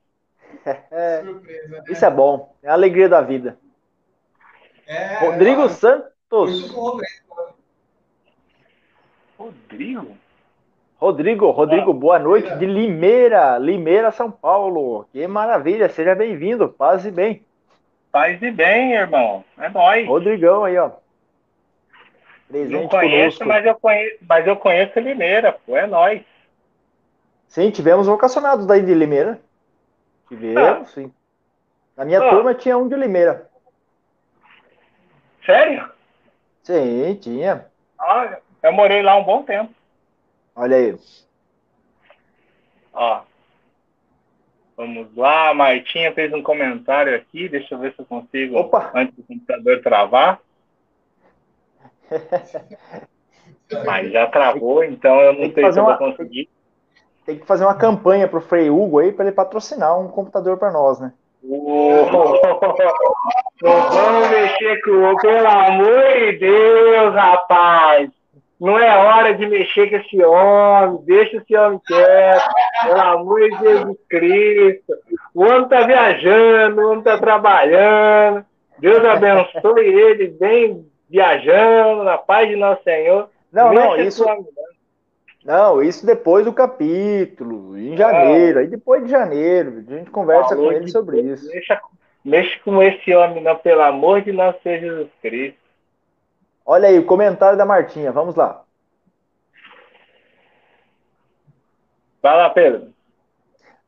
É, 0.91 1.23
Surpresa, 1.25 1.69
né? 1.69 1.85
isso 1.89 2.05
é 2.05 2.11
bom, 2.11 2.55
é 2.63 2.69
a 2.69 2.75
alegria 2.75 3.09
da 3.09 3.21
vida. 3.21 3.59
É, 4.87 5.19
Rodrigo 5.19 5.63
é, 5.63 5.69
Santos. 5.69 6.11
Isso 6.31 6.75
com 6.75 6.97
o 6.97 7.01
Rodrigo. 9.39 10.01
Rodrigo? 10.01 10.17
Rodrigo, 11.01 11.51
Rodrigo, 11.53 11.95
boa 11.95 12.19
noite 12.19 12.53
de 12.57 12.67
Limeira, 12.67 13.57
Limeira, 13.59 14.11
São 14.11 14.31
Paulo. 14.31 15.07
Que 15.13 15.27
maravilha, 15.29 15.89
seja 15.89 16.15
bem-vindo, 16.15 16.69
paz 16.69 17.05
e 17.07 17.11
bem. 17.11 17.45
Paz 18.11 18.43
e 18.43 18.51
bem, 18.51 18.95
irmão. 18.95 19.45
É 19.57 19.69
nóis. 19.69 20.09
Rodrigão 20.09 20.65
aí, 20.65 20.77
ó. 20.77 20.91
Presente 22.49 22.73
Não 22.73 22.89
conheço, 22.89 23.39
conosco. 23.39 23.45
mas 23.47 23.65
eu 23.67 23.75
conheço, 23.77 24.17
mas 24.29 24.47
eu 24.47 24.57
conheço 24.57 24.99
Limeira, 24.99 25.53
pô, 25.53 25.77
é 25.77 25.87
nóis. 25.87 26.23
Sim, 27.47 27.71
tivemos 27.71 28.07
vocacionados 28.09 28.67
daí 28.67 28.83
de 28.83 28.93
Limeira. 28.95 29.39
Tivemos, 30.29 30.91
sim. 30.91 31.13
Na 31.97 32.05
minha 32.05 32.21
Ah. 32.25 32.31
turma 32.31 32.55
tinha 32.55 32.77
um 32.77 32.89
de 32.89 32.97
Limeira. 32.97 33.49
Sério? 35.47 35.89
Sim, 36.65 37.15
tinha. 37.21 37.67
Olha, 38.01 38.41
eu 38.63 38.73
morei 38.73 39.03
lá 39.03 39.17
um 39.17 39.25
bom 39.25 39.43
tempo. 39.43 39.73
Olha 40.55 40.77
aí. 40.77 40.97
Ó. 42.93 43.21
Vamos 44.77 45.09
lá, 45.17 45.49
a 45.51 45.55
Martinha 45.55 46.13
fez 46.13 46.33
um 46.33 46.43
comentário 46.43 47.15
aqui, 47.17 47.49
deixa 47.49 47.75
eu 47.75 47.79
ver 47.79 47.93
se 47.95 48.01
eu 48.01 48.07
consigo 48.07 48.57
Opa. 48.57 48.93
antes 48.95 49.15
do 49.17 49.25
computador 49.25 49.83
travar. 49.83 50.41
Mas 53.85 54.11
já 54.13 54.27
travou, 54.29 54.83
então 54.85 55.21
eu 55.21 55.33
não 55.35 55.53
sei 55.53 55.73
se 55.73 55.79
eu 55.79 55.85
vou 55.85 55.93
uma- 55.93 55.99
conseguir. 55.99 56.49
Tem 57.27 57.39
que 57.39 57.45
fazer 57.45 57.65
uma 57.65 57.75
campanha 57.75 58.27
pro 58.27 58.41
Frei 58.41 58.71
Hugo 58.71 59.01
aí 59.01 59.13
para 59.13 59.27
ele 59.27 59.35
patrocinar 59.35 59.99
um 60.01 60.09
computador 60.09 60.57
para 60.57 60.71
nós, 60.71 60.99
né? 60.99 61.13
Não 61.43 62.07
vamos 63.63 64.31
mexer 64.31 64.81
com 64.83 65.13
o 65.13 65.17
pelo 65.21 65.47
amor 65.47 66.13
de 66.15 66.39
Deus, 66.39 67.15
rapaz. 67.15 68.11
Não 68.61 68.79
é 68.79 68.97
hora 68.97 69.35
de 69.35 69.47
mexer 69.47 69.89
com 69.89 69.97
esse 69.97 70.23
homem. 70.23 71.01
Deixa 71.05 71.37
esse 71.37 71.57
homem 71.57 71.81
quieto. 71.87 72.51
Pelo 72.83 73.01
amor 73.01 73.41
de 73.41 73.59
Jesus 73.59 73.99
Cristo. 74.09 74.95
O 75.35 75.45
homem 75.45 75.69
tá 75.69 75.87
viajando, 75.87 76.81
o 76.81 76.91
homem 76.91 77.03
tá 77.03 77.19
trabalhando. 77.19 78.45
Deus 78.79 79.05
abençoe 79.05 79.87
ele 79.87 80.29
bem 80.29 80.87
viajando, 81.09 82.05
na 82.05 82.19
paz 82.19 82.49
de 82.49 82.57
nosso 82.57 82.83
Senhor. 82.83 83.29
Não, 83.53 83.73
não, 83.73 83.97
isso, 83.97 84.25
homem, 84.25 84.47
não. 85.45 85.83
isso 85.83 86.05
depois 86.05 86.45
do 86.45 86.53
capítulo, 86.53 87.79
em 87.79 87.97
janeiro, 87.97 88.59
aí 88.59 88.67
depois 88.67 89.03
de 89.05 89.11
janeiro, 89.11 89.85
a 89.89 89.95
gente 89.95 90.11
conversa 90.11 90.51
Falou 90.51 90.67
com 90.67 90.73
ele 90.73 90.89
sobre 90.89 91.23
Deus, 91.23 91.41
isso. 91.41 91.55
Mexa, 91.55 91.81
mexa 92.25 92.61
com 92.63 92.83
esse 92.83 93.15
homem, 93.15 93.43
não, 93.43 93.57
pelo 93.57 93.81
amor 93.81 94.21
de 94.21 94.33
nosso 94.33 94.61
Senhor 94.63 94.81
Jesus 94.81 95.09
Cristo. 95.23 95.59
Olha 96.71 96.91
aí 96.91 96.99
o 96.99 97.07
comentário 97.07 97.57
da 97.57 97.65
Martinha, 97.65 98.13
vamos 98.13 98.37
lá. 98.37 98.63
Vai 102.21 102.37
lá, 102.37 102.51
Pedro. 102.51 102.93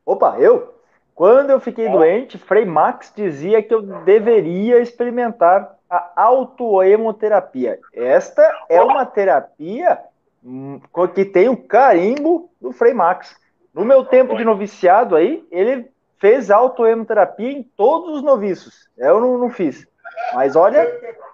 Opa, 0.03 0.39
eu? 0.39 0.73
Quando 1.13 1.51
eu 1.51 1.59
fiquei 1.59 1.85
É. 1.85 1.91
doente, 1.91 2.39
Frei 2.39 2.65
Max 2.65 3.13
dizia 3.15 3.61
que 3.61 3.71
eu 3.71 3.83
deveria 3.83 4.79
experimentar 4.79 5.77
a 5.87 6.11
autoemoterapia. 6.15 7.77
Esta 7.93 8.41
é 8.67 8.81
uma 8.81 9.05
terapia 9.05 9.99
hum, 10.43 10.81
que 11.13 11.23
tem 11.23 11.49
o 11.49 11.57
carimbo 11.57 12.49
do 12.59 12.71
Frei 12.71 12.95
Max. 12.95 13.39
No 13.71 13.85
meu 13.85 14.03
tempo 14.03 14.35
de 14.35 14.43
noviciado 14.43 15.15
aí, 15.15 15.45
ele 15.51 15.87
fez 16.17 16.49
autoemoterapia 16.49 17.51
em 17.51 17.61
todos 17.61 18.15
os 18.15 18.23
noviços. 18.23 18.89
Eu 18.97 19.21
não, 19.21 19.37
não 19.37 19.51
fiz. 19.51 19.85
Mas 20.33 20.55
olha, 20.55 20.83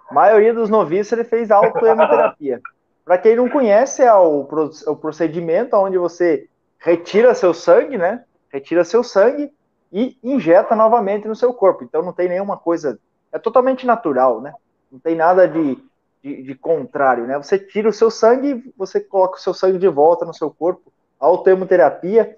a 0.09 0.13
maioria 0.13 0.53
dos 0.53 0.69
noviços 0.69 1.13
ele 1.13 1.23
fez 1.23 1.51
autoemoterapia. 1.51 2.61
Para 3.03 3.17
quem 3.17 3.35
não 3.37 3.47
conhece, 3.49 4.03
é 4.03 4.13
o, 4.13 4.43
pro- 4.43 4.69
o 4.87 4.95
procedimento 4.95 5.75
onde 5.77 5.97
você 5.97 6.47
retira 6.77 7.33
seu 7.33 7.53
sangue, 7.53 7.97
né? 7.97 8.23
Retira 8.51 8.83
seu 8.83 9.01
sangue 9.03 9.51
e 9.91 10.17
injeta 10.21 10.75
novamente 10.75 11.27
no 11.27 11.35
seu 11.35 11.53
corpo. 11.53 11.83
Então 11.85 12.01
não 12.03 12.11
tem 12.11 12.27
nenhuma 12.27 12.57
coisa. 12.57 12.99
É 13.31 13.39
totalmente 13.39 13.85
natural, 13.85 14.41
né? 14.41 14.53
Não 14.91 14.99
tem 14.99 15.15
nada 15.15 15.47
de, 15.47 15.77
de, 16.21 16.43
de 16.43 16.55
contrário, 16.55 17.25
né? 17.25 17.37
Você 17.37 17.57
tira 17.57 17.87
o 17.87 17.93
seu 17.93 18.11
sangue 18.11 18.49
e 18.49 18.73
você 18.77 18.99
coloca 18.99 19.37
o 19.37 19.41
seu 19.41 19.53
sangue 19.53 19.77
de 19.77 19.87
volta 19.87 20.25
no 20.25 20.33
seu 20.33 20.51
corpo. 20.51 20.91
Autoemoterapia. 21.17 22.35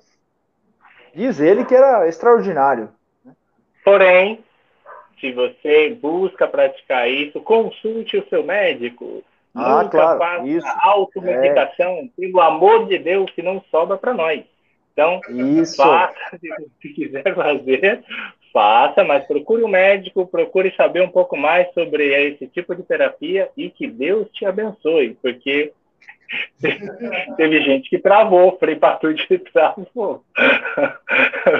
Diz 1.15 1.39
ele 1.39 1.65
que 1.65 1.73
era 1.75 2.07
extraordinário. 2.07 2.89
Porém, 3.83 4.43
se 5.19 5.31
você 5.31 5.89
busca 5.89 6.47
praticar 6.47 7.09
isso, 7.09 7.41
consulte 7.41 8.17
o 8.17 8.27
seu 8.29 8.43
médico. 8.43 9.23
Ah, 9.55 9.83
Nunca 9.83 9.97
claro, 9.97 10.19
faça 10.19 10.47
isso. 10.47 10.67
É. 10.67 10.73
automedicação, 10.81 12.09
pelo 12.15 12.39
amor 12.41 12.87
de 12.87 12.97
Deus, 12.97 13.29
que 13.31 13.41
não 13.41 13.63
sobra 13.71 13.97
para 13.97 14.13
nós. 14.13 14.43
Então, 14.93 15.21
Isso. 15.29 15.77
faça, 15.77 16.13
se 16.81 16.89
quiser 16.89 17.33
fazer, 17.33 18.03
faça, 18.51 19.03
mas 19.03 19.25
procure 19.25 19.63
um 19.63 19.67
médico, 19.67 20.27
procure 20.27 20.73
saber 20.75 21.01
um 21.01 21.09
pouco 21.09 21.37
mais 21.37 21.71
sobre 21.73 22.13
esse 22.13 22.47
tipo 22.47 22.75
de 22.75 22.83
terapia 22.83 23.49
e 23.55 23.69
que 23.69 23.87
Deus 23.87 24.27
te 24.31 24.45
abençoe, 24.45 25.17
porque 25.21 25.71
teve 27.37 27.61
gente 27.63 27.89
que 27.89 27.99
travou, 27.99 28.57
Frei 28.57 28.75
Patute 28.75 29.37
travou. 29.51 30.23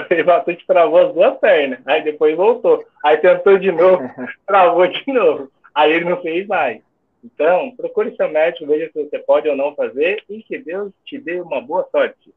Frei 0.06 0.24
Patute 0.24 0.66
travou 0.66 1.08
as 1.08 1.14
duas 1.14 1.38
pernas, 1.38 1.80
aí 1.86 2.02
depois 2.02 2.36
voltou, 2.36 2.84
aí 3.04 3.16
tentou 3.18 3.58
de 3.58 3.72
novo, 3.72 4.08
travou 4.46 4.86
de 4.86 5.12
novo, 5.12 5.50
aí 5.74 5.92
ele 5.92 6.04
não 6.04 6.20
fez 6.20 6.46
mais. 6.46 6.82
Então, 7.22 7.74
procure 7.76 8.16
seu 8.16 8.30
médico, 8.30 8.66
veja 8.66 8.90
se 8.92 9.04
você 9.04 9.18
pode 9.18 9.48
ou 9.48 9.56
não 9.56 9.74
fazer 9.74 10.22
e 10.28 10.42
que 10.42 10.58
Deus 10.58 10.92
te 11.04 11.18
dê 11.18 11.40
uma 11.40 11.60
boa 11.60 11.86
sorte. 11.90 12.32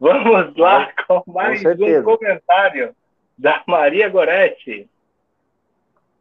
Vamos 0.00 0.56
lá 0.56 0.92
com 1.06 1.22
mais 1.26 1.60
um 1.60 1.62
certeza. 1.62 2.02
comentário 2.02 2.94
da 3.36 3.62
Maria 3.66 4.08
Goretti. 4.08 4.88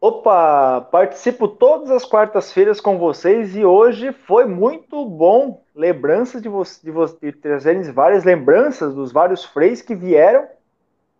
Opa, 0.08 0.82
participo 0.92 1.48
todas 1.48 1.90
as 1.90 2.06
quartas-feiras 2.06 2.80
com 2.80 3.00
vocês 3.00 3.56
e 3.56 3.66
hoje 3.66 4.12
foi 4.12 4.46
muito 4.46 5.04
bom. 5.04 5.64
Lembranças 5.74 6.44
de 6.44 6.48
vocês, 6.48 6.80
de, 6.80 6.92
vo 6.92 7.08
de 7.08 7.32
trazerem 7.32 7.82
várias 7.92 8.24
lembranças 8.24 8.94
dos 8.94 9.12
vários 9.12 9.44
freis 9.44 9.82
que 9.82 9.96
vieram 9.96 10.48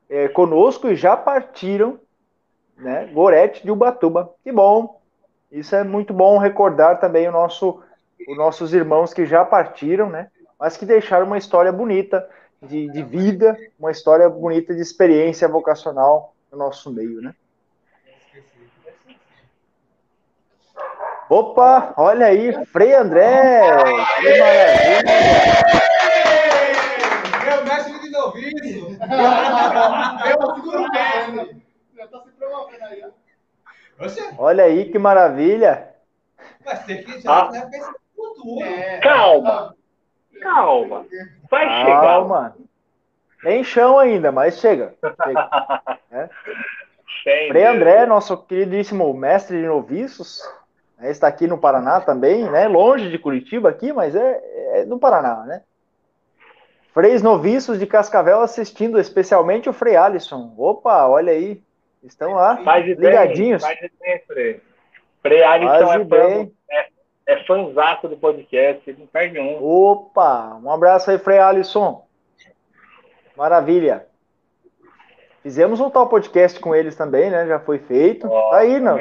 é, 0.08 0.28
conosco 0.28 0.88
e 0.88 0.96
já 0.96 1.18
partiram, 1.18 2.00
né? 2.78 3.08
Gorete 3.12 3.64
de 3.64 3.72
Ubatuba. 3.72 4.32
Que 4.44 4.52
bom. 4.52 5.02
Isso 5.52 5.76
é 5.76 5.84
muito 5.84 6.14
bom 6.14 6.38
recordar 6.38 7.00
também 7.00 7.28
o 7.28 7.32
nosso, 7.32 7.82
os 8.30 8.38
nossos 8.38 8.72
irmãos 8.72 9.16
que 9.16 9.26
já 9.26 9.44
partiram, 9.44 10.12
né? 10.12 10.30
Mas 10.60 10.78
que 10.78 10.86
deixaram 10.86 11.26
uma 11.26 11.40
história 11.40 11.72
bonita 11.72 12.24
de, 12.62 12.88
de 12.92 13.02
vida, 13.02 13.58
uma 13.80 13.90
história 13.90 14.30
bonita 14.30 14.76
de 14.76 14.82
experiência 14.82 15.48
vocacional 15.48 16.36
no 16.52 16.60
nosso 16.60 16.94
meio, 16.94 17.20
né? 17.20 17.34
Opa, 21.30 21.94
olha 21.98 22.28
aí, 22.28 22.54
Frei 22.68 22.94
André, 22.94 23.62
que 24.22 24.40
maravilha. 24.40 25.02
Meu 27.46 27.64
mestre 27.66 28.00
de 28.00 28.10
noviço. 28.12 28.98
Eu 30.30 30.56
seguro 30.56 30.92
mestre. 30.92 31.62
Já 31.98 32.08
tá 32.08 32.22
se 32.22 32.30
promovendo 32.32 32.84
aí, 32.86 33.04
Olha 34.38 34.64
aí, 34.66 34.86
que 34.92 35.00
maravilha. 35.00 35.90
vai 36.64 36.84
ter 36.84 37.04
que 37.04 37.20
já 37.22 37.32
Ah. 37.32 37.52
futuro. 38.16 38.64
É. 38.64 39.00
Calma, 39.00 39.76
calma. 40.42 41.06
Vai 41.50 41.64
chegar. 41.82 42.02
Calma. 42.02 42.56
Tem 43.42 43.64
chão 43.64 43.98
ainda, 43.98 44.32
mas 44.32 44.60
chega. 44.60 44.94
chega. 45.24 45.50
Sem 47.24 47.50
Frei. 47.50 47.66
André, 47.66 48.06
nosso 48.06 48.38
queridíssimo 48.38 49.12
mestre 49.14 49.60
de 49.62 49.66
noviços, 49.68 50.42
né, 50.98 51.12
está 51.12 51.28
aqui 51.28 51.48
no 51.48 51.58
Paraná 51.58 52.02
também, 52.02 52.50
né? 52.50 52.68
Longe 52.68 53.10
de 53.10 53.20
Curitiba 53.20 53.70
aqui, 53.70 53.92
mas 53.92 54.16
é, 54.16 54.80
é 54.80 54.86
do 54.86 54.98
Paraná, 54.98 55.44
né? 55.46 55.62
Freis 56.94 57.22
noviços 57.22 57.78
de 57.78 57.86
Cascavel 57.86 58.40
assistindo, 58.40 58.98
especialmente 58.98 59.68
o 59.70 59.74
Frei 59.74 59.98
Alisson. 59.98 60.54
Opa, 60.58 61.08
olha 61.08 61.34
aí. 61.34 61.62
Estão 62.02 62.34
lá, 62.34 62.58
Faz 62.58 62.86
de 62.86 62.96
bem, 62.96 63.10
ligadinhos. 63.10 63.64
Faz 63.64 63.80
bem, 64.00 64.22
Frei. 64.28 64.62
Frei 65.22 65.44
Alisson 65.44 65.94
é 65.94 65.98
fã, 65.98 66.06
bem. 66.06 66.54
é, 66.70 66.88
é 67.28 67.44
fãzato 67.46 68.08
do 68.08 68.16
podcast, 68.16 68.88
ele 68.88 69.00
não 69.00 69.08
perde 69.08 69.40
um. 69.40 69.62
Opa, 69.62 70.58
um 70.64 70.72
abraço 70.72 71.12
aí, 71.12 71.18
Frei 71.18 71.40
Alisson. 71.40 72.06
Maravilha. 73.36 74.06
Fizemos 75.42 75.80
um 75.80 75.90
tal 75.90 76.08
podcast 76.08 76.60
com 76.60 76.74
eles 76.74 76.96
também, 76.96 77.30
né? 77.30 77.46
Já 77.46 77.60
foi 77.60 77.80
feito. 77.80 78.28
Ó, 78.28 78.52
tá 78.52 78.58
aí, 78.58 78.80
não. 78.80 79.00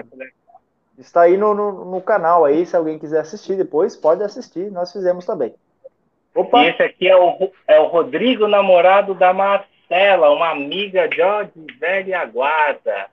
Está 0.99 1.23
aí 1.23 1.37
no, 1.37 1.55
no, 1.55 1.85
no 1.85 2.01
canal 2.01 2.45
aí, 2.45 2.65
se 2.65 2.77
alguém 2.77 2.99
quiser 2.99 3.21
assistir 3.21 3.57
depois, 3.57 3.97
pode 3.97 4.23
assistir. 4.23 4.71
Nós 4.71 4.93
fizemos 4.93 5.27
também. 5.27 5.55
Opa, 6.35 6.65
E 6.65 6.69
esse 6.69 6.83
aqui 6.83 7.09
é 7.09 7.17
o, 7.17 7.51
é 7.67 7.79
o 7.81 7.87
Rodrigo, 7.87 8.47
namorado 8.47 9.15
da 9.15 9.33
Marcela, 9.33 10.31
uma 10.31 10.51
amiga 10.51 11.09
de, 11.09 11.21
ó, 11.21 11.43
de 11.43 11.67
velha 11.79 12.25
guarda. 12.27 13.07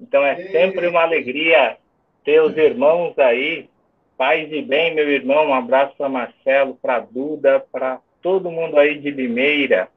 Então 0.00 0.22
é 0.22 0.36
sempre 0.48 0.86
uma 0.86 1.02
alegria 1.02 1.76
ter 2.24 2.40
os 2.40 2.56
irmãos 2.56 3.18
aí. 3.18 3.68
Paz 4.16 4.50
e 4.52 4.62
bem, 4.62 4.94
meu 4.94 5.10
irmão. 5.10 5.48
Um 5.48 5.54
abraço 5.54 5.94
para 5.96 6.08
Marcelo, 6.08 6.78
para 6.80 7.00
Duda, 7.00 7.64
para 7.72 8.00
todo 8.22 8.50
mundo 8.50 8.78
aí 8.78 8.98
de 8.98 9.10
Limeira. 9.10 9.88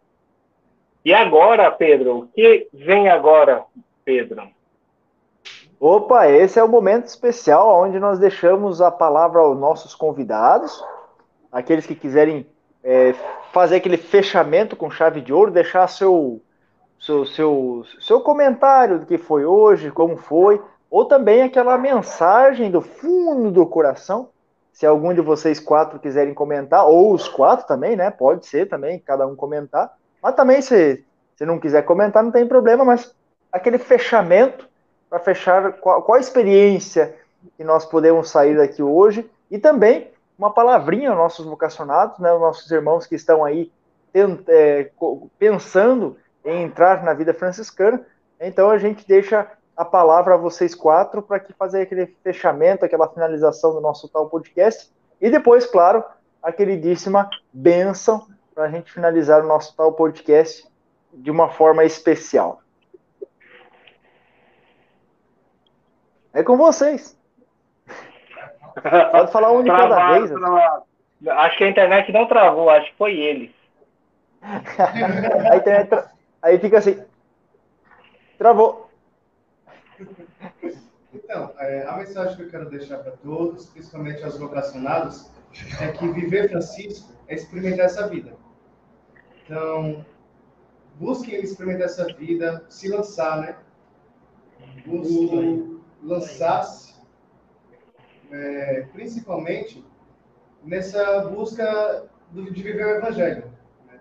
E 1.06 1.14
agora, 1.14 1.72
Pedro, 1.72 2.18
o 2.18 2.28
que 2.28 2.68
vem 2.74 3.08
agora, 3.10 3.64
Pedro? 4.04 4.50
Opa, 5.80 6.28
esse 6.28 6.60
é 6.60 6.64
o 6.64 6.68
momento 6.68 7.06
especial 7.06 7.84
onde 7.84 8.00
nós 8.00 8.18
deixamos 8.18 8.82
a 8.82 8.90
palavra 8.90 9.42
aos 9.42 9.58
nossos 9.60 9.94
convidados, 9.94 10.84
aqueles 11.52 11.86
que 11.86 11.94
quiserem 11.94 12.48
é, 12.84 13.14
fazer 13.52 13.76
aquele 13.76 13.98
fechamento 13.98 14.76
com 14.76 14.90
chave 14.90 15.22
de 15.22 15.32
ouro, 15.32 15.52
deixar 15.52 15.88
seu, 15.88 16.42
seu, 17.00 17.26
seu, 17.28 17.84
seu 18.00 18.22
comentário 18.22 19.00
do 19.00 19.06
que 19.06 19.20
foi 19.20 19.46
hoje, 19.46 19.92
como 19.92 20.18
foi, 20.18 20.60
ou 20.90 21.06
também 21.06 21.44
aquela 21.44 21.78
mensagem 21.78 22.72
do 22.72 22.82
fundo 22.82 23.52
do 23.52 23.66
coração. 23.68 24.30
Se 24.74 24.86
algum 24.86 25.14
de 25.14 25.22
vocês 25.22 25.60
quatro 25.60 26.00
quiserem 26.00 26.34
comentar, 26.34 26.88
ou 26.88 27.14
os 27.14 27.28
quatro 27.28 27.68
também, 27.68 27.96
né? 27.96 28.10
Pode 28.10 28.48
ser 28.48 28.68
também, 28.68 29.00
cada 29.00 29.28
um 29.28 29.36
comentar. 29.36 29.96
Mas 30.22 30.36
também, 30.36 30.62
se, 30.62 31.04
se 31.36 31.46
não 31.46 31.60
quiser 31.60 31.84
comentar, 31.84 32.24
não 32.24 32.32
tem 32.32 32.48
problema, 32.48 32.86
mas 32.86 33.16
aquele 33.52 33.78
fechamento 33.78 34.68
para 35.10 35.20
fechar 35.20 35.74
qual, 35.74 36.02
qual 36.02 36.18
a 36.18 36.22
experiência 36.22 37.16
que 37.56 37.64
nós 37.64 37.86
podemos 37.86 38.30
sair 38.30 38.58
daqui 38.58 38.82
hoje 38.82 39.30
e 39.50 39.58
também 39.58 40.12
uma 40.38 40.52
palavrinha 40.52 41.10
aos 41.10 41.18
nossos 41.18 41.46
vocacionados, 41.46 42.20
né, 42.20 42.32
os 42.34 42.42
nossos 42.42 42.70
irmãos 42.70 43.06
que 43.06 43.16
estão 43.16 43.44
aí 43.44 43.72
tent, 44.14 44.44
é, 44.48 44.92
pensando 45.40 46.18
em 46.46 46.64
entrar 46.64 47.04
na 47.04 47.14
vida 47.14 47.34
franciscana. 47.34 48.06
Então 48.40 48.70
a 48.70 48.78
gente 48.78 49.08
deixa 49.08 49.50
a 49.76 49.86
palavra 49.86 50.36
a 50.36 50.38
vocês 50.38 50.74
quatro 50.76 51.22
para 51.22 51.40
que 51.40 51.54
fazer 51.54 51.82
aquele 51.82 52.08
fechamento, 52.24 52.86
aquela 52.86 53.08
finalização 53.08 53.74
do 53.74 53.82
nosso 53.82 54.08
tal 54.10 54.30
podcast 54.30 54.92
e 55.20 55.30
depois, 55.30 55.66
claro, 55.66 56.04
a 56.42 56.52
queridíssima 56.52 57.30
bênção 57.52 58.28
para 58.54 58.66
a 58.66 58.70
gente 58.70 58.92
finalizar 58.92 59.44
o 59.44 59.48
nosso 59.48 59.76
tal 59.76 59.94
podcast 59.94 60.68
de 61.14 61.32
uma 61.32 61.50
forma 61.50 61.84
especial. 61.84 62.62
É 66.38 66.44
com 66.44 66.56
vocês. 66.56 67.18
Pode 69.12 69.32
falar 69.32 69.52
um 69.54 69.64
de 69.64 69.70
cada 69.72 69.88
Travado, 69.88 70.20
vez. 70.28 70.32
travado. 70.40 70.84
Acho 71.30 71.58
que 71.58 71.64
a 71.64 71.70
internet 71.70 72.12
não 72.12 72.28
travou, 72.28 72.70
acho 72.70 72.92
que 72.92 72.98
foi 72.98 73.16
ele. 73.18 73.56
A 75.52 75.56
internet 75.58 75.90
tra- 75.90 76.12
Aí 76.44 76.60
fica 76.60 76.78
assim. 76.78 77.04
Travou. 78.38 78.88
Então, 81.12 81.52
é, 81.58 81.88
a 81.88 81.98
mensagem 81.98 82.36
que 82.36 82.44
eu 82.44 82.50
quero 82.52 82.70
deixar 82.70 83.00
para 83.00 83.14
todos, 83.14 83.66
principalmente 83.72 84.24
aos 84.24 84.38
vocacionados, 84.38 85.32
é 85.82 85.88
que 85.92 86.08
viver 86.10 86.50
Francisco 86.50 87.12
é 87.28 87.34
experimentar 87.34 87.86
essa 87.88 88.08
vida. 88.08 88.36
Então, 89.44 90.06
busquem 91.00 91.34
experimentar 91.40 91.86
essa 91.88 92.06
vida, 92.14 92.64
se 92.70 92.90
lançar, 92.90 93.42
né? 93.42 93.56
Busquem 94.86 95.77
lançar-se, 96.04 96.94
é, 98.32 98.82
principalmente 98.94 99.84
nessa 100.64 101.22
busca 101.30 102.08
do- 102.32 102.52
de 102.52 102.62
viver 102.64 102.86
o 102.86 102.98
Evangelho. 102.98 103.52
né? 103.88 104.00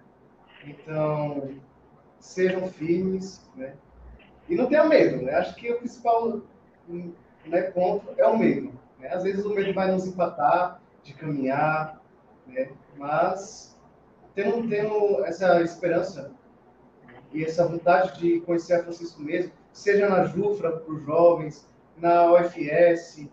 Então, 0.67 1.55
sejam 2.19 2.67
firmes, 2.69 3.49
né? 3.55 3.75
E 4.49 4.55
não 4.55 4.67
tenha 4.67 4.85
medo, 4.85 5.23
né? 5.23 5.35
Acho 5.35 5.55
que 5.57 5.71
o 5.71 5.79
principal 5.79 6.41
né, 6.89 7.63
ponto 7.71 8.15
é 8.17 8.27
o 8.27 8.37
medo. 8.39 8.73
Né? 8.99 9.09
Às 9.09 9.23
vezes 9.25 9.45
o 9.45 9.51
medo 9.55 9.73
vai 9.75 9.91
nos 9.91 10.07
empatar 10.07 10.81
de 11.03 11.15
caminhar, 11.15 12.01
né? 12.47 12.71
mas 12.97 13.77
tendo, 14.35 14.69
tendo 14.69 15.25
essa 15.25 15.61
esperança 15.63 16.33
e 17.33 17.45
essa 17.45 17.67
vontade 17.67 18.19
de 18.19 18.41
conhecer 18.41 18.75
a 18.75 18.83
Francisco 18.83 19.21
mesmo, 19.21 19.53
seja 19.73 20.09
na 20.09 20.25
Jufra 20.25 20.73
para 20.79 20.93
os 20.93 21.03
jovens, 21.05 21.69
na 21.97 22.33
UFS, 22.33 23.29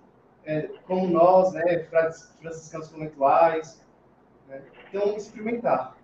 é, 0.45 0.69
como 0.85 1.07
nós, 1.07 1.53
né, 1.53 1.84
franciscanos 2.40 2.90
conventuais. 2.90 3.84
Né? 4.48 4.61
Então, 4.90 5.15
experimentar 5.15 5.98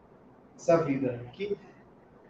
essa 0.56 0.84
vida, 0.84 1.26
que 1.34 1.57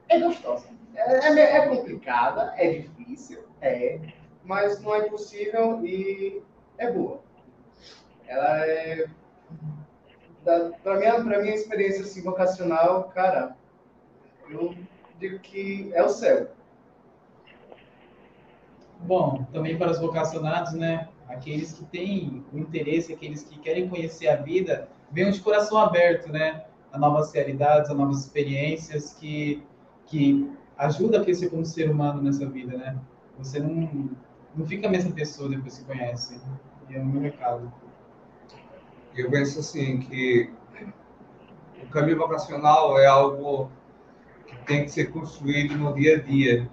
é 0.07 0.19
gostosa. 0.19 0.67
É, 0.95 1.27
é, 1.27 1.57
é 1.57 1.67
complicada, 1.67 2.53
é 2.57 2.79
difícil, 2.79 3.43
é, 3.61 3.99
mas 4.43 4.81
não 4.81 4.95
é 4.95 5.07
impossível 5.07 5.83
e 5.85 6.41
é 6.77 6.91
boa. 6.91 7.21
Ela 8.27 8.65
é. 8.65 9.07
Para 10.83 10.97
minha, 10.97 11.23
pra 11.23 11.39
minha 11.41 11.53
experiência 11.53 12.01
assim, 12.01 12.23
vocacional, 12.23 13.09
cara, 13.09 13.55
eu 14.49 14.73
digo 15.19 15.39
que 15.39 15.91
é 15.93 16.01
o 16.01 16.09
céu. 16.09 16.49
Bom, 18.99 19.45
também 19.53 19.77
para 19.77 19.91
os 19.91 19.99
vocacionados, 19.99 20.73
né? 20.73 21.07
Aqueles 21.27 21.73
que 21.73 21.85
têm 21.85 22.43
o 22.51 22.57
interesse, 22.57 23.13
aqueles 23.13 23.43
que 23.43 23.57
querem 23.59 23.87
conhecer 23.87 24.27
a 24.27 24.35
vida, 24.35 24.89
venham 25.11 25.31
de 25.31 25.39
coração 25.39 25.77
aberto, 25.77 26.31
né? 26.31 26.65
A 26.91 26.97
novas 26.97 27.31
realidades, 27.33 27.89
a 27.89 27.93
novas 27.93 28.25
experiências 28.25 29.13
que, 29.13 29.63
que 30.05 30.51
ajuda 30.77 31.19
a 31.19 31.23
crescer 31.23 31.49
como 31.49 31.65
ser 31.65 31.89
humano 31.89 32.21
nessa 32.21 32.47
vida, 32.47 32.77
né? 32.77 32.97
Você 33.37 33.59
não, 33.59 34.09
não 34.55 34.65
fica 34.65 34.87
a 34.87 34.91
mesma 34.91 35.11
pessoa 35.11 35.49
depois 35.49 35.77
que 35.77 35.85
conhece. 35.85 36.39
E 36.89 36.95
é 36.95 36.99
o 36.99 37.05
meu 37.05 37.21
recado. 37.21 37.71
Eu 39.15 39.29
penso 39.29 39.59
assim 39.59 39.99
que 39.99 40.51
o 41.81 41.87
caminho 41.87 42.17
vocacional 42.17 42.99
é 42.99 43.05
algo 43.05 43.69
que 44.45 44.57
tem 44.65 44.83
que 44.83 44.91
ser 44.91 45.11
construído 45.11 45.77
no 45.77 45.93
dia 45.93 46.17
a 46.17 46.21
dia. 46.21 46.69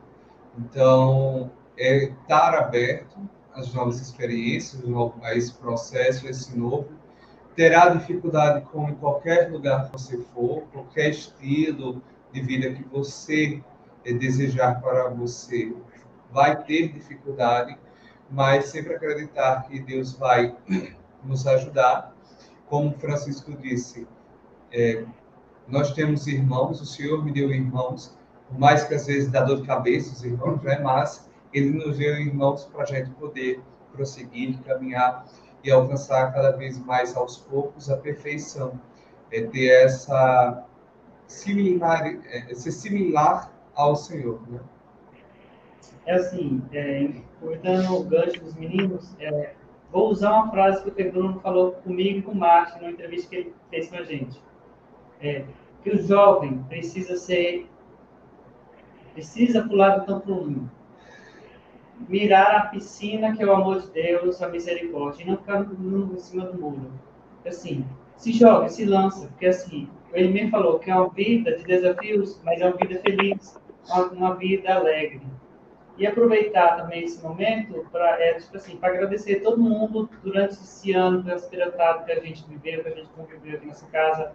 Então, 0.59 1.51
é 1.78 2.05
estar 2.05 2.55
aberto 2.55 3.19
às 3.55 3.73
novas 3.73 4.01
experiências, 4.01 4.82
a 5.23 5.35
esse 5.35 5.53
processo, 5.55 6.27
a 6.27 6.31
esse 6.31 6.57
novo. 6.57 6.89
Terá 7.55 7.89
dificuldade 7.89 8.66
como 8.66 8.90
em 8.90 8.94
qualquer 8.94 9.51
lugar 9.51 9.86
que 9.86 9.93
você 9.93 10.19
for, 10.35 10.62
qualquer 10.73 11.11
estilo 11.11 12.03
de 12.32 12.40
vida 12.43 12.73
que 12.73 12.85
você 12.85 13.62
eh, 14.05 14.12
desejar 14.12 14.81
para 14.81 15.09
você, 15.09 15.74
vai 16.31 16.62
ter 16.65 16.93
dificuldade, 16.93 17.78
mas 18.31 18.66
sempre 18.66 18.94
acreditar 18.94 19.66
que 19.66 19.81
Deus 19.81 20.12
vai 20.15 20.55
nos 21.24 21.47
ajudar 21.47 22.15
como 22.69 22.93
Francisco 22.98 23.53
disse, 23.57 24.07
é, 24.73 25.05
nós 25.69 25.93
temos 25.93 26.27
irmãos, 26.27 26.81
o 26.81 26.86
Senhor 26.86 27.24
me 27.24 27.32
deu 27.32 27.51
irmãos, 27.51 28.16
por 28.48 28.59
mais 28.59 28.85
que 28.85 28.94
às 28.94 29.07
vezes 29.07 29.31
dá 29.31 29.43
dor 29.43 29.61
de 29.61 29.66
cabeça 29.66 30.12
os 30.12 30.24
irmãos, 30.24 30.61
né? 30.62 30.78
mas 30.81 31.26
Ele 31.57 31.70
nos 31.70 31.97
deu 31.97 32.19
irmãos 32.19 32.66
para 32.66 32.83
a 32.83 32.85
gente 32.85 33.09
poder 33.12 33.62
prosseguir, 33.91 34.59
caminhar 34.62 35.24
e 35.65 35.70
alcançar 35.70 36.31
cada 36.35 36.51
vez 36.51 36.78
mais 36.78 37.16
aos 37.16 37.39
poucos 37.39 37.89
a 37.89 37.97
perfeição, 37.97 38.78
é 39.33 39.41
ter 39.41 39.69
essa 39.85 40.66
similar, 41.27 42.05
é, 42.27 42.55
ser 42.55 42.73
similar 42.73 43.51
ao 43.74 43.97
Senhor, 43.97 44.39
né? 44.51 44.61
É 46.05 46.16
assim, 46.16 46.62
é, 46.74 47.11
cortando 47.41 48.01
o 48.01 48.05
gancho 48.05 48.39
dos 48.45 48.55
meninos, 48.55 49.16
é, 49.19 49.55
vou 49.91 50.11
usar 50.11 50.35
uma 50.35 50.51
frase 50.51 50.83
que 50.83 50.91
o 50.91 50.93
Pedro 50.93 51.41
falou 51.41 51.73
comigo 51.73 52.19
e 52.19 52.23
com 52.23 52.33
o 52.33 52.37
Márcio 52.37 52.83
numa 52.83 52.91
entrevista 52.91 53.31
que 53.31 53.37
ele 53.37 53.55
fez 53.70 53.89
com 53.89 53.97
a 53.97 54.03
gente. 54.03 54.43
É, 55.23 55.47
que 55.83 55.89
o 55.89 56.07
jovem 56.07 56.62
precisa 56.65 57.16
ser 57.16 57.66
precisa 59.15 59.66
pular 59.66 60.01
do 60.01 60.05
trampolim, 60.05 60.69
mirar 62.09 62.56
a 62.56 62.60
piscina 62.66 63.35
que 63.35 63.43
é 63.43 63.47
o 63.47 63.52
amor 63.52 63.81
de 63.81 63.90
Deus, 63.90 64.43
a 64.43 64.48
misericórdia, 64.48 65.23
e 65.23 65.27
não 65.27 65.36
ficar 65.39 65.62
em 65.62 66.18
cima 66.18 66.47
do 66.47 66.60
muro. 66.60 66.93
Assim, 67.47 67.85
se 68.16 68.32
joga, 68.32 68.68
se 68.68 68.85
lança, 68.85 69.28
porque 69.28 69.47
assim, 69.47 69.89
ele 70.12 70.32
mesmo 70.32 70.51
falou 70.51 70.78
que 70.78 70.90
é 70.90 70.94
uma 70.94 71.09
vida 71.10 71.56
de 71.56 71.64
desafios, 71.64 72.40
mas 72.44 72.60
é 72.60 72.66
uma 72.66 72.77
vida 72.77 73.01
feliz, 73.01 73.60
uma, 73.89 74.05
uma 74.06 74.35
vida 74.35 74.74
alegre. 74.74 75.23
E 75.98 76.06
aproveitar 76.06 76.77
também 76.77 77.05
esse 77.05 77.23
momento 77.23 77.86
para 77.90 78.20
é, 78.23 78.35
tipo 78.35 78.56
assim, 78.56 78.78
agradecer 78.82 79.36
todo 79.36 79.59
mundo 79.59 80.10
durante 80.23 80.52
esse 80.52 80.93
ano 80.93 81.23
transpirantado 81.23 82.05
que 82.05 82.12
a 82.12 82.20
gente 82.20 82.44
viveu, 82.47 82.82
que 82.82 82.89
a 82.89 82.94
gente 82.94 83.09
conviveu 83.16 83.56
aqui 83.56 83.66
nessa 83.66 83.86
casa, 83.86 84.35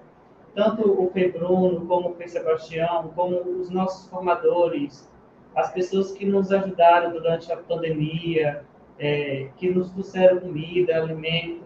tanto 0.55 0.89
o 0.89 1.09
Fê 1.11 1.29
Bruno, 1.29 1.85
como 1.85 2.09
o 2.09 2.15
Fê 2.15 2.27
Sebastião, 2.27 3.11
como 3.15 3.41
os 3.59 3.69
nossos 3.69 4.09
formadores, 4.09 5.10
as 5.55 5.71
pessoas 5.71 6.11
que 6.11 6.25
nos 6.25 6.51
ajudaram 6.51 7.11
durante 7.11 7.51
a 7.51 7.57
pandemia, 7.57 8.63
é, 8.97 9.49
que 9.57 9.69
nos 9.69 9.91
trouxeram 9.91 10.39
comida, 10.39 10.95
alimento, 10.95 11.63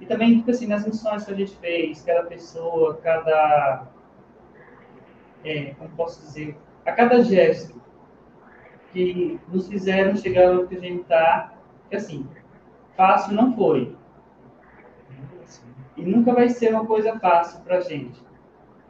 e 0.00 0.06
também, 0.06 0.38
tipo 0.38 0.50
assim, 0.50 0.66
nas 0.66 0.86
missões 0.86 1.24
que 1.24 1.32
a 1.32 1.34
gente 1.34 1.56
fez, 1.56 2.02
cada 2.02 2.24
pessoa, 2.24 2.98
cada. 3.02 3.86
É, 5.44 5.74
como 5.74 5.90
posso 5.90 6.20
dizer? 6.20 6.56
A 6.84 6.92
cada 6.92 7.22
gesto 7.22 7.80
que 8.92 9.40
nos 9.48 9.68
fizeram 9.68 10.14
chegar 10.14 10.52
onde 10.52 10.76
a 10.76 10.80
gente 10.80 11.02
está, 11.02 11.54
que 11.88 11.96
assim, 11.96 12.26
fácil 12.96 13.34
não 13.34 13.54
foi. 13.54 13.96
E 15.96 16.02
nunca 16.02 16.32
vai 16.32 16.48
ser 16.48 16.70
uma 16.70 16.86
coisa 16.86 17.18
fácil 17.18 17.62
para 17.62 17.78
a 17.78 17.80
gente. 17.80 18.22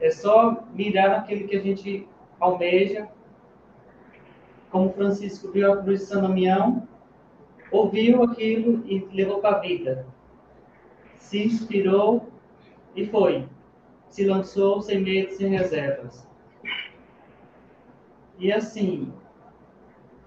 É 0.00 0.10
só 0.10 0.64
mirar 0.72 1.10
naquilo 1.10 1.46
que 1.46 1.56
a 1.56 1.60
gente 1.60 2.08
almeja, 2.40 3.08
como 4.74 4.92
Francisco 4.92 5.52
viu 5.52 5.72
a 5.72 5.76
cruz 5.76 6.00
de 6.00 6.06
São 6.06 6.22
Damião, 6.22 6.82
ouviu 7.70 8.24
aquilo 8.24 8.82
e 8.86 9.06
levou 9.12 9.38
para 9.38 9.58
a 9.58 9.60
vida 9.60 10.04
se 11.34 11.44
inspirou 11.44 12.28
e 12.94 13.06
foi. 13.06 13.44
Se 14.08 14.24
lançou 14.24 14.80
sem 14.80 15.00
medo, 15.00 15.32
sem 15.32 15.48
reservas. 15.48 16.26
E 18.38 18.52
assim, 18.52 19.12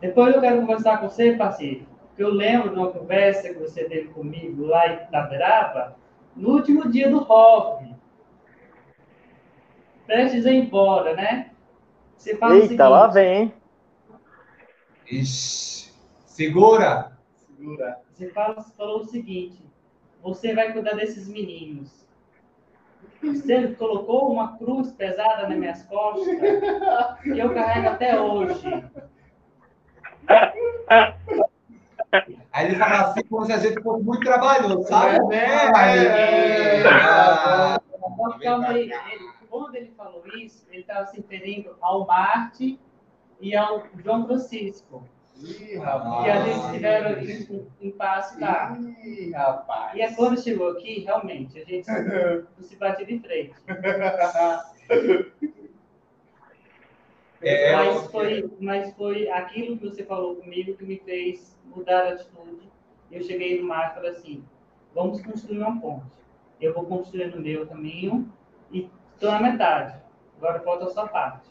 depois 0.01 0.35
eu 0.35 0.41
quero 0.41 0.61
conversar 0.61 0.99
com 0.99 1.09
você, 1.09 1.33
Pacífico, 1.33 1.89
que 2.15 2.23
eu 2.23 2.29
lembro 2.29 2.71
de 2.71 2.75
uma 2.75 2.91
conversa 2.91 3.53
que 3.53 3.59
você 3.59 3.85
teve 3.85 4.09
comigo 4.09 4.65
lá 4.65 4.87
em 4.87 5.03
Itaberaba, 5.03 5.95
no 6.35 6.51
último 6.51 6.89
dia 6.89 7.09
do 7.09 7.19
rock. 7.19 7.95
Prestes 10.05 10.45
a 10.45 10.51
ir 10.51 10.65
embora, 10.65 11.13
né? 11.15 11.51
Você 12.17 12.35
fala 12.35 12.55
Eita, 12.55 12.67
seguinte, 12.67 12.81
lá 12.81 13.07
vem, 13.07 13.53
Ixi, 15.09 15.93
segura! 16.25 17.17
Segura. 17.35 17.99
Você 18.13 18.29
fala, 18.29 18.61
falou 18.61 19.01
o 19.01 19.05
seguinte, 19.05 19.63
você 20.21 20.53
vai 20.53 20.73
cuidar 20.73 20.95
desses 20.95 21.27
meninos. 21.27 22.05
Você 23.21 23.69
colocou 23.75 24.31
uma 24.31 24.57
cruz 24.57 24.91
pesada 24.91 25.47
nas 25.47 25.57
minhas 25.57 25.83
costas 25.83 26.37
que 27.23 27.39
eu 27.39 27.53
carrego 27.53 27.87
até 27.87 28.19
hoje. 28.19 28.83
Aí 32.51 32.67
ele 32.67 32.75
fala 32.75 33.01
assim, 33.01 33.23
como 33.23 33.45
se 33.45 33.53
a 33.53 33.57
gente 33.57 33.81
fosse 33.81 34.03
muito 34.03 34.21
trabalhoso, 34.21 34.83
sabe? 34.87 35.35
É, 35.35 35.37
é, 35.37 36.81
é. 36.81 36.87
Ah, 36.87 37.79
calma 38.41 38.69
aí. 38.69 38.91
Ele, 38.91 39.29
quando 39.49 39.75
ele 39.75 39.91
falou 39.95 40.23
isso, 40.35 40.65
ele 40.69 40.81
estava 40.81 41.05
se 41.07 41.17
referindo 41.17 41.75
ao 41.81 42.05
Marte 42.05 42.79
e 43.39 43.55
ao 43.55 43.85
João 44.03 44.25
Francisco. 44.25 45.07
Ih, 45.39 45.77
rapaz. 45.77 46.25
E 46.25 46.29
a 46.29 46.45
gente 46.45 46.71
tiveram 46.73 47.21
um 47.51 47.67
impasse 47.79 48.39
lá. 48.41 48.75
Ih, 49.03 49.31
rapaz. 49.31 49.95
E 49.95 50.01
é 50.01 50.13
quando 50.13 50.41
chegou 50.41 50.71
aqui, 50.71 51.01
realmente, 51.01 51.59
a 51.59 51.65
gente 51.65 51.87
não 51.87 52.47
se 52.63 52.75
bate 52.75 53.05
de 53.05 53.19
frente. 53.19 53.53
É, 57.39 57.75
mas, 57.75 58.07
foi, 58.07 58.51
mas 58.59 58.93
foi 58.95 59.29
aquilo 59.29 59.77
que 59.77 59.87
você 59.87 60.03
falou 60.03 60.37
comigo 60.37 60.75
que 60.75 60.83
me 60.83 60.97
fez 60.97 61.55
mudar 61.65 62.05
a 62.05 62.13
atitude. 62.13 62.67
Eu 63.11 63.21
cheguei 63.21 63.61
no 63.61 63.67
mar 63.67 63.91
e 63.91 63.95
falei 63.95 64.11
assim: 64.11 64.43
vamos 64.93 65.21
construir 65.21 65.59
uma 65.59 65.79
ponte. 65.79 66.05
Eu 66.59 66.73
vou 66.73 66.85
construir 66.85 67.27
no 67.27 67.39
meu 67.39 67.67
caminho 67.67 68.33
e 68.71 68.89
estou 69.13 69.31
na 69.31 69.39
metade. 69.39 70.01
Agora 70.37 70.59
falta 70.61 70.85
a 70.85 70.89
sua 70.89 71.07
parte. 71.07 71.47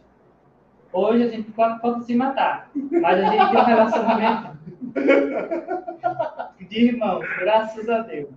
Hoje 0.92 1.22
a 1.24 1.28
gente 1.28 1.50
pode, 1.52 1.80
pode 1.80 2.04
se 2.04 2.14
matar, 2.14 2.70
mas 2.74 3.20
a 3.20 3.30
gente 3.30 3.50
tem 3.50 3.60
um 3.60 3.64
relacionamento 3.64 4.56
de 6.60 6.80
irmãos, 6.86 7.24
graças 7.38 7.88
a 7.88 7.98
Deus. 8.00 8.28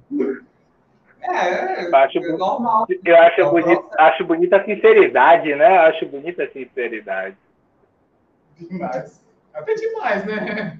É, 1.21 1.85
Eu 1.85 1.95
acho, 1.95 2.17
é 2.17 2.31
normal. 2.37 2.85
eu 3.05 3.17
acho, 3.17 3.49
bonito, 3.51 3.85
acho 3.97 4.25
bonita 4.25 4.57
a 4.57 4.63
sinceridade, 4.65 5.53
né? 5.55 5.77
Acho 5.79 6.05
bonita 6.07 6.43
a 6.43 6.49
sinceridade. 6.49 7.35
Demais. 8.57 9.23
Até 9.53 9.73
demais, 9.73 10.25
né? 10.25 10.79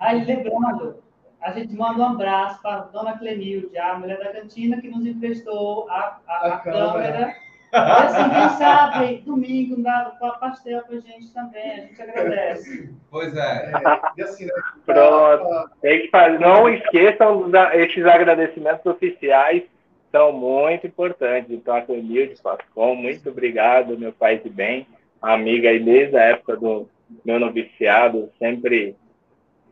Aí, 0.00 0.24
lembrando, 0.24 0.96
a 1.40 1.52
gente 1.52 1.74
manda 1.74 2.00
um 2.00 2.06
abraço 2.06 2.60
para 2.62 2.76
a 2.76 2.80
dona 2.84 3.18
Clenilde, 3.18 3.76
a 3.78 3.98
mulher 3.98 4.18
da 4.18 4.32
cantina, 4.32 4.80
que 4.80 4.88
nos 4.88 5.04
emprestou 5.06 5.88
a, 5.90 6.18
a, 6.26 6.34
A 6.34 6.54
a 6.54 6.58
câmera. 6.58 6.92
câmera. 6.92 7.34
Assim, 7.72 8.30
quem 8.30 8.48
sabe, 8.58 9.22
domingo, 9.24 9.82
dá 9.82 10.14
pastel 10.38 10.82
para 10.82 10.96
a 10.96 11.00
gente 11.00 11.32
também, 11.32 11.70
a 11.70 11.76
gente 11.76 12.02
agradece. 12.02 12.94
Pois 13.10 13.34
é. 13.34 13.72
É, 13.72 13.72
e 14.16 14.22
assim, 14.22 14.44
né? 14.44 14.52
Pronto. 14.84 15.70
Tem 15.80 16.02
que 16.02 16.08
fazer. 16.08 16.38
Não 16.38 16.68
esqueçam 16.68 17.50
esses 17.72 18.04
agradecimentos 18.04 18.84
oficiais 18.84 19.62
são 20.10 20.30
muito 20.30 20.86
importantes. 20.86 21.50
Então, 21.50 21.74
a 21.74 21.80
Clemilde 21.80 22.40
Pascom, 22.42 22.94
muito 22.94 23.30
obrigado, 23.30 23.98
meu 23.98 24.12
pai 24.12 24.38
de 24.38 24.50
bem, 24.50 24.86
amiga 25.20 25.70
aí 25.70 25.80
desde 25.80 26.16
a 26.16 26.22
época 26.24 26.56
do 26.56 26.86
meu 27.24 27.40
noviciado, 27.40 28.30
sempre 28.38 28.94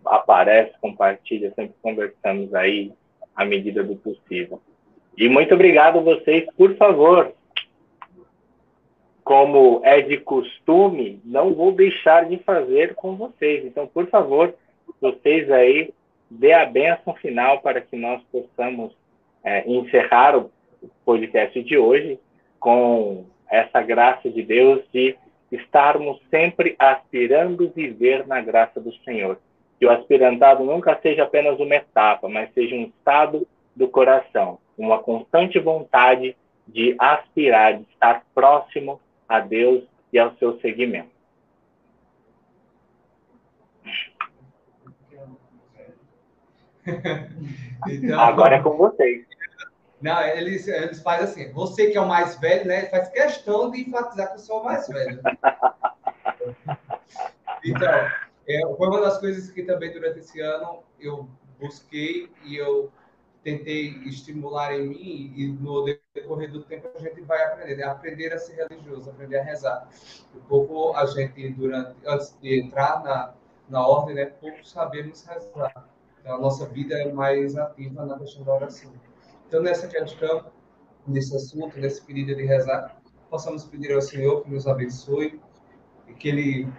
aparece, 0.05 0.73
compartilha, 0.81 1.53
sempre 1.55 1.75
conversamos 1.83 2.55
aí 2.55 2.93
à 3.37 3.45
medida 3.45 3.85
do 3.85 3.97
possível. 3.97 4.61
E 5.17 5.29
muito 5.29 5.55
obrigado 5.55 5.99
a 5.99 6.03
vocês, 6.03 6.47
por 6.57 6.75
favor. 6.77 7.35
Como 9.31 9.81
é 9.85 10.01
de 10.01 10.16
costume, 10.16 11.20
não 11.24 11.55
vou 11.55 11.70
deixar 11.70 12.28
de 12.28 12.39
fazer 12.39 12.97
com 12.97 13.15
vocês. 13.15 13.65
Então, 13.65 13.86
por 13.86 14.09
favor, 14.09 14.52
vocês 15.01 15.48
aí 15.52 15.94
dê 16.28 16.52
a 16.52 16.66
benção 16.66 17.15
final 17.15 17.61
para 17.61 17.81
que 17.81 17.94
nós 17.94 18.20
possamos 18.32 18.93
é, 19.44 19.70
encerrar 19.70 20.36
o 20.36 20.51
podcast 21.05 21.62
de 21.62 21.78
hoje 21.78 22.19
com 22.59 23.24
essa 23.48 23.81
graça 23.81 24.28
de 24.28 24.43
Deus 24.43 24.82
de 24.93 25.16
estarmos 25.52 26.20
sempre 26.28 26.74
aspirando 26.77 27.70
viver 27.73 28.27
na 28.27 28.40
graça 28.40 28.81
do 28.81 28.93
Senhor. 29.05 29.39
Que 29.78 29.86
o 29.86 29.93
aspirantado 29.93 30.65
nunca 30.65 30.98
seja 31.01 31.23
apenas 31.23 31.61
uma 31.61 31.77
etapa, 31.77 32.28
mas 32.28 32.52
seja 32.52 32.74
um 32.74 32.82
estado 32.82 33.47
do 33.77 33.86
coração, 33.86 34.59
uma 34.77 34.98
constante 34.98 35.57
vontade 35.61 36.36
de 36.66 36.97
aspirar, 36.98 37.74
de 37.74 37.85
estar 37.93 38.24
próximo 38.35 38.98
a 39.31 39.39
Deus 39.39 39.85
e 40.12 40.19
ao 40.19 40.35
seu 40.36 40.61
seguimento. 40.61 41.09
Então, 47.89 48.20
Agora 48.20 48.57
é 48.57 48.62
com 48.62 48.77
vocês. 48.77 49.24
Não, 50.02 50.20
eles, 50.23 50.69
eles 50.69 51.01
fazem 51.02 51.24
assim. 51.24 51.52
Você 51.55 51.90
que 51.90 51.97
é 51.97 52.01
o 52.01 52.07
mais 52.07 52.39
velho, 52.39 52.66
né? 52.66 52.85
Faz 52.90 53.09
questão 53.09 53.70
de 53.70 53.81
enfatizar 53.81 54.28
que 54.28 54.35
eu 54.35 54.39
sou 54.39 54.61
o 54.61 54.65
mais 54.65 54.86
velho. 54.86 55.19
Então, 57.62 57.90
é, 58.48 58.61
foi 58.77 58.89
uma 58.89 59.02
das 59.02 59.19
coisas 59.19 59.51
que 59.51 59.62
também 59.62 59.93
durante 59.93 60.20
esse 60.20 60.40
ano 60.40 60.82
eu 60.98 61.28
busquei 61.59 62.31
e 62.43 62.57
eu 62.57 62.90
tentei 63.43 63.89
estimular 64.05 64.75
em 64.75 64.89
mim 64.89 65.33
e 65.37 65.49
no 65.49 65.85
decorrer 66.15 66.51
do 66.53 66.62
tempo 66.62 66.89
a 66.95 66.99
gente 66.99 67.21
vai 67.23 67.43
aprender, 67.45 67.77
né? 67.77 67.85
aprender 67.85 68.33
a 68.33 68.39
ser 68.39 68.69
religioso, 68.69 69.11
aprender 69.11 69.39
a 69.39 69.43
rezar. 69.43 69.89
Pouco 70.49 70.95
a 70.95 71.07
gente 71.07 71.49
durante 71.51 71.97
antes 72.07 72.37
de 72.41 72.61
entrar 72.61 73.03
na, 73.03 73.35
na 73.69 73.87
ordem, 73.87 74.15
né, 74.15 74.27
pouco 74.27 74.67
sabemos 74.67 75.25
rezar. 75.25 75.89
Então, 76.21 76.35
a 76.35 76.39
nossa 76.39 76.67
vida 76.67 76.95
é 77.01 77.11
mais 77.11 77.57
ativa 77.57 78.05
na 78.05 78.19
questão 78.19 78.45
da 78.45 78.55
oração. 78.55 78.93
Então, 79.49 79.62
nessa 79.62 79.89
questão, 79.89 80.45
nesse 81.07 81.35
assunto, 81.35 81.79
nesse 81.79 82.03
pedido 82.05 82.35
de 82.35 82.45
rezar, 82.45 83.01
possamos 83.31 83.65
pedir 83.65 83.95
ao 83.95 84.03
Senhor 84.03 84.43
que 84.43 84.51
nos 84.51 84.67
abençoe 84.67 85.41
e 86.07 86.12
que 86.12 86.29
Ele 86.29 86.73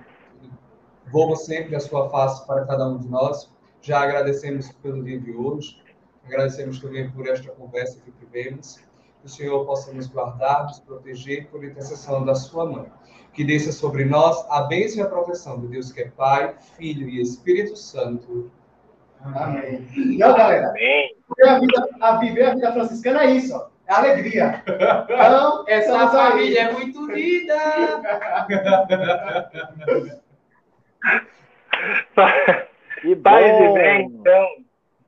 volva 1.12 1.36
sempre 1.36 1.76
a 1.76 1.80
sua 1.80 2.10
face 2.10 2.46
para 2.46 2.66
cada 2.66 2.88
um 2.88 3.00
de 3.00 3.08
nós. 3.08 3.52
Já 3.82 4.02
agradecemos 4.02 4.72
pelo 4.74 5.04
dia 5.04 5.20
de 5.20 5.32
hoje, 5.32 5.82
agradecemos 6.26 6.80
também 6.80 7.10
por 7.12 7.28
esta 7.28 7.52
conversa 7.52 8.00
que 8.02 8.12
tivemos. 8.12 8.78
Que 9.20 9.28
o 9.28 9.30
Senhor 9.30 9.66
possa 9.66 9.94
nos 9.94 10.08
guardar, 10.08 10.64
nos 10.64 10.80
proteger 10.80 11.48
por 11.48 11.64
intercessão 11.64 12.26
da 12.26 12.34
sua 12.34 12.66
mãe. 12.66 12.92
Que 13.34 13.44
desça 13.44 13.72
sobre 13.72 14.04
nós 14.04 14.44
a 14.50 14.64
bênção 14.64 15.04
e 15.04 15.06
a 15.06 15.10
proteção 15.10 15.60
do 15.60 15.68
Deus 15.68 15.92
que 15.92 16.02
é 16.02 16.10
Pai, 16.10 16.56
Filho 16.76 17.08
e 17.08 17.22
Espírito 17.22 17.76
Santo. 17.76 18.52
Amém. 19.24 19.88
E 19.96 20.24
ó, 20.24 20.34
galera, 20.34 20.70
Amém. 20.70 21.16
viver 21.30 21.50
a, 21.50 21.60
vida, 21.60 21.90
a 22.02 22.16
viver 22.18 22.44
a 22.44 22.56
vida 22.56 22.74
franciscana 22.74 23.24
é 23.24 23.32
isso, 23.32 23.56
ó. 23.56 23.70
É 23.88 23.94
alegria. 23.94 24.64
Então, 24.66 25.66
Essa 25.68 25.92
estamos 25.92 26.16
aí. 26.16 26.32
família 26.32 26.60
é 26.62 26.72
muito 26.72 27.00
unida. 27.00 27.58
Que 33.02 33.16
paz 33.22 33.60
e 33.60 33.74
bem, 33.74 34.06
então. 34.06 34.48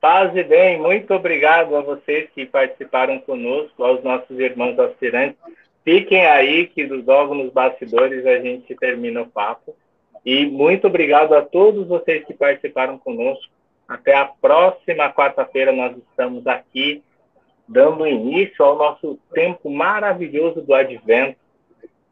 Paz 0.03 0.35
e 0.35 0.43
bem, 0.43 0.81
muito 0.81 1.13
obrigado 1.13 1.77
a 1.77 1.80
vocês 1.80 2.30
que 2.35 2.45
participaram 2.45 3.19
conosco, 3.19 3.85
aos 3.85 4.03
nossos 4.03 4.38
irmãos 4.38 4.77
aspirantes. 4.77 5.38
Fiquem 5.81 6.25
aí, 6.25 6.67
que 6.67 6.85
logo 6.85 7.34
nos 7.34 7.53
bastidores 7.53 8.25
a 8.25 8.38
gente 8.39 8.75
termina 8.75 9.21
o 9.21 9.30
papo. 9.30 9.73
E 10.25 10.45
muito 10.45 10.88
obrigado 10.88 11.34
a 11.34 11.41
todos 11.41 11.88
vocês 11.88 12.25
que 12.25 12.34
participaram 12.34 12.97
conosco. 12.97 13.49
Até 13.88 14.13
a 14.13 14.25
próxima 14.25 15.09
quarta-feira, 15.09 15.71
nós 15.71 15.95
estamos 15.95 16.45
aqui 16.47 17.01
dando 17.65 18.05
início 18.05 18.65
ao 18.65 18.75
nosso 18.75 19.17
tempo 19.34 19.69
maravilhoso 19.69 20.61
do 20.61 20.73
advento 20.73 21.38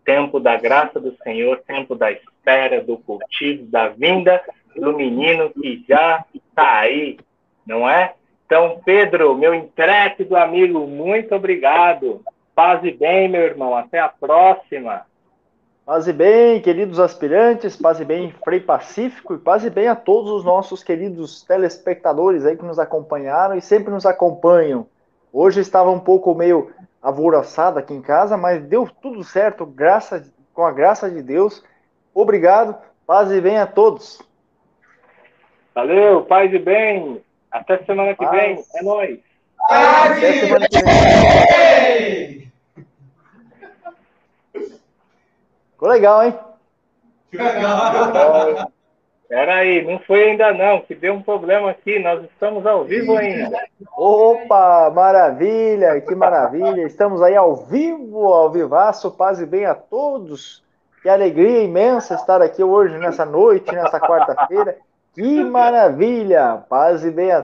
tempo 0.06 0.40
da 0.40 0.56
graça 0.56 0.98
do 0.98 1.14
Senhor, 1.24 1.62
tempo 1.68 1.94
da 1.94 2.10
espera, 2.10 2.82
do 2.82 2.98
cultivo, 2.98 3.66
da 3.66 3.90
vinda 3.90 4.42
do 4.78 4.94
menino 4.94 5.50
que 5.50 5.84
já 5.88 6.24
está 6.34 6.80
aí, 6.80 7.18
não 7.66 7.90
é? 7.90 8.14
Então, 8.46 8.82
Pedro, 8.84 9.34
meu 9.36 9.54
intrépido 9.54 10.36
amigo, 10.36 10.86
muito 10.86 11.34
obrigado. 11.34 12.22
Paz 12.54 12.84
e 12.84 12.92
bem, 12.92 13.30
meu 13.30 13.42
irmão. 13.42 13.76
Até 13.76 14.00
a 14.00 14.10
próxima. 14.10 15.06
Paz 15.86 16.08
e 16.08 16.14
bem, 16.14 16.62
queridos 16.62 17.00
aspirantes, 17.00 17.76
paz 17.76 18.00
e 18.00 18.06
bem, 18.06 18.32
Frei 18.44 18.60
Pacífico, 18.60 19.34
e 19.34 19.38
paz 19.38 19.66
e 19.66 19.70
bem 19.70 19.88
a 19.88 19.96
todos 19.96 20.30
os 20.30 20.46
nossos 20.46 20.84
queridos 20.84 21.44
telespectadores 21.44 22.46
aí 22.46 22.56
que 22.56 22.64
nos 22.64 22.78
acompanharam 22.78 23.56
e 23.56 23.62
sempre 23.62 23.92
nos 23.92 24.06
acompanham. 24.06 24.86
Hoje 25.34 25.60
estava 25.60 25.90
um 25.90 26.00
pouco 26.00 26.36
meio 26.36 26.72
alvoroçado 27.02 27.80
aqui 27.80 27.94
em 27.94 28.02
casa, 28.02 28.38
mas 28.38 28.62
deu 28.64 28.88
tudo 29.02 29.24
certo, 29.24 29.66
graça, 29.66 30.24
com 30.54 30.64
a 30.64 30.72
graça 30.72 31.10
de 31.10 31.22
Deus. 31.24 31.64
Obrigado, 32.14 32.76
paz 33.08 33.32
e 33.32 33.42
bem 33.42 33.58
a 33.58 33.66
todos. 33.66 34.22
Valeu, 35.74 36.24
paz 36.26 36.54
e 36.54 36.60
bem. 36.60 37.22
Até 37.52 37.78
semana 37.84 38.16
que 38.16 38.26
vem. 38.28 38.64
É 38.76 38.84
nóis. 38.84 39.20
Até 39.70 40.34
semana 40.34 40.68
que 40.68 40.82
vem. 40.84 42.52
Ficou 45.72 45.90
legal, 45.90 46.24
hein? 46.24 46.36
Legal. 47.34 48.72
Peraí, 49.32 49.86
não 49.86 49.98
foi 50.00 50.32
ainda 50.32 50.54
não, 50.54 50.82
que 50.82 50.94
deu 50.94 51.14
um 51.14 51.22
problema 51.22 51.72
aqui, 51.72 51.98
nós 52.00 52.22
estamos 52.26 52.66
ao 52.66 52.84
vivo 52.84 53.16
ainda. 53.16 53.58
Opa, 53.96 54.92
maravilha, 54.94 56.02
que 56.02 56.14
maravilha, 56.14 56.82
estamos 56.82 57.22
aí 57.22 57.34
ao 57.34 57.56
vivo, 57.56 58.28
ao 58.28 58.52
vivaço, 58.52 59.10
paz 59.10 59.40
e 59.40 59.46
bem 59.46 59.66
a 59.66 59.74
todos. 59.74 60.62
Que 61.02 61.08
alegria 61.08 61.64
imensa 61.64 62.16
estar 62.16 62.42
aqui 62.42 62.62
hoje, 62.62 62.98
nessa 62.98 63.26
noite, 63.26 63.74
nessa 63.74 64.02
quarta-feira. 64.02 64.76
Que 65.14 65.42
maravilha, 65.46 66.64
paz 66.70 67.06
e 67.06 67.10
bem 67.10 67.32
a 67.32 67.40